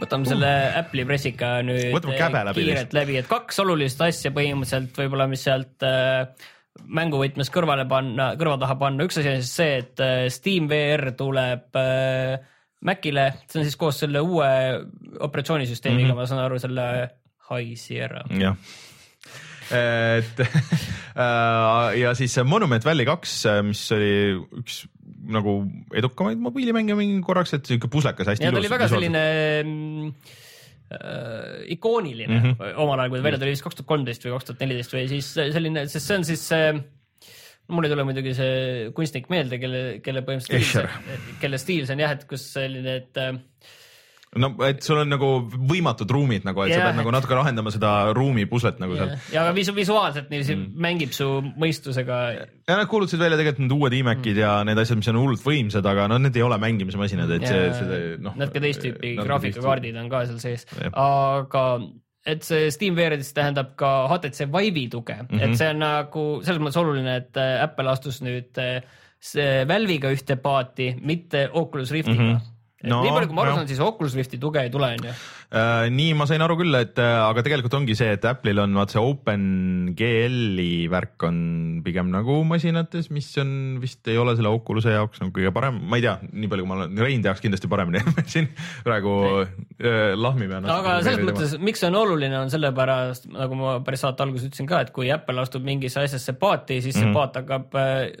Võtame 0.00 0.28
selle 0.28 0.52
Apple'i 0.80 1.06
pressika 1.08 1.58
nüüd 1.66 2.08
käbe 2.16 2.44
läbi 2.48 2.64
kiirelt 2.64 2.96
läbi, 2.96 3.18
et 3.20 3.28
kaks 3.30 3.60
olulist 3.64 4.00
asja 4.04 4.32
põhimõtteliselt 4.34 4.96
võib-olla, 5.02 5.28
mis 5.30 5.44
sealt 5.46 5.86
äh, 5.86 6.24
mänguvõtmes 7.00 7.50
kõrvale 7.52 7.86
panna, 7.90 8.32
kõrva 8.40 8.58
taha 8.60 8.76
panna, 8.80 9.06
üks 9.06 9.20
asi 9.20 9.32
on 9.32 9.40
siis 9.42 9.56
see, 9.60 9.80
et 9.82 10.04
äh, 10.04 10.26
Steam 10.32 10.68
VR 10.70 11.12
tuleb 11.18 11.80
äh, 11.80 12.36
Macile, 12.86 13.26
see 13.50 13.60
on 13.60 13.66
siis 13.68 13.76
koos 13.80 13.98
selle 14.00 14.22
uue 14.24 14.50
operatsioonisüsteemiga 15.20 16.06
mm, 16.06 16.14
-hmm. 16.14 16.22
ma 16.22 16.30
saan 16.30 16.44
aru, 16.46 16.60
selle 16.62 16.86
High 17.50 17.76
Sierra. 17.76 18.24
jah. 18.40 18.56
et 19.70 20.40
äh, 20.46 21.98
ja 22.00 22.14
siis 22.14 22.38
Monument 22.44 22.84
Valley 22.84 23.08
kaks, 23.08 23.44
mis 23.66 23.84
oli 23.92 24.14
üks 24.62 24.84
nagu 25.20 25.56
edukamaid 25.96 26.40
mobiilimänge 26.40 26.96
mingi 26.98 27.18
korraks, 27.24 27.54
et 27.56 27.66
siuke 27.68 27.90
puslekas 27.92 28.30
hästi 28.32 28.46
ja 28.46 28.52
ta 28.54 28.60
oli 28.60 28.70
väga 28.72 28.88
selline 28.90 29.24
mm, 29.64 30.06
äh, 30.96 31.58
ikooniline 31.76 32.38
mm. 32.38 32.46
-hmm. 32.46 32.78
omal 32.84 33.02
ajal, 33.02 33.12
kui 33.12 33.20
ta 33.20 33.28
välja 33.28 33.42
tuli 33.42 33.56
vist 33.56 33.66
kaks 33.66 33.80
tuhat 33.80 33.90
kolmteist 33.92 34.24
või 34.24 34.36
kaks 34.36 34.48
tuhat 34.48 34.64
neliteist 34.64 34.96
või 34.96 35.04
siis 35.12 35.34
selline, 35.36 35.84
sest 35.88 36.06
see 36.06 36.18
on 36.20 36.26
siis 36.28 36.46
see 36.52 36.72
mul 37.70 37.86
ei 37.86 37.92
tule 37.92 38.06
muidugi 38.06 38.32
see 38.34 38.88
kunstnik 38.96 39.28
meelde, 39.32 39.60
kelle, 39.62 39.82
kelle 40.04 40.24
põhimõtteliselt, 40.26 41.36
kelle 41.42 41.60
stiil 41.62 41.86
see 41.86 41.96
on 41.96 42.02
jah, 42.04 42.16
et 42.16 42.26
kus 42.30 42.46
selline, 42.56 42.96
et 43.02 43.20
äh, 43.20 43.36
no 44.38 44.50
et 44.62 44.82
sul 44.86 45.00
on 45.02 45.08
nagu 45.10 45.28
võimatud 45.50 46.10
ruumid 46.14 46.44
nagu, 46.46 46.62
et 46.62 46.70
sa 46.70 46.76
Jah. 46.78 46.84
pead 46.90 47.00
nagu 47.00 47.10
natuke 47.14 47.34
lahendama 47.34 47.72
seda 47.74 48.12
ruumi 48.14 48.44
puslet 48.50 48.78
nagu 48.78 48.94
seal. 48.94 49.14
ja 49.34 49.42
aga 49.42 49.54
visu-, 49.56 49.74
visuaalselt 49.74 50.28
niiviisi 50.30 50.54
mm. 50.54 50.76
mängib 50.84 51.14
su 51.16 51.26
mõistusega. 51.58 52.18
ja 52.38 52.76
nad 52.78 52.86
kuulutasid 52.90 53.18
välja 53.22 53.40
tegelikult 53.40 53.64
need 53.64 53.74
uued 53.74 53.96
iMacid 53.98 54.36
mm. 54.36 54.42
ja 54.44 54.52
need 54.68 54.78
asjad, 54.78 55.00
mis 55.00 55.10
on 55.10 55.18
hullult 55.18 55.42
võimsad, 55.42 55.88
aga 55.90 56.06
no 56.12 56.20
need 56.22 56.38
ei 56.38 56.44
ole 56.46 56.60
mängimismasinad, 56.62 57.32
et 57.38 57.48
see, 57.48 57.64
see 57.80 57.98
noh. 58.22 58.36
Nad 58.38 58.54
ka 58.54 58.62
teist 58.62 58.84
tüüpi 58.84 59.16
graafikakaardid 59.18 59.98
on 59.98 60.12
ka 60.12 60.22
seal 60.30 60.38
sees, 60.44 60.66
Jah. 60.78 60.94
aga 60.94 61.64
et 62.30 62.46
see 62.46 62.70
Steam 62.70 62.94
VR-idest 62.94 63.34
tähendab 63.34 63.74
ka 63.80 64.06
HTC 64.12 64.46
Vive'i 64.52 64.86
tuge 64.92 65.16
mm, 65.16 65.26
Mhm. 65.26 65.40
-hmm. 65.40 65.50
et 65.50 65.58
see 65.58 65.74
on 65.74 65.82
nagu 65.82 66.24
selles 66.46 66.62
mõttes 66.62 66.78
oluline, 66.78 67.16
et 67.16 67.36
äh, 67.36 67.64
Apple 67.64 67.90
astus 67.90 68.22
nüüd 68.22 68.62
äh, 68.62 68.84
see 69.18 69.66
Valve'iga 69.68 70.14
ühte 70.14 70.36
paati, 70.40 70.94
mitte 71.02 71.48
Oculus 71.52 71.90
Riftiga 71.90 72.22
mm. 72.22 72.28
Mhm. 72.28 72.36
-hmm 72.36 72.49
No, 72.82 73.02
nii 73.04 73.10
palju, 73.12 73.28
kui 73.28 73.36
ma 73.36 73.42
aru 73.44 73.56
saan, 73.58 73.66
siis 73.68 73.80
Oculus 73.84 74.14
Rifti 74.16 74.38
tuge 74.40 74.62
ei 74.64 74.70
tule, 74.72 74.88
onju. 74.96 75.10
Äh, 75.52 75.88
nii 75.92 76.14
ma 76.16 76.24
sain 76.30 76.40
aru 76.40 76.54
küll, 76.56 76.72
et 76.78 76.96
äh, 77.02 77.16
aga 77.26 77.42
tegelikult 77.44 77.74
ongi 77.76 77.92
see, 77.98 78.14
et 78.16 78.24
Apple'il 78.24 78.56
on 78.62 78.72
vaat 78.78 78.94
see 78.94 79.02
OpenGL-i 79.02 80.86
värk 80.92 81.26
on 81.28 81.40
pigem 81.84 82.08
nagu 82.12 82.38
masinates, 82.48 83.10
mis 83.12 83.28
on 83.42 83.52
vist 83.82 84.08
ei 84.08 84.16
ole 84.20 84.32
selle 84.38 84.52
Oculus'e 84.54 84.94
jaoks 84.94 85.20
nagu 85.22 85.32
kõige 85.36 85.52
parem, 85.56 85.80
ma 85.90 85.98
ei 86.00 86.04
tea, 86.06 86.16
nii 86.32 86.50
palju 86.52 86.64
kui 86.64 86.70
ma 86.72 86.78
olen, 86.80 86.96
Rein 87.04 87.24
teaks 87.24 87.42
kindlasti 87.44 87.68
paremini 87.72 88.00
siin 88.32 88.48
praegu 88.86 89.14
äh, 89.42 90.14
lahmime. 90.16 90.62
aga 90.64 90.98
selles 91.04 91.24
mõttes, 91.26 91.56
miks 91.60 91.82
see 91.84 91.90
on 91.92 92.00
oluline, 92.00 92.36
on 92.40 92.52
sellepärast, 92.52 93.28
nagu 93.34 93.58
ma 93.60 93.76
päris 93.84 94.04
saate 94.06 94.24
alguses 94.24 94.48
ütlesin 94.50 94.68
ka, 94.70 94.82
et 94.86 94.94
kui 94.96 95.10
Apple 95.12 95.42
astub 95.44 95.66
mingisse 95.66 96.00
asjasse 96.04 96.36
paati, 96.40 96.80
siis 96.84 96.96
see 96.96 97.08
Mhm. 97.10 97.16
paat 97.16 97.40
hakkab 97.42 97.74
äh, 97.80 98.12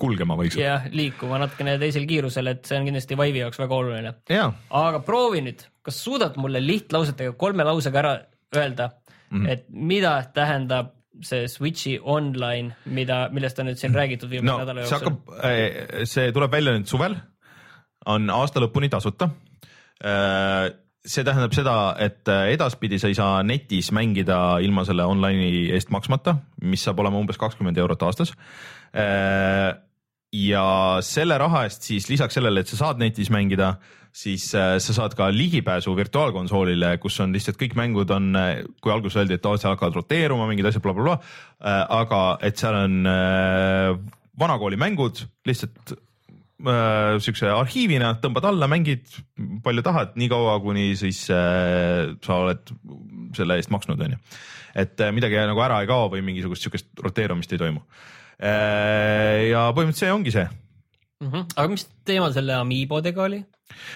kulgema 0.00 0.36
võiks. 0.38 0.58
jah 0.60 0.86
liikuma 0.92 1.40
natukene 1.42 1.78
teisel 1.82 2.06
kiirusel, 2.08 2.52
et 2.52 2.68
see 2.68 2.78
on 2.78 2.88
kindlasti 2.88 3.18
Vive'i 3.18 3.44
jaoks 3.44 3.60
väga 3.62 3.80
oluline. 3.80 4.14
ja, 4.32 4.50
aga 4.70 5.02
proovi 5.06 5.44
nüüd, 5.46 5.66
kas 5.86 6.02
suudad 6.04 6.38
mulle 6.40 6.62
lihtlausetega 6.64 7.36
kolme 7.40 7.66
lausega 7.66 8.02
ära 8.02 8.14
öelda 8.56 8.90
mm, 8.90 9.40
-hmm. 9.40 9.50
et 9.52 9.66
mida 9.70 10.18
tähendab 10.34 10.94
see 11.24 11.48
Switch'i 11.48 11.96
online, 12.02 12.76
mida, 12.84 13.26
millest 13.32 13.58
on 13.58 13.70
nüüd 13.70 13.80
siin 13.80 13.94
räägitud 13.96 14.30
viimase 14.30 14.52
no 14.52 14.58
nädala 14.64 14.84
see 14.84 14.96
jooksul? 14.96 15.14
hakkab, 15.14 16.08
see 16.10 16.32
tuleb 16.36 16.52
välja 16.52 16.74
nüüd 16.76 16.90
suvel, 16.90 17.16
on 18.06 18.30
aasta 18.30 18.62
lõpuni 18.62 18.90
tasuta. 18.92 19.30
see 21.06 21.24
tähendab 21.24 21.54
seda, 21.54 21.76
et 22.02 22.28
äh, 22.28 22.50
edaspidi 22.52 22.98
sa 22.98 23.08
ei 23.08 23.14
saa 23.14 23.42
netis 23.46 23.92
mängida 23.94 24.58
ilma 24.60 24.84
selle 24.84 25.06
online'i 25.06 25.70
eest 25.76 25.92
maksmata, 25.94 26.36
mis 26.62 26.82
saab 26.84 27.00
olema 27.00 27.20
umbes 27.22 27.38
kakskümmend 27.38 27.78
eurot 27.78 28.02
aastas. 28.02 28.34
Ja 30.36 30.64
selle 31.06 31.38
raha 31.40 31.66
eest 31.66 31.86
siis 31.86 32.08
lisaks 32.10 32.36
sellele, 32.36 32.62
et 32.62 32.72
sa 32.72 32.78
saad 32.80 33.00
netis 33.00 33.30
mängida, 33.32 33.76
siis 34.16 34.48
äh, 34.56 34.76
sa 34.82 34.96
saad 34.96 35.14
ka 35.16 35.28
ligipääsu 35.32 35.94
virtuaalkonsoolile, 35.96 36.96
kus 37.02 37.18
on 37.24 37.34
lihtsalt 37.36 37.58
kõik 37.60 37.76
mängud 37.78 38.10
on, 38.14 38.32
kui 38.80 38.92
alguses 38.92 39.20
öeldi, 39.20 39.36
et 39.36 39.48
seal 39.48 39.74
hakkavad 39.74 40.00
roteeruma 40.00 40.48
mingid 40.50 40.68
asjad 40.68 40.84
blablabla 40.84 41.18
bla,, 41.18 41.36
bla, 41.60 41.76
aga 42.00 42.22
et 42.48 42.60
seal 42.60 42.80
on 42.84 43.12
äh, 43.12 43.92
vanakooli 44.40 44.76
mängud 44.80 45.22
lihtsalt 45.48 45.94
äh, 45.94 47.16
siukse 47.22 47.50
arhiivina 47.52 48.14
tõmbad 48.22 48.48
alla, 48.50 48.68
mängid 48.70 49.08
palju 49.64 49.84
tahad, 49.86 50.16
niikaua 50.20 50.58
kuni 50.64 50.90
siis 50.98 51.26
äh, 51.32 52.16
sa 52.24 52.42
oled 52.44 52.74
selle 53.36 53.58
eest 53.60 53.72
maksnud, 53.74 54.00
onju. 54.00 54.20
et 54.76 55.00
äh, 55.00 55.14
midagi 55.16 55.40
nagu 55.40 55.64
ära 55.64 55.82
ei 55.82 55.90
kao 55.90 56.10
või 56.12 56.24
mingisugust 56.26 56.66
siukest 56.66 57.04
roteerumist 57.04 57.52
ei 57.52 57.62
toimu 57.62 57.84
äh,. 57.84 58.12
Ja 58.36 59.66
põhimõtteliselt 59.72 60.04
see 60.04 60.12
ongi 60.12 60.34
see 60.34 60.48
Mm 61.16 61.30
-hmm. 61.32 61.44
aga 61.56 61.68
mis 61.72 61.86
teemal 62.04 62.32
selle 62.32 62.52
Amiibodega 62.54 63.22
oli? 63.22 63.38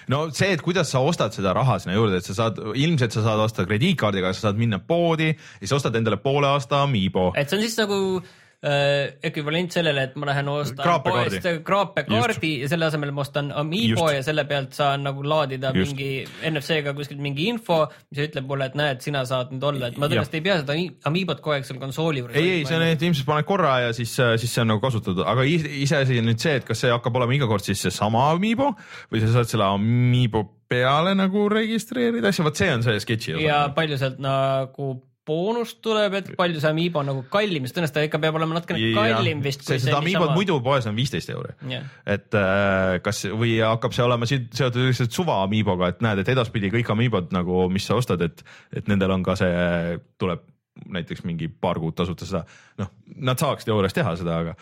no 0.09 0.31
see, 0.33 0.53
et 0.53 0.62
kuidas 0.62 0.91
sa 0.91 1.03
ostad 1.05 1.35
seda 1.37 1.53
raha 1.53 1.79
sinna 1.79 1.95
juurde, 1.95 2.17
et 2.17 2.25
sa 2.25 2.35
saad, 2.35 2.57
ilmselt 2.75 3.12
sa 3.12 3.23
saad 3.23 3.43
osta 3.45 3.67
krediitkaardiga, 3.67 4.33
sa 4.33 4.49
saad 4.49 4.57
minna 4.57 4.79
poodi 4.79 5.29
ja 5.29 5.61
siis 5.61 5.73
ostad 5.77 5.95
endale 5.95 6.17
poole 6.17 6.47
aasta 6.47 6.83
Amiibo. 6.83 7.33
et 7.37 7.49
see 7.49 7.59
on 7.59 7.62
siis 7.62 7.77
nagu 7.79 7.99
äh, 8.17 8.40
ekvivalent 8.62 9.73
sellele, 9.73 10.03
et 10.11 10.16
ma 10.20 10.27
lähen 10.28 10.49
ostan 10.53 10.82
Kraapekaardi. 10.85 11.39
poest 11.41 11.62
kraapekaardi 11.65 12.51
ja 12.61 12.69
selle 12.69 12.89
asemel 12.91 13.12
ma 13.16 13.23
ostan 13.24 13.49
Amiibo 13.57 14.05
Just. 14.11 14.16
ja 14.19 14.23
selle 14.27 14.45
pealt 14.51 14.77
saan 14.77 15.05
nagu 15.07 15.24
laadida 15.24 15.70
Just. 15.74 15.95
mingi 15.95 16.27
NFC-ga 16.51 16.93
kuskilt 16.99 17.23
mingi 17.24 17.47
info, 17.49 17.81
mis 18.11 18.20
ütleb 18.27 18.47
mulle, 18.51 18.69
et 18.70 18.77
näed, 18.78 19.01
sina 19.05 19.24
saad 19.28 19.55
nüüd 19.55 19.65
olla, 19.70 19.89
et 19.89 19.97
ma 19.97 20.11
tõenäoliselt 20.11 20.37
ei 20.41 20.45
pea 20.45 20.59
seda 20.61 20.77
Ami- 20.77 20.93
Amiibot 21.09 21.41
kogu 21.41 21.57
aeg 21.57 21.65
seal 21.69 21.81
konsooli 21.81 22.20
juures. 22.24 22.37
ei, 22.37 22.51
ei, 22.59 22.65
see 22.69 22.77
on, 22.77 22.87
et 22.91 23.03
ilmselt 23.09 23.27
paned 23.32 23.49
korra 23.49 23.74
ja 23.87 23.93
siis, 23.97 24.12
siis 24.15 24.53
see 24.53 24.62
on 24.66 24.73
nagu 24.74 24.85
kasutatud, 24.85 25.24
aga 25.24 25.49
is- 25.49 25.65
iseasi 25.89 26.20
on 26.20 26.28
nüüd 26.31 26.41
see, 26.45 26.57
et 26.61 26.69
kas 26.69 26.85
see 26.85 26.93
hakkab 26.93 27.16
olema 27.16 27.32
iga 27.39 27.49
kord 27.51 27.65
siis 27.65 27.81
seesama 27.89 28.28
Amiibo 28.35 28.74
või 29.11 29.24
sa 29.24 29.32
saad 29.39 29.49
selle 29.49 29.65
Amiibo 29.73 30.45
peale 30.70 31.16
nagu 31.19 31.49
registreerida 31.51 32.28
asja, 32.31 32.45
vot 32.47 32.57
see 32.61 32.69
on 32.70 32.85
see 32.87 33.01
sketši 33.03 33.35
osa. 33.39 33.43
ja 33.43 33.62
palju 33.74 33.97
sealt 33.99 34.20
nagu 34.23 34.93
boonust 35.31 35.81
tuleb, 35.85 36.19
et 36.19 36.31
palju 36.39 36.61
see 36.62 36.70
Amiibo 36.70 37.02
nagu 37.07 37.24
kallim, 37.32 37.66
sest 37.66 37.78
tõenäoliselt 37.78 37.98
ta 37.98 38.05
ikka 38.09 38.20
peab 38.23 38.39
olema 38.40 38.59
natukene 38.59 38.93
kallim 38.97 39.43
vist. 39.44 39.65
see, 39.66 39.81
seda 39.82 40.01
Amiibot 40.01 40.35
muidu 40.36 40.59
poes 40.65 40.86
on 40.90 40.98
viisteist 40.98 41.32
euri. 41.35 41.57
Jah. 41.70 41.89
et 42.11 42.39
äh, 42.39 42.98
kas 43.05 43.24
või 43.31 43.57
hakkab 43.62 43.97
see 43.97 44.07
olema 44.07 44.28
seotud 44.31 44.82
lihtsalt 44.89 45.15
suva 45.15 45.40
Amiiboga, 45.47 45.93
et 45.94 46.05
näed, 46.05 46.23
et 46.24 46.32
edaspidi 46.35 46.73
kõik 46.74 46.93
Amiibod 46.94 47.35
nagu, 47.36 47.66
mis 47.73 47.86
sa 47.86 47.98
ostad, 48.01 48.23
et, 48.27 48.44
et 48.74 48.90
nendel 48.90 49.15
on 49.16 49.27
ka 49.27 49.39
see, 49.39 49.98
tuleb 50.20 50.47
näiteks 50.90 51.24
mingi 51.27 51.51
paar 51.51 51.81
kuud 51.82 51.97
tasuta 51.98 52.27
seda, 52.28 52.44
noh, 52.81 52.93
nad 53.20 53.40
saaks 53.40 53.66
teoorias 53.69 53.97
teha 53.97 54.15
seda, 54.19 54.39
aga 54.44 54.55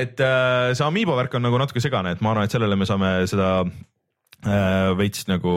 et 0.00 0.20
äh, 0.20 0.72
see 0.74 0.86
Amiibo 0.86 1.16
värk 1.18 1.34
on 1.38 1.46
nagu 1.46 1.58
natuke 1.60 1.82
segane, 1.82 2.14
et 2.14 2.24
ma 2.24 2.34
arvan, 2.34 2.48
et 2.48 2.54
sellele 2.54 2.76
me 2.78 2.88
saame 2.88 3.14
seda 3.30 3.50
veits 4.96 5.26
nagu 5.28 5.52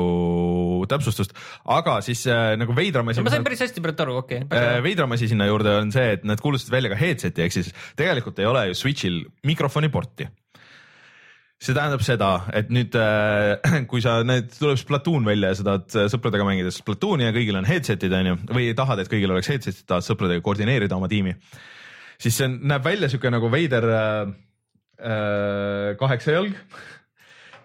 täpsustust, 0.91 1.31
aga 1.71 1.99
siis 2.03 2.25
äh, 2.27 2.53
nagu 2.59 2.75
veidram 2.75 3.07
asi. 3.07 3.23
ma 3.23 3.31
sain 3.31 3.43
päris 3.45 3.61
hästi 3.63 3.83
praegu 3.83 4.03
aru, 4.03 4.15
okei 4.23 4.41
Äh, 4.43 4.47
okay.. 4.49 4.83
veidram 4.83 5.11
asi 5.15 5.29
sinna 5.31 5.47
juurde 5.47 5.71
on 5.79 5.91
see, 5.95 6.17
et 6.17 6.23
nad 6.27 6.41
kuulutasid 6.43 6.71
välja 6.73 6.91
ka 6.91 6.99
headset'i 6.99 7.45
ehk 7.45 7.55
siis 7.55 7.71
tegelikult 7.99 8.39
ei 8.43 8.49
ole 8.49 8.65
ju 8.71 8.79
Switch'il 8.81 9.21
mikrofoni 9.47 9.89
porti. 9.93 10.27
see 11.63 11.71
tähendab 11.77 12.01
seda, 12.03 12.31
et 12.51 12.67
nüüd 12.75 12.95
äh, 12.99 13.85
kui 13.91 14.01
sa 14.03 14.17
need, 14.27 14.49
tuleb 14.59 14.77
Splatoon 14.81 15.23
välja 15.25 15.53
ja 15.53 15.55
sa 15.55 15.63
tahad 15.69 15.95
äh, 15.95 16.09
sõpradega 16.11 16.43
mängida 16.47 16.71
Splatooni 16.75 17.23
ja 17.29 17.31
kõigil 17.35 17.55
on 17.61 17.69
headset'id 17.69 18.11
onju 18.19 18.35
või 18.51 18.73
tahad, 18.75 18.99
et 18.99 19.11
kõigil 19.11 19.31
oleks 19.31 19.47
headset'id, 19.53 19.85
tahad 19.87 20.03
sõpradega 20.03 20.43
koordineerida 20.43 20.97
oma 20.99 21.07
tiimi, 21.07 21.37
siis 22.19 22.35
see 22.35 22.49
on- 22.49 22.59
näeb 22.67 22.83
välja 22.83 23.07
siuke 23.13 23.31
nagu 23.31 23.47
veider 23.53 23.87
äh, 23.95 24.33
äh, 24.99 25.95
kaheksajalg 26.03 26.59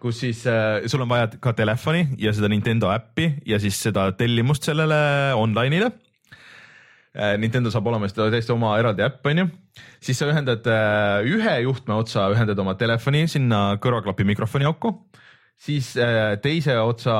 kus 0.02 0.20
siis 0.24 0.44
äh, 0.48 0.84
sul 0.90 1.02
on 1.04 1.10
vaja 1.10 1.30
ka 1.42 1.52
telefoni 1.56 2.04
ja 2.20 2.32
seda 2.36 2.50
Nintendo 2.50 2.92
äppi 2.94 3.30
ja 3.48 3.60
siis 3.62 3.78
seda 3.88 4.10
tellimust 4.18 4.68
sellele 4.68 4.98
online'ile. 5.38 5.92
Äh,. 7.18 7.36
Nintendo 7.40 7.72
saab 7.74 7.88
olema 7.90 8.08
seda 8.10 8.28
täiesti 8.32 8.54
oma 8.54 8.76
eraldi 8.78 9.02
äpp 9.06 9.26
onju, 9.26 9.48
siis 10.04 10.20
sa 10.20 10.28
ühendad 10.30 10.66
äh, 10.70 11.26
ühe 11.26 11.54
juhtme 11.64 11.96
otsa, 11.98 12.28
ühendad 12.34 12.60
oma 12.62 12.76
telefoni 12.78 13.26
sinna 13.30 13.78
kõrvaklapi 13.82 14.26
mikrofoni 14.28 14.68
auku, 14.68 14.92
siis 15.58 15.90
äh, 15.98 16.36
teise 16.42 16.76
otsa 16.78 17.16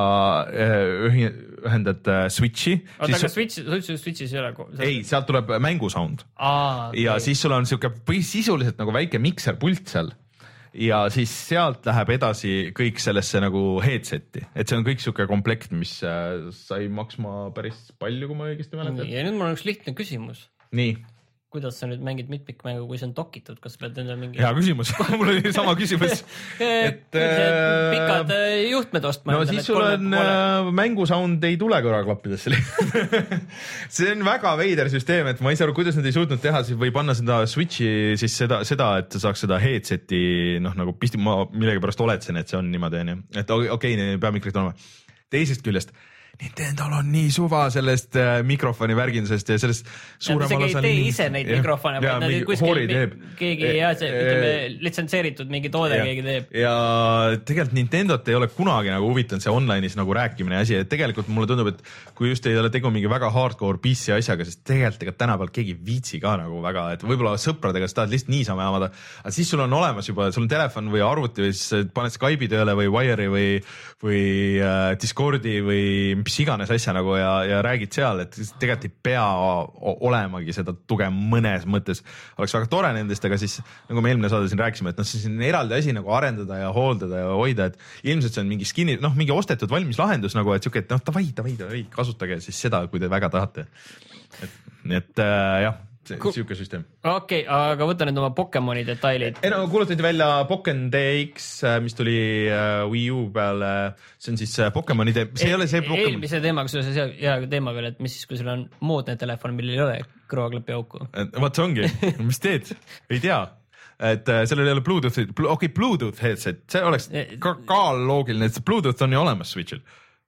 äh, 0.47 1.19
ühendad 1.65 2.07
äh, 2.07 2.21
Switch'i. 2.31 2.77
oota, 2.99 3.17
aga 3.17 3.33
Switch, 3.33 3.59
Switch'is 3.99 4.31
ei 4.31 4.39
ole 4.39 4.53
ei, 4.79 5.01
sealt 5.07 5.27
tuleb 5.27 5.51
mängusound. 5.59 6.23
Aa, 6.37 6.89
ja 6.95 7.19
siis 7.19 7.41
sul 7.41 7.57
on 7.57 7.67
siuke 7.67 7.91
sisuliselt 8.23 8.79
nagu 8.79 8.95
väike 8.95 9.19
mikserpult 9.19 9.91
seal 9.91 10.13
ja 10.73 11.03
siis 11.13 11.31
sealt 11.49 11.85
läheb 11.89 12.13
edasi 12.17 12.53
kõik 12.77 13.01
sellesse 13.01 13.41
nagu 13.43 13.63
headset'i, 13.83 14.45
et 14.55 14.69
see 14.69 14.79
on 14.79 14.85
kõik 14.87 15.03
siuke 15.03 15.27
komplekt, 15.29 15.73
mis 15.75 15.99
äh, 16.05 16.49
sai 16.55 16.89
maksma 16.93 17.49
päris 17.55 17.89
palju, 18.01 18.29
kui 18.29 18.39
ma 18.39 18.49
õigesti 18.51 18.79
mäletan. 18.79 19.09
ja 19.09 19.25
nüüd 19.25 19.39
mul 19.39 19.49
on 19.49 19.57
üks 19.57 19.65
lihtne 19.67 19.95
küsimus. 19.97 20.47
nii, 20.75 20.97
kuidas 21.49 21.79
sa 21.81 21.87
nüüd 21.89 22.01
mängid 22.05 22.27
mitmikmängu, 22.29 22.83
kui 22.85 22.99
see 23.01 23.07
on 23.07 23.13
dokitud, 23.17 23.57
kas 23.61 23.73
pead 23.81 23.95
endale 23.97 24.19
mingi 24.21 24.37
hea 24.41 24.49
küsimus 24.53 24.91
mul 25.17 25.31
oli 25.31 25.53
sama 25.55 25.73
küsimus. 25.77 26.21
et 26.61 27.17
äh, 27.17 27.89
pikad 27.95 28.33
juhtmed 28.69 29.07
ostma 29.09 29.33
no 29.33 29.41
siis 29.49 29.65
sul 29.65 29.81
on 29.81 30.13
äh, 30.13 30.69
mängusound 30.77 31.47
ei 31.49 31.57
tule 31.61 31.79
kõrvaklappidesse 31.85 32.53
see 33.97 34.11
on 34.13 34.21
väga 34.27 34.53
veider 34.61 34.91
süsteem, 34.93 35.31
et 35.33 35.41
ma 35.41 35.53
ei 35.53 35.57
saa 35.57 35.65
aru, 35.65 35.77
kuidas 35.79 35.97
nad 35.97 36.05
ei 36.05 36.13
suutnud 36.13 36.43
teha 36.43 36.61
siis 36.67 36.77
või 36.79 36.93
panna 36.93 37.17
seda 37.17 37.41
Switch'i 37.49 38.13
siis 38.21 38.37
seda, 38.43 38.61
seda, 38.67 38.91
et 39.01 39.17
sa 39.17 39.25
saaks 39.25 39.45
seda 39.47 39.57
headset'i 39.63 40.21
noh, 40.61 40.77
nagu 40.77 40.93
pisti, 41.01 41.17
ma 41.17 41.41
millegipärast 41.49 42.05
oletsen, 42.05 42.37
et 42.37 42.51
see 42.51 42.61
on 42.61 42.69
niimoodi 42.69 43.01
onju, 43.01 43.19
et 43.41 43.57
okei 43.57 43.73
okay,, 43.73 43.97
neil 43.97 44.21
peab 44.21 44.37
mikrofon 44.37 44.69
olema. 44.69 44.89
teisest 45.33 45.65
küljest 45.65 45.97
Nintendo'l 46.39 46.93
on 47.01 47.07
nii 47.11 47.31
suva 47.35 47.65
sellest 47.73 48.15
äh, 48.15 48.37
mikrofoni 48.47 48.95
värgindusest 48.95 49.49
ja 49.51 49.57
sellest 49.59 49.87
suuremal 50.23 50.61
isegi 50.69 50.77
ei 50.77 50.83
tee 50.85 51.07
ise 51.09 51.25
neid 51.33 51.49
mikrofone, 51.51 51.99
vaid 51.99 52.23
nad 52.23 52.45
kuskil 52.47 52.79
keegi 53.39 53.71
jah, 53.75 53.91
see 53.99 54.07
ütleme 54.07 54.51
litsenseeritud 54.85 55.51
mingi 55.51 55.71
toode 55.73 55.97
Ja. 55.99 56.05
keegi 56.07 56.23
teeb. 56.23 56.53
ja 56.55 56.75
tegelikult 57.43 57.75
Nintendot 57.75 58.31
ei 58.31 58.37
ole 58.39 58.47
kunagi 58.55 58.93
nagu 58.93 59.09
huvitanud 59.11 59.43
see 59.43 59.51
online'is 59.51 59.97
nagu 59.99 60.15
rääkimine 60.15 60.61
ja 60.61 60.63
asi, 60.63 60.77
et 60.79 60.87
tegelikult 60.91 61.27
mulle 61.27 61.49
tundub, 61.51 61.73
et 61.73 61.83
kui 62.15 62.31
just 62.31 62.47
ei 62.47 62.55
ole 62.61 62.71
tegu 62.71 62.87
mingi 62.93 63.11
väga 63.11 63.33
hardcore 63.35 63.81
PC 63.83 64.15
asjaga, 64.21 64.47
siis 64.47 64.61
tegelikult 64.63 65.03
ega 65.09 65.15
tänapäeval 65.19 65.51
keegi 65.59 65.75
ei 65.75 65.81
viitsi 65.91 66.21
ka 66.23 66.37
nagu 66.39 66.61
väga, 66.63 66.85
et 66.95 67.03
võib-olla 67.03 67.35
sõpradega 67.41 67.91
sa 67.91 67.99
tahad 67.99 68.15
lihtsalt 68.15 68.31
niisama 68.31 68.63
jamada, 68.69 68.91
aga 69.25 69.35
siis 69.35 69.51
sul 69.51 69.65
on 69.67 69.75
olemas 69.75 70.07
juba, 70.07 70.31
sul 70.31 70.47
on 70.47 70.51
telefon 70.55 70.87
või 70.95 71.03
arvuti 71.03 71.49
või 71.49 71.51
siis 71.59 71.91
paned 71.93 72.15
Skype'i 72.15 72.47
tööle 72.55 72.79
või 72.79 72.87
Wire'i 72.95 73.27
või, 73.35 73.47
või 74.07 74.23
äh, 74.63 74.95
Discordi 75.03 75.59
või 75.67 75.85
mis 76.29 76.37
iganes 76.43 76.69
asja 76.73 76.93
nagu 76.95 77.15
ja, 77.17 77.31
ja 77.49 77.59
räägid 77.65 77.97
seal, 77.97 78.21
et 78.23 78.37
tegelikult 78.61 78.85
ei 78.85 78.93
pea 79.09 79.25
olemagi 80.05 80.53
seda 80.55 80.75
tuge 80.87 81.09
mõnes 81.13 81.65
mõttes. 81.69 82.03
oleks 82.37 82.55
väga 82.55 82.69
tore 82.71 82.93
nendest, 82.95 83.25
aga 83.25 83.39
siis 83.41 83.57
nagu 83.89 84.03
me 84.05 84.13
eelmine 84.13 84.31
saade 84.31 84.51
siin 84.51 84.61
rääkisime, 84.61 84.93
et 84.93 85.01
noh, 85.01 85.09
see 85.09 85.25
on 85.31 85.41
eraldi 85.49 85.79
asi 85.79 85.95
nagu 85.97 86.13
arendada 86.15 86.61
ja 86.61 86.71
hooldada 86.75 87.23
ja 87.23 87.33
hoida, 87.33 87.69
et 87.71 88.07
ilmselt 88.13 88.37
see 88.37 88.45
on 88.45 88.53
mingi 88.53 88.69
skin'i, 88.69 88.99
noh, 89.01 89.17
mingi 89.17 89.33
ostetud 89.35 89.71
valmis 89.73 89.99
lahendus 89.99 90.37
nagu, 90.37 90.53
et 90.53 90.65
siuke, 90.65 90.85
et 90.85 90.93
noh, 90.93 91.01
davai, 91.09 91.25
davai, 91.35 91.57
davai, 91.59 91.83
kasutage 91.93 92.39
siis 92.45 92.61
seda, 92.67 92.85
kui 92.91 93.01
te 93.01 93.09
väga 93.11 93.31
tahate. 93.33 93.67
et 94.43 94.57
et 94.89 95.19
äh, 95.19 95.61
jah, 95.65 95.77
sihuke 96.17 96.57
süsteem. 96.57 96.85
Okei 97.03 97.43
okay,, 97.43 97.73
aga 97.73 97.87
võta 97.89 98.07
nüüd 98.07 98.19
oma 98.21 98.31
Pokemoni 98.35 98.85
detailid. 98.87 99.41
ei 99.43 99.51
no 99.53 99.61
kuulutati 99.71 100.03
välja 100.03 100.29
Pokken 100.49 100.87
DX, 100.93 101.49
mis 101.85 101.97
tuli 101.97 102.17
äh, 102.49 102.83
Wii 102.89 103.11
U 103.13 103.27
peale, 103.35 103.73
see 104.17 104.33
on 104.33 104.41
siis 104.41 104.55
äh, 104.63 104.71
Pokemonide, 104.75 105.27
see 105.39 105.51
ei 105.51 105.57
ole 105.57 105.69
see 105.71 105.83
Pokemon, 105.85 106.15
eelmise 106.15 106.41
teemaga 106.43 106.73
seoses 106.73 106.97
hea, 106.97 107.07
hea 107.21 107.37
teema 107.51 107.75
veel, 107.77 107.91
et 107.93 108.01
mis 108.03 108.17
siis, 108.17 108.27
kui 108.29 108.39
sul 108.39 108.49
on 108.51 108.65
moodne 108.85 109.17
telefon, 109.19 109.55
millel 109.57 109.77
ei 109.77 109.85
ole 109.85 110.01
kõrvaklapi 110.29 110.75
auku. 110.75 111.05
vot 111.39 111.55
see 111.55 111.65
ongi, 111.65 111.87
mis 112.25 112.43
teed, 112.43 112.73
ei 113.09 113.23
tea. 113.23 113.43
Et 113.99 114.29
äh, 114.31 114.45
sellel 114.47 114.69
ei 114.69 114.77
ole 114.77 114.83
Bluetoothi, 114.83 115.25
okei 115.27 115.49
okay, 115.51 115.71
Bluetooth 115.75 116.21
headset, 116.23 116.61
see 116.71 116.83
oleks 116.87 117.09
ka, 117.43 117.57
ka 117.67 117.81
loogiline, 117.99 118.47
et 118.47 118.55
see 118.55 118.63
Bluetooth 118.63 119.03
on 119.03 119.15
ju 119.15 119.19
olemas 119.19 119.51
Switch'il. 119.51 119.83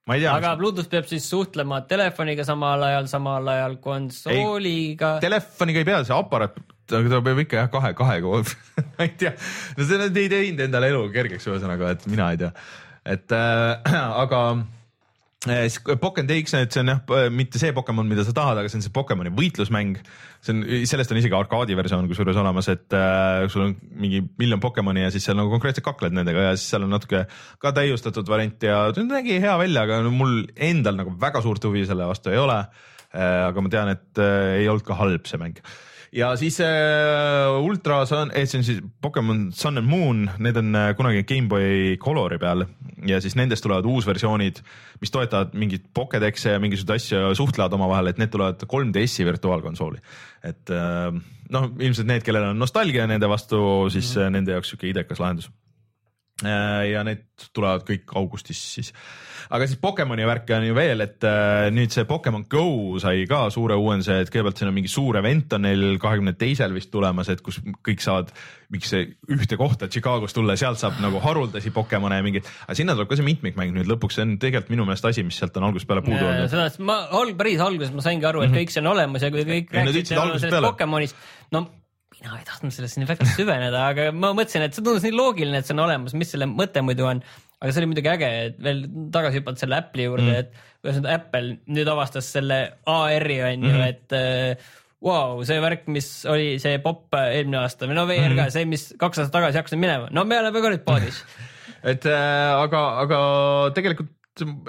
Aga 0.09 0.55
Bluetooth 0.57 0.89
peab 0.89 1.05
siis 1.09 1.27
suhtlema 1.29 1.81
telefoniga 1.89 2.45
samal 2.47 2.81
ajal, 2.87 3.07
samal 3.07 3.47
ajal 3.53 3.77
konsooliga. 3.83 5.19
telefoniga 5.21 5.83
ei 5.83 5.85
pea, 5.85 6.03
see 6.07 6.15
aparaat, 6.17 6.57
aga 6.89 7.13
ta 7.13 7.21
peab 7.21 7.41
ikka 7.45 7.59
jah 7.59 7.71
kahe, 7.71 7.93
kahega, 7.97 8.41
ma 8.97 9.05
ei 9.05 9.13
tea, 9.17 9.35
no 9.77 9.85
see 9.85 10.01
nad 10.01 10.17
ei 10.17 10.31
teinud 10.31 10.65
endale 10.65 10.89
elu 10.89 11.05
kergeks, 11.13 11.45
ühesõnaga, 11.47 11.93
et 11.95 12.07
mina 12.09 12.31
ei 12.33 12.41
tea, 12.41 12.51
et 13.13 13.37
äh, 13.37 13.93
aga 14.23 14.41
äh, 15.49 15.63
siis 15.67 15.79
Pokken 16.01 16.27
DX, 16.29 16.53
et 16.59 16.75
see 16.75 16.83
on 16.83 16.91
jah, 16.91 17.29
mitte 17.33 17.61
see 17.61 17.73
Pokemon, 17.75 18.09
mida 18.09 18.25
sa 18.27 18.33
tahad, 18.35 18.59
aga 18.61 18.69
see 18.69 18.79
on 18.79 18.85
see 18.85 18.93
Pokemoni 18.93 19.33
võitlusmäng. 19.37 19.99
see 20.41 20.53
on, 20.55 20.63
sellest 20.89 21.13
on 21.13 21.21
isegi 21.21 21.37
arkaadi 21.37 21.77
versioon 21.77 22.09
kusjuures 22.09 22.39
olemas, 22.41 22.69
et 22.73 22.97
äh, 22.97 23.47
sul 23.51 23.67
on 23.67 23.75
mingi 24.03 24.23
miljon 24.41 24.61
Pokemoni 24.63 25.05
ja 25.05 25.11
siis 25.13 25.25
seal 25.27 25.39
nagu 25.39 25.53
konkreetselt 25.53 25.85
kakled 25.87 26.15
nendega 26.17 26.49
ja 26.49 26.55
siis 26.57 26.73
seal 26.73 26.87
on 26.87 26.93
natuke 26.93 27.25
ka 27.61 27.75
täiustatud 27.77 28.29
variant 28.29 28.63
ja 28.65 28.83
nägi 29.01 29.39
hea 29.43 29.57
välja, 29.61 29.85
aga 29.87 30.01
mul 30.09 30.43
endal 30.55 30.99
nagu 31.01 31.15
väga 31.21 31.43
suurt 31.45 31.65
huvi 31.69 31.85
selle 31.89 32.09
vastu 32.09 32.33
ei 32.33 32.41
ole 32.41 32.59
äh,. 32.61 33.47
aga 33.47 33.61
ma 33.61 33.73
tean, 33.73 33.95
et 33.97 34.21
äh, 34.21 34.59
ei 34.61 34.69
olnud 34.71 34.85
ka 34.87 34.99
halb 35.01 35.29
see 35.29 35.41
mäng 35.41 35.61
ja 36.11 36.31
siis 36.35 36.59
äh, 36.59 37.63
Ultra 37.63 38.05
Sun, 38.05 38.31
see 38.35 38.59
on 38.59 38.65
siis 38.67 38.79
Pokemon 39.01 39.51
Sun 39.55 39.79
and 39.79 39.87
Moon, 39.87 40.25
need 40.43 40.57
on 40.59 40.75
äh, 40.75 40.91
kunagi 40.97 41.23
GameBoy 41.27 41.97
Colori 42.03 42.39
peal 42.41 42.65
ja 43.07 43.21
siis 43.23 43.37
nendest 43.39 43.63
tulevad 43.63 43.87
uusversioonid, 43.87 44.59
mis 45.01 45.13
toetavad 45.13 45.55
mingeid 45.57 45.87
Pokedex'e 45.97 46.55
ja 46.57 46.61
mingisuguseid 46.63 46.99
asju, 46.99 47.23
suhtlevad 47.39 47.73
omavahel, 47.79 48.11
et 48.11 48.19
need 48.21 48.33
tulevad 48.33 48.63
3DS-i 48.67 49.25
virtuaalkonsooli. 49.29 50.03
et 50.43 50.75
äh, 50.75 51.07
noh, 51.51 51.71
ilmselt 51.79 52.11
need, 52.11 52.27
kellel 52.27 52.51
on 52.51 52.59
nostalgia 52.59 53.07
nende 53.07 53.29
vastu, 53.29 53.89
siis 53.89 54.15
mm 54.15 54.21
-hmm. 54.21 54.37
nende 54.37 54.57
jaoks 54.57 54.73
sihuke 54.73 54.89
idekas 54.89 55.19
lahendus. 55.19 55.51
ja 56.91 57.03
need 57.03 57.27
tulevad 57.53 57.83
kõik 57.85 58.15
augustis 58.15 58.73
siis 58.73 58.93
aga 59.51 59.67
siis 59.67 59.79
Pokemoni 59.81 60.25
värke 60.27 60.55
on 60.55 60.65
ju 60.65 60.75
veel, 60.77 61.03
et 61.05 61.27
äh, 61.27 61.67
nüüd 61.75 61.93
see 61.93 62.07
Pokemon 62.09 62.45
Go 62.51 62.99
sai 63.03 63.25
ka 63.29 63.43
suure 63.53 63.75
uuenduse, 63.79 64.21
et 64.23 64.31
kõigepealt 64.31 64.61
siin 64.61 64.71
on 64.71 64.77
mingi 64.77 64.91
suur 64.91 65.19
event 65.19 65.57
on 65.57 65.65
neil 65.67 65.97
kahekümne 66.01 66.33
teisel 66.39 66.73
vist 66.75 66.91
tulemas, 66.93 67.29
et 67.33 67.43
kus 67.45 67.59
kõik 67.83 68.03
saavad 68.03 68.31
miks 68.71 68.93
ühte 68.95 69.59
kohta 69.59 69.89
Chicagos 69.91 70.33
tulla, 70.35 70.55
sealt 70.59 70.79
saab 70.79 71.01
nagu 71.03 71.19
haruldasi 71.23 71.73
Pokemone 71.75 72.21
ja 72.21 72.25
mingeid, 72.25 72.47
aga 72.67 72.77
sinna 72.79 72.95
tuleb 72.95 73.11
ka 73.11 73.19
see 73.19 73.27
mitmikmäng 73.27 73.75
nüüd 73.75 73.91
lõpuks, 73.91 74.19
see 74.19 74.27
on 74.27 74.37
tegelikult 74.39 74.71
minu 74.71 74.87
meelest 74.87 75.11
asi, 75.11 75.25
mis 75.27 75.41
sealt 75.41 75.59
on 75.59 75.67
algusest 75.67 75.89
peale 75.89 76.05
puudu 76.05 76.23
olnud. 76.23 76.47
seda, 76.51 76.69
ma 76.87 77.01
alg-, 77.19 77.35
päris 77.39 77.59
alguses 77.63 77.93
ma 77.95 78.05
saingi 78.05 78.27
aru, 78.31 78.45
et 78.47 78.55
kõik 78.55 78.71
see 78.71 78.83
on 78.83 78.93
olemas 78.95 79.27
ja 79.27 79.33
kui 79.33 79.43
kõik 79.47 79.71
Mhm. 79.71 79.85
Nad 79.85 79.95
rääkisid 79.95 80.49
sellest. 80.49 80.65
Pokemonist, 80.65 81.15
no 81.51 81.65
mina 82.21 82.37
ei 82.37 82.45
tahtnud 82.45 82.73
sellesse 82.75 83.01
nii 83.01 83.09
väga 83.09 83.27
süveneda, 83.33 83.85
aga 83.91 84.09
ma 84.13 84.33
mõtlesin, 84.37 84.65
et 84.65 84.75
see 84.75 84.83
tundus 84.85 85.05
nii 85.05 85.15
loogiline, 85.15 85.61
et 85.61 85.67
see 85.67 85.75
on 85.75 85.85
olemas, 85.87 86.13
mis 86.17 86.33
selle 86.33 86.47
mõte 86.49 86.83
muidu 86.85 87.07
on. 87.09 87.23
Aga 87.61 87.71
see 87.71 87.81
oli 87.83 87.89
muidugi 87.91 88.09
äge, 88.09 88.29
et 88.49 88.59
veel 88.65 88.83
tagasi 89.13 89.39
hüppad 89.41 89.59
selle 89.61 89.77
Apple'i 89.77 90.07
juurde 90.09 90.27
mm., 90.27 90.39
et 90.41 90.53
nüüd 90.97 91.09
Apple 91.13 91.57
nüüd 91.69 91.89
avastas 91.93 92.29
selle 92.33 92.61
AR-i 92.89 93.41
on 93.45 93.51
ju 93.67 93.69
Mhm. 93.69 93.75
mm, 93.75 93.81
-hmm. 93.81 93.89
et 93.89 94.13
äh, 94.57 94.69
Vau, 95.01 95.39
see 95.41 95.57
värk, 95.57 95.87
mis 95.89 96.07
oli 96.29 96.59
see 96.61 96.77
popp 96.77 97.15
eelmine 97.17 97.57
aasta 97.57 97.87
või 97.89 97.95
no 97.97 98.03
VR 98.05 98.29
Mhm. 98.29 98.37
ka, 98.37 98.49
see, 98.53 98.65
mis 98.69 98.93
kaks 99.01 99.17
aastat 99.17 99.33
tagasi 99.33 99.57
hakkas 99.57 99.73
minema, 99.73 100.09
no 100.11 100.23
me 100.29 100.37
oleme 100.37 100.61
ka 100.61 100.69
nüüd 100.69 100.83
paadis. 100.85 101.23
et 101.91 102.05
äh, 102.05 102.51
aga, 102.61 102.81
aga 103.01 103.19
tegelikult 103.73 104.09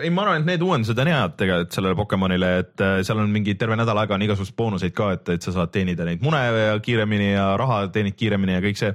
ei, 0.03 0.09
ma 0.11 0.23
arvan, 0.25 0.41
et 0.41 0.47
need 0.47 0.63
uuendused 0.65 0.99
on 0.99 1.07
head 1.13 1.37
tegelikult 1.37 1.77
sellele 1.77 1.95
Pokemonile, 2.01 2.49
et 2.65 2.81
äh, 2.81 3.03
seal 3.05 3.21
on 3.21 3.29
mingi 3.31 3.55
terve 3.61 3.77
nädal 3.77 4.01
aega 4.01 4.15
on 4.17 4.23
igasuguseid 4.25 4.57
boonuseid 4.57 4.95
ka, 4.97 5.11
et, 5.13 5.29
et 5.37 5.43
sa 5.45 5.53
saad 5.53 5.71
teenida 5.71 6.05
neid 6.09 6.25
mune 6.25 6.41
ja 6.41 6.79
kiiremini 6.81 7.33
ja 7.35 7.51
raha 7.61 7.89
teenid 7.93 8.17
kiiremini 8.17 8.57
ja 8.57 8.61
kõik 8.65 8.81
see. 8.81 8.95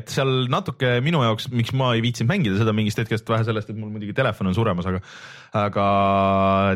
Et 0.00 0.10
seal 0.12 0.48
natuke 0.52 0.96
minu 1.04 1.22
jaoks, 1.24 1.48
miks 1.54 1.74
ma 1.76 1.92
ei 1.94 2.02
viitsinud 2.04 2.30
mängida 2.30 2.58
seda 2.60 2.74
mingist 2.76 3.00
hetkest 3.02 3.30
vähe 3.30 3.46
sellest, 3.46 3.70
et 3.70 3.78
mul 3.78 3.92
muidugi 3.94 4.16
telefon 4.16 4.50
on 4.50 4.56
suremas, 4.56 4.88
aga, 4.90 5.02
aga 5.64 5.86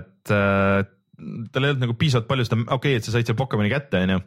et 0.01 0.35
äh, 0.35 0.81
tal 1.53 1.67
ei 1.67 1.73
olnud 1.75 1.87
nagu 1.87 1.99
piisavalt 1.99 2.29
palju 2.31 2.49
seda, 2.49 2.61
okei 2.65 2.77
okay,, 2.79 2.99
et 3.01 3.07
sa 3.07 3.15
said 3.15 3.29
selle 3.29 3.41
Pokemoni 3.41 3.73
kätte, 3.73 4.05
onju 4.07 4.21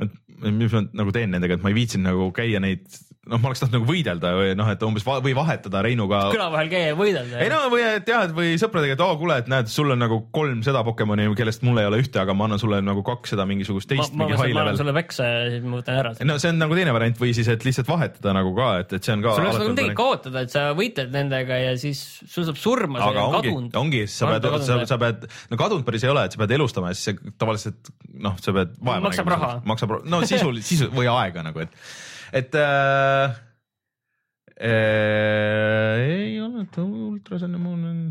et 0.00 0.18
mis 0.48 0.72
ma 0.72 0.82
nagu 0.96 1.14
teen 1.14 1.32
nendega, 1.34 1.58
et 1.58 1.64
ma 1.64 1.72
ei 1.72 1.76
viitsinud 1.76 2.06
nagu 2.08 2.28
käia 2.36 2.60
neid, 2.62 2.86
noh, 3.28 3.36
ma 3.36 3.50
oleks 3.50 3.60
tahtnud 3.60 3.76
nagu 3.76 3.88
võidelda 3.88 4.32
või 4.38 4.54
noh, 4.56 4.68
et 4.72 4.82
umbes 4.86 5.04
va 5.04 5.18
või 5.22 5.34
vahetada 5.36 5.82
Reinuga. 5.84 6.22
küla 6.32 6.48
vahel 6.52 6.70
käia 6.72 6.90
ja 6.90 6.96
võidelda. 6.98 7.42
ei 7.44 7.50
no 7.52 7.60
või 7.72 7.84
et 7.84 8.08
jah, 8.08 8.24
et 8.26 8.32
või 8.36 8.54
sõpradega, 8.60 8.96
et 8.96 9.02
oo 9.04 9.18
kuule, 9.20 9.36
et 9.42 9.50
näed, 9.52 9.68
sul 9.72 9.92
on 9.92 10.00
nagu 10.00 10.22
kolm 10.34 10.62
seda 10.66 10.82
Pokemoni, 10.86 11.28
kellest 11.36 11.64
mul 11.66 11.82
ei 11.82 11.88
ole 11.90 12.00
ühte, 12.00 12.16
aga 12.22 12.34
ma 12.36 12.48
annan 12.48 12.62
sulle 12.62 12.80
nagu 12.84 13.04
kaks 13.06 13.34
seda 13.34 13.44
mingisugust 13.50 13.92
ma, 13.92 13.98
teist 13.98 14.16
ma 14.16 14.30
high 14.32 14.56
ma 14.56 14.64
annan 14.64 14.80
sulle 14.80 14.94
peksa 14.96 15.28
ja 15.28 15.44
siis 15.52 15.66
ma 15.66 15.82
võtan 15.82 16.00
ära. 16.00 16.14
no 16.30 16.38
see 16.40 16.54
on 16.54 16.62
nagu 16.64 16.80
teine 16.80 16.96
variant 16.96 17.20
või 17.20 17.34
siis, 17.36 17.52
et 17.52 17.68
lihtsalt 17.68 17.90
vahetada 17.90 18.34
nagu 18.36 18.54
ka, 18.56 18.70
et, 18.84 18.96
et 18.96 19.10
see 19.10 19.16
on 19.18 19.26
ka. 19.26 19.36
sul 19.36 19.46
oleks 19.50 19.60
nagu 19.60 19.74
midagi 19.74 19.96
kaotada, 20.00 20.46
et 20.46 20.56
sa 20.56 20.64
võitled 20.78 21.12
nendega 21.14 21.60
ja 21.66 21.76
siis 21.80 22.02
sul 22.24 22.48
saab 22.48 22.60
surma, 22.60 23.04
aga 23.04 23.28
on 23.28 23.38
ongi, 23.42 23.54
ongi, 23.84 24.02
sa 24.08 24.32
pead 24.32 24.48
sa, 24.64 24.80
sa 24.88 25.00
pead, 25.02 25.28
no 25.52 25.60
kadunud 25.60 25.84
päris 25.84 26.08
ei 26.08 26.14
ole, 26.14 26.24
et 26.24 26.34
sa 26.34 26.40
pead 26.40 26.56
elustama 26.56 26.94
ja 26.94 26.98
siis 26.98 27.20
tavaliselt 27.36 27.92
noh, 28.20 28.40
sa 28.40 28.56
pead 28.56 28.74
vaeva 28.80 29.04
Maksab 29.10 29.28
nägema 29.28 29.36
raha. 29.36 29.60
maksab, 29.96 30.10
no 30.12 30.22
sisul, 30.28 30.62
sisu 30.64 30.90
või 30.94 31.10
aega 31.10 31.44
nagu, 31.46 31.62
et, 31.64 31.92
et 32.42 32.58
äh, 32.58 33.38
äh, 34.60 36.02
ei 36.06 36.40
olnud 36.42 36.80
ultrasanne 36.86 37.60
muun 37.60 37.86
on 37.90 38.02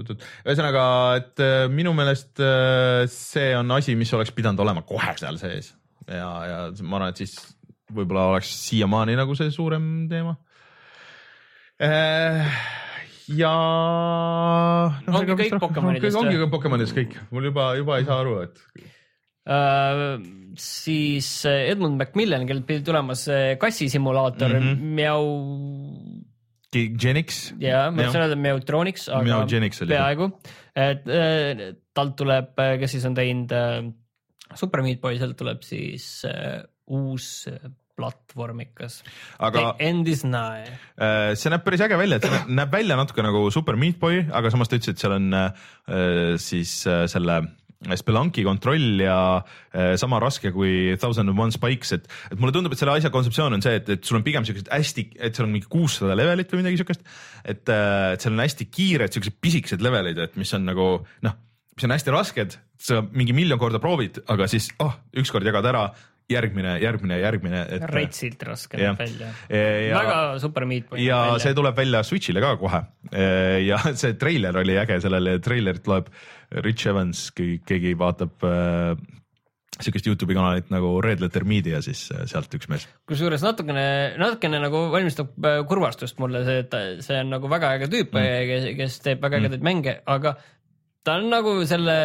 ühesõnaga, 0.00 0.82
et 1.18 1.42
äh, 1.42 1.64
minu 1.72 1.92
meelest 1.96 2.40
äh, 2.40 3.04
see 3.10 3.50
on 3.58 3.70
asi, 3.74 3.96
mis 3.98 4.12
oleks 4.16 4.32
pidanud 4.36 4.62
olema 4.62 4.84
kohe 4.86 5.14
seal 5.18 5.38
sees. 5.40 5.74
Ja, 6.06 6.30
ja 6.46 6.60
ma 6.82 7.00
arvan, 7.00 7.12
et 7.12 7.20
siis 7.20 7.34
võib-olla 7.94 8.30
oleks 8.34 8.52
siiamaani 8.68 9.16
nagu 9.18 9.34
see 9.38 9.50
suurem 9.54 10.06
teema. 10.10 10.36
Äh,. 11.80 12.48
ja 13.32 13.50
no, 15.06 15.12
Ongi 15.16 15.36
kõik 15.38 15.54
Pokemonidest 15.62 16.18
ongi 16.18 16.36
kõik 16.42 16.50
Pokemonidest 16.52 16.96
kõik, 16.96 17.14
mul 17.32 17.46
juba, 17.48 17.70
juba 17.78 17.96
ei 18.00 18.04
saa 18.08 18.18
aru, 18.20 18.34
et 18.44 18.60
Uh, 19.48 20.20
siis 20.60 21.46
äh, 21.48 21.70
Edmund 21.72 21.96
Macmillan, 21.96 22.44
kellelt 22.44 22.66
pidi 22.68 22.82
tulema 22.84 23.14
see 23.16 23.54
kassisimulaator 23.60 24.52
mm. 24.52 24.66
-hmm. 24.66 24.90
Meow 24.98 25.24
Genix. 26.70 27.38
ja 27.58 27.88
ma 27.90 28.02
tahtsin 28.04 28.20
öelda 28.20 28.36
Meowtronics, 28.36 29.08
aga 29.08 29.40
peaaegu, 29.88 30.28
et 30.76 31.08
äh, 31.08 31.62
talt 31.96 32.14
tuleb, 32.20 32.52
kes 32.82 32.92
siis 32.94 33.06
on 33.08 33.16
teinud 33.16 33.52
äh, 33.56 33.88
Super 34.54 34.84
Meat 34.84 35.00
Boy, 35.00 35.16
sealt 35.18 35.38
tuleb 35.40 35.64
siis 35.64 36.22
uus 36.86 37.48
platvormikas. 37.96 39.00
aga 39.38 39.74
End 39.78 40.08
is 40.08 40.22
nigh. 40.24 40.68
see 41.34 41.50
näeb 41.52 41.64
päris 41.64 41.80
äge 41.80 41.98
välja, 41.98 42.20
et 42.20 42.28
see 42.28 42.36
nä- 42.36 42.60
näeb 42.60 42.72
välja 42.76 42.96
natuke 43.00 43.24
nagu 43.24 43.50
Super 43.50 43.76
Meat 43.76 43.98
Boy, 43.98 44.20
aga 44.30 44.50
samas 44.52 44.68
ta 44.68 44.76
ütles, 44.76 44.92
et 44.92 45.00
seal 45.00 45.16
on 45.16 45.32
äh, 45.32 46.36
siis 46.36 46.84
äh, 46.86 47.06
selle 47.10 47.40
Spelunki 47.96 48.44
kontroll 48.44 49.00
ja 49.00 49.18
äh, 49.72 49.94
sama 50.00 50.18
raske 50.20 50.52
kui 50.52 50.96
Thousand 51.00 51.32
and 51.32 51.40
One 51.40 51.54
Spikes, 51.54 51.94
et, 51.96 52.08
et 52.28 52.40
mulle 52.40 52.52
tundub, 52.52 52.74
et 52.74 52.80
selle 52.80 52.92
asja 52.92 53.12
kontseptsioon 53.14 53.56
on 53.56 53.64
see, 53.64 53.78
et, 53.80 53.88
et 53.96 54.04
sul 54.04 54.18
on 54.18 54.24
pigem 54.26 54.44
siuksed 54.44 54.68
hästi, 54.68 55.06
et 55.16 55.36
seal 55.36 55.48
on 55.48 55.54
mingi 55.54 55.70
kuussada 55.72 56.16
levelit 56.18 56.52
või 56.52 56.60
midagi 56.60 56.82
siukest. 56.82 57.06
et, 57.44 57.62
et 57.64 58.20
seal 58.20 58.36
on 58.36 58.44
hästi 58.44 58.68
kiired 58.68 59.16
siuksed 59.16 59.40
pisikesed 59.40 59.84
levelid, 59.84 60.20
et 60.20 60.36
mis 60.40 60.52
on 60.58 60.68
nagu 60.68 60.90
noh, 61.24 61.38
mis 61.72 61.88
on 61.88 61.96
hästi 61.96 62.12
rasked, 62.12 62.58
sa 62.80 63.00
mingi 63.16 63.32
miljon 63.36 63.60
korda 63.60 63.80
proovid, 63.80 64.20
aga 64.28 64.48
siis 64.50 64.68
oh, 64.84 64.92
ükskord 65.16 65.48
jagad 65.48 65.64
ära, 65.72 65.86
järgmine, 66.30 66.76
järgmine, 66.82 67.20
järgmine. 67.20 67.62
retsilt 67.90 68.42
raske 68.46 68.80
näeb 68.80 68.98
välja. 69.00 69.30
ja, 69.50 69.94
väga 69.98 70.18
Super 70.42 70.66
Meat 70.70 70.90
Boy. 70.90 71.04
ja 71.04 71.22
see 71.42 71.54
tuleb 71.56 71.76
välja 71.76 72.02
Switch'ile 72.06 72.42
ka 72.44 72.56
kohe. 72.60 72.82
ja 73.66 73.80
see 74.00 74.18
treiler 74.20 74.60
oli 74.62 74.78
äge, 74.80 75.00
sellele 75.04 75.38
treilerit 75.44 75.90
loeb 75.90 76.12
Rich 76.64 76.90
Evans, 76.90 77.28
keegi 77.36 77.94
vaatab 77.98 78.46
äh, 78.46 78.94
sihukest 79.80 80.08
Youtube'i 80.10 80.36
kanalit 80.36 80.70
nagu 80.72 80.92
Red 81.04 81.22
Letter 81.22 81.44
Media, 81.48 81.80
siis 81.84 82.02
sealt 82.28 82.54
üks 82.56 82.68
mees. 82.70 82.86
kusjuures 83.08 83.44
natukene, 83.44 83.84
natukene 84.20 84.60
nagu 84.62 84.86
valmistab 84.92 85.34
kurvastust 85.70 86.18
mulle 86.22 86.42
see, 86.46 86.64
et 86.64 87.04
see 87.06 87.20
on 87.22 87.30
nagu 87.36 87.50
väga 87.50 87.74
äge 87.78 87.90
tüüp 87.92 88.16
mm., 88.16 88.48
kes, 88.50 88.70
kes 88.80 88.98
teeb 89.06 89.22
väga 89.24 89.40
ägedaid 89.40 89.62
mm. 89.62 89.68
mänge, 89.70 89.96
aga 90.10 90.34
ta 91.06 91.16
on 91.20 91.30
nagu 91.32 91.54
selle 91.68 91.96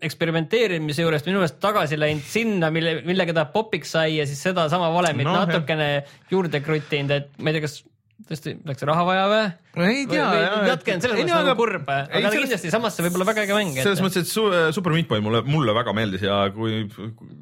eksperimenteerimise 0.00 1.04
juurest 1.04 1.28
minu 1.28 1.40
meelest 1.40 1.60
tagasi 1.62 1.98
läinud 2.00 2.26
sinna, 2.26 2.70
mille, 2.74 3.00
millega 3.06 3.34
ta 3.36 3.46
popiks 3.52 3.94
sai 3.96 4.16
ja 4.18 4.26
siis 4.28 4.42
sedasama 4.48 4.90
valemit 4.94 5.28
No, 5.28 5.36
no, 5.36 5.46
natukene 5.46 5.90
juurde 6.30 6.62
kruttinud, 6.64 7.12
et 7.14 7.32
ma 7.38 7.52
ei 7.52 7.58
tea, 7.58 7.66
kas 7.66 7.80
tõesti 8.28 8.54
läks 8.66 8.84
raha 8.88 9.04
vaja 9.06 9.24
või? 9.30 9.44
ei 9.86 10.04
tea, 10.10 10.26
natuke 10.66 10.94
on 10.96 11.02
selles 11.04 11.18
mõttes 11.20 11.34
nagu 11.34 11.54
kurb, 11.58 11.88
aga 11.90 12.22
ta 12.26 12.32
kindlasti 12.34 12.72
samas 12.72 12.96
see 12.96 13.06
võib 13.06 13.18
olla 13.18 13.28
väga 13.30 13.44
äge 13.46 13.56
mäng. 13.56 13.80
selles 13.80 14.02
mõttes, 14.04 14.26
et 14.26 14.30
su, 14.30 14.44
Super 14.76 14.94
Meat 14.96 15.08
Boy 15.10 15.24
mulle, 15.24 15.42
mulle 15.48 15.74
väga 15.76 15.94
meeldis 15.96 16.26
ja 16.26 16.42
kui 16.54 16.84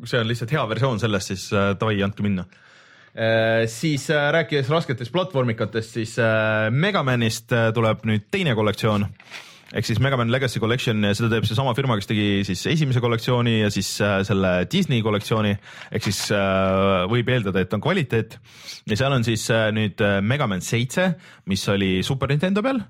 see 0.08 0.22
on 0.22 0.30
lihtsalt 0.30 0.54
hea 0.54 0.64
versioon 0.70 1.02
sellest, 1.02 1.34
siis 1.34 1.48
äh, 1.54 1.72
davai, 1.80 1.98
andke 2.06 2.24
minna 2.26 2.46
äh,. 3.14 3.66
siis 3.70 4.08
äh, 4.14 4.30
rääkides 4.34 4.70
rasketest 4.72 5.14
platvormikatest, 5.14 5.98
siis 6.00 6.16
äh, 6.22 6.68
Megamanist 6.70 7.52
äh, 7.56 7.70
tuleb 7.76 8.06
nüüd 8.08 8.28
teine 8.32 8.56
kollektsioon 8.58 9.08
ehk 9.76 9.84
siis 9.84 10.00
Megaman 10.00 10.30
Legacy 10.32 10.60
Collection 10.62 11.02
seda 11.12 11.28
teeb 11.32 11.46
seesama 11.48 11.74
firma, 11.76 11.98
kes 11.98 12.08
tegi 12.08 12.26
siis 12.48 12.62
esimese 12.72 13.02
kollektsiooni 13.04 13.58
ja 13.60 13.70
siis 13.72 13.90
äh, 14.04 14.20
selle 14.26 14.52
Disney 14.70 15.02
kollektsiooni. 15.04 15.52
Ehk 15.92 16.06
siis 16.06 16.22
äh, 16.34 17.04
võib 17.10 17.28
eeldada, 17.32 17.64
et 17.64 17.74
on 17.76 17.82
kvaliteet. 17.84 18.38
Ja 18.88 18.98
seal 19.00 19.16
on 19.16 19.26
siis 19.26 19.44
äh, 19.52 19.68
nüüd 19.76 20.00
äh, 20.04 20.18
Megaman 20.24 20.64
seitse, 20.64 21.10
mis 21.50 21.66
oli 21.68 21.98
Super 22.06 22.32
Nintendo 22.32 22.64
peal, 22.64 22.80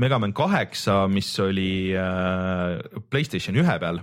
Megaman 0.00 0.32
kaheksa, 0.32 1.02
mis 1.12 1.28
oli 1.44 1.92
Playstation 3.12 3.58
ühe 3.60 3.74
peal. 3.82 4.00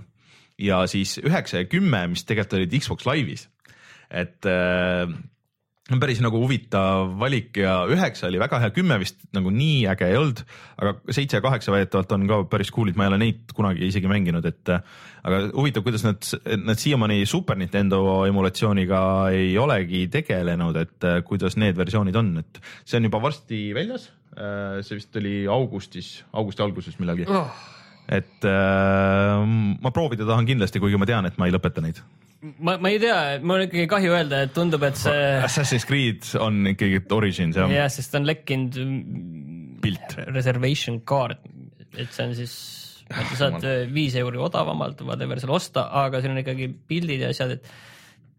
Ja 0.60 0.84
siis 0.90 1.16
üheksa 1.18 1.64
ja 1.64 1.66
kümme, 1.66 2.04
mis 2.12 2.22
tegelikult 2.28 2.60
olid 2.60 2.76
Xbox 2.78 3.08
Live'is, 3.08 3.48
et 4.12 4.46
päris 5.98 6.20
nagu 6.22 6.38
huvitav 6.38 7.16
valik 7.18 7.58
ja 7.58 7.80
üheksa 7.90 8.28
oli 8.28 8.38
väga 8.38 8.60
hea, 8.62 8.70
kümme 8.76 8.98
vist 9.02 9.24
nagu 9.34 9.50
nii 9.54 9.88
äge 9.90 10.06
ei 10.06 10.18
olnud, 10.20 10.42
aga 10.78 10.94
seitse 11.10 11.40
ja 11.40 11.44
kaheksa 11.44 11.74
väidetavalt 11.74 12.14
on 12.14 12.28
ka 12.30 12.38
päris 12.52 12.70
cool'id, 12.74 12.98
ma 12.98 13.06
ei 13.06 13.12
ole 13.12 13.18
neid 13.24 13.54
kunagi 13.56 13.88
isegi 13.88 14.10
mänginud, 14.10 14.46
et 14.46 14.70
aga 14.70 15.40
huvitav, 15.56 15.84
kuidas 15.86 16.06
nad, 16.06 16.30
nad 16.62 16.78
siiamaani 16.78 17.24
Super 17.26 17.58
Nintendo 17.58 18.22
emulatsiooniga 18.28 19.02
ei 19.34 19.56
olegi 19.58 20.06
tegelenud, 20.12 20.78
et 20.84 21.10
kuidas 21.26 21.58
need 21.60 21.80
versioonid 21.80 22.20
on, 22.20 22.32
et 22.44 22.62
see 22.84 23.00
on 23.00 23.10
juba 23.10 23.22
varsti 23.26 23.66
väljas. 23.76 24.10
see 24.86 24.94
vist 24.94 25.16
oli 25.18 25.34
augustis, 25.50 26.20
augusti 26.38 26.62
alguses 26.62 27.00
millalgi, 27.00 27.26
oh, 27.26 27.50
et 28.10 28.48
äh, 28.48 29.44
ma 29.84 29.92
proovida 29.94 30.26
tahan 30.28 30.48
kindlasti, 30.48 30.82
kuigi 30.82 30.98
ma 30.98 31.08
tean, 31.08 31.28
et 31.28 31.38
ma 31.38 31.46
ei 31.46 31.54
lõpeta 31.54 31.82
neid. 31.84 32.00
ma, 32.58 32.76
ma 32.80 32.90
ei 32.90 32.98
tea, 33.02 33.20
mul 33.44 33.60
on 33.60 33.66
ikkagi 33.68 33.86
kahju 33.90 34.16
öelda, 34.16 34.42
et 34.46 34.54
tundub, 34.56 34.84
et 34.88 34.98
see 34.98 35.28
Assassin's 35.44 35.86
Creed 35.88 36.26
on 36.40 36.72
ikkagi 36.72 37.02
Origins 37.14 37.58
jah 37.60 37.70
ja., 37.70 37.84
jah, 37.84 37.92
sest 37.92 38.16
on 38.18 38.26
lekkinud 38.28 38.80
Pilt. 39.84 40.16
reservation 40.32 41.00
card, 41.06 41.38
et 41.94 42.10
see 42.10 42.26
on 42.26 42.34
siis, 42.38 42.56
sa 43.10 43.28
saad 43.44 43.68
viis 43.94 44.16
euri 44.20 44.40
odavamalt 44.40 45.04
whatever 45.06 45.40
seal 45.40 45.54
osta, 45.56 45.86
aga 46.02 46.22
siin 46.22 46.34
on 46.34 46.42
ikkagi 46.42 46.70
pildid 46.90 47.26
ja 47.26 47.30
asjad, 47.34 47.58
et 47.58 47.89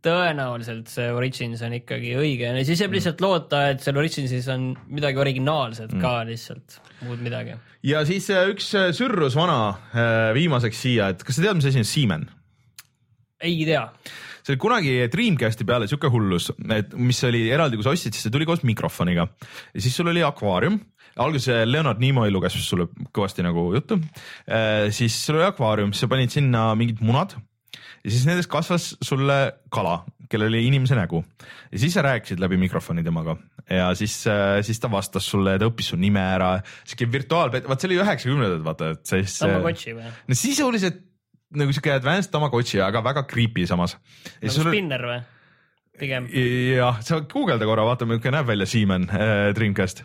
tõenäoliselt 0.06 0.90
see 0.92 1.10
Origins 1.14 1.62
on 1.66 1.76
ikkagi 1.78 2.16
õige 2.18 2.50
ja 2.50 2.66
siis 2.66 2.82
jääb 2.82 2.96
lihtsalt 2.96 3.22
loota, 3.24 3.66
et 3.74 3.84
seal 3.84 4.00
Originsis 4.02 4.48
on 4.54 4.72
midagi 4.90 5.22
originaalset 5.22 5.94
ka 6.02 6.22
lihtsalt, 6.28 6.80
muud 7.06 7.22
midagi. 7.24 7.58
ja 7.86 8.02
siis 8.08 8.30
äh, 8.34 8.50
üks 8.54 8.72
äh, 8.78 8.90
sürrus 8.98 9.38
vana 9.38 9.60
äh, 9.70 10.32
viimaseks 10.38 10.84
siia, 10.88 11.12
et 11.14 11.26
kas 11.26 11.38
sa 11.38 11.46
tead, 11.46 11.60
mis 11.60 11.70
asi 11.70 11.84
on 11.84 11.90
Siemen? 11.90 12.26
ei 13.42 13.62
tea, 13.68 13.84
see 14.42 14.56
oli 14.56 14.62
kunagi 14.62 14.96
Dreamcasti 15.14 15.68
peale 15.70 15.90
siuke 15.90 16.10
hullus, 16.14 16.50
et 16.74 16.98
mis 16.98 17.22
oli 17.30 17.46
eraldi, 17.54 17.78
kui 17.78 17.86
sa 17.86 17.94
ostsid, 17.94 18.18
siis 18.18 18.26
see 18.28 18.34
tuli 18.34 18.50
koos 18.50 18.66
mikrofoniga 18.68 19.28
ja 19.28 19.86
siis 19.86 19.96
sul 19.98 20.10
oli 20.10 20.26
akvaarium. 20.26 20.80
alguses 21.22 21.68
Leonard 21.70 22.02
Nimoy 22.02 22.34
luges 22.34 22.58
sulle 22.66 22.90
kõvasti 23.14 23.46
nagu 23.46 23.70
juttu, 23.76 24.00
siis 24.90 25.18
sul 25.26 25.42
oli 25.42 25.50
akvaarium, 25.50 25.94
siis 25.94 26.08
sa 26.08 26.14
panid 26.14 26.34
sinna 26.34 26.70
mingid 26.80 27.02
munad 27.06 27.38
ja 28.04 28.12
siis 28.12 28.26
nendest 28.28 28.50
kasvas 28.52 28.92
sulle 29.04 29.38
kala, 29.74 30.02
kellel 30.32 30.52
oli 30.52 30.64
inimese 30.70 30.98
nägu 30.98 31.22
ja 31.72 31.82
siis 31.82 31.96
sa 31.98 32.06
rääkisid 32.06 32.42
läbi 32.42 32.58
mikrofoni 32.62 33.04
temaga 33.06 33.36
ja 33.70 33.92
siis, 33.98 34.16
siis 34.66 34.82
ta 34.82 34.92
vastas 34.92 35.28
sulle, 35.30 35.58
ta 35.60 35.70
õppis 35.70 35.92
su 35.94 36.00
nime 36.00 36.24
ära, 36.36 36.56
siuke 36.88 37.10
virtuaalpet-, 37.12 37.68
vaat 37.70 37.84
see 37.84 37.92
oli 37.92 38.00
üheksakümnendad, 38.02 38.64
vaata, 38.66 38.94
et 38.96 39.14
siis. 39.14 39.38
Tamagotchi 39.42 39.96
või? 39.98 40.16
no 40.28 40.38
sisuliselt 40.38 41.04
nagu 41.62 41.76
siuke 41.76 41.94
advanced 41.94 42.32
Tamagotchi, 42.34 42.82
aga 42.84 43.04
väga 43.06 43.26
creepy 43.30 43.68
samas. 43.70 43.98
nagu 44.42 44.66
spinner 44.72 45.08
või? 45.10 45.22
pigem. 46.02 46.28
jah, 46.32 47.02
sa 47.06 47.22
guugelda 47.30 47.68
korra, 47.70 47.86
vaata 47.86 48.08
milline 48.10 48.34
näeb 48.34 48.48
välja 48.50 48.68
Siemens 48.70 49.12
äh, 49.14 49.52
Dreamcast 49.58 50.04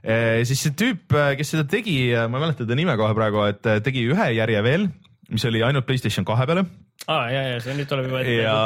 äh,. 0.00 0.40
siis 0.48 0.62
see 0.64 0.76
tüüp, 0.78 1.12
kes 1.38 1.54
seda 1.56 1.66
tegi, 1.68 1.98
ma 2.14 2.38
ei 2.38 2.46
mäleta 2.46 2.68
ta 2.68 2.78
nime 2.78 2.96
kohe 3.00 3.16
praegu, 3.16 3.44
et 3.50 3.68
äh, 3.68 3.82
tegi 3.84 4.06
ühe 4.08 4.30
järje 4.38 4.62
veel, 4.64 4.88
mis 5.34 5.44
oli 5.48 5.64
ainult 5.66 5.86
Playstation 5.88 6.26
kahe 6.28 6.46
peale 6.48 6.64
aa 7.10 7.24
ja, 7.32 7.40
ja 7.54 7.56
see 7.62 7.74
nüüd 7.78 7.88
tuleb 7.90 8.08
juba. 8.08 8.22
ja 8.24 8.58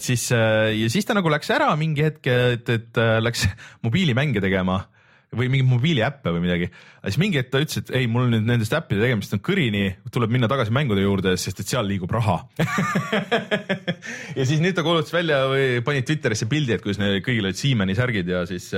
siis, 0.00 0.28
ja 0.32 0.90
siis 0.92 1.08
ta 1.08 1.16
nagu 1.18 1.30
läks 1.32 1.50
ära 1.54 1.72
mingi 1.78 2.04
hetk, 2.06 2.28
et, 2.30 2.68
et 2.70 3.00
äh, 3.02 3.16
läks 3.24 3.48
mobiilimänge 3.86 4.42
tegema 4.44 4.84
või 5.36 5.48
mingeid 5.50 5.68
mobiiliäppe 5.68 6.30
või 6.32 6.44
midagi. 6.44 6.68
siis 7.02 7.18
mingi 7.18 7.40
hetk 7.40 7.50
ta 7.50 7.60
ütles, 7.60 7.80
et 7.82 7.90
ei, 7.98 8.06
mul 8.10 8.28
nüüd 8.30 8.46
nendest 8.46 8.72
äppide 8.76 9.02
tegemist 9.02 9.34
on 9.34 9.42
kõrini, 9.44 9.88
tuleb 10.14 10.30
minna 10.32 10.48
tagasi 10.48 10.72
mängude 10.74 11.02
juurde, 11.02 11.34
sest 11.40 11.60
et 11.60 11.72
seal 11.72 11.88
liigub 11.90 12.14
raha 12.14 12.38
ja 14.38 14.46
siis 14.46 14.62
nüüd 14.62 14.78
ta 14.78 14.86
kuulutas 14.86 15.12
välja 15.12 15.42
või 15.50 15.82
pani 15.86 16.06
Twitterisse 16.06 16.48
pildi, 16.50 16.76
et 16.76 16.84
kuidas 16.84 17.02
neil 17.02 17.18
kõigil 17.26 17.50
olid 17.50 17.58
Siemeni 17.58 17.98
särgid 17.98 18.30
ja 18.30 18.46
siis, 18.48 18.70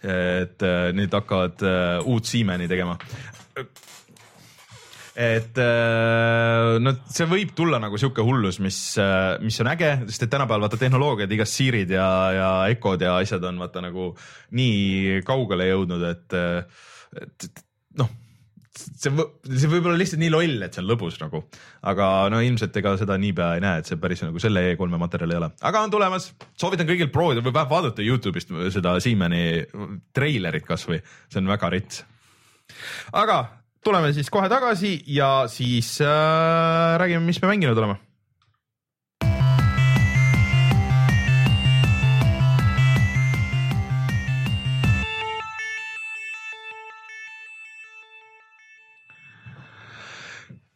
et 0.00 0.66
äh, 0.66 0.82
nüüd 0.96 1.14
hakkavad 1.20 1.68
äh, 1.68 2.08
uut 2.08 2.32
Siemeni 2.32 2.70
tegema 2.70 2.96
et 5.20 5.58
äh, 5.60 6.78
no 6.80 6.94
see 7.12 7.26
võib 7.28 7.52
tulla 7.56 7.80
nagu 7.82 7.98
sihuke 8.00 8.24
hullus, 8.24 8.60
mis, 8.64 8.78
mis 9.44 9.60
on 9.60 9.68
äge, 9.74 9.90
sest 10.08 10.24
et 10.24 10.32
tänapäeval 10.32 10.64
vaata 10.64 10.80
tehnoloogiad, 10.80 11.32
igast 11.36 11.58
Sirid 11.58 11.92
ja, 11.92 12.08
ja 12.32 12.50
Echod 12.72 13.04
ja 13.04 13.18
asjad 13.20 13.44
on 13.50 13.60
vaata 13.60 13.84
nagu 13.84 14.14
nii 14.56 15.20
kaugele 15.28 15.68
jõudnud, 15.68 16.06
et, 16.08 16.38
et, 17.20 17.46
et 17.50 17.62
noh, 18.00 18.08
see, 18.80 19.12
see 19.12 19.70
võib 19.70 19.90
olla 19.90 20.00
lihtsalt 20.00 20.22
nii 20.22 20.32
loll, 20.32 20.56
et 20.64 20.76
see 20.76 20.82
on 20.84 20.88
lõbus 20.88 21.20
nagu, 21.20 21.42
aga 21.92 22.08
no 22.32 22.40
ilmselt 22.44 22.80
ega 22.80 22.96
seda 23.00 23.20
niipea 23.20 23.52
ei 23.58 23.64
näe, 23.64 23.82
et 23.82 23.90
see 23.90 24.00
päris 24.00 24.24
nagu 24.24 24.40
selle 24.42 24.64
E3-e 24.72 25.04
materjal 25.04 25.36
ei 25.36 25.40
ole, 25.42 25.52
aga 25.68 25.84
on 25.84 25.92
tulemas, 25.92 26.30
soovitan 26.60 26.88
kõigil 26.88 27.12
proovida 27.12 27.44
või 27.44 27.52
vähemalt 27.52 27.76
vaadata 27.76 28.06
Youtube'ist 28.06 28.56
seda 28.72 28.96
Siemeni 29.04 29.44
treilerit 30.16 30.64
kasvõi, 30.68 31.02
see 31.28 31.42
on 31.42 31.52
väga 31.52 31.74
rets. 31.76 32.04
aga 33.12 33.42
tuleme 33.84 34.12
siis 34.12 34.30
kohe 34.30 34.48
tagasi 34.48 35.00
ja 35.06 35.46
siis 35.48 35.98
äh, 36.04 36.98
räägime, 37.00 37.24
mis 37.24 37.40
me 37.42 37.48
mänginud 37.48 37.78
oleme. 37.78 37.98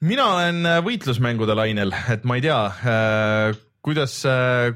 Mina 0.05 0.24
olen 0.35 0.66
võitlusmängude 0.85 1.55
lainel, 1.56 1.94
et 2.12 2.26
ma 2.28 2.36
ei 2.36 2.43
tea 2.44 2.59
äh, 2.68 3.55
kuidas, 3.85 4.15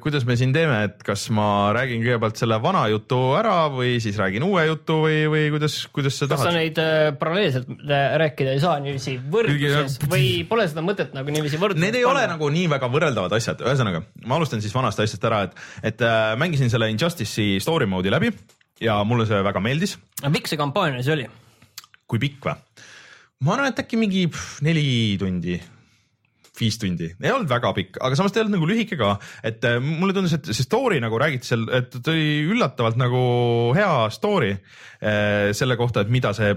kuidas 0.02 0.26
me 0.28 0.36
siin 0.36 0.52
teeme, 0.52 0.82
et 0.88 0.98
kas 1.06 1.28
ma 1.34 1.70
räägin 1.76 2.02
kõigepealt 2.04 2.40
selle 2.40 2.58
vana 2.60 2.82
jutu 2.92 3.18
ära 3.38 3.54
või 3.72 3.96
siis 4.04 4.18
räägin 4.20 4.44
uue 4.44 4.66
jutu 4.68 4.98
või, 5.06 5.22
või 5.32 5.46
kuidas, 5.54 5.78
kuidas 5.94 6.18
sa 6.20 6.28
kas 6.28 6.42
sa 6.42 6.50
tahad? 6.50 6.58
neid 6.58 6.80
äh, 6.82 7.08
paralleelselt 7.20 7.70
äh, 7.72 8.04
rääkida 8.20 8.52
ei 8.56 8.62
saa 8.62 8.76
niiviisi 8.84 9.16
võrdluses 9.32 9.96
Kuigi- 10.02 10.12
või 10.12 10.28
pole 10.50 10.68
seda 10.68 10.84
mõtet 10.84 11.16
nagu 11.16 11.32
niiviisi 11.32 11.60
võrdluses 11.60 11.86
Need 11.86 11.96
ei 12.00 12.04
ole 12.08 12.26
nagu 12.28 12.50
nii 12.52 12.68
väga 12.74 12.92
võrreldavad 12.92 13.38
asjad, 13.38 13.64
ühesõnaga 13.64 14.04
ma 14.28 14.36
alustan 14.36 14.64
siis 14.64 14.76
vanast 14.76 15.00
asjast 15.00 15.24
ära, 15.30 15.42
et, 15.48 15.56
et 15.92 16.04
äh, 16.04 16.34
mängisin 16.40 16.72
selle 16.72 16.90
Injustice'i 16.92 17.56
story 17.64 17.88
mode'i 17.88 18.12
läbi 18.12 18.34
ja 18.84 19.00
mulle 19.08 19.26
see 19.30 19.40
väga 19.46 19.62
meeldis. 19.64 19.96
aga 20.20 20.34
pikk 20.36 20.52
see 20.52 20.60
kampaania 20.60 21.00
siis 21.00 21.14
oli? 21.16 21.26
kui 22.08 22.20
pikk 22.22 22.50
või? 22.50 22.60
ma 23.46 23.56
arvan, 23.56 23.72
et 23.72 23.82
äkki 23.86 23.98
mingi 24.00 24.26
pff, 24.28 24.60
neli 24.66 25.16
tundi, 25.20 25.56
viis 26.60 26.78
tundi, 26.80 27.10
ei 27.22 27.32
olnud 27.34 27.50
väga 27.50 27.72
pikk, 27.76 28.00
aga 28.04 28.18
samas 28.18 28.34
ta 28.34 28.40
ei 28.40 28.46
olnud 28.46 28.58
nagu 28.58 28.68
lühike 28.70 28.98
ka, 29.00 29.14
et 29.46 29.64
äh, 29.68 29.78
mulle 29.82 30.16
tundus, 30.16 30.36
et 30.38 30.50
see 30.50 30.66
story 30.66 31.00
nagu 31.02 31.20
räägiti 31.20 31.52
seal, 31.52 31.66
et 31.74 31.92
ta 31.94 32.14
oli 32.14 32.42
üllatavalt 32.48 32.98
nagu 33.00 33.22
hea 33.76 33.92
story 34.14 34.54
äh, 34.54 35.50
selle 35.56 35.78
kohta, 35.80 36.04
et 36.04 36.12
mida 36.12 36.34
see 36.36 36.54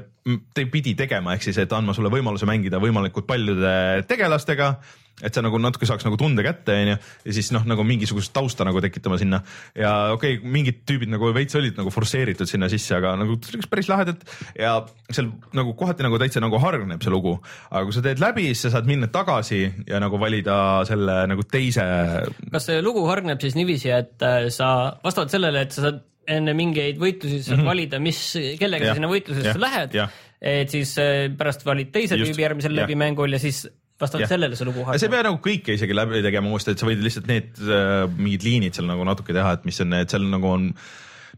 te 0.55 0.65
pidi 0.71 0.93
tegema, 0.97 1.35
ehk 1.35 1.47
siis, 1.47 1.61
et 1.61 1.73
andma 1.73 1.95
sulle 1.97 2.11
võimaluse 2.13 2.49
mängida 2.49 2.81
võimalikult 2.81 3.29
paljude 3.29 3.73
tegelastega 4.09 4.75
et 5.21 5.33
sa 5.33 5.43
nagu 5.45 5.59
natuke 5.61 5.87
saaks 5.89 6.05
nagu 6.07 6.17
tunde 6.19 6.43
kätte, 6.45 6.75
onju, 6.83 6.97
ja 7.25 7.35
siis 7.35 7.51
noh, 7.55 7.65
nagu 7.69 7.85
mingisugust 7.87 8.33
tausta 8.35 8.65
nagu 8.67 8.81
tekitama 8.83 9.19
sinna. 9.21 9.41
Ja 9.77 9.93
okei 10.15 10.37
okay,, 10.39 10.51
mingid 10.57 10.81
tüübid 10.89 11.11
nagu 11.13 11.31
veits 11.35 11.57
olid 11.59 11.79
nagu 11.79 11.93
forsseeritud 11.93 12.49
sinna 12.49 12.69
sisse, 12.71 12.95
aga 12.97 13.13
nagu 13.19 13.37
päris 13.71 13.89
lahedalt 13.91 14.25
ja 14.57 14.77
seal 15.11 15.31
nagu 15.57 15.75
kohati 15.77 16.05
nagu 16.05 16.19
täitsa 16.21 16.43
nagu 16.43 16.59
hargneb 16.61 17.03
see 17.03 17.13
lugu, 17.13 17.37
aga 17.69 17.83
kui 17.87 17.95
sa 17.95 18.05
teed 18.05 18.21
läbi, 18.23 18.49
siis 18.51 18.67
sa 18.67 18.75
saad 18.77 18.89
minna 18.89 19.09
tagasi 19.11 19.63
ja 19.89 20.01
nagu 20.03 20.19
valida 20.21 20.55
selle 20.89 21.21
nagu 21.31 21.45
teise. 21.47 21.85
kas 22.51 22.69
see 22.69 22.81
lugu 22.85 23.05
hargneb 23.09 23.41
siis 23.43 23.57
niiviisi, 23.59 23.91
et 23.95 24.25
äh, 24.25 24.47
sa 24.53 24.97
vastavalt 25.03 25.33
sellele, 25.33 25.67
et 25.67 25.75
sa 25.75 25.87
saad 25.87 26.01
enne 26.31 26.53
mingeid 26.55 26.99
võitlusi 27.01 27.41
saad 27.41 27.57
mm 27.57 27.61
-hmm. 27.61 27.71
valida, 27.71 27.99
mis, 27.99 28.19
kellega 28.59 28.91
sa 28.91 28.99
sinna 28.99 29.09
võitlusesse 29.11 29.59
lähed 29.59 29.97
et 30.41 30.73
siis 30.73 30.95
äh, 30.97 31.29
pärast 31.37 31.65
valid 31.65 31.91
teise 31.93 32.17
Just, 32.17 32.31
tüübi 32.31 32.41
järgmisel 32.41 32.73
läbimängul 32.75 33.37
ja 33.37 33.39
siis 33.39 33.67
vastavalt 34.01 34.31
sellele 34.31 34.57
see 34.59 34.67
lugu 34.69 34.85
sa 34.89 34.97
ei 35.07 35.13
pea 35.13 35.27
nagu 35.27 35.39
kõike 35.43 35.77
isegi 35.77 35.97
läbi 35.97 36.23
tegema 36.25 36.51
uuesti, 36.51 36.75
et 36.75 36.81
sa 36.81 36.89
võid 36.89 37.03
lihtsalt 37.05 37.29
need 37.31 37.63
äh, 37.67 38.03
mingid 38.17 38.47
liinid 38.47 38.77
seal 38.77 38.89
nagu 38.89 39.05
natuke 39.07 39.35
teha, 39.37 39.55
et 39.57 39.67
mis 39.69 39.79
on 39.83 39.91
need, 39.95 40.11
seal 40.11 40.27
nagu 40.31 40.51
on 40.51 40.71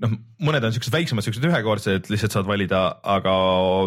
noh, 0.01 0.15
mõned 0.43 0.65
on 0.67 0.73
siuksed 0.75 0.93
väiksemad, 0.93 1.25
siuksed 1.25 1.45
ühekordsed, 1.47 2.09
lihtsalt 2.11 2.35
saad 2.35 2.47
valida, 2.49 2.81
aga 3.15 3.33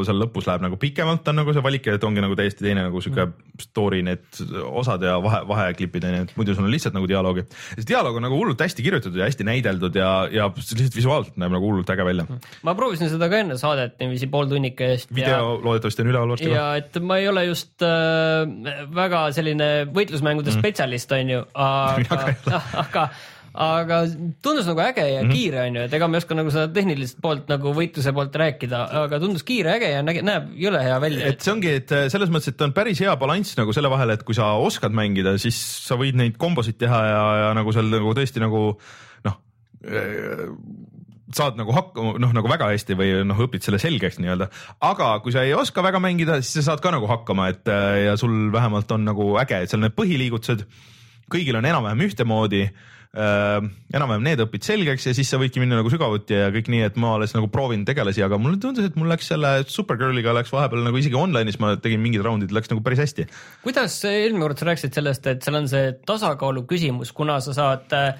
seal 0.06 0.20
lõpus 0.22 0.46
läheb 0.48 0.64
nagu 0.66 0.78
pikemalt 0.80 1.26
on 1.30 1.40
nagu 1.40 1.54
see 1.54 1.64
valik, 1.64 1.88
et 1.90 2.06
ongi 2.06 2.22
nagu 2.24 2.36
täiesti 2.38 2.66
teine 2.66 2.86
nagu 2.86 3.02
siuke 3.04 3.28
story 3.62 4.02
need 4.06 4.24
osad 4.66 5.04
ja 5.06 5.16
vahe, 5.22 5.42
vaheklipid 5.48 6.06
on 6.06 6.16
ju, 6.16 6.26
et 6.28 6.34
muidu 6.38 6.56
sul 6.56 6.66
on 6.66 6.72
lihtsalt 6.72 6.96
nagu 6.96 7.08
dialoogi. 7.10 7.46
see 7.74 7.88
dialoog 7.88 8.20
on 8.20 8.26
nagu 8.28 8.38
hullult 8.38 8.62
hästi 8.62 8.84
kirjutatud 8.86 9.18
ja 9.18 9.28
hästi 9.28 9.46
näideldud 9.48 9.98
ja, 9.98 10.10
ja 10.32 10.48
lihtsalt 10.54 10.98
visuaalselt 10.98 11.40
näeb 11.40 11.54
nagu 11.56 11.70
hullult 11.70 11.90
äge 11.92 12.06
välja. 12.06 12.26
ma 12.66 12.76
proovisin 12.78 13.10
seda 13.12 13.30
ka 13.32 13.42
enne 13.44 13.58
saadet 13.60 13.96
niiviisi 14.02 14.30
pool 14.32 14.50
tunnika 14.50 14.92
eest 14.94 15.10
ja 15.10 15.18
video 15.20 15.56
loodetavasti 15.64 16.04
on 16.04 16.12
üleval 16.12 16.34
varsti. 16.34 16.50
ja 16.52 16.66
et 16.80 17.00
ma 17.02 17.20
ei 17.22 17.28
ole 17.30 17.46
just 17.48 17.84
äh, 17.84 18.44
väga 18.94 19.26
selline 19.36 19.70
võitlusmängude 19.92 20.52
mm. 20.52 20.60
spetsialist, 20.60 21.12
on 21.16 21.32
ju, 21.32 21.42
aga, 21.66 22.20
aga, 22.82 23.08
aga 23.56 24.02
tundus 24.44 24.66
nagu 24.68 24.82
äge 24.84 25.04
ja 25.08 25.22
mm. 25.24 25.32
kiire 25.32 25.62
on 25.64 25.78
ju, 25.78 25.84
et 25.86 25.94
ega 25.96 26.08
ma 26.08 26.18
ei 26.18 26.22
oska 26.22 26.36
nagu 26.36 26.52
seda 26.52 26.68
tehnilist 26.76 27.20
poolt 27.24 27.48
nagu 27.48 27.72
võitluse 27.76 28.12
poolt 28.16 28.34
rääkida, 28.36 28.80
aga 29.02 29.20
tundus 29.22 29.44
kiire, 29.48 29.76
äge 29.78 29.90
ja 29.94 30.02
näge, 30.04 30.22
näeb 30.26 30.50
jõle 30.60 30.82
hea 30.84 30.96
välja. 31.02 31.30
et 31.32 31.44
see 31.44 31.54
ongi, 31.54 31.72
et 31.80 31.94
selles 32.12 32.32
mõttes, 32.32 32.52
et 32.52 32.66
on 32.66 32.74
päris 32.76 33.00
hea 33.00 33.14
balanss 33.20 33.56
nagu 33.56 33.72
selle 33.76 33.90
vahel, 33.92 34.12
et 34.12 34.24
kui 34.26 34.36
sa 34.36 34.52
oskad 34.60 34.94
mängida, 34.96 35.36
siis 35.40 35.58
sa 35.86 35.96
võid 36.00 36.18
neid 36.20 36.36
kombosid 36.40 36.76
teha 36.80 37.00
ja, 37.08 37.22
ja 37.44 37.54
nagu 37.56 37.72
seal 37.74 37.88
nagu 37.92 38.12
tõesti 38.18 38.42
nagu 38.44 38.64
noh, 39.26 39.38
saad 41.36 41.56
nagu 41.56 41.72
hakkama, 41.74 42.16
noh 42.22 42.34
nagu 42.36 42.50
väga 42.52 42.68
hästi 42.74 42.98
või 42.98 43.14
noh, 43.26 43.40
õpid 43.46 43.64
selle 43.64 43.80
selgeks 43.82 44.20
nii-öelda. 44.20 44.50
aga 44.84 45.14
kui 45.24 45.32
sa 45.32 45.46
ei 45.46 45.54
oska 45.56 45.84
väga 45.86 46.02
mängida, 46.02 46.42
siis 46.42 46.60
sa 46.60 46.72
saad 46.72 46.84
ka 46.84 46.92
nagu 46.92 47.08
hakkama, 47.08 47.48
et 47.54 47.72
äh, 47.72 48.02
ja 48.10 48.18
sul 48.20 48.52
vähemalt 48.52 48.92
on 48.92 49.08
nagu 49.08 49.32
äge, 49.40 49.62
et 49.64 49.72
seal 49.72 49.80
need 49.80 49.96
põhiliigutused 49.96 50.66
kõigil 51.32 51.56
on 51.58 51.66
enam-vähem 51.66 52.04
ühtemoodi 52.06 52.62
äh, 52.68 52.92
enam-vähem 53.16 54.24
need 54.26 54.40
õpid 54.44 54.66
selgeks 54.66 55.06
ja 55.08 55.14
siis 55.16 55.30
sa 55.32 55.38
võidki 55.40 55.60
minna 55.62 55.78
nagu 55.78 55.88
sügavuti 55.92 56.36
ja 56.36 56.50
kõik 56.52 56.68
nii, 56.72 56.82
et 56.90 56.98
ma 57.00 57.14
alles 57.16 57.32
nagu 57.32 57.48
proovin 57.52 57.86
tegelasi, 57.88 58.20
aga 58.26 58.36
mulle 58.40 58.60
tundus, 58.60 58.84
et 58.84 58.98
mul 59.00 59.08
läks 59.08 59.30
selle 59.32 59.52
Supergirliga 59.72 60.34
läks 60.36 60.52
vahepeal 60.52 60.84
nagu 60.84 61.00
isegi 61.00 61.16
online'is 61.16 61.56
ma 61.62 61.72
tegin 61.80 62.02
mingid 62.02 62.24
raundid, 62.26 62.52
läks 62.52 62.68
nagu 62.72 62.84
päris 62.84 63.00
hästi. 63.00 63.28
kuidas 63.64 63.96
eelmine 64.10 64.44
kord 64.44 64.60
sa 64.60 64.68
rääkisid 64.68 64.98
sellest, 65.00 65.30
et 65.32 65.46
seal 65.46 65.56
on 65.62 65.70
see 65.70 65.94
tasakaalu 66.08 66.66
küsimus, 66.68 67.14
kuna 67.16 67.38
sa 67.44 67.56
saad 67.56 67.96
äh, 67.96 68.12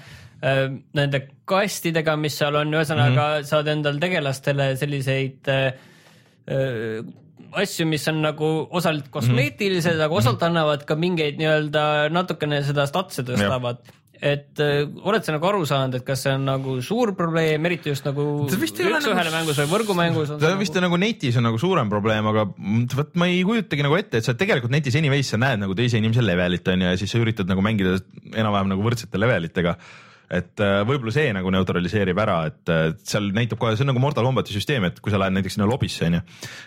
nende 0.97 1.21
kastidega, 1.49 2.17
mis 2.17 2.39
seal 2.41 2.57
on, 2.57 2.73
ühesõnaga 2.73 3.13
mm 3.13 3.37
-hmm. 3.37 3.47
saad 3.53 3.69
endal 3.75 4.01
tegelastele 4.01 4.71
selliseid 4.81 5.53
äh, 5.53 5.69
asju, 7.57 7.85
mis 7.87 8.07
on 8.11 8.21
nagu 8.25 8.49
osalt 8.75 9.07
kosmeetilised 9.13 9.93
mm, 9.93 9.99
-hmm. 9.99 10.05
aga 10.05 10.15
osalt 10.15 10.43
annavad 10.43 10.85
ka 10.85 10.95
mingeid 10.95 11.37
nii-öelda 11.37 12.09
natukene 12.09 12.63
seda 12.63 12.87
statse 12.87 13.23
tõstavad. 13.27 13.79
Et 14.21 14.61
äh, 14.63 14.87
oled 15.05 15.25
sa 15.25 15.35
nagu 15.35 15.45
aru 15.49 15.65
saanud, 15.69 15.99
et 15.99 16.05
kas 16.07 16.23
see 16.25 16.33
on 16.33 16.47
nagu 16.47 16.77
suur 16.85 17.13
probleem, 17.17 17.65
eriti 17.69 17.91
just 17.91 18.07
nagu 18.07 18.47
üks-ühele 18.49 18.97
nagu- 18.97 19.35
mängus 19.35 19.61
või 19.61 19.69
võrgumängus 19.75 20.33
on 20.33 20.41
ta 20.41 20.55
vist 20.57 20.79
on 20.79 20.87
nagu 20.87 20.97
netis 21.01 21.37
on 21.37 21.45
nagu 21.45 21.61
suurem 21.61 21.91
probleem, 21.91 22.25
aga 22.31 22.47
vot 22.97 23.13
ma 23.19 23.29
ei 23.29 23.43
kujutagi 23.47 23.85
nagu 23.85 23.99
ette, 23.99 24.21
et 24.21 24.27
sa 24.27 24.33
tegelikult 24.37 24.73
netis 24.73 24.97
anyways 24.97 25.29
sa 25.33 25.39
näed 25.41 25.61
nagu 25.61 25.77
teise 25.77 26.01
inimese 26.01 26.25
levelit 26.25 26.67
on 26.73 26.85
ju 26.85 26.91
ja 26.91 26.97
siis 26.99 27.13
sa 27.13 27.21
üritad 27.21 27.49
nagu 27.49 27.63
mängida 27.65 27.99
enam-vähem 28.33 28.73
nagu 28.73 28.85
võrdsete 28.85 29.21
levelitega. 29.21 29.77
Et 30.27 30.59
äh, 30.59 30.81
võib-olla 30.83 31.13
see 31.15 31.29
nagu 31.31 31.51
neutraliseerib 31.55 32.17
ära, 32.19 32.41
et 32.49 32.71
äh, 32.73 32.89
seal 33.07 33.29
näitab 33.35 33.61
kohe, 33.61 33.77
see 33.79 33.85
on 33.85 33.93
nagu 33.93 34.01
Mortal 34.03 34.25
Combati 34.27 34.51
süsteem, 34.51 34.83
et 34.89 34.99
kui 34.99 35.13
sa 35.13 35.21
lähed 35.21 35.37
näiteks 35.37 35.55
sinna 35.55 35.69
lobisse 35.69 36.03
onju, 36.03 36.19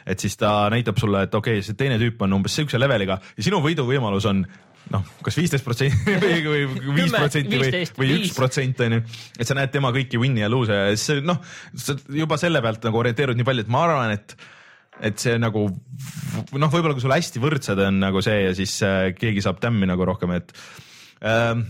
et 0.08 0.24
siis 0.24 0.38
ta 0.40 0.70
näitab 0.72 0.96
sulle, 1.02 1.26
et 1.26 1.36
okei 1.36 1.58
okay,, 1.58 1.66
see 1.66 1.76
teine 1.76 1.98
tüüp 2.00 2.24
on 2.24 2.38
umbes 2.38 2.56
siukse 2.56 2.80
leveliga 2.80 3.18
ja 3.20 3.44
sinu 3.44 3.60
võiduvõimalus 3.60 4.30
on 4.30 4.46
noh, 4.94 5.10
kas 5.24 5.38
viisteist 5.38 5.66
protsenti 5.66 6.14
või, 6.50 6.62
viis 6.96 7.12
protsenti 7.14 7.60
või, 7.60 7.72
15, 7.72 8.00
või 8.00 8.14
üks 8.18 8.32
protsent 8.36 8.86
onju, 8.86 9.02
et 9.38 9.48
sa 9.48 9.56
näed 9.58 9.74
tema 9.74 9.92
kõiki 9.94 10.20
win'i 10.20 10.44
ja 10.44 10.50
lose'e 10.52 10.78
ja 10.78 10.96
siis 10.98 11.22
noh, 11.26 11.42
sa 11.78 11.96
juba 12.14 12.38
selle 12.40 12.62
pealt 12.64 12.88
nagu 12.88 13.02
orienteerud 13.02 13.38
nii 13.38 13.46
palju, 13.46 13.66
et 13.66 13.72
ma 13.72 13.84
arvan, 13.88 14.16
et 14.16 14.36
et 15.00 15.16
see 15.22 15.38
nagu 15.40 15.62
noh, 15.70 16.68
võib-olla 16.72 16.92
kui 16.92 17.00
sul 17.04 17.14
hästi 17.14 17.40
võrdsed 17.40 17.78
on 17.86 18.02
nagu 18.02 18.20
see 18.24 18.42
ja 18.42 18.50
siis 18.56 18.74
äh, 18.84 19.12
keegi 19.16 19.44
saab 19.44 19.62
tämmi 19.62 19.88
nagu 19.88 20.04
rohkem, 20.04 20.34
et 20.36 20.52
ähm, 21.24 21.64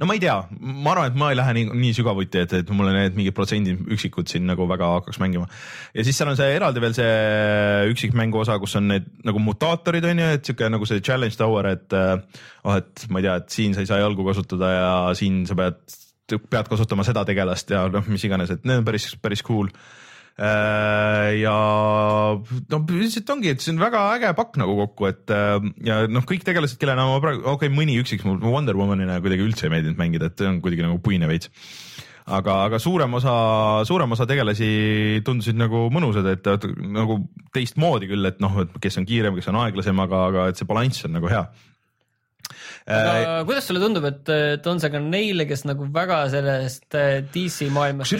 no 0.00 0.08
ma 0.08 0.16
ei 0.16 0.22
tea, 0.22 0.34
ma 0.60 0.94
arvan, 0.94 1.10
et 1.10 1.16
ma 1.20 1.28
ei 1.30 1.36
lähe 1.38 1.54
nii, 1.58 1.66
nii 1.82 1.94
sügavuti, 1.98 2.40
et, 2.46 2.54
et 2.62 2.72
mulle 2.76 2.94
need 2.96 3.16
mingid 3.18 3.36
protsendid 3.36 3.82
üksikud 3.96 4.30
siin 4.30 4.46
nagu 4.48 4.64
väga 4.70 4.88
hakkaks 4.96 5.20
mängima. 5.20 5.48
ja 5.94 6.04
siis 6.06 6.16
seal 6.16 6.32
on 6.32 6.38
see 6.38 6.48
eraldi 6.56 6.82
veel 6.82 6.96
see 6.96 7.90
üksikmängu 7.92 8.40
osa, 8.40 8.56
kus 8.62 8.78
on 8.80 8.88
need 8.94 9.10
nagu 9.28 9.42
mutaatorid 9.44 10.08
on 10.08 10.22
ju, 10.24 10.28
et 10.36 10.48
sihuke 10.48 10.70
nagu 10.72 10.88
see 10.88 11.04
challenge 11.04 11.36
tower, 11.40 11.68
et 11.74 11.96
oh, 11.96 12.76
et 12.76 13.06
ma 13.12 13.20
ei 13.20 13.28
tea, 13.28 13.36
et 13.42 13.58
siin 13.58 13.76
sa 13.76 13.84
ei 13.84 13.90
saa 13.90 14.00
jalgu 14.00 14.24
kasutada 14.30 14.72
ja 14.72 14.92
siin 15.18 15.42
sa 15.48 15.58
pead, 15.58 15.82
pead 16.40 16.70
kasutama 16.72 17.04
seda 17.04 17.26
tegelast 17.28 17.76
ja 17.76 17.84
noh, 17.92 18.08
mis 18.08 18.24
iganes, 18.24 18.56
et 18.56 18.64
need 18.64 18.80
on 18.80 18.88
päris, 18.88 19.12
päris 19.20 19.44
cool 19.44 19.68
ja 20.40 21.56
no 22.72 22.80
lihtsalt 22.88 23.32
ongi, 23.34 23.52
et 23.52 23.60
see 23.60 23.74
on 23.74 23.82
väga 23.82 24.06
äge 24.16 24.32
pakk 24.38 24.56
nagu 24.62 24.76
kokku, 24.84 25.10
et 25.10 25.34
äh, 25.36 25.58
ja 25.84 26.02
noh, 26.08 26.24
kõik 26.28 26.46
tegelased, 26.46 26.80
kellena 26.80 27.04
ma 27.08 27.20
praegu, 27.22 27.44
okei 27.44 27.68
okay,, 27.68 27.76
mõni 27.76 27.98
üksik, 28.00 28.24
mulle 28.24 28.48
Wonder 28.48 28.78
Womanina 28.78 29.20
kuidagi 29.20 29.44
üldse 29.44 29.68
ei 29.68 29.74
meeldinud 29.74 30.00
mängida, 30.00 30.30
et 30.30 30.40
see 30.40 30.48
on 30.48 30.62
kuidagi 30.64 30.86
nagu 30.86 31.00
puine 31.04 31.28
veits 31.30 31.52
aga, 32.30 32.56
aga 32.68 32.78
suurem 32.82 33.14
osa, 33.18 33.34
suurem 33.88 34.12
osa 34.14 34.26
tegelasi 34.28 34.70
tundusid 35.26 35.58
nagu 35.58 35.86
mõnusad, 35.92 36.28
et 36.32 36.46
nagu 36.94 37.20
teistmoodi 37.54 38.10
küll, 38.10 38.28
et 38.28 38.40
noh, 38.42 38.60
et 38.64 38.78
kes 38.82 39.00
on 39.00 39.08
kiirem, 39.08 39.36
kes 39.38 39.50
on 39.52 39.60
aeglasem, 39.64 40.04
aga, 40.06 40.22
aga 40.30 40.46
et 40.50 40.60
see 40.60 40.68
balanss 40.68 41.06
on 41.08 41.16
nagu 41.18 41.30
hea. 41.30 41.44
Aga 42.90 43.40
kuidas 43.48 43.66
sulle 43.68 43.80
tundub, 43.82 44.06
et, 44.08 44.30
et 44.56 44.68
on 44.70 44.80
see 44.82 44.92
ka 44.92 45.00
neile, 45.02 45.46
kes 45.48 45.64
nagu 45.68 45.86
väga 45.94 46.20
sellest 46.32 46.96
äh, 46.98 47.20
DC 47.32 47.70
maailmast 47.74 48.16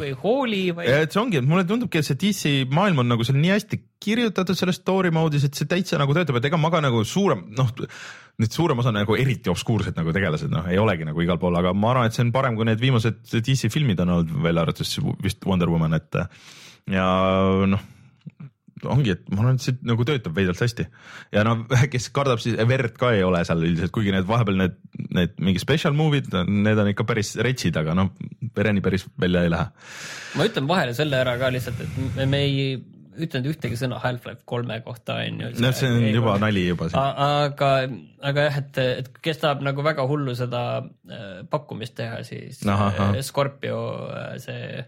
või 0.00 0.12
hooli 0.22 0.62
või? 0.76 0.88
et 0.90 1.14
see 1.14 1.22
ongi, 1.22 1.40
et 1.40 1.48
mulle 1.48 1.66
tundubki, 1.68 2.00
et 2.00 2.08
see 2.08 2.18
DC 2.20 2.54
maailm 2.74 3.02
on 3.04 3.12
nagu 3.14 3.26
seal 3.26 3.38
nii 3.40 3.54
hästi 3.54 3.80
kirjutatud 4.00 4.56
selles 4.56 4.80
story 4.80 5.12
mode'is, 5.14 5.44
et 5.48 5.56
see 5.56 5.68
täitsa 5.68 6.00
nagu 6.00 6.16
töötab, 6.16 6.40
et 6.40 6.48
ega 6.48 6.60
ma 6.60 6.72
ka 6.72 6.82
nagu 6.84 7.02
suurem, 7.08 7.46
noh, 7.56 7.70
need 8.40 8.56
suurem 8.56 8.80
osa 8.80 8.92
nagu 8.96 9.16
eriti 9.20 9.52
obskuursed 9.52 9.96
nagu 9.98 10.14
tegelased, 10.16 10.52
noh, 10.52 10.68
ei 10.70 10.80
olegi 10.80 11.08
nagu 11.08 11.24
igal 11.24 11.40
pool, 11.42 11.56
aga 11.60 11.74
ma 11.76 11.94
arvan, 11.94 12.10
et 12.10 12.16
see 12.16 12.24
on 12.24 12.34
parem 12.34 12.58
kui 12.58 12.68
need 12.68 12.80
viimased 12.80 13.22
DC 13.36 13.72
filmid 13.72 14.00
on 14.04 14.16
olnud, 14.18 14.36
välja 14.44 14.66
arvatud 14.66 15.16
vist 15.24 15.48
Wonder 15.48 15.72
Woman, 15.72 15.96
et 16.00 16.22
ja 16.90 17.08
noh 17.68 17.88
ongi, 18.88 19.16
et 19.16 19.26
ma 19.32 19.44
arvan, 19.44 19.58
et 19.58 19.64
see 19.64 19.76
nagu 19.86 20.06
töötab 20.08 20.36
veidralt 20.36 20.62
hästi 20.64 20.86
ja 21.34 21.44
no 21.46 21.56
kes 21.92 22.10
kardab, 22.16 22.42
siis 22.42 22.58
verd 22.70 22.96
ka 23.00 23.12
ei 23.16 23.24
ole 23.26 23.42
seal 23.46 23.64
üldiselt, 23.66 23.94
kuigi 23.94 24.14
need 24.14 24.28
vahepeal 24.28 24.60
need, 24.62 24.78
need 25.16 25.34
mingi 25.42 25.62
special 25.62 25.96
movie'd, 25.96 26.30
need 26.48 26.80
on 26.80 26.92
ikka 26.92 27.06
päris 27.08 27.34
retsid, 27.40 27.76
aga 27.80 27.96
noh, 27.98 28.14
vereni 28.56 28.84
päris 28.84 29.06
välja 29.20 29.44
ei 29.46 29.52
lähe. 29.52 29.68
ma 30.38 30.48
ütlen 30.48 30.70
vahele 30.70 30.96
selle 30.96 31.20
ära 31.20 31.36
ka 31.40 31.52
lihtsalt, 31.52 31.84
et 31.84 32.16
me, 32.16 32.30
me 32.30 32.42
ei 32.46 32.64
ütelnud 33.20 33.50
ühtegi 33.52 33.78
sõna 33.78 33.98
Half-Life 34.02 34.44
kolme 34.48 34.78
kohta 34.84 35.18
onju. 35.24 35.52
noh, 35.62 35.74
see 35.76 35.90
on 35.90 36.06
juba 36.08 36.36
nali 36.42 36.64
juba 36.68 36.88
aga, 36.94 37.70
aga 38.30 38.46
jah, 38.46 38.58
et, 38.62 38.80
et 39.02 39.12
kes 39.24 39.42
tahab 39.42 39.64
nagu 39.66 39.84
väga 39.86 40.06
hullu 40.08 40.34
seda 40.38 40.62
äh, 40.80 41.42
pakkumist 41.50 41.96
teha, 41.98 42.22
siis 42.26 42.62
Ahah, 42.66 42.90
ahah. 42.94 43.14
äh, 43.16 43.24
Scorpio 43.26 43.80
äh, 44.14 44.34
see 44.42 44.84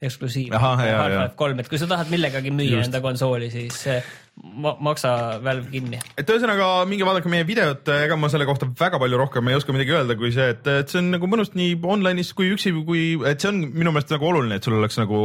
eksklusiiv. 0.00 0.56
Half-Life 0.56 1.36
kolm, 1.38 1.60
et 1.60 1.68
kui 1.68 1.78
sa 1.80 1.88
tahad 1.90 2.08
millegagi 2.12 2.52
müüa 2.54 2.78
Just. 2.78 2.88
enda 2.88 3.02
konsooli, 3.04 3.50
siis 3.52 3.82
äh, 3.92 4.06
ma, 4.40 4.72
maksa 4.80 5.12
Valve 5.44 5.68
kinni. 5.72 6.00
et 6.16 6.32
ühesõnaga 6.32 6.70
minge 6.88 7.06
vaadake 7.08 7.32
meie 7.32 7.44
videot, 7.48 7.88
ega 8.00 8.16
ma 8.16 8.30
selle 8.32 8.48
kohta 8.48 8.68
väga 8.80 9.00
palju 9.02 9.20
rohkem 9.20 9.52
ei 9.52 9.58
oska 9.60 9.76
midagi 9.76 9.96
öelda, 9.98 10.16
kui 10.20 10.32
see, 10.32 10.50
et, 10.54 10.66
et 10.80 10.92
see 10.92 11.02
on 11.02 11.12
nagu 11.16 11.28
mõnus 11.30 11.52
nii 11.56 11.76
online'is 11.84 12.32
kui 12.36 12.52
üksi, 12.54 12.72
kui, 12.86 13.02
et 13.28 13.42
see 13.42 13.52
on 13.52 13.60
minu 13.68 13.92
meelest 13.92 14.14
nagu 14.16 14.30
oluline, 14.30 14.56
et 14.56 14.68
sul 14.68 14.78
oleks 14.78 14.96
nagu 15.00 15.24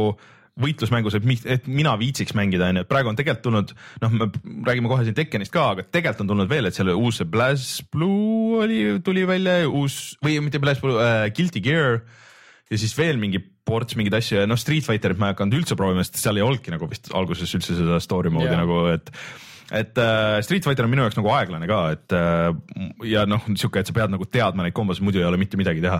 võitlusmängus, 0.60 1.16
et, 1.18 1.24
et 1.52 1.66
mina 1.68 1.92
viitsiks 2.00 2.32
mängida, 2.36 2.70
onju, 2.70 2.84
et 2.84 2.88
praegu 2.88 3.10
on 3.10 3.16
tegelikult 3.16 3.44
tulnud, 3.44 3.72
noh, 4.04 4.14
me 4.16 4.28
räägime 4.64 4.88
kohe 4.92 5.04
siin 5.04 5.16
Tekkenist 5.16 5.52
ka, 5.52 5.66
aga 5.74 5.84
tegelikult 5.84 6.24
on 6.24 6.30
tulnud 6.32 6.52
veel, 6.52 6.68
et 6.68 6.76
seal 6.76 6.92
uus 6.94 7.20
BlazBlue 7.32 8.62
oli, 8.64 8.78
tuli 9.04 9.26
välja, 9.28 9.58
uus 9.68 10.14
või 10.24 10.38
mitte 10.44 10.60
BlazBlue 10.60 10.96
äh,, 11.00 11.26
Guilty 11.36 11.64
Gear 11.64 12.00
ja 12.70 12.78
siis 12.80 12.94
veel 12.98 13.20
mingi 13.22 13.40
ports 13.66 13.96
mingeid 13.98 14.16
asju 14.18 14.40
ja 14.40 14.46
noh, 14.48 14.58
Street 14.58 14.86
Fighterit 14.86 15.20
ma 15.20 15.30
ei 15.30 15.36
hakanud 15.36 15.60
üldse 15.60 15.78
proovima, 15.78 16.04
sest 16.06 16.20
seal 16.22 16.38
ei 16.40 16.46
olnudki 16.46 16.74
nagu 16.74 16.88
vist 16.90 17.10
alguses 17.14 17.52
üldse 17.58 17.76
seda 17.78 18.00
story 18.02 18.32
mode'i 18.34 18.52
Jaa. 18.52 18.62
nagu, 18.62 18.80
et 18.94 19.10
et 19.74 19.98
äh, 19.98 20.40
Street 20.46 20.64
Fighter 20.64 20.86
on 20.86 20.92
minu 20.92 21.02
jaoks 21.02 21.18
nagu 21.18 21.30
aeglane 21.34 21.66
ka, 21.66 21.80
et 21.96 22.14
äh, 22.14 22.50
ja 23.10 23.24
noh, 23.26 23.42
sihuke, 23.54 23.82
et 23.82 23.88
sa 23.88 23.94
pead 23.96 24.12
nagu 24.12 24.28
teadma 24.30 24.66
neid 24.66 24.76
kombosid, 24.76 25.02
muidu 25.06 25.18
ei 25.18 25.26
ole 25.26 25.40
mitte 25.40 25.58
midagi 25.58 25.82
teha. 25.82 25.98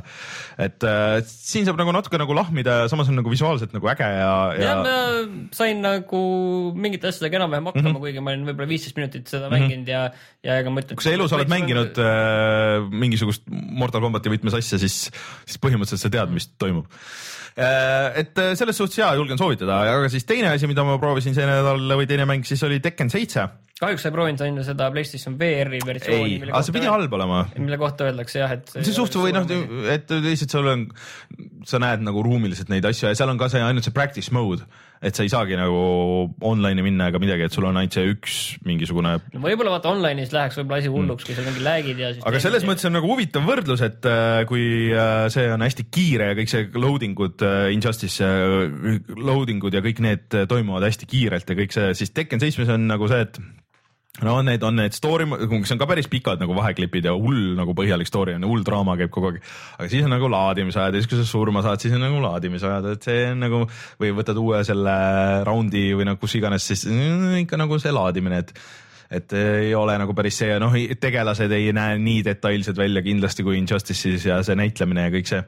et 0.62 0.86
äh, 0.86 1.18
siin 1.26 1.66
saab 1.66 1.80
nagu 1.80 1.94
natuke 1.94 2.20
nagu 2.20 2.36
lahmida 2.36 2.82
ja 2.82 2.88
samas 2.93 3.10
on 3.10 3.18
nagu 3.18 3.32
visuaalselt 3.32 3.74
nagu 3.74 3.90
äge 3.90 4.06
ja, 4.06 4.30
ja, 4.55 4.70
jah, 4.70 4.82
ma 4.84 5.51
sain 5.56 5.82
nagu 5.82 6.22
mingite 6.78 7.10
asjadega 7.10 7.40
enam-vähem 7.43 7.70
hakkama 7.72 7.88
mm, 7.88 7.94
-hmm. 7.97 8.06
kuigi 8.06 8.22
ma 8.24 8.34
olin 8.34 8.47
võib-olla 8.51 8.70
viisteist 8.70 9.01
minutit 9.01 9.26
seda 9.26 9.48
mm 9.48 9.55
-hmm. 9.55 9.66
mänginud 9.66 9.90
ja, 9.90 10.02
ja 10.47 10.60
ega 10.62 10.70
ma 10.70 10.84
ütlen. 10.84 11.01
Kui 11.01 11.09
sa 11.09 11.16
elus 11.16 11.34
oled 11.34 11.51
mänginud 11.51 11.98
äh, 11.98 12.86
mingisugust 12.90 13.43
Mortal 13.51 14.05
Combati 14.05 14.30
võtmes 14.30 14.55
asja, 14.59 14.78
siis, 14.78 15.09
siis 15.44 15.59
põhimõtteliselt 15.62 16.06
sa 16.06 16.12
tead, 16.12 16.30
mis 16.30 16.48
toimub. 16.59 16.86
Et 17.56 18.36
äh, 18.42 18.54
selles 18.58 18.76
suhtes 18.76 18.98
hea, 19.00 19.12
julgen 19.16 19.38
soovitada, 19.40 19.78
aga 19.88 20.10
siis 20.12 20.26
teine 20.28 20.50
asi, 20.52 20.68
mida 20.68 20.84
ma 20.84 20.98
proovisin 21.00 21.36
see 21.36 21.46
nädal 21.48 21.80
või 21.96 22.08
teine 22.08 22.26
mäng 22.28 22.44
siis 22.44 22.62
oli 22.68 22.82
Tekken 22.84 23.12
seitse 23.12 23.46
kahjuks 23.76 24.06
sa 24.06 24.08
ei 24.08 24.14
proovinud 24.14 24.40
on 24.40 24.60
ju 24.60 24.64
seda 24.64 24.86
PlayStation 24.92 25.34
VR-i 25.36 25.80
versiooni. 25.84 26.36
ei, 26.38 26.48
aga 26.48 26.62
see 26.64 26.74
pidi 26.76 26.88
halb 26.88 27.12
olema. 27.12 27.42
mille 27.58 27.76
kohta 27.80 28.06
öeldakse 28.08 28.40
jah, 28.40 28.54
et. 28.56 28.72
see 28.78 28.94
suht- 28.96 29.18
või 29.20 29.34
noh, 29.36 29.44
et 29.92 30.12
lihtsalt 30.24 30.54
sul 30.56 30.70
on, 30.72 30.86
sa 31.68 31.80
näed 31.82 32.04
nagu 32.06 32.24
ruumiliselt 32.24 32.72
neid 32.72 32.88
asju 32.88 33.10
ja 33.10 33.18
seal 33.18 33.32
on 33.34 33.40
ka 33.40 33.50
see 33.52 33.60
ainult 33.60 33.84
see 33.84 33.96
practice 33.96 34.32
mode, 34.32 34.64
et 35.02 35.16
sa 35.16 35.27
ei 35.27 35.32
saagi 35.32 35.59
nagu 35.59 35.81
online'i 36.40 36.85
minna 36.85 37.10
ega 37.10 37.20
midagi, 37.23 37.47
et 37.47 37.56
sul 37.56 37.66
on 37.68 37.77
ainult 37.77 37.97
see 37.97 38.06
üks 38.14 38.39
mingisugune 38.66 39.16
no 39.18 39.43
võib-olla 39.43 39.77
vaata 39.77 39.93
online'is 39.93 40.32
läheks 40.35 40.60
võib-olla 40.60 40.81
asi 40.82 40.93
hulluks 40.93 41.24
mm., 41.24 41.28
kui 41.28 41.36
seal 41.36 41.48
mingi 41.51 41.66
lag'id 41.66 42.02
ja. 42.02 42.12
aga 42.31 42.43
selles 42.43 42.66
mõttes 42.68 42.89
on 42.89 42.97
nagu 42.97 43.10
huvitav 43.10 43.47
võrdlus, 43.48 43.85
et 43.86 44.09
äh, 44.10 44.40
kui 44.48 44.66
äh, 44.93 45.27
see 45.32 45.51
on 45.52 45.66
hästi 45.66 45.89
kiire 45.93 46.32
ja 46.32 46.39
kõik 46.39 46.52
see 46.52 46.70
loading 46.77 47.27
ud, 47.27 47.44
Injustice 47.73 48.32
loading 49.16 49.64
ud 49.66 49.77
ja 49.77 49.85
kõik 49.85 50.02
need 50.05 50.40
toimuvad 50.48 50.89
hästi 50.89 51.09
kiirelt 51.10 51.48
ja 51.51 51.59
kõik 51.59 51.77
see, 51.77 51.93
siis 51.98 52.14
Tekken 52.16 52.43
seitsmes 52.43 52.70
on 52.73 52.89
nagu 52.89 53.09
see, 53.10 53.24
et 53.27 53.40
no 54.24 54.36
need 54.43 54.62
on 54.62 54.78
need 54.80 54.94
story, 54.97 55.26
mis 55.26 55.72
on 55.74 55.80
ka 55.80 55.88
päris 55.88 56.09
pikad 56.09 56.40
nagu 56.40 56.55
vaheklipid 56.56 57.09
ja 57.09 57.12
hull 57.16 57.52
nagu 57.59 57.74
põhjalik 57.76 58.09
story 58.09 58.36
on, 58.36 58.47
hull 58.48 58.64
draama 58.64 58.97
käib 58.97 59.12
kogu 59.12 59.32
aeg. 59.32 59.43
aga 59.76 59.88
siis 59.93 60.06
on 60.06 60.14
nagu 60.14 60.30
laadimisajad 60.32 60.97
ja 60.97 61.02
siis, 61.02 61.10
kui 61.10 61.20
sa 61.20 61.28
surma 61.28 61.62
saad, 61.66 61.82
siis 61.82 61.97
on 61.97 62.05
nagu 62.06 62.22
laadimisajad, 62.24 62.88
et 62.94 63.10
see 63.10 63.28
on 63.34 63.44
nagu 63.44 63.62
või 64.01 64.14
võtad 64.16 64.40
uue 64.40 64.62
selle 64.68 64.97
raundi 65.47 65.90
või 65.98 66.09
noh, 66.09 66.18
kus 66.20 66.38
iganes, 66.40 66.64
siis 66.70 66.86
ikka 67.43 67.60
nagu 67.60 67.80
see 67.82 67.94
laadimine, 67.94 68.43
et 68.44 68.56
et 69.06 69.32
ei 69.38 69.70
ole 69.78 69.94
nagu 70.01 70.16
päris 70.18 70.40
see, 70.40 70.56
noh, 70.59 70.72
tegelased 70.98 71.52
ei 71.55 71.68
näe 71.76 71.98
nii 72.02 72.24
detailsed 72.26 72.74
välja 72.74 73.05
kindlasti 73.06 73.44
kui 73.47 73.60
Injustice'is 73.60 74.26
ja 74.26 74.40
see 74.43 74.56
näitlemine 74.59 75.06
ja 75.06 75.12
kõik 75.14 75.30
see. 75.30 75.44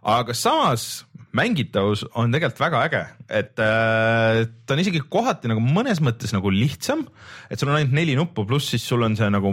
aga 0.00 0.32
samas 0.32 0.86
mängitavus 1.36 2.02
on 2.18 2.32
tegelikult 2.34 2.62
väga 2.62 2.80
äge, 2.88 3.02
et 3.40 3.62
äh, 3.62 4.40
ta 4.66 4.74
on 4.74 4.82
isegi 4.82 5.02
kohati 5.12 5.50
nagu 5.50 5.62
mõnes 5.62 6.00
mõttes 6.02 6.34
nagu 6.34 6.50
lihtsam, 6.50 7.04
et 7.50 7.60
sul 7.60 7.70
on 7.70 7.78
ainult 7.78 7.94
neli 7.94 8.16
nuppu, 8.18 8.44
pluss 8.48 8.72
siis 8.72 8.86
sul 8.86 9.06
on 9.06 9.14
see 9.18 9.30
nagu, 9.30 9.52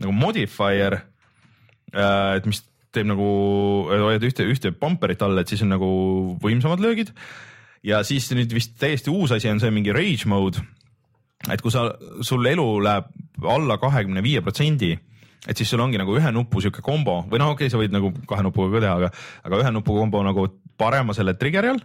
nagu 0.00 0.14
modifier 0.16 1.00
äh,, 1.92 2.38
et 2.38 2.48
mis 2.48 2.62
teeb 2.94 3.10
nagu, 3.10 3.28
hoiad 3.90 4.24
ühte, 4.24 4.46
ühte 4.48 4.72
pumperit 4.72 5.22
all, 5.24 5.36
et 5.40 5.50
siis 5.50 5.62
on 5.66 5.74
nagu 5.74 5.90
võimsamad 6.42 6.80
löögid. 6.80 7.12
ja 7.84 8.00
siis 8.02 8.26
nüüd 8.34 8.50
vist 8.56 8.74
täiesti 8.80 9.12
uus 9.12 9.30
asi 9.36 9.50
on 9.52 9.60
see 9.60 9.70
mingi 9.70 9.92
rage 9.92 10.26
mode. 10.26 10.64
et 11.52 11.60
kui 11.60 11.70
sa, 11.70 11.90
sul 12.24 12.46
elu 12.46 12.66
läheb 12.80 13.12
alla 13.44 13.76
kahekümne 13.78 14.24
viie 14.24 14.40
protsendi 14.40 14.96
et 15.46 15.56
siis 15.56 15.68
sul 15.70 15.80
ongi 15.80 16.00
nagu 16.00 16.16
ühe 16.16 16.32
nupu 16.32 16.60
sihuke 16.64 16.82
kombo 16.82 17.20
või 17.28 17.38
noh, 17.38 17.52
okei 17.52 17.68
okay,, 17.68 17.72
sa 17.72 17.78
võid 17.78 17.92
nagu 17.94 18.10
kahe 18.26 18.42
nupuga 18.42 18.72
ka 18.74 18.82
teha, 18.82 18.96
aga, 18.96 19.12
aga 19.44 19.60
ühe 19.62 19.74
nupu 19.76 19.94
kombo 19.94 20.24
nagu 20.26 20.48
parema 20.78 21.16
selle 21.16 21.36
trigger'i 21.38 21.74
all 21.74 21.82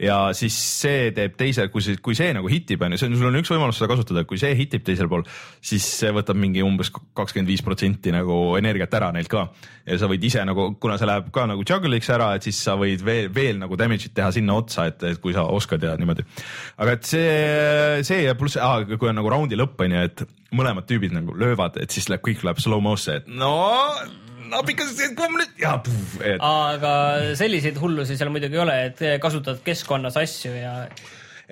ja 0.00 0.16
siis 0.36 0.54
see 0.56 1.10
teeb 1.14 1.34
teise, 1.38 1.66
kui 1.72 1.82
see, 1.84 1.98
kui 2.02 2.16
see 2.16 2.32
nagu 2.34 2.48
hitib, 2.50 2.80
on 2.84 2.94
ju, 2.94 3.00
see 3.00 3.10
on, 3.10 3.16
sul 3.20 3.28
on 3.28 3.38
üks 3.42 3.50
võimalus 3.52 3.78
seda 3.78 3.90
kasutada, 3.92 4.24
kui 4.28 4.40
see 4.40 4.54
hitib 4.56 4.84
teisel 4.86 5.08
pool, 5.10 5.24
siis 5.64 5.84
see 5.98 6.12
võtab 6.14 6.38
mingi 6.40 6.64
umbes 6.64 6.90
kakskümmend 6.92 7.50
viis 7.50 7.64
protsenti 7.64 8.14
nagu 8.14 8.38
energiat 8.60 8.94
ära 8.98 9.12
neilt 9.14 9.30
ka. 9.32 9.46
ja 9.86 9.98
sa 10.00 10.08
võid 10.10 10.24
ise 10.24 10.44
nagu, 10.48 10.70
kuna 10.80 10.96
see 11.00 11.10
läheb 11.10 11.28
ka 11.34 11.44
nagu 11.50 11.66
juggle'iks 11.68 12.10
ära, 12.14 12.32
et 12.36 12.48
siis 12.48 12.62
sa 12.64 12.76
võid 12.80 13.04
veel, 13.04 13.28
veel 13.34 13.60
nagu 13.60 13.76
damage'it 13.76 14.14
teha 14.16 14.32
sinna 14.32 14.56
otsa, 14.56 14.88
et, 14.88 15.02
et 15.12 15.20
kui 15.20 15.36
sa 15.36 15.44
oskad 15.44 15.84
ja 15.84 15.94
niimoodi. 16.00 16.24
aga 16.78 16.96
et 16.96 17.08
see, 17.08 18.02
see 18.08 18.24
ja 18.24 18.36
pluss 18.38 18.56
ah,, 18.56 18.80
kui 18.96 19.12
on 19.12 19.20
nagu 19.20 19.32
raundi 19.32 19.60
lõpp 19.60 19.84
on 19.84 19.98
ju, 19.98 20.08
et 20.08 20.26
mõlemad 20.56 20.88
tüübid 20.88 21.12
nagu 21.12 21.36
löövad, 21.36 21.76
et 21.82 21.92
siis 21.92 22.08
läheb, 22.08 22.24
kõik 22.24 22.46
läheb 22.46 22.64
slow 22.64 22.80
mo'sse, 22.84 23.20
et 23.20 23.28
no 23.28 23.52
napikas 24.52 24.94
kolm 25.18 25.38
minutit 25.38 25.64
ja. 25.64 25.78
Et... 26.20 26.38
aga 26.38 26.92
selliseid 27.38 27.80
hullusi 27.80 28.18
seal 28.20 28.32
muidugi 28.34 28.58
ei 28.58 28.64
ole, 28.66 28.78
et 28.90 29.02
kasutad 29.22 29.60
keskkonnas 29.66 30.18
asju 30.20 30.54
ja 30.56 30.76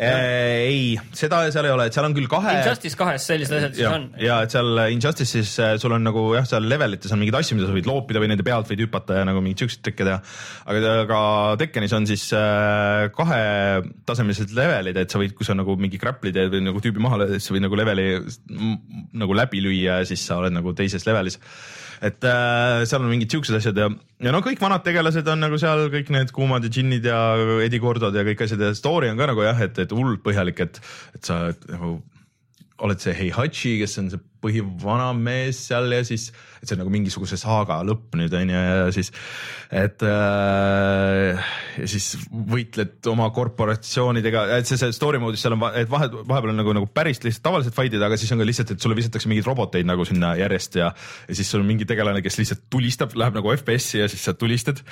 Äh, 0.01 0.65
ei, 0.65 0.85
seda 1.13 1.43
seal 1.53 1.67
ei 1.69 1.73
ole, 1.75 1.85
et 1.91 1.93
seal 1.97 2.07
on 2.07 2.15
küll 2.17 2.29
kahe. 2.31 2.55
Injustice 2.63 2.97
kahes 2.97 3.27
sellised 3.29 3.53
asjad 3.59 3.75
siis 3.77 3.89
on. 3.91 4.07
ja 4.23 4.39
et 4.47 4.55
seal 4.55 4.79
Injustice'is 4.95 5.51
äh, 5.61 5.75
sul 5.83 5.93
on 5.93 6.07
nagu 6.07 6.23
jah, 6.33 6.47
seal 6.49 6.65
levelites 6.71 7.13
on 7.13 7.21
mingeid 7.21 7.37
asju, 7.37 7.59
mida 7.59 7.69
sa 7.69 7.75
võid 7.77 7.89
loopida 7.91 8.23
või 8.23 8.31
nende 8.31 8.47
pealt 8.47 8.71
võid 8.71 8.81
hüpata 8.87 9.19
ja 9.19 9.27
nagu 9.29 9.43
mingeid 9.45 9.67
siukseid 9.67 9.83
trikke 9.85 10.07
teha. 10.09 10.17
aga, 10.73 10.95
aga 11.03 11.21
Tekkenis 11.61 11.97
on 11.99 12.09
siis 12.09 12.25
äh, 12.39 13.11
kahetasemelised 13.19 14.55
levelid, 14.57 15.03
et 15.03 15.13
sa 15.13 15.21
võid, 15.21 15.37
kui 15.37 15.49
sa 15.49 15.59
nagu 15.59 15.77
mingi 15.77 16.01
grapple'id 16.01 16.39
ja 16.39 16.47
või 16.55 16.65
nagu 16.71 16.81
tüübi 16.81 17.05
maha 17.05 17.21
lööd, 17.25 17.37
siis 17.37 17.51
sa 17.51 17.59
võid 17.59 17.67
nagu 17.67 17.83
leveli 17.83 18.09
nagu 19.21 19.37
läbi 19.37 19.61
lüüa 19.67 20.01
ja 20.01 20.09
siis 20.09 20.25
sa 20.25 20.41
oled 20.41 20.57
nagu 20.57 20.73
teises 20.81 21.05
levelis 21.05 21.37
et 22.01 22.25
äh, 22.25 22.83
seal 22.89 23.03
on 23.05 23.11
mingid 23.13 23.33
siuksed 23.33 23.59
asjad 23.59 23.77
ja, 23.77 23.91
ja 24.25 24.33
no 24.33 24.41
kõik 24.45 24.63
vanad 24.63 24.85
tegelased 24.87 25.27
on 25.29 25.43
nagu 25.45 25.59
seal 25.61 25.89
kõik 25.93 26.13
need 26.15 26.33
kuumad 26.37 26.65
ja 26.65 26.73
džinnid 26.73 27.05
ja 27.05 27.21
Eddie 27.65 27.83
Gordod 27.83 28.17
ja 28.17 28.25
kõik 28.27 28.47
asjad 28.47 28.63
ja 28.65 28.73
story 28.77 29.11
on 29.13 29.21
ka 29.21 29.29
nagu 29.33 29.45
jah, 29.45 29.61
et, 29.67 29.77
et 29.85 29.93
hullult 29.93 30.25
põhjalik, 30.25 30.65
et, 30.65 30.81
et 31.17 31.29
sa 31.29 31.43
nagu 31.69 31.99
oled 32.81 33.03
see 33.03 33.13
Heihachi, 33.17 33.77
kes 33.83 33.99
on 34.01 34.09
see 34.15 34.30
põhivanamees 34.41 35.65
seal 35.69 35.91
ja 35.93 36.05
siis, 36.07 36.31
et 36.61 36.69
see 36.69 36.77
on 36.77 36.83
nagu 36.85 36.93
mingisuguse 36.93 37.39
saaga 37.41 37.81
lõpp 37.87 38.17
nüüd 38.19 38.35
on 38.37 38.53
ju 38.53 38.61
ja 38.61 38.87
siis, 38.95 39.13
et 39.71 40.03
äh, 40.07 41.51
ja 41.81 41.89
siis 41.91 42.13
võitled 42.31 43.11
oma 43.11 43.29
korporatsioonidega, 43.35 44.47
et 44.59 44.69
see, 44.69 44.79
see 44.81 44.95
story 44.97 45.21
mode'is 45.23 45.45
seal 45.45 45.57
on, 45.57 45.65
et 45.79 45.91
vahe, 45.91 46.09
vahepeal 46.11 46.53
on 46.55 46.61
nagu, 46.63 46.75
nagu 46.81 46.89
päris 46.95 47.23
lihtsalt 47.25 47.45
tavalised 47.47 47.77
fight'id, 47.77 48.03
aga 48.05 48.19
siis 48.21 48.33
on 48.35 48.43
ka 48.43 48.49
lihtsalt, 48.49 48.75
et 48.75 48.85
sulle 48.85 48.99
visatakse 48.99 49.31
mingeid 49.31 49.49
roboteid 49.49 49.89
nagu 49.89 50.07
sinna 50.09 50.33
järjest 50.41 50.81
ja, 50.81 50.91
ja 51.29 51.39
siis 51.39 51.51
sul 51.53 51.65
on 51.65 51.69
mingi 51.71 51.89
tegelane, 51.89 52.23
kes 52.25 52.41
lihtsalt 52.41 52.65
tulistab, 52.73 53.15
läheb 53.19 53.37
nagu 53.39 53.55
FPS-i 53.55 54.03
ja 54.03 54.09
siis 54.11 54.25
sa 54.27 54.35
tulistad. 54.39 54.83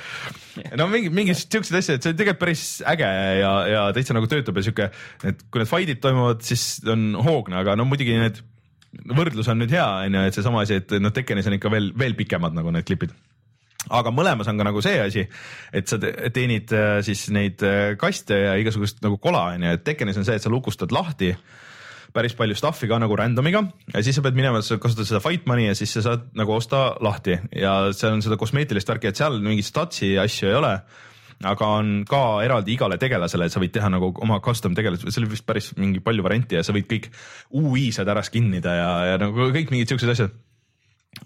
no 0.78 0.88
mingi, 0.92 1.12
mingi 1.14 1.36
siukseid 1.38 1.80
asju, 1.80 1.98
et 1.98 2.06
see 2.06 2.14
on 2.14 2.20
tegelikult 2.20 2.44
päris 2.44 2.66
äge 2.88 3.08
ja, 3.40 3.54
ja 3.72 3.86
täitsa 3.96 4.16
nagu 4.16 4.28
töötab 4.30 4.60
ja 4.60 4.68
sihuke, 4.68 4.90
et 5.24 5.42
kui 5.48 5.62
need 5.62 5.70
fight'id 5.70 6.04
toimuvad, 6.04 6.44
siis 6.46 6.68
on 6.88 7.10
hoogne, 7.24 7.58
aga 7.62 7.76
no 7.78 7.88
muidugi 7.88 8.16
need 8.18 8.42
võrdlus 8.92 9.48
on 9.52 9.60
nüüd 9.62 9.72
hea, 9.74 9.86
on 10.06 10.18
ju, 10.18 10.26
et 10.28 10.36
seesama 10.36 10.62
asi, 10.64 10.78
et 10.82 10.94
noh, 11.02 11.12
Tekkenis 11.14 11.48
on 11.50 11.58
ikka 11.58 11.72
veel, 11.72 11.90
veel 11.98 12.16
pikemad 12.18 12.56
nagu 12.56 12.72
need 12.74 12.86
klipid. 12.88 13.14
Aga 13.94 14.10
mõlemas 14.12 14.48
on 14.50 14.58
ka 14.58 14.66
nagu 14.66 14.82
see 14.84 14.98
asi, 15.00 15.22
et 15.72 15.88
sa 15.88 16.00
teenid 16.00 16.72
äh, 16.76 16.98
siis 17.06 17.28
neid 17.32 17.62
äh, 17.64 17.94
kaste 18.00 18.36
ja 18.36 18.56
igasugust 18.60 19.00
nagu 19.04 19.20
kola 19.22 19.46
on 19.54 19.64
ju, 19.64 19.72
et 19.78 19.84
Tekkenis 19.86 20.18
on 20.20 20.26
see, 20.28 20.36
et 20.36 20.44
sa 20.44 20.52
lukustad 20.52 20.92
lahti 20.92 21.32
päris 22.12 22.32
palju 22.36 22.56
stuff'i 22.56 22.88
ka 22.88 22.96
nagu 23.00 23.16
random'iga 23.20 23.60
ja 23.92 24.02
siis 24.04 24.16
sa 24.16 24.24
pead 24.24 24.36
minema, 24.36 24.62
sa 24.64 24.78
kasutad 24.80 25.08
seda 25.08 25.20
fight 25.24 25.44
money 25.48 25.68
ja 25.68 25.76
siis 25.78 25.92
sa 25.94 26.02
saad 26.06 26.30
nagu 26.38 26.54
osta 26.56 26.96
lahti. 27.04 27.36
Ja 27.52 27.92
seal 27.96 28.16
on 28.16 28.24
seda 28.24 28.38
kosmeetilist 28.40 28.88
värki, 28.88 29.12
et 29.12 29.20
seal 29.20 29.38
mingit 29.44 29.68
statsi 29.68 30.14
asju 30.20 30.48
ei 30.48 30.58
ole 30.58 30.72
aga 31.46 31.70
on 31.78 31.90
ka 32.08 32.40
eraldi 32.42 32.74
igale 32.74 32.98
tegelasele, 32.98 33.46
sa 33.50 33.62
võid 33.62 33.74
teha 33.74 33.90
nagu 33.92 34.10
oma 34.24 34.40
custom 34.44 34.74
tegelase, 34.74 35.10
seal 35.12 35.24
oli 35.26 35.36
vist 35.36 35.46
päris 35.46 35.70
mingi 35.78 36.02
palju 36.02 36.24
variante 36.26 36.58
ja 36.58 36.64
sa 36.66 36.74
võid 36.74 36.88
kõik 36.90 37.10
UI-sad 37.54 38.10
ära 38.10 38.24
skin 38.26 38.50
ida 38.58 38.74
ja, 38.74 38.90
ja 39.12 39.20
nagu 39.22 39.50
kõik 39.54 39.70
mingid 39.74 39.94
siuksed 39.94 40.14
asjad 40.14 40.34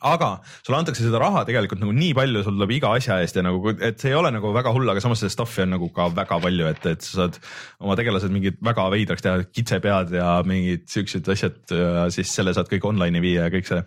aga 0.00 0.30
sulle 0.62 0.78
antakse 0.80 1.04
seda 1.04 1.20
raha 1.22 1.44
tegelikult 1.48 1.82
nagu 1.82 1.94
nii 1.96 2.14
palju, 2.16 2.44
sul 2.46 2.56
tuleb 2.56 2.74
iga 2.78 2.94
asja 2.98 3.20
eest 3.22 3.38
ja 3.38 3.44
nagu, 3.46 3.74
et 3.74 4.00
see 4.00 4.12
ei 4.12 4.18
ole 4.18 4.32
nagu 4.34 4.54
väga 4.54 4.72
hull, 4.74 4.88
aga 4.88 5.02
samas 5.04 5.22
seda 5.22 5.34
stuff'i 5.34 5.66
on 5.66 5.74
nagu 5.76 5.90
ka 5.94 6.08
väga 6.14 6.40
palju, 6.42 6.70
et, 6.72 6.88
et 6.94 7.06
sa 7.06 7.22
saad 7.22 7.38
oma 7.82 7.98
tegelased 7.98 8.32
mingid 8.34 8.58
väga 8.64 8.88
veidraks 8.94 9.24
teha, 9.26 9.44
kitsepead 9.52 10.16
ja 10.18 10.34
mingid 10.48 10.88
siuksed 10.92 11.28
asjad 11.34 11.62
ja 11.76 12.08
siis 12.14 12.32
selle 12.32 12.54
saad 12.56 12.70
kõik 12.72 12.90
online'i 12.92 13.22
viia 13.24 13.48
ja 13.48 13.54
kõik 13.54 13.68
see 13.68 13.84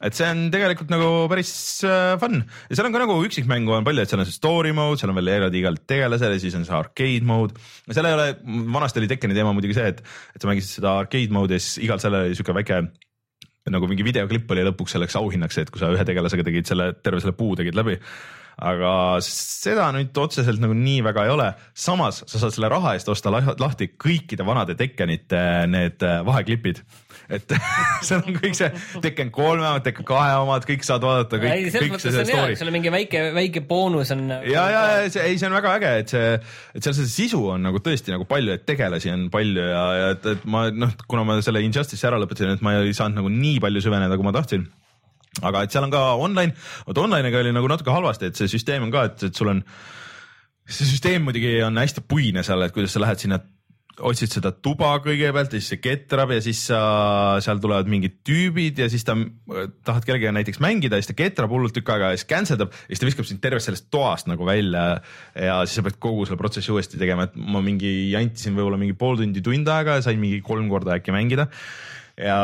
et 0.00 0.16
see 0.16 0.28
on 0.32 0.46
tegelikult 0.52 0.88
nagu 0.92 1.08
päris 1.28 1.50
äh, 1.84 2.14
fun 2.20 2.40
ja 2.40 2.76
seal 2.76 2.88
on 2.88 2.94
ka 2.94 3.02
nagu 3.02 3.18
üksikmängu 3.26 3.74
on 3.76 3.86
palju, 3.86 4.04
et 4.04 4.12
seal 4.12 4.22
on 4.22 4.28
see 4.28 4.36
story 4.36 4.72
mode, 4.76 4.96
seal 5.00 5.12
on 5.12 5.18
veel 5.20 5.32
eraldi 5.34 5.60
igalt 5.60 5.84
tegelasele, 5.90 6.40
siis 6.40 6.56
on 6.56 6.64
see 6.68 6.76
arcade 6.76 7.28
mode. 7.28 7.60
seal 7.90 8.08
ei 8.08 8.16
ole, 8.16 8.30
vanasti 8.72 9.02
oli 9.02 9.10
Tekkeni 9.10 9.36
teema 9.36 9.52
muidugi 9.56 9.76
see, 9.76 9.92
et, 9.92 10.00
et 10.34 10.40
sa 10.40 10.48
mängisid 10.48 10.80
seda 10.80 10.96
arcade 11.02 11.36
mode'i 11.36 11.60
ja 11.60 11.64
siis 11.64 11.84
igal 11.84 12.00
sellel 12.02 12.30
oli 12.30 12.38
siuke 12.38 12.56
väike 12.56 12.80
nagu 13.68 13.88
mingi 13.90 14.06
videoklipp 14.06 14.50
oli 14.54 14.64
lõpuks 14.64 14.96
selleks 14.96 15.16
auhinnaks, 15.20 15.58
et 15.60 15.70
kui 15.72 15.82
sa 15.82 15.90
ühe 15.92 16.04
tegelasega 16.06 16.46
tegid 16.46 16.70
selle, 16.70 16.92
terve 17.04 17.20
selle 17.20 17.36
puu 17.36 17.52
tegid 17.58 17.76
läbi 17.76 17.98
aga 18.60 18.92
seda 19.24 19.88
nüüd 19.94 20.16
otseselt 20.20 20.60
nagu 20.60 20.74
nii 20.76 21.00
väga 21.06 21.24
ei 21.26 21.32
ole. 21.32 21.48
samas 21.74 22.22
sa 22.26 22.40
saad 22.40 22.54
selle 22.54 22.68
raha 22.72 22.94
eest 22.96 23.08
osta 23.08 23.32
lahti 23.32 23.92
kõikide 23.96 24.44
vanade 24.46 24.76
Tekkenite 24.76 25.66
need 25.70 26.04
äh, 26.04 26.20
vaheklipid 26.26 26.82
et 27.30 27.54
seal 28.06 28.24
on 28.24 28.36
kõik 28.36 28.56
see 28.58 28.70
Tekken 29.04 29.30
kolme 29.34 29.64
omad, 29.66 29.84
Tekken 29.86 30.06
kahe 30.08 30.34
omad, 30.42 30.66
kõik 30.68 30.84
saad 30.86 31.04
vaadata, 31.06 31.40
kõik, 31.42 31.70
kõik 31.76 31.96
see, 32.02 32.14
see 32.14 32.26
story. 32.28 32.58
sul 32.58 32.70
on 32.72 32.76
mingi 32.76 32.92
väike, 32.94 33.22
väike 33.36 33.64
boonus 33.68 34.12
on. 34.16 34.26
ja, 34.48 34.66
ja, 34.74 34.82
ja 35.02 35.12
see, 35.12 35.24
ei, 35.28 35.38
see 35.40 35.50
on 35.50 35.56
väga 35.56 35.76
äge, 35.78 35.94
et 36.02 36.14
see, 36.14 36.34
et 36.74 36.86
seal 36.86 36.98
see 36.98 37.12
sisu 37.12 37.44
on 37.54 37.64
nagu 37.68 37.82
tõesti 37.84 38.14
nagu 38.14 38.26
palju, 38.30 38.58
et 38.58 38.66
tegelasi 38.68 39.14
on 39.14 39.28
palju 39.32 39.70
ja, 39.70 39.86
ja 40.00 40.12
et, 40.16 40.30
et 40.34 40.44
ma 40.50 40.66
noh, 40.74 40.94
kuna 41.10 41.24
ma 41.28 41.40
selle 41.44 41.62
Injustice'i 41.66 42.10
ära 42.10 42.20
lõpetasin, 42.22 42.56
et 42.58 42.66
ma 42.66 42.78
ei 42.80 42.94
saanud 42.96 43.22
nagu 43.22 43.32
nii 43.32 43.58
palju 43.62 43.84
süveneda, 43.86 44.18
kui 44.18 44.26
ma 44.26 44.36
tahtsin 44.36 44.68
aga 45.46 45.64
et 45.64 45.72
seal 45.72 45.86
on 45.86 45.94
ka 45.94 46.02
online, 46.18 46.54
vot 46.88 46.98
online'iga 47.04 47.40
oli 47.40 47.54
nagu 47.54 47.70
natuke 47.70 47.94
halvasti, 47.94 48.30
et 48.30 48.38
see 48.38 48.50
süsteem 48.50 48.86
on 48.86 48.92
ka, 48.94 49.06
et, 49.10 49.28
et 49.30 49.36
sul 49.36 49.52
on, 49.52 49.62
see 50.66 50.88
süsteem 50.88 51.24
muidugi 51.26 51.60
on 51.66 51.78
hästi 51.80 52.04
puine 52.10 52.44
seal, 52.46 52.66
et 52.66 52.74
kuidas 52.74 52.96
sa 52.96 53.02
lähed 53.04 53.22
sinna 53.22 53.38
otsid 54.06 54.32
seda 54.32 54.52
tuba 54.52 54.92
kõigepealt 55.04 55.52
ja 55.54 55.60
siis 55.60 55.74
see 55.74 55.82
ketrab 55.82 56.32
ja 56.34 56.40
siis 56.44 56.62
sa, 56.70 56.80
seal 57.44 57.60
tulevad 57.62 57.90
mingid 57.90 58.20
tüübid 58.26 58.80
ja 58.80 58.88
siis 58.92 59.04
ta, 59.06 59.16
tahad 59.86 60.06
kellegagi 60.06 60.32
näiteks 60.36 60.62
mängida 60.64 60.98
ja 60.98 61.04
siis 61.04 61.12
ta 61.12 61.18
ketrab 61.18 61.52
hullult 61.52 61.74
tükk 61.76 61.92
aega 61.94 62.12
ja 62.12 62.20
siis 62.20 62.28
cancel 62.30 62.60
dab 62.60 62.74
ja 62.74 62.92
siis 62.92 63.02
ta 63.02 63.10
viskab 63.10 63.28
sind 63.28 63.42
tervest 63.44 63.70
sellest 63.70 63.88
toast 63.92 64.30
nagu 64.30 64.48
välja. 64.48 64.86
ja 65.34 65.60
siis 65.66 65.80
sa 65.80 65.86
pead 65.86 66.00
kogu 66.02 66.26
selle 66.26 66.40
protsessi 66.40 66.72
uuesti 66.74 67.00
tegema, 67.00 67.28
et 67.28 67.36
ma 67.36 67.62
mingi 67.64 68.10
jantisin 68.14 68.56
võib-olla 68.56 68.80
mingi 68.80 68.96
pool 68.98 69.20
tundi, 69.20 69.44
tund 69.44 69.68
aega 69.70 69.98
ja 69.98 70.06
sain 70.08 70.20
mingi 70.22 70.40
kolm 70.44 70.68
korda 70.72 70.96
äkki 70.98 71.14
mängida 71.14 71.50
ja 72.20 72.40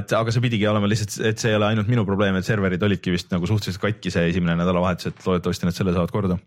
et 0.00 0.12
aga 0.14 0.34
see 0.34 0.44
pidigi 0.44 0.68
olema 0.70 0.90
lihtsalt, 0.90 1.16
et 1.30 1.40
see 1.42 1.52
ei 1.52 1.58
ole 1.58 1.70
ainult 1.70 1.90
minu 1.90 2.04
probleem, 2.08 2.36
et 2.38 2.46
serverid 2.46 2.82
olidki 2.86 3.14
vist 3.14 3.32
nagu 3.34 3.48
suhteliselt 3.48 3.82
katki 3.82 4.12
see 4.14 4.28
esimene 4.30 4.58
nädalavahetus, 4.60 5.10
et 5.10 5.26
loodetavasti 5.26 5.68
nad 5.68 5.76
selle 5.76 5.96
saavad 5.96 6.14
korda. 6.14 6.38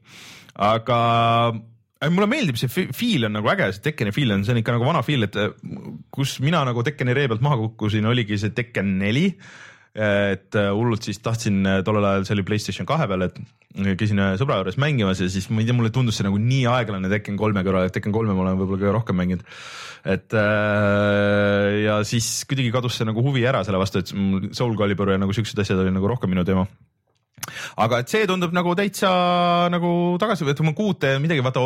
aga 0.69 0.99
mulle 2.07 2.29
meeldib 2.31 2.59
see 2.59 2.87
feel 2.95 3.27
on 3.27 3.35
nagu 3.35 3.49
äge, 3.51 3.71
see 3.75 3.89
Tekkeni 3.89 4.13
feel 4.15 4.31
on, 4.35 4.45
see 4.47 4.55
on 4.55 4.61
ikka 4.61 4.77
nagu 4.77 4.87
vana 4.87 5.01
feel, 5.03 5.27
et 5.27 5.35
kus 6.15 6.37
mina 6.43 6.61
nagu 6.67 6.83
Tekkeni 6.85 7.15
ree 7.17 7.27
pealt 7.31 7.43
maha 7.43 7.59
kukkusin, 7.65 8.07
oligi 8.07 8.39
see 8.39 8.55
Tekken 8.55 8.95
neli 9.01 9.33
et 9.99 10.53
hullult 10.53 11.03
siis 11.03 11.17
tahtsin 11.23 11.65
tollel 11.85 12.05
ajal, 12.05 12.25
see 12.27 12.35
oli 12.37 12.45
Playstation 12.45 12.87
kahe 12.87 13.07
peal, 13.09 13.25
et 13.25 13.39
käisin 13.97 14.21
ühe 14.21 14.37
sõbra 14.39 14.59
juures 14.59 14.77
mängimas 14.81 15.21
ja 15.23 15.29
siis 15.31 15.49
ma 15.49 15.63
ei 15.63 15.67
tea, 15.67 15.75
mulle 15.75 15.91
tundus 15.93 16.19
see 16.19 16.27
nagu 16.27 16.37
nii 16.41 16.67
aeglane 16.71 17.09
Tekken 17.11 17.39
kolme 17.39 17.63
kõrval, 17.65 17.89
et 17.89 17.95
Tekken 17.97 18.13
kolme 18.15 18.35
ma 18.37 18.45
olen 18.45 18.59
võib-olla 18.59 18.83
kõige 18.83 18.93
rohkem 18.95 19.17
mänginud. 19.19 19.43
et 20.05 20.37
äh, 20.37 21.79
ja 21.87 21.99
siis 22.07 22.29
kuidagi 22.49 22.71
kadus 22.75 22.99
see 22.99 23.09
nagu 23.09 23.23
huvi 23.25 23.43
ära 23.49 23.63
selle 23.65 23.81
vastu, 23.81 24.03
et 24.03 24.13
Soul 24.55 24.77
Calibur 24.77 25.11
ja 25.11 25.19
nagu 25.21 25.35
siuksed 25.35 25.59
asjad 25.59 25.81
olid 25.81 25.97
nagu 25.97 26.11
rohkem 26.11 26.31
minu 26.31 26.45
teema 26.47 26.67
aga 27.83 28.01
et 28.03 28.11
see 28.11 28.27
tundub 28.29 28.53
nagu 28.55 28.73
täitsa 28.77 29.09
nagu 29.73 29.91
tagasi, 30.21 30.47
et 30.49 30.61
ma 30.65 30.75
kuute 30.77 31.15
midagi, 31.23 31.43
vaata 31.45 31.63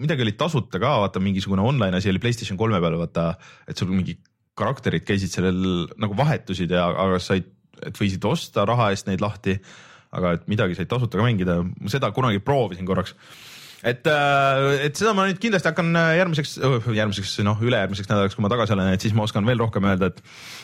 midagi 0.00 0.26
oli 0.26 0.36
tasuta 0.38 0.80
ka, 0.82 0.98
vaata 1.06 1.22
mingisugune 1.22 1.64
online 1.64 2.00
asi 2.00 2.12
oli 2.12 2.22
Playstation 2.22 2.60
kolme 2.60 2.80
peal, 2.82 2.98
vaata, 3.00 3.32
et 3.68 3.78
sul 3.78 3.92
mingi 3.92 4.18
karakterid 4.58 5.06
käisid 5.06 5.32
sellel 5.34 5.88
nagu 6.00 6.16
vahetusid 6.18 6.70
ja, 6.74 6.86
aga 7.06 7.18
said, 7.22 7.48
et 7.84 7.98
võisid 7.98 8.22
osta 8.28 8.66
raha 8.68 8.92
eest 8.94 9.10
neid 9.10 9.24
lahti. 9.24 9.58
aga 10.14 10.36
et 10.36 10.44
midagi 10.46 10.76
said 10.78 10.86
tasuta 10.86 11.18
ka 11.18 11.24
mängida, 11.26 11.56
seda 11.90 12.12
kunagi 12.14 12.38
proovisin 12.38 12.86
korraks 12.86 13.16
et, 13.84 14.08
äh, 14.08 14.86
et 14.86 14.96
seda 14.96 15.12
ma 15.16 15.26
nüüd 15.28 15.38
kindlasti 15.42 15.68
hakkan 15.70 15.90
äh, 16.00 16.10
järgmiseks, 16.18 16.54
järgmiseks 16.96 17.34
noh, 17.46 17.60
ülejärgmiseks 17.64 18.08
nädalaks, 18.10 18.36
kui 18.36 18.44
ma 18.44 18.50
tagasi 18.52 18.74
olen, 18.76 18.92
et 18.96 19.04
siis 19.04 19.14
ma 19.16 19.26
oskan 19.26 19.44
veel 19.48 19.60
rohkem 19.60 19.84
öelda, 19.90 20.08
et, 20.12 20.22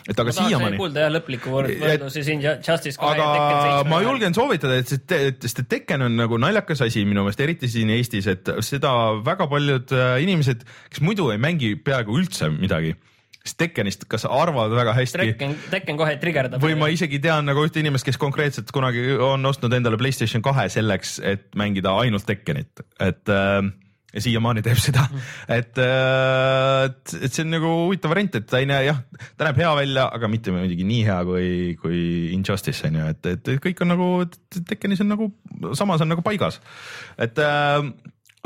et 0.09 0.23
aga 0.25 0.35
siiamaani. 0.37 0.81
kuulda 0.81 1.05
jah 1.05 1.13
lõplikku 1.13 1.53
võrdlusi 1.53 2.25
siin 2.27 2.43
Justice 2.43 2.97
kahe 3.01 3.21
ja 3.21 3.29
Tekken 3.29 3.61
seitsme. 3.61 3.93
ma 3.93 4.01
julgen 4.07 4.37
soovitada, 4.37 4.81
et 4.81 4.95
see, 4.95 5.31
sest 5.45 5.63
et 5.65 5.71
Tekken 5.77 6.09
on 6.09 6.19
nagu 6.23 6.41
naljakas 6.41 6.85
asi 6.89 7.05
minu 7.09 7.27
meelest, 7.27 7.45
eriti 7.45 7.71
siin 7.71 7.93
Eestis, 7.95 8.31
et 8.33 8.51
seda 8.67 8.95
väga 9.27 9.51
paljud 9.53 9.95
äh, 9.97 10.17
inimesed, 10.25 10.65
kes 10.91 11.05
muidu 11.05 11.29
ei 11.35 11.41
mängi 11.43 11.75
peaaegu 11.85 12.19
üldse 12.23 12.51
midagi 12.57 12.97
kes 13.41 13.57
Tekkenist 13.57 14.05
kas 14.11 14.27
arvavad 14.29 14.75
väga 14.77 14.95
hästi. 14.97 15.21
Tekken, 15.33 15.55
Tekken 15.73 16.01
kohe 16.01 16.17
trigerdab. 16.21 16.63
või 16.63 16.77
ma 16.79 16.91
isegi 16.93 17.21
tean 17.23 17.49
nagu 17.49 17.65
ühte 17.65 17.81
inimest, 17.81 18.07
kes 18.09 18.21
konkreetselt 18.21 18.73
kunagi 18.75 19.15
on 19.17 19.47
ostnud 19.49 19.73
endale 19.77 19.99
Playstation 20.01 20.45
kahe 20.45 20.69
selleks, 20.73 21.19
et 21.25 21.49
mängida 21.59 21.95
ainult 22.03 22.29
Tekkenit, 22.29 22.85
et 23.01 23.33
äh, 23.33 23.63
ja 24.15 24.23
siiamaani 24.25 24.63
teeb 24.67 24.81
seda, 24.83 25.07
et, 25.59 25.79
äh, 25.81 26.85
et, 26.91 27.17
et 27.17 27.33
see 27.33 27.47
on 27.47 27.53
nagu 27.55 27.73
huvitav 27.87 28.13
variant, 28.13 28.37
et 28.41 28.49
ta 28.51 28.61
ei 28.61 28.69
näe 28.69 28.85
jah, 28.91 29.01
ta 29.39 29.49
näeb 29.49 29.61
hea 29.63 29.73
välja, 29.81 30.07
aga 30.19 30.31
mitte 30.33 30.55
muidugi 30.55 30.87
nii 30.89 31.03
hea 31.09 31.19
kui, 31.29 31.51
kui 31.81 32.01
Injustice 32.37 32.91
on 32.91 33.01
ju, 33.01 33.11
et, 33.15 33.33
et 33.35 33.53
kõik 33.65 33.85
on 33.85 33.95
nagu, 33.95 34.13
Tekkenis 34.61 35.05
on 35.05 35.13
nagu, 35.15 35.31
samas 35.79 36.05
on 36.05 36.13
nagu 36.13 36.25
paigas, 36.27 36.61
et 37.21 37.39
äh, 37.41 37.79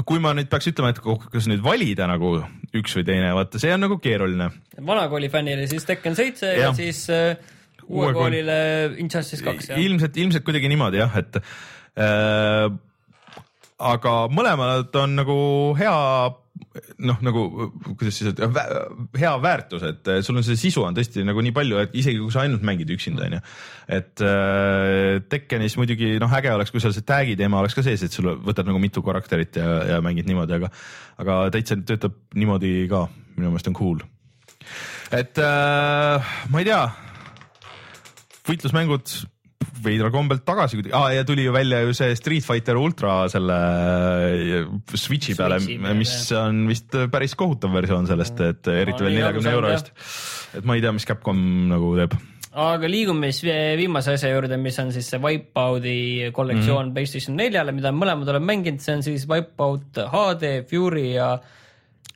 kui 0.03 0.21
ma 0.23 0.35
nüüd 0.35 0.51
peaks 0.51 0.69
ütlema, 0.73 0.91
et 0.91 1.01
kas 1.03 1.49
nüüd 1.51 1.63
valida 1.65 2.09
nagu 2.11 2.37
üks 2.75 2.97
või 2.99 3.07
teine, 3.07 3.31
vaata 3.37 3.61
see 3.63 3.73
on 3.75 3.85
nagu 3.87 4.01
keeruline. 4.03 4.51
vana 4.81 5.07
kooli 5.13 5.31
fännile 5.31 5.69
siis 5.71 5.87
Tekken 5.87 6.17
seitse 6.19 6.51
ja. 6.51 6.69
ja 6.69 6.73
siis 6.75 7.07
uue, 7.09 8.09
uue 8.09 8.15
koolile 8.17 8.57
Injustice 8.99 9.45
kaks. 9.45 9.71
ilmselt, 9.79 10.17
ilmselt 10.19 10.47
kuidagi 10.47 10.71
niimoodi 10.73 10.99
jah, 11.03 11.15
et 11.21 11.39
äh, 11.39 12.67
aga 13.95 14.15
mõlemad 14.33 14.95
on 14.99 15.19
nagu 15.21 15.39
hea 15.79 15.95
noh, 17.07 17.19
nagu 17.23 17.43
kuidas 17.85 18.17
siis 18.19 18.31
öelda, 18.33 18.71
hea 19.19 19.33
väärtus, 19.43 19.85
et 19.87 20.11
sul 20.27 20.39
on 20.41 20.47
see 20.47 20.59
sisu 20.59 20.83
on 20.83 20.97
tõesti 20.97 21.23
nagu 21.27 21.43
nii 21.45 21.55
palju, 21.55 21.79
et 21.85 21.95
isegi 22.01 22.19
kui 22.19 22.35
sa 22.35 22.43
ainult 22.43 22.65
mängid 22.67 22.91
üksinda, 22.95 23.29
onju. 23.29 23.41
et 23.99 24.25
äh, 24.27 25.21
Tekkenis 25.31 25.77
muidugi 25.79 26.15
noh, 26.23 26.35
äge 26.39 26.51
oleks, 26.55 26.75
kui 26.75 26.83
seal 26.83 26.95
see 26.97 27.07
tag'i 27.07 27.37
teema 27.39 27.61
oleks 27.63 27.79
ka 27.79 27.85
sees, 27.87 28.03
et 28.07 28.15
sul 28.15 28.33
võtad 28.43 28.67
nagu 28.67 28.83
mitu 28.83 29.05
karakterit 29.07 29.61
ja, 29.61 29.69
ja 29.95 30.01
mängid 30.05 30.27
niimoodi, 30.31 30.59
aga, 30.59 30.73
aga 31.23 31.39
täitsa 31.55 31.79
töötab 31.79 32.19
niimoodi 32.35 32.75
ka, 32.91 33.07
minu 33.37 33.53
meelest 33.53 33.71
on 33.71 33.79
cool. 33.79 34.03
et 35.15 35.39
äh, 35.39 36.35
ma 36.51 36.65
ei 36.65 36.71
tea, 36.73 36.83
võitlusmängud 38.51 39.15
veidral 39.85 40.13
kombel 40.15 40.41
tagasi 40.47 40.79
kuidagi 40.79 40.95
ah,, 40.97 41.09
ja 41.15 41.25
tuli 41.29 41.47
ju 41.47 41.55
välja 41.55 41.81
ju 41.85 41.95
see 41.97 42.17
Street 42.19 42.45
Fighter 42.47 42.79
Ultra 42.81 43.25
selle 43.33 43.57
äh, 43.57 44.69
Switch'i 44.95 45.37
peale, 45.39 45.61
mis 45.97 46.15
on 46.39 46.65
vist 46.71 46.95
päris 47.13 47.37
kohutav 47.39 47.75
versioon 47.75 48.09
sellest, 48.11 48.41
et 48.45 48.71
eriti 48.73 49.07
veel 49.07 49.19
neljakümne 49.19 49.57
euro 49.57 49.73
eest. 49.75 49.93
et 50.59 50.65
ma 50.67 50.79
ei 50.79 50.85
tea, 50.85 50.95
mis 50.95 51.09
Capcom 51.09 51.43
nagu 51.73 51.95
teeb 51.99 52.17
aga 52.55 52.87
liigume 52.87 53.33
siis 53.35 53.51
viimase 53.81 54.15
asja 54.15 54.31
juurde, 54.31 54.59
mis 54.63 54.79
on 54.79 54.93
siis 54.95 55.09
see 55.11 55.21
Wipeouti 55.23 55.97
kollektsioon 56.33 56.87
mm 56.87 56.91
-hmm. 56.91 56.95
PlayStation 56.95 57.37
neljale, 57.37 57.73
mida 57.75 57.91
mõlemad 57.91 58.31
olen 58.31 58.47
mänginud, 58.47 58.81
see 58.81 58.95
on 58.95 59.03
siis 59.03 59.27
Wipeout 59.29 59.99
HD, 60.13 60.61
Fury 60.71 61.09
ja 61.17 61.39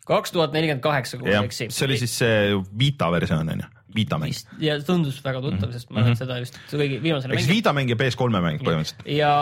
kaks 0.06 0.32
tuhat 0.32 0.54
nelikümmend 0.54 0.82
kaheksa, 0.82 1.18
kui 1.18 1.30
ma 1.30 1.40
ei 1.40 1.50
eksi. 1.50 1.66
see 1.70 1.86
oli 1.86 1.98
siis 1.98 2.18
see 2.18 2.54
Vita 2.78 3.10
versioon 3.12 3.48
on 3.48 3.66
ju 3.66 3.77
Vita 3.98 4.20
mäng. 4.22 4.38
ja 4.62 4.78
tundus 4.86 5.18
väga 5.24 5.42
tuttav 5.42 5.66
mm, 5.66 5.72
-hmm. 5.72 5.76
sest 5.80 5.90
ma 5.90 6.00
olen 6.00 6.08
mm 6.08 6.14
-hmm. 6.14 6.22
seda 6.22 6.38
just 6.38 6.58
kõige 6.72 7.02
viimasena 7.02 7.34
mänginud. 7.34 7.54
Vita 7.56 7.74
mäng 7.76 7.90
ja 7.90 7.98
PS3 7.98 8.40
mäng 8.40 8.64
põhimõtteliselt. 8.64 9.06
ja 9.18 9.34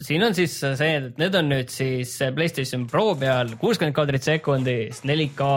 siin 0.00 0.22
on 0.24 0.34
siis 0.34 0.54
see, 0.60 0.90
et 0.94 1.18
need 1.18 1.34
on 1.38 1.50
nüüd 1.50 1.72
siis 1.72 2.12
Playstation 2.34 2.86
Pro 2.90 3.14
peal 3.18 3.54
kuuskümmend 3.60 3.96
kaadrit 3.96 4.26
sekundis, 4.26 5.02
4K, 5.06 5.48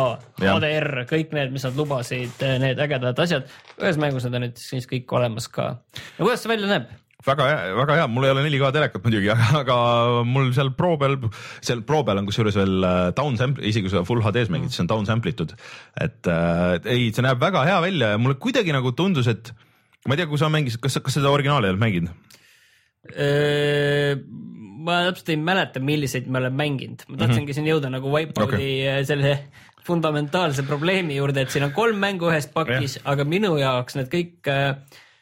HDR, 0.42 1.04
kõik 1.10 1.36
need, 1.38 1.54
mis 1.54 1.66
nad 1.68 1.78
lubasid, 1.78 2.42
need 2.64 2.82
ägedad 2.82 3.20
asjad. 3.22 3.50
ühes 3.82 4.02
mängus 4.02 4.26
need 4.26 4.40
on 4.40 4.48
nüüd 4.48 4.58
siis 4.62 4.90
kõik 4.90 5.14
olemas 5.18 5.50
ka. 5.52 5.76
ja 5.94 6.24
kuidas 6.24 6.44
see 6.44 6.54
välja 6.54 6.72
näeb? 6.74 6.90
Väga 7.26 7.48
hea, 7.50 7.74
väga 7.78 7.98
hea, 8.00 8.08
mul 8.12 8.28
ei 8.28 8.34
ole 8.34 8.44
4K 8.48 8.72
telekat 8.76 9.06
muidugi, 9.06 9.32
aga 9.62 9.78
mul 10.28 10.52
seal 10.56 10.72
Pro 10.78 10.94
peal, 11.02 11.18
seal 11.62 11.84
Pro 11.88 12.02
peal 12.08 12.22
on 12.22 12.30
kusjuures 12.30 12.58
veel 12.60 12.88
äh, 12.88 13.02
down 13.18 13.38
sample, 13.40 13.66
isegi 13.68 13.88
kui 13.88 13.94
sa 13.94 14.06
full 14.08 14.24
HD-s 14.26 14.52
mängid, 14.54 14.74
siis 14.74 14.84
on 14.86 14.92
down 14.92 15.10
sample 15.10 15.34
itud. 15.34 15.56
et 16.02 16.32
äh, 16.32 16.78
ei, 16.86 17.10
see 17.14 17.26
näeb 17.26 17.42
väga 17.42 17.66
hea 17.68 17.80
välja 17.84 18.14
ja 18.16 18.22
mulle 18.22 18.40
kuidagi 18.42 18.74
nagu 18.76 18.94
tundus, 18.98 19.30
et 19.32 19.54
ma 20.08 20.16
ei 20.16 20.22
tea, 20.22 20.30
kui 20.30 20.42
sa 20.42 20.50
mängisid, 20.52 20.82
kas, 20.84 20.98
kas 21.04 21.20
seda 21.20 21.34
originaali 21.34 21.72
oled 21.72 21.82
mänginud? 21.82 22.16
ma 24.82 24.98
täpselt 25.08 25.32
ei 25.34 25.38
mäleta, 25.42 25.82
milliseid 25.84 26.28
ma 26.32 26.40
olen 26.42 26.54
mänginud, 26.58 27.04
ma 27.08 27.18
tahtsingi 27.18 27.46
mm 27.46 27.50
-hmm. 27.50 27.58
siin 27.58 27.70
jõuda 27.70 27.90
nagu 27.90 28.12
Wipeouti 28.14 28.56
okay. 28.56 29.06
selle 29.10 29.34
fundamentaalse 29.88 30.64
probleemi 30.64 31.18
juurde, 31.18 31.42
et 31.42 31.54
siin 31.54 31.66
on 31.66 31.74
kolm 31.74 31.98
mängu 31.98 32.30
ühes 32.30 32.48
pakis, 32.54 33.00
aga 33.04 33.26
minu 33.26 33.56
jaoks 33.58 33.98
need 33.98 34.12
kõik 34.14 34.50
äh, 34.50 34.78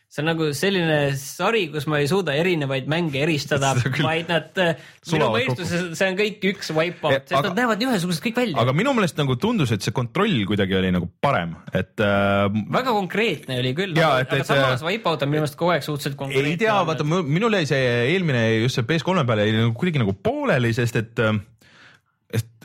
see 0.10 0.23
on 0.23 0.30
nagu 0.31 0.48
selline 0.57 1.11
sari, 1.22 1.68
kus 1.69 1.86
ma 1.90 1.99
ei 2.02 2.07
suuda 2.10 2.34
erinevaid 2.34 2.88
mänge 2.90 3.22
eristada, 3.22 3.76
vaid 4.07 4.31
nad, 4.31 4.48
äh, 4.57 4.80
minu 5.14 5.27
mõistuses 5.36 5.91
see 5.99 6.07
on 6.10 6.18
kõik 6.18 6.48
üks 6.49 6.72
wipeout, 6.73 7.27
sest 7.27 7.36
aga, 7.38 7.52
nad 7.52 7.61
näevad 7.61 7.86
ühesugused 7.86 8.23
kõik 8.26 8.40
välja. 8.41 8.57
aga 8.64 8.73
minu 8.77 8.95
meelest 8.98 9.19
nagu 9.22 9.38
tundus, 9.41 9.73
et 9.76 9.86
see 9.86 9.94
kontroll 9.94 10.41
kuidagi 10.49 10.80
oli 10.80 10.90
nagu 10.95 11.11
parem, 11.22 11.53
et 11.69 12.02
äh,. 12.02 12.48
väga 12.73 12.95
konkreetne 12.98 13.60
oli 13.61 13.76
küll, 13.77 13.94
aga, 13.99 14.26
aga 14.26 14.41
et, 14.41 14.49
samas 14.49 14.86
wipeout 14.88 15.27
on 15.27 15.34
minu 15.36 15.44
meelest 15.44 15.60
kogu 15.60 15.76
aeg 15.76 15.86
suhteliselt 15.86 16.18
konkreetne. 16.18 16.56
ei 16.56 16.61
tea, 16.65 16.80
vaata 16.90 17.06
minul 17.06 17.60
jäi 17.60 17.69
see 17.69 17.94
eelmine 18.15 18.44
just 18.64 18.81
see 18.81 18.90
PS3 18.90 19.27
peale 19.30 19.45
jäi 19.45 19.60
nagu 19.60 19.77
kuidagi 19.77 20.02
nagu 20.02 20.18
pooleli, 20.26 20.73
sest 20.73 20.98
et 21.03 21.22
äh, 21.22 21.38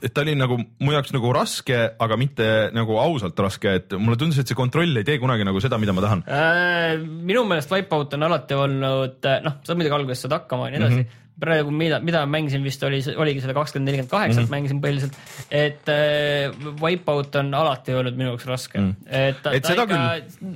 et, 0.04 0.12
ta 0.14 0.24
oli 0.24 0.36
nagu 0.38 0.58
mu 0.60 0.94
jaoks 0.94 1.14
nagu 1.16 1.32
raske, 1.34 1.80
aga 2.06 2.18
mitte 2.20 2.48
nagu 2.76 2.98
ausalt 3.00 3.40
raske, 3.40 3.74
et 3.80 3.96
mulle 3.98 4.20
tundus, 4.20 4.38
et 4.42 4.50
see 4.50 4.58
kontroll 4.58 5.00
ei 5.00 5.06
tee 5.06 5.18
kunagi 5.22 5.46
nagu 5.46 5.62
seda, 5.64 5.80
mida 5.80 5.96
ma 5.96 6.04
tahan 6.04 6.24
äh,. 6.28 6.96
minu 7.00 7.44
meelest 7.48 7.72
Wipeout 7.72 8.16
on 8.18 8.28
alati 8.28 8.58
olnud, 8.58 9.20
äh, 9.30 9.42
noh, 9.44 9.60
sa 9.66 9.76
muidugi 9.76 9.98
alguses 9.98 10.26
saad 10.26 10.38
hakkama 10.38 10.70
ja 10.70 10.76
nii 10.76 10.82
edasi 10.82 11.02
mm. 11.02 11.04
-hmm 11.04 11.20
praegu, 11.40 11.72
mida, 11.74 11.98
mida 11.98 12.20
ma 12.22 12.36
mängisin 12.36 12.62
vist 12.62 12.82
oli, 12.86 13.00
oligi 13.18 13.42
seda 13.42 13.56
kakskümmend 13.56 13.90
nelikümmend 13.90 14.12
kaheksat 14.12 14.44
mhm. 14.44 14.52
mängisin 14.54 14.82
põhiliselt, 14.84 15.16
et 15.50 15.90
äh, 15.90 16.76
Wipeout 16.82 17.34
on 17.40 17.50
alati 17.58 17.96
olnud 17.98 18.14
minu 18.18 18.32
jaoks 18.32 18.46
raske 18.50 18.78
mm., 18.78 19.08
et 19.10 19.42
ta, 19.42 19.54
et 19.56 19.66
ta 19.66 19.74
ikka 19.74 19.88
küll. 19.90 20.54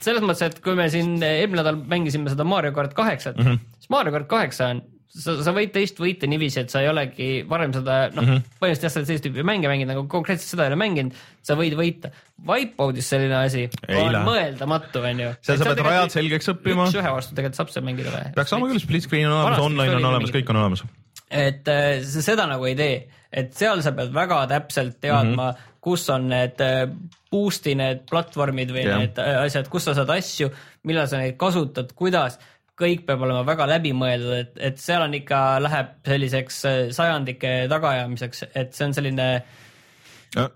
selles 0.00 0.24
mõttes, 0.24 0.44
et 0.46 0.62
kui 0.64 0.78
me 0.78 0.86
siin 0.92 1.16
eelmine 1.18 1.64
nädal 1.64 1.82
mängisime 1.82 2.30
seda 2.32 2.46
Mario 2.46 2.72
kart 2.76 2.94
kaheksat 2.96 3.40
mm, 3.40 3.46
-hmm. 3.48 3.76
siis 3.78 3.90
Mario 3.92 4.14
kart 4.14 4.30
kaheksa 4.30 4.70
on 4.76 4.84
sa, 5.10 5.34
sa 5.42 5.52
võid 5.54 5.72
teist 5.74 5.98
võita 6.00 6.28
niiviisi, 6.30 6.62
et 6.62 6.72
sa 6.72 6.82
ei 6.84 6.88
olegi 6.90 7.28
varem 7.48 7.72
seda 7.74 7.98
noh 8.14 8.22
mm 8.22 8.30
-hmm., 8.30 8.56
põhimõtteliselt 8.62 8.86
jah, 8.86 8.92
sa 8.94 9.00
oled 9.00 9.10
sellist 9.10 9.26
tüüpi 9.26 9.44
mänge 9.46 9.70
mänginud, 9.70 9.90
nagu 9.92 10.04
konkreetselt 10.10 10.52
seda 10.52 10.66
ei 10.66 10.72
ole 10.72 10.78
mänginud, 10.80 11.20
sa 11.46 11.56
võid 11.58 11.76
võita. 11.78 12.12
Wipeoutis 12.46 13.10
selline 13.12 13.36
asi 13.36 13.64
ei 13.66 14.00
on 14.00 14.12
lähe. 14.14 14.24
mõeldamatu, 14.28 15.02
onju. 15.10 15.30
seal 15.44 15.60
sa 15.60 15.70
pead 15.70 15.84
rajad 15.86 16.14
selgeks 16.14 16.52
õppima. 16.54 16.88
üks-ühe 16.88 17.14
vastu 17.16 17.36
tegelikult 17.36 17.60
saab 17.60 17.72
seal 17.74 17.86
mängida 17.86 18.14
või? 18.14 18.34
peaks 18.36 18.54
saama 18.54 18.70
küll, 18.70 18.82
split 18.82 19.06
screen 19.06 19.26
on 19.28 19.38
olemas, 19.38 19.64
online 19.66 19.96
on 19.98 20.10
olemas, 20.12 20.34
kõik 20.36 20.52
on 20.54 20.60
olemas. 20.62 20.84
et 21.30 21.68
äh, 21.68 21.88
sa 22.06 22.22
seda 22.30 22.46
nagu 22.50 22.70
ei 22.70 22.78
tee, 22.78 23.00
et 23.42 23.50
seal 23.58 23.82
sa 23.82 23.92
pead 23.96 24.14
väga 24.14 24.44
täpselt 24.54 25.00
teadma 25.02 25.50
mm, 25.50 25.58
-hmm. 25.58 25.74
kus 25.80 26.06
on 26.14 26.30
need 26.30 26.62
äh, 26.64 26.86
boost'i 27.30 27.74
need 27.74 28.06
platvormid 28.10 28.70
või 28.70 28.86
yeah. 28.86 29.02
need 29.02 29.18
äh, 29.18 29.42
asjad, 29.42 29.68
kus 29.68 29.90
sa 29.90 29.94
saad 29.98 30.10
asju, 30.16 30.50
millal 30.88 31.10
sa 31.10 31.18
neid 31.18 31.36
kasutad, 31.36 31.92
kuidas 31.98 32.38
kõik 32.80 33.06
peab 33.08 33.24
olema 33.26 33.44
väga 33.46 33.68
läbimõeldud, 33.74 34.36
et, 34.38 34.54
et 34.70 34.82
seal 34.82 35.04
on 35.06 35.16
ikka, 35.20 35.40
läheb 35.64 35.96
selliseks 36.08 36.62
äh, 36.68 36.78
sajandike 36.96 37.56
tagaajamiseks, 37.72 38.46
et 38.54 38.72
see 38.76 38.88
on 38.88 38.96
selline 38.96 39.32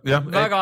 jah, 0.06 0.22
väga 0.30 0.60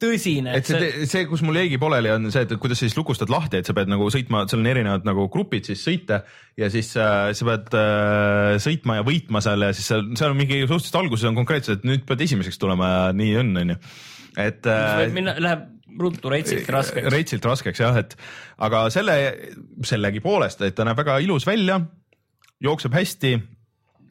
tõsine. 0.00 0.54
et 0.56 0.68
see, 0.68 1.06
see, 1.10 1.26
kus 1.28 1.42
mul 1.44 1.58
jäigi 1.58 1.78
pooleli, 1.80 2.10
on 2.14 2.30
see, 2.32 2.46
et 2.46 2.54
kuidas 2.60 2.80
sa 2.80 2.88
siis 2.88 2.96
lukustad 2.96 3.32
lahti, 3.32 3.60
et 3.60 3.68
sa 3.68 3.76
pead 3.76 3.90
nagu 3.92 4.08
sõitma, 4.12 4.44
seal 4.50 4.62
on 4.62 4.70
erinevad 4.70 5.04
nagu 5.08 5.26
grupid 5.32 5.68
siis 5.68 5.84
sõite 5.84 6.22
ja 6.60 6.70
siis 6.72 6.94
äh, 6.96 7.28
sa 7.36 7.48
pead 7.50 7.76
äh, 7.80 8.54
sõitma 8.64 9.00
ja 9.00 9.06
võitma 9.06 9.44
seal 9.44 9.68
ja 9.68 9.74
siis 9.76 9.90
seal, 9.92 10.06
seal 10.16 10.32
on 10.32 10.40
mingi 10.40 10.62
suhteliselt 10.64 11.00
alguses 11.02 11.28
on 11.28 11.38
konkreetselt, 11.38 11.82
et 11.82 11.88
nüüd 11.90 12.08
pead 12.08 12.24
esimeseks 12.24 12.60
tulema 12.60 12.90
ja 12.90 13.06
nii 13.16 13.38
on, 13.42 13.54
onju. 13.64 13.78
et 14.46 14.70
äh, 14.70 15.06
minna, 15.12 15.36
läheb 15.44 15.70
ruttu 16.00 16.32
retsilt 16.32 16.68
raskeks. 16.72 17.10
reitsilt 17.12 17.44
raskeks 17.44 17.80
jah, 17.80 17.96
et 18.00 18.16
aga 18.58 18.86
selle, 18.94 19.16
sellegipoolest, 19.86 20.64
et 20.66 20.76
ta 20.76 20.86
näeb 20.86 20.98
väga 20.98 21.18
ilus 21.24 21.46
välja, 21.46 21.80
jookseb 22.64 22.94
hästi. 22.94 23.34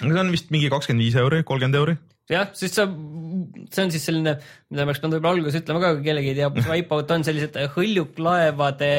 see 0.01 0.19
on 0.19 0.31
vist 0.31 0.51
mingi 0.51 0.69
kakskümmend 0.73 1.05
viis 1.05 1.15
euri, 1.19 1.43
kolmkümmend 1.43 1.79
euri. 1.81 1.97
jah, 2.33 2.49
siis 2.57 2.73
sa, 2.75 2.85
see 2.87 3.83
on 3.83 3.91
siis 3.93 4.05
selline, 4.07 4.33
mida 4.71 4.83
ma 4.83 4.91
oleks 4.91 5.01
pidanud 5.01 5.17
võib-olla 5.17 5.37
alguses 5.37 5.59
ütlema 5.59 5.81
ka, 5.83 5.91
kui 5.97 6.05
kellelgi 6.07 6.31
ei 6.31 6.37
tea, 6.39 6.49
mis 6.55 6.69
Wipeout 6.69 7.13
on, 7.15 7.25
sellised 7.27 7.59
hõljuklaevade 7.75 8.91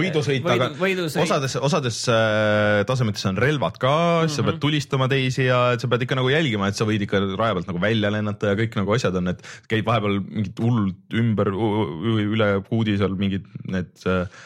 võidusõit, 0.00 0.48
aga 0.54 0.70
võidusõit. 0.78 1.24
osades, 1.26 1.56
osades 1.70 2.00
äh, 2.12 2.82
tasemetes 2.88 3.26
on 3.30 3.40
relvad 3.42 3.76
ka 3.82 3.92
mm, 3.92 4.24
-hmm. 4.24 4.34
sa 4.36 4.46
pead 4.48 4.62
tulistama 4.62 5.10
teisi 5.12 5.46
ja 5.48 5.60
sa 5.78 5.90
pead 5.92 6.06
ikka 6.06 6.18
nagu 6.18 6.32
jälgima, 6.32 6.70
et 6.70 6.78
sa 6.78 6.88
võid 6.88 7.04
ikka 7.06 7.22
raja 7.34 7.58
pealt 7.58 7.70
nagu 7.70 7.82
välja 7.82 8.12
lennata 8.14 8.52
ja 8.52 8.58
kõik 8.62 8.78
nagu 8.80 8.96
asjad 8.96 9.20
on, 9.20 9.34
et 9.34 9.44
käid 9.70 9.86
vahepeal 9.86 10.18
mingid 10.22 10.64
hullud 10.64 11.20
ümber, 11.22 11.52
üle 12.22 12.50
kuudi 12.68 12.96
seal 13.00 13.14
mingid 13.18 13.46
need 13.68 13.92
äh,, 14.08 14.42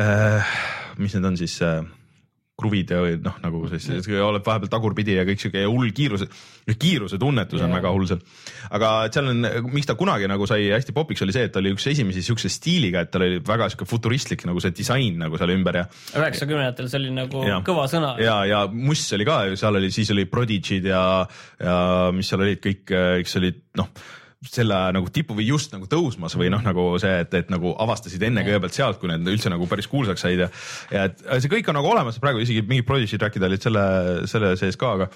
äh, 0.00 0.56
mis 0.98 1.14
need 1.16 1.32
on 1.32 1.38
siis 1.40 1.58
äh, 1.62 1.82
kruvid 2.54 2.90
ja 2.94 3.00
noh, 3.18 3.38
nagu 3.42 3.64
siis 3.72 4.06
oled 4.14 4.44
vahepeal 4.46 4.70
tagurpidi 4.70 5.16
ja 5.16 5.24
kõik 5.26 5.42
siuke 5.42 5.64
ja 5.64 5.70
hull 5.70 5.90
kiiruse, 5.94 6.28
kiiruse 6.78 7.18
tunnetus 7.18 7.58
on 7.58 7.72
Jaa. 7.72 7.78
väga 7.80 7.90
hull 7.94 8.06
seal. 8.06 8.20
aga 8.78 8.92
seal 9.14 9.30
on, 9.32 9.48
miks 9.74 9.90
ta 9.90 9.96
kunagi 9.98 10.28
nagu 10.30 10.46
sai 10.46 10.68
hästi 10.70 10.94
popiks, 10.94 11.24
oli 11.26 11.34
see, 11.34 11.48
et 11.48 11.54
ta 11.54 11.58
oli 11.62 11.74
üks 11.74 11.88
esimesi 11.90 12.22
siukse 12.22 12.50
stiiliga, 12.52 13.02
et 13.02 13.10
tal 13.14 13.26
oli 13.26 13.42
väga 13.44 13.68
siuke 13.74 13.88
futuristlik 13.90 14.46
nagu 14.46 14.62
see 14.62 14.74
disain 14.76 15.18
nagu 15.18 15.40
seal 15.40 15.54
ümber 15.56 15.80
ja 15.82 15.86
üheksakümnendatel 16.14 16.90
see 16.92 17.02
oli 17.02 17.14
nagu 17.18 17.42
Jah. 17.48 17.64
kõva 17.66 17.88
sõna. 17.90 18.14
ja, 18.22 18.38
ja 18.46 18.64
Muss 18.70 19.08
oli 19.18 19.26
ka 19.26 19.40
seal 19.58 19.80
oli, 19.82 19.90
siis 19.94 20.14
oli 20.14 20.28
Prodigy'd 20.30 20.86
ja, 20.92 21.04
ja 21.58 21.78
mis 22.14 22.30
seal 22.30 22.46
olid 22.46 22.62
kõik, 22.62 22.86
kes 22.86 23.40
olid 23.42 23.64
noh, 23.82 23.90
selle 24.50 24.78
nagu 24.96 25.08
tipu 25.12 25.36
või 25.38 25.46
just 25.48 25.72
nagu 25.74 25.86
tõusmas 25.90 26.36
või 26.38 26.50
noh, 26.52 26.62
nagu 26.64 26.86
see, 27.02 27.12
et, 27.24 27.32
et 27.38 27.52
nagu 27.52 27.74
avastasid 27.84 28.22
enne 28.26 28.44
kõigepealt 28.46 28.76
sealt, 28.76 28.98
kui 29.00 29.10
need 29.10 29.28
üldse 29.30 29.52
nagu 29.52 29.68
päris 29.70 29.88
kuulsaks 29.90 30.24
said 30.26 30.44
ja 30.44 30.50
ja 30.92 31.06
et 31.08 31.24
see 31.40 31.52
kõik 31.52 31.70
on 31.70 31.78
nagu 31.78 31.90
olemas, 31.90 32.20
praegu 32.22 32.42
isegi 32.44 32.64
mingid 32.66 32.88
Prodigy 32.88 33.20
track'id 33.20 33.46
olid 33.48 33.64
selle, 33.64 33.86
selle 34.30 34.54
sees 34.60 34.78
ka, 34.80 34.92
aga 34.98 35.08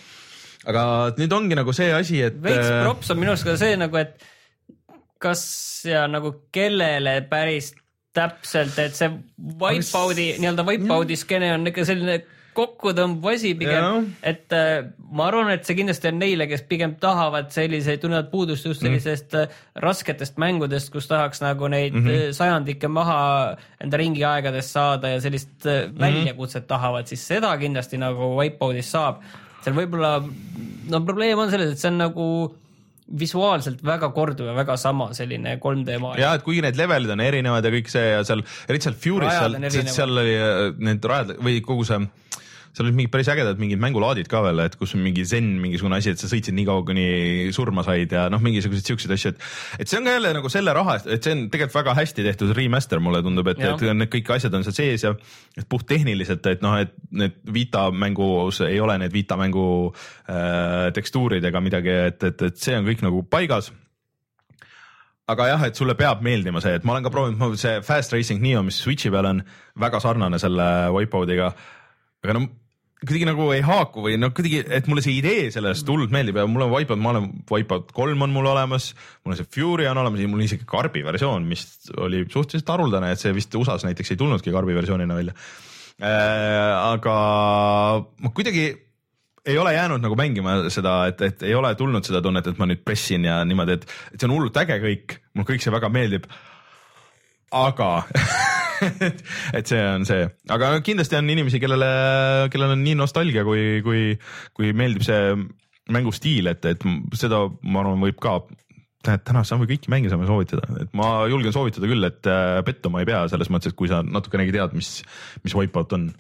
aga 0.69 0.85
nüüd 1.19 1.35
ongi 1.37 1.59
nagu 1.59 1.75
see 1.77 1.93
asi, 1.95 2.23
et 2.25 2.41
veits 2.43 2.71
props 2.83 3.13
on 3.15 3.21
minu 3.21 3.35
arust 3.35 3.47
ka 3.47 3.59
see 3.61 3.77
nagu, 3.81 4.01
et 4.01 4.17
kas 5.23 5.45
ja 5.89 6.07
nagu 6.11 6.33
kellele 6.55 7.21
päris 7.31 7.73
täpselt, 8.17 8.79
et 8.83 8.97
see 8.97 9.13
Wipeout'i 9.61 10.33
nii-öelda 10.41 10.65
Wipeout'i 10.67 11.19
skeene 11.19 11.53
on 11.55 11.71
ikka 11.71 11.87
selline 11.89 12.21
kokkutõmb 12.59 13.25
asi 13.31 13.53
Jah. 13.53 13.59
pigem, 13.61 14.11
et 14.27 14.55
äh, 14.57 14.91
ma 15.15 15.29
arvan, 15.31 15.53
et 15.55 15.67
see 15.67 15.79
kindlasti 15.79 16.11
on 16.11 16.21
neile, 16.21 16.49
kes 16.51 16.65
pigem 16.69 16.97
tahavad 17.01 17.51
selliseid, 17.55 18.03
tunnevad 18.03 18.31
puudust 18.33 18.67
just 18.67 18.85
sellisest 18.85 19.37
mm. 19.39 19.59
rasketest 19.85 20.39
mängudest, 20.43 20.93
kus 20.95 21.09
tahaks 21.11 21.43
nagu 21.45 21.71
neid 21.73 21.97
mm 21.97 22.07
-hmm. 22.07 22.37
sajandikke 22.37 22.91
maha 22.93 23.19
enda 23.81 24.01
ringiaegadest 24.01 24.75
saada 24.75 25.15
ja 25.15 25.21
sellist 25.21 25.65
mm 25.65 25.71
-hmm. 25.71 26.01
väljakutset 26.01 26.67
tahavad, 26.67 27.07
siis 27.07 27.27
seda 27.27 27.57
kindlasti 27.59 27.99
nagu 27.99 28.35
Wipeout'is 28.39 28.91
saab. 28.91 29.23
seal 29.63 29.75
võib-olla, 29.75 30.23
no 30.91 31.01
probleem 31.01 31.39
on 31.39 31.51
selles, 31.51 31.73
et 31.73 31.79
see 31.79 31.91
on 31.91 31.99
nagu 31.99 32.27
visuaalselt 33.09 33.81
väga 33.85 34.11
korduv 34.13 34.51
ja 34.51 34.55
väga 34.55 34.77
sama 34.77 35.13
selline 35.17 35.57
3D 35.63 35.99
maailm. 35.99 36.21
ja 36.21 36.35
et 36.37 36.45
kuigi 36.45 36.63
need 36.65 36.77
levelid 36.77 37.11
on 37.15 37.21
erinevad 37.25 37.65
ja 37.65 37.73
kõik 37.73 37.89
see 37.93 38.05
ja 38.11 38.23
seal, 38.25 38.43
eriti 38.69 38.89
seal 38.89 38.99
Fury's 39.05 39.39
seal 39.73 39.93
seal 39.95 40.23
oli 40.25 40.35
need 40.91 41.09
rajad 41.13 41.39
või 41.45 41.63
kogu 41.65 41.87
see, 41.89 42.03
seal 42.77 42.87
olid 42.87 42.99
mingid 42.99 43.13
päris 43.13 43.31
ägedad 43.33 43.61
mingid 43.61 43.81
mängulaadid 43.83 44.29
ka 44.31 44.43
veel, 44.45 44.63
et 44.65 44.77
kus 44.79 44.95
on 44.97 45.03
mingi 45.05 45.25
zen 45.29 45.51
mingisugune 45.63 45.99
asi, 45.99 46.13
et 46.15 46.21
sa 46.21 46.31
sõitsid 46.31 46.57
nii 46.57 46.67
kaua, 46.69 46.85
kuni 46.89 47.07
surma 47.55 47.85
said 47.87 48.13
ja 48.15 48.27
noh, 48.33 48.43
mingisuguseid 48.45 48.93
siukseid 48.93 49.15
asju, 49.17 49.35
et 49.35 49.83
et 49.85 49.91
see 49.91 50.01
on 50.01 50.09
ka 50.09 50.17
jälle 50.19 50.35
nagu 50.37 50.53
selle 50.53 50.75
raha 50.77 50.99
eest, 50.99 51.11
et 51.15 51.25
see 51.25 51.37
on 51.37 51.47
tegelikult 51.53 51.79
väga 51.81 51.97
hästi 51.99 52.29
tehtud 52.29 52.55
remaster, 52.59 53.03
mulle 53.05 53.23
tundub, 53.25 53.51
et, 53.53 53.65
et 53.65 53.87
need 53.89 54.13
kõik 54.13 54.33
asjad 54.37 54.55
on 54.59 54.67
seal 54.67 54.79
sees 54.79 55.07
ja 55.07 55.15
et 55.59 55.69
puhttehniliselt, 55.69 56.47
et 56.53 56.65
noh, 56.65 56.79
et 56.79 56.95
need 57.11 57.37
Vita 57.55 57.89
mängus 57.91 58.63
ei 58.67 58.81
ole 58.83 58.99
need 59.01 59.15
Vita 59.15 59.39
mängu 59.41 59.67
äh, 59.91 60.89
tekstuurid 60.97 61.45
ega 61.45 61.63
midagi, 61.65 61.95
et, 62.13 62.25
et, 62.33 62.49
et 62.51 62.61
see 62.61 62.77
on 62.79 62.89
kõik 62.89 63.05
nagu 63.07 63.25
paigas 63.31 63.73
aga 65.29 65.49
jah, 65.51 65.65
et 65.69 65.77
sulle 65.77 65.97
peab 65.99 66.23
meeldima 66.25 66.63
see, 66.65 66.79
et 66.79 66.87
ma 66.89 66.95
olen 66.95 67.05
ka 67.05 67.13
proovinud, 67.13 67.59
see 67.61 67.81
Fast 67.85 68.15
Racing 68.15 68.41
Neo, 68.45 68.63
mis 68.67 68.81
Switch'i 68.81 69.13
peal 69.13 69.29
on 69.29 69.43
väga 69.79 70.01
sarnane 70.03 70.41
selle 70.41 70.69
Wipeoutiga. 70.95 71.53
Aga 72.25 72.39
no 72.39 72.49
kuidagi 72.99 73.29
nagu 73.29 73.45
ei 73.55 73.61
haaku 73.63 74.03
või 74.09 74.17
noh, 74.19 74.33
kuidagi, 74.35 74.65
et 74.75 74.89
mulle 74.91 75.05
see 75.05 75.21
idee 75.21 75.53
sellest 75.55 75.87
hullult 75.87 76.11
meeldib 76.15 76.41
ja 76.41 76.47
mul 76.51 76.65
on 76.67 76.73
Wipeout, 76.73 76.99
ma 77.03 77.13
olen 77.13 77.29
Wipeout 77.51 77.93
kolm 77.95 78.25
on 78.27 78.35
mul 78.35 78.49
olemas, 78.51 78.91
mul 79.23 79.37
on 79.37 79.39
see 79.39 79.47
Fury 79.55 79.87
on 79.87 80.01
olemas 80.03 80.23
ja 80.23 80.31
mul 80.31 80.43
on 80.43 80.49
isegi 80.49 80.67
karbi 80.69 81.05
versioon, 81.07 81.47
mis 81.47 81.63
oli 81.95 82.25
suhteliselt 82.27 82.75
haruldane, 82.75 83.13
et 83.15 83.23
see 83.23 83.31
vist 83.37 83.55
USA-s 83.55 83.87
näiteks 83.87 84.15
ei 84.15 84.19
tulnudki 84.19 84.55
karbi 84.55 84.75
versioonina 84.75 85.19
välja 85.21 85.37
äh,. 86.03 86.75
aga 86.91 87.15
ma 88.03 88.35
kuidagi 88.35 88.67
ei 89.49 89.59
ole 89.63 89.77
jäänud 89.77 90.03
nagu 90.03 90.19
mängima 90.19 90.59
seda, 90.75 90.99
et, 91.13 91.23
et 91.23 91.47
ei 91.47 91.55
ole 91.55 91.71
tulnud 91.79 92.05
seda 92.05 92.21
tunnet, 92.25 92.51
et 92.51 92.59
ma 92.59 92.67
nüüd 92.69 92.83
pressin 92.85 93.25
ja 93.25 93.41
niimoodi, 93.47 93.79
et, 93.79 93.89
et 94.13 94.19
see 94.19 94.29
on 94.29 94.35
hullult 94.35 94.59
äge 94.61 94.83
kõik, 94.83 95.21
mulle 95.39 95.53
kõik 95.55 95.65
see 95.65 95.73
väga 95.73 95.89
meeldib. 95.95 96.27
aga 97.55 97.93
et, 98.85 99.23
et 99.61 99.71
see 99.71 99.81
on 99.83 100.07
see, 100.09 100.27
aga 100.55 100.73
kindlasti 100.87 101.19
on 101.19 101.33
inimesi, 101.35 101.61
kellele, 101.63 101.91
kellel 102.53 102.77
on 102.77 102.85
nii 102.85 102.97
nostalgia, 102.99 103.45
kui, 103.49 103.81
kui, 103.87 104.13
kui 104.57 104.73
meeldib 104.77 105.05
see 105.07 105.35
mängustiil, 105.95 106.51
et, 106.53 106.65
et 106.69 106.89
seda 107.17 107.47
ma 107.65 107.83
arvan, 107.83 108.01
võib 108.03 108.19
ka 108.23 108.39
tähendab, 109.05 109.25
täna 109.31 109.45
saame 109.47 109.69
kõiki 109.71 109.91
mänge 109.93 110.11
saame 110.13 110.27
soovitada, 110.29 110.67
et 110.83 110.91
ma 110.99 111.29
julgen 111.31 111.55
soovitada 111.55 111.89
küll, 111.91 112.09
et 112.09 112.29
äh, 112.29 112.59
pettuma 112.67 113.03
ei 113.03 113.09
pea 113.09 113.23
selles 113.31 113.51
mõttes, 113.53 113.73
et 113.73 113.79
kui 113.79 113.91
sa 113.91 114.03
natukenegi 114.05 114.55
tead, 114.57 114.75
mis, 114.77 114.99
mis 115.45 115.57
Wipeout 115.57 115.95
on. 115.97 116.11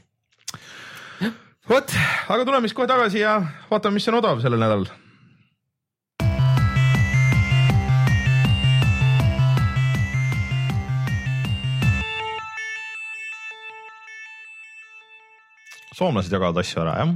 vot, 1.68 1.98
aga 2.32 2.46
tuleme 2.46 2.68
siis 2.68 2.78
kohe 2.78 2.88
tagasi 2.90 3.24
ja 3.24 3.40
vaatame, 3.68 3.98
mis 3.98 4.08
on 4.08 4.20
odav 4.22 4.40
sellel 4.44 4.62
nädalal. 4.62 4.88
Soomlased 15.98 16.32
jagavad 16.32 16.62
asju 16.62 16.82
ära, 16.84 16.98
jah 17.02 17.14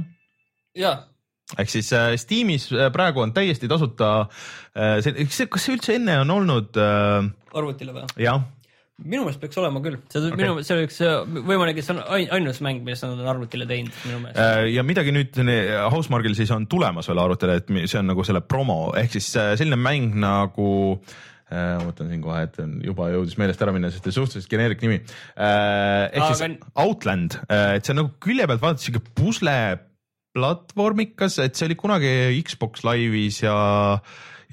ja, 0.83 0.95
ehk 1.57 1.71
siis 1.71 1.91
äh, 1.95 2.15
Steamis 2.19 2.69
äh, 2.73 2.89
praegu 2.93 3.23
on 3.23 3.33
täiesti 3.35 3.69
tasuta 3.71 4.15
äh,, 4.75 4.99
kas 5.03 5.37
see, 5.37 5.77
üldse 5.77 5.97
enne 5.99 6.19
on 6.23 6.35
olnud 6.37 6.77
arvutile 6.79 7.95
või? 7.95 8.05
jah, 8.23 8.41
minu 9.03 9.25
meelest 9.25 9.41
peaks 9.41 9.59
olema 9.61 9.81
küll, 9.83 9.99
see 10.09 10.23
okay. 10.23 10.39
minu, 10.39 10.63
see 10.65 10.77
oleks 10.77 11.01
võimalik, 11.49 11.81
et 11.81 11.87
see 11.87 11.95
on 11.95 12.01
ain- 12.15 12.31
ainus 12.39 12.63
mäng, 12.65 12.85
millest 12.85 13.05
nad 13.05 13.19
on 13.19 13.33
arvutile 13.35 13.67
teinud 13.69 13.99
minu 14.07 14.23
meelest. 14.23 14.71
ja 14.73 14.87
midagi 14.87 15.13
nüüd 15.15 15.43
Housemarque'il 15.93 16.37
siis 16.37 16.53
on 16.55 16.69
tulemas 16.71 17.09
veel 17.11 17.21
arvutile, 17.23 17.59
et 17.61 17.75
see 17.85 18.01
on 18.01 18.11
nagu 18.13 18.25
selle 18.25 18.43
promo 18.45 18.81
ehk 18.99 19.17
siis 19.17 19.33
selline 19.33 19.79
mäng 19.79 20.17
nagu 20.23 20.71
äh, 20.95 21.21
ma 21.53 21.87
mõtlen 21.87 22.11
siin 22.11 22.25
kohe, 22.25 22.41
et 22.47 22.59
on 22.63 22.75
juba 22.83 23.09
jõudis 23.13 23.37
meelest 23.39 23.63
ära 23.65 23.73
minna, 23.75 23.91
sest 23.93 24.09
suhteliselt 24.09 24.51
geneerik 24.51 24.83
nimi 24.83 24.99
äh,. 24.99 26.09
ehk 26.09 26.25
Aga- 26.25 26.35
siis 26.35 26.59
Outland 26.83 27.39
äh,, 27.47 27.77
et 27.77 27.85
see 27.85 27.95
on 27.95 28.03
nagu 28.03 28.13
külje 28.23 28.49
pealt 28.49 28.63
vaadates 28.63 28.89
siuke 28.89 29.03
pusle 29.15 29.57
platvormikas, 30.33 31.37
et 31.43 31.57
see 31.57 31.69
oli 31.69 31.77
kunagi 31.79 32.13
Xbox 32.45 32.85
Live'is 32.87 33.43
ja 33.45 33.57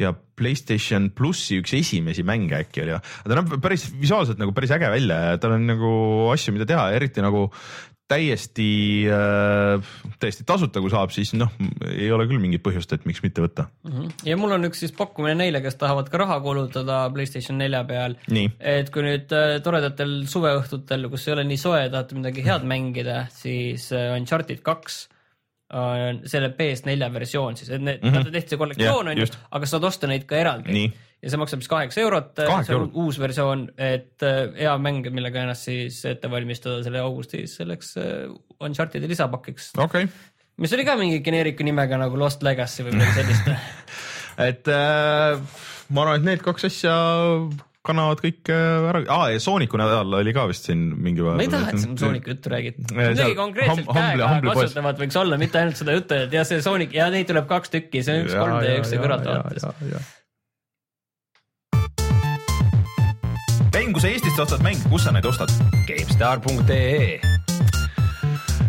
ja 0.00 0.14
Playstation 0.40 1.10
plussi 1.12 1.58
üks 1.60 1.74
esimesi 1.76 2.24
mänge 2.24 2.56
äkki 2.62 2.80
oli 2.84 2.94
ja 2.94 3.00
ta 3.02 3.36
näeb 3.36 3.52
päris 3.60 3.84
visuaalselt 3.92 4.40
nagu 4.40 4.54
päris 4.56 4.72
äge 4.72 4.88
välja 4.88 5.18
ja 5.32 5.40
tal 5.40 5.58
on 5.58 5.66
nagu 5.68 5.90
asju, 6.32 6.54
mida 6.56 6.66
teha, 6.68 6.86
eriti 6.96 7.24
nagu 7.24 7.48
täiesti 8.10 8.66
äh,, 9.10 9.92
täiesti 10.20 10.44
tasuta, 10.48 10.82
kui 10.82 10.90
saab, 10.92 11.12
siis 11.14 11.32
noh, 11.38 11.52
ei 11.90 12.10
ole 12.12 12.26
küll 12.30 12.42
mingit 12.42 12.62
põhjust, 12.64 12.92
et 12.96 13.06
miks 13.08 13.22
mitte 13.24 13.44
võtta. 13.44 13.68
ja 14.26 14.36
mul 14.40 14.56
on 14.56 14.66
üks 14.68 14.82
siis 14.84 14.94
pakkumine 14.96 15.36
neile, 15.38 15.62
kes 15.64 15.78
tahavad 15.80 16.10
ka 16.10 16.20
raha 16.24 16.40
kulutada 16.44 17.04
Playstation 17.14 17.58
nelja 17.60 17.84
peal. 17.88 18.16
et 18.58 18.90
kui 18.94 19.06
nüüd 19.06 19.32
äh, 19.36 19.60
toredatel 19.64 20.20
suveõhtutel, 20.30 21.08
kus 21.12 21.28
ei 21.28 21.36
ole 21.36 21.46
nii 21.48 21.60
soe, 21.60 21.86
tahate 21.92 22.18
midagi 22.18 22.44
head 22.46 22.66
mängida, 22.68 23.22
siis 23.34 23.90
äh, 23.96 24.10
Uncharted 24.18 24.62
kaks 24.66 25.06
on 25.70 26.24
selle 26.26 26.48
PS4 26.58 27.12
versioon 27.14 27.56
siis, 27.56 27.68
et 27.70 27.78
need 27.80 28.00
mm, 28.02 28.08
Mhm. 28.08 28.16
-hmm. 28.26 28.32
tehti 28.32 28.48
see 28.50 28.58
kollektsioon 28.58 29.08
on 29.08 29.18
ju 29.18 29.26
aga 29.50 29.66
saad 29.70 29.84
osta 29.86 30.08
neid 30.10 30.24
ka 30.26 30.36
eraldi 30.36 30.72
nii, 30.74 30.88
ja 31.20 31.32
see 31.32 31.40
maksab 31.40 31.62
siis 31.62 31.70
kaheksa 31.70 32.02
eurot, 32.04 32.42
see 32.66 32.76
on 32.76 32.90
uus 33.02 33.20
versioon, 33.20 33.66
et 33.76 34.24
äh, 34.26 34.42
hea 34.56 34.74
mäng, 34.82 35.08
millega 35.12 35.44
ennast 35.44 35.68
siis 35.68 36.00
ette 36.08 36.30
valmistada 36.32 36.80
selle 36.86 37.02
augustis 37.04 37.58
selleks 37.60 37.94
äh, 38.00 38.28
Uncharted'i 38.64 39.10
lisapakiks, 39.10 39.72
okei 39.76 40.06
okay.. 40.08 40.36
mis 40.60 40.76
oli 40.76 40.86
ka 40.88 40.96
mingi 41.00 41.20
geneeriku 41.24 41.66
nimega 41.66 42.00
nagu 42.00 42.20
Lost 42.20 42.44
Legacy 42.46 42.86
või 42.86 42.96
midagi 42.96 43.18
sellist. 43.20 43.50
et 44.50 44.70
äh, 44.72 45.58
ma 45.90 46.06
arvan, 46.06 46.22
et 46.22 46.30
need 46.32 46.46
kaks 46.46 46.70
asja 46.70 46.94
kannavad 47.84 48.20
kõik 48.20 48.48
äh, 48.52 48.88
ära 48.90 49.02
ah, 49.12 49.26
ja 49.32 49.40
Sooniku 49.40 49.80
nädal 49.80 50.16
oli 50.20 50.32
ka 50.36 50.46
vist 50.48 50.68
siin 50.68 50.86
mingi 51.00 51.24
päev. 51.24 51.36
ma 51.36 51.44
ei 51.44 51.52
taha, 51.52 51.74
et 51.74 51.82
sa 51.84 51.96
Sooniku 52.00 52.32
juttu 52.32 52.52
räägid. 52.52 52.80
Midagi 52.96 53.36
konkreetselt 53.36 53.92
käega 53.92 54.30
kasutavat 54.46 55.04
võiks 55.04 55.20
olla, 55.20 55.40
mitte 55.40 55.60
ainult 55.60 55.80
seda 55.80 55.96
juttu, 55.96 56.16
et 56.16 56.32
ja 56.36 56.46
see 56.48 56.64
Soonik 56.64 56.96
ja 56.96 57.10
neid 57.12 57.28
tuleb 57.28 57.48
kaks 57.50 57.76
tükki, 57.76 58.04
see 58.06 58.22
on 58.22 58.24
üks 58.24 58.36
3D 58.36 58.64
ja 58.70 58.80
üks 58.80 58.94
see 58.94 60.08
mäng, 63.90 63.96
kui 63.96 64.02
sa 64.04 64.10
Eestist 64.12 64.38
ostad 64.38 64.60
mänge, 64.62 64.84
kus 64.86 65.02
sa 65.02 65.10
neid 65.10 65.26
ostad? 65.26 65.50
GameStar.ee 65.88 67.18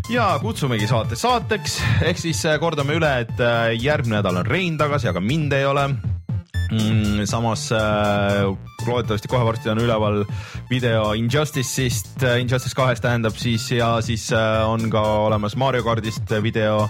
ja 0.10 0.23
kutsumegi 0.41 0.88
saate 0.89 1.15
saateks, 1.15 1.76
ehk 2.10 2.18
siis 2.18 2.41
äh, 2.49 2.57
kordame 2.60 2.95
üle, 2.98 3.11
et 3.22 3.38
äh, 3.38 3.69
järgmine 3.77 4.18
nädal 4.18 4.39
on 4.41 4.49
Rein 4.49 4.80
tagasi, 4.80 5.11
aga 5.11 5.22
mind 5.22 5.53
ei 5.53 5.68
ole 5.69 5.84
mm,. 5.91 7.22
samas 7.30 7.68
äh, 7.76 8.49
loodetavasti 8.88 9.30
kohe 9.30 9.45
varsti 9.45 9.69
on 9.69 9.84
üleval 9.84 10.23
video 10.72 11.14
Injustice'ist, 11.14 12.26
Injustice 12.41 12.76
kahest 12.76 13.06
tähendab 13.06 13.38
siis 13.38 13.69
ja 13.77 13.93
siis 14.02 14.26
äh, 14.34 14.65
on 14.65 14.89
ka 14.89 15.06
olemas 15.27 15.56
Mario 15.56 15.85
kardist 15.85 16.34
video. 16.41 16.89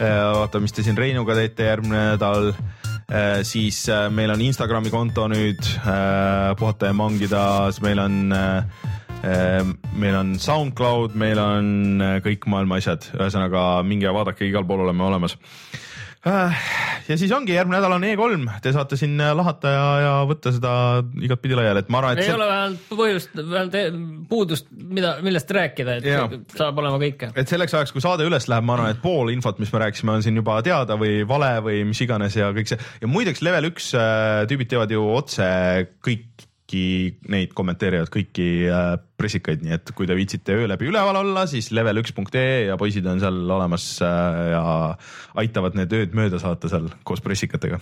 vaata, 0.00 0.60
mis 0.60 0.72
te 0.76 0.82
siin 0.84 0.96
Reinuga 0.96 1.36
teete 1.36 1.70
järgmine 1.70 2.02
nädal. 2.14 2.54
Siis 3.46 3.88
äh, 3.88 4.08
meil 4.10 4.30
on 4.34 4.40
Instagrami 4.42 4.90
konto 4.90 5.28
nüüd 5.30 5.62
äh, 5.62 6.54
puhata 6.58 6.90
ja 6.90 6.96
mangida, 6.96 7.70
meil 7.84 8.00
on 8.02 8.32
äh, 8.34 9.62
meil 9.96 10.16
on 10.18 10.34
SoundCloud, 10.38 11.14
meil 11.18 11.38
on 11.38 12.02
äh, 12.02 12.18
kõik 12.24 12.46
maailma 12.50 12.80
asjad, 12.80 13.06
ühesõnaga 13.16 13.82
minge 13.86 14.10
vaadake, 14.12 14.46
igal 14.50 14.66
pool 14.66 14.84
oleme 14.84 15.06
olemas. 15.06 15.36
Ja 16.26 17.16
siis 17.16 17.32
ongi 17.34 17.54
järgmine 17.54 17.78
nädal 17.78 17.94
on 17.96 18.04
E3, 18.06 18.58
te 18.62 18.72
saate 18.74 18.98
siin 18.98 19.14
äh, 19.22 19.32
lahata 19.36 19.72
ja, 19.72 19.84
ja 20.02 20.12
võtta 20.28 20.52
seda 20.54 20.72
igatpidi 21.22 21.58
laiali, 21.58 21.84
et 21.84 21.92
ma 21.92 22.00
arvan, 22.02 22.16
et 22.16 22.26
ei 22.26 22.34
ole 22.34 22.48
vähemalt 22.50 22.88
põhjust, 22.90 23.36
vähemalt 23.38 24.26
puudust, 24.30 24.70
mida, 24.74 25.16
millest 25.24 25.52
rääkida, 25.54 25.98
et 26.00 26.08
Jaa. 26.10 26.26
saab 26.56 26.82
olema 26.82 26.98
kõike. 27.02 27.30
et 27.38 27.52
selleks 27.52 27.76
ajaks, 27.78 27.94
kui 27.94 28.04
saade 28.04 28.26
üles 28.26 28.48
läheb, 28.50 28.66
ma 28.66 28.76
arvan, 28.78 28.96
et 28.96 29.02
pool 29.02 29.30
infot, 29.34 29.60
mis 29.62 29.72
me 29.74 29.84
rääkisime, 29.84 30.16
on 30.18 30.26
siin 30.26 30.42
juba 30.42 30.58
teada 30.66 30.98
või 31.00 31.20
vale 31.28 31.52
või 31.66 31.84
mis 31.92 32.02
iganes 32.02 32.38
ja 32.38 32.50
kõik 32.56 32.72
see 32.72 32.80
ja 33.02 33.10
muideks 33.10 33.44
level 33.46 33.70
üks 33.70 33.92
äh, 33.94 34.42
tüübid 34.50 34.72
teevad 34.72 34.94
ju 34.94 35.06
otse 35.14 35.46
kõiki 36.66 37.18
neid 37.30 37.52
kommenteerivad 37.54 38.10
kõiki 38.10 38.66
äh, 38.66 38.96
pressikaid, 39.16 39.62
nii 39.62 39.74
et 39.76 39.92
kui 39.94 40.06
te 40.06 40.16
viitsite 40.16 40.54
öö 40.54 40.66
läbi 40.66 40.88
üleval 40.90 41.16
olla, 41.16 41.46
siis 41.46 41.70
level1.ee 41.70 42.66
ja 42.66 42.76
poisid 42.76 43.06
on 43.06 43.20
seal 43.20 43.38
olemas 43.50 44.00
äh, 44.02 44.40
ja 44.50 44.96
aitavad 45.38 45.76
need 45.78 45.92
ööd 45.92 46.14
mööda 46.14 46.40
saata 46.42 46.68
seal 46.68 46.90
koos 47.04 47.22
pressikatega. 47.22 47.78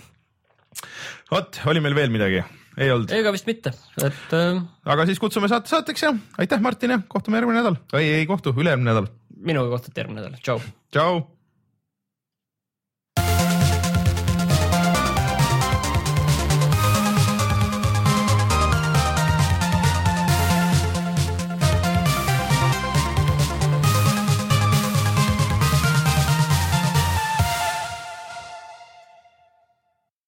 vot, 1.31 1.61
oli 1.65 1.81
meil 1.81 1.95
veel 1.95 2.13
midagi? 2.13 2.43
ei 2.77 2.91
olnud, 2.91 3.11
ega 3.11 3.31
vist 3.33 3.47
mitte, 3.47 3.73
et 4.03 4.33
äh, 4.37 4.61
aga 4.85 5.05
siis 5.09 5.19
kutsume 5.19 5.49
saate 5.49 5.71
saateks 5.71 6.05
ja 6.05 6.13
aitäh, 6.37 6.61
Martin 6.61 6.93
ja 6.93 6.99
kohtume 7.07 7.41
järgmine 7.41 7.63
nädal 7.63 7.79
või 7.93 8.11
ei 8.19 8.27
kohtu, 8.29 8.53
ülejärgmine 8.53 8.93
nädal. 8.93 9.09
minuga 9.41 9.77
kohtute 9.77 10.03
järgmine 10.03 10.21
nädal, 10.21 10.37
tšau. 10.43 10.61
tšau 10.93 11.23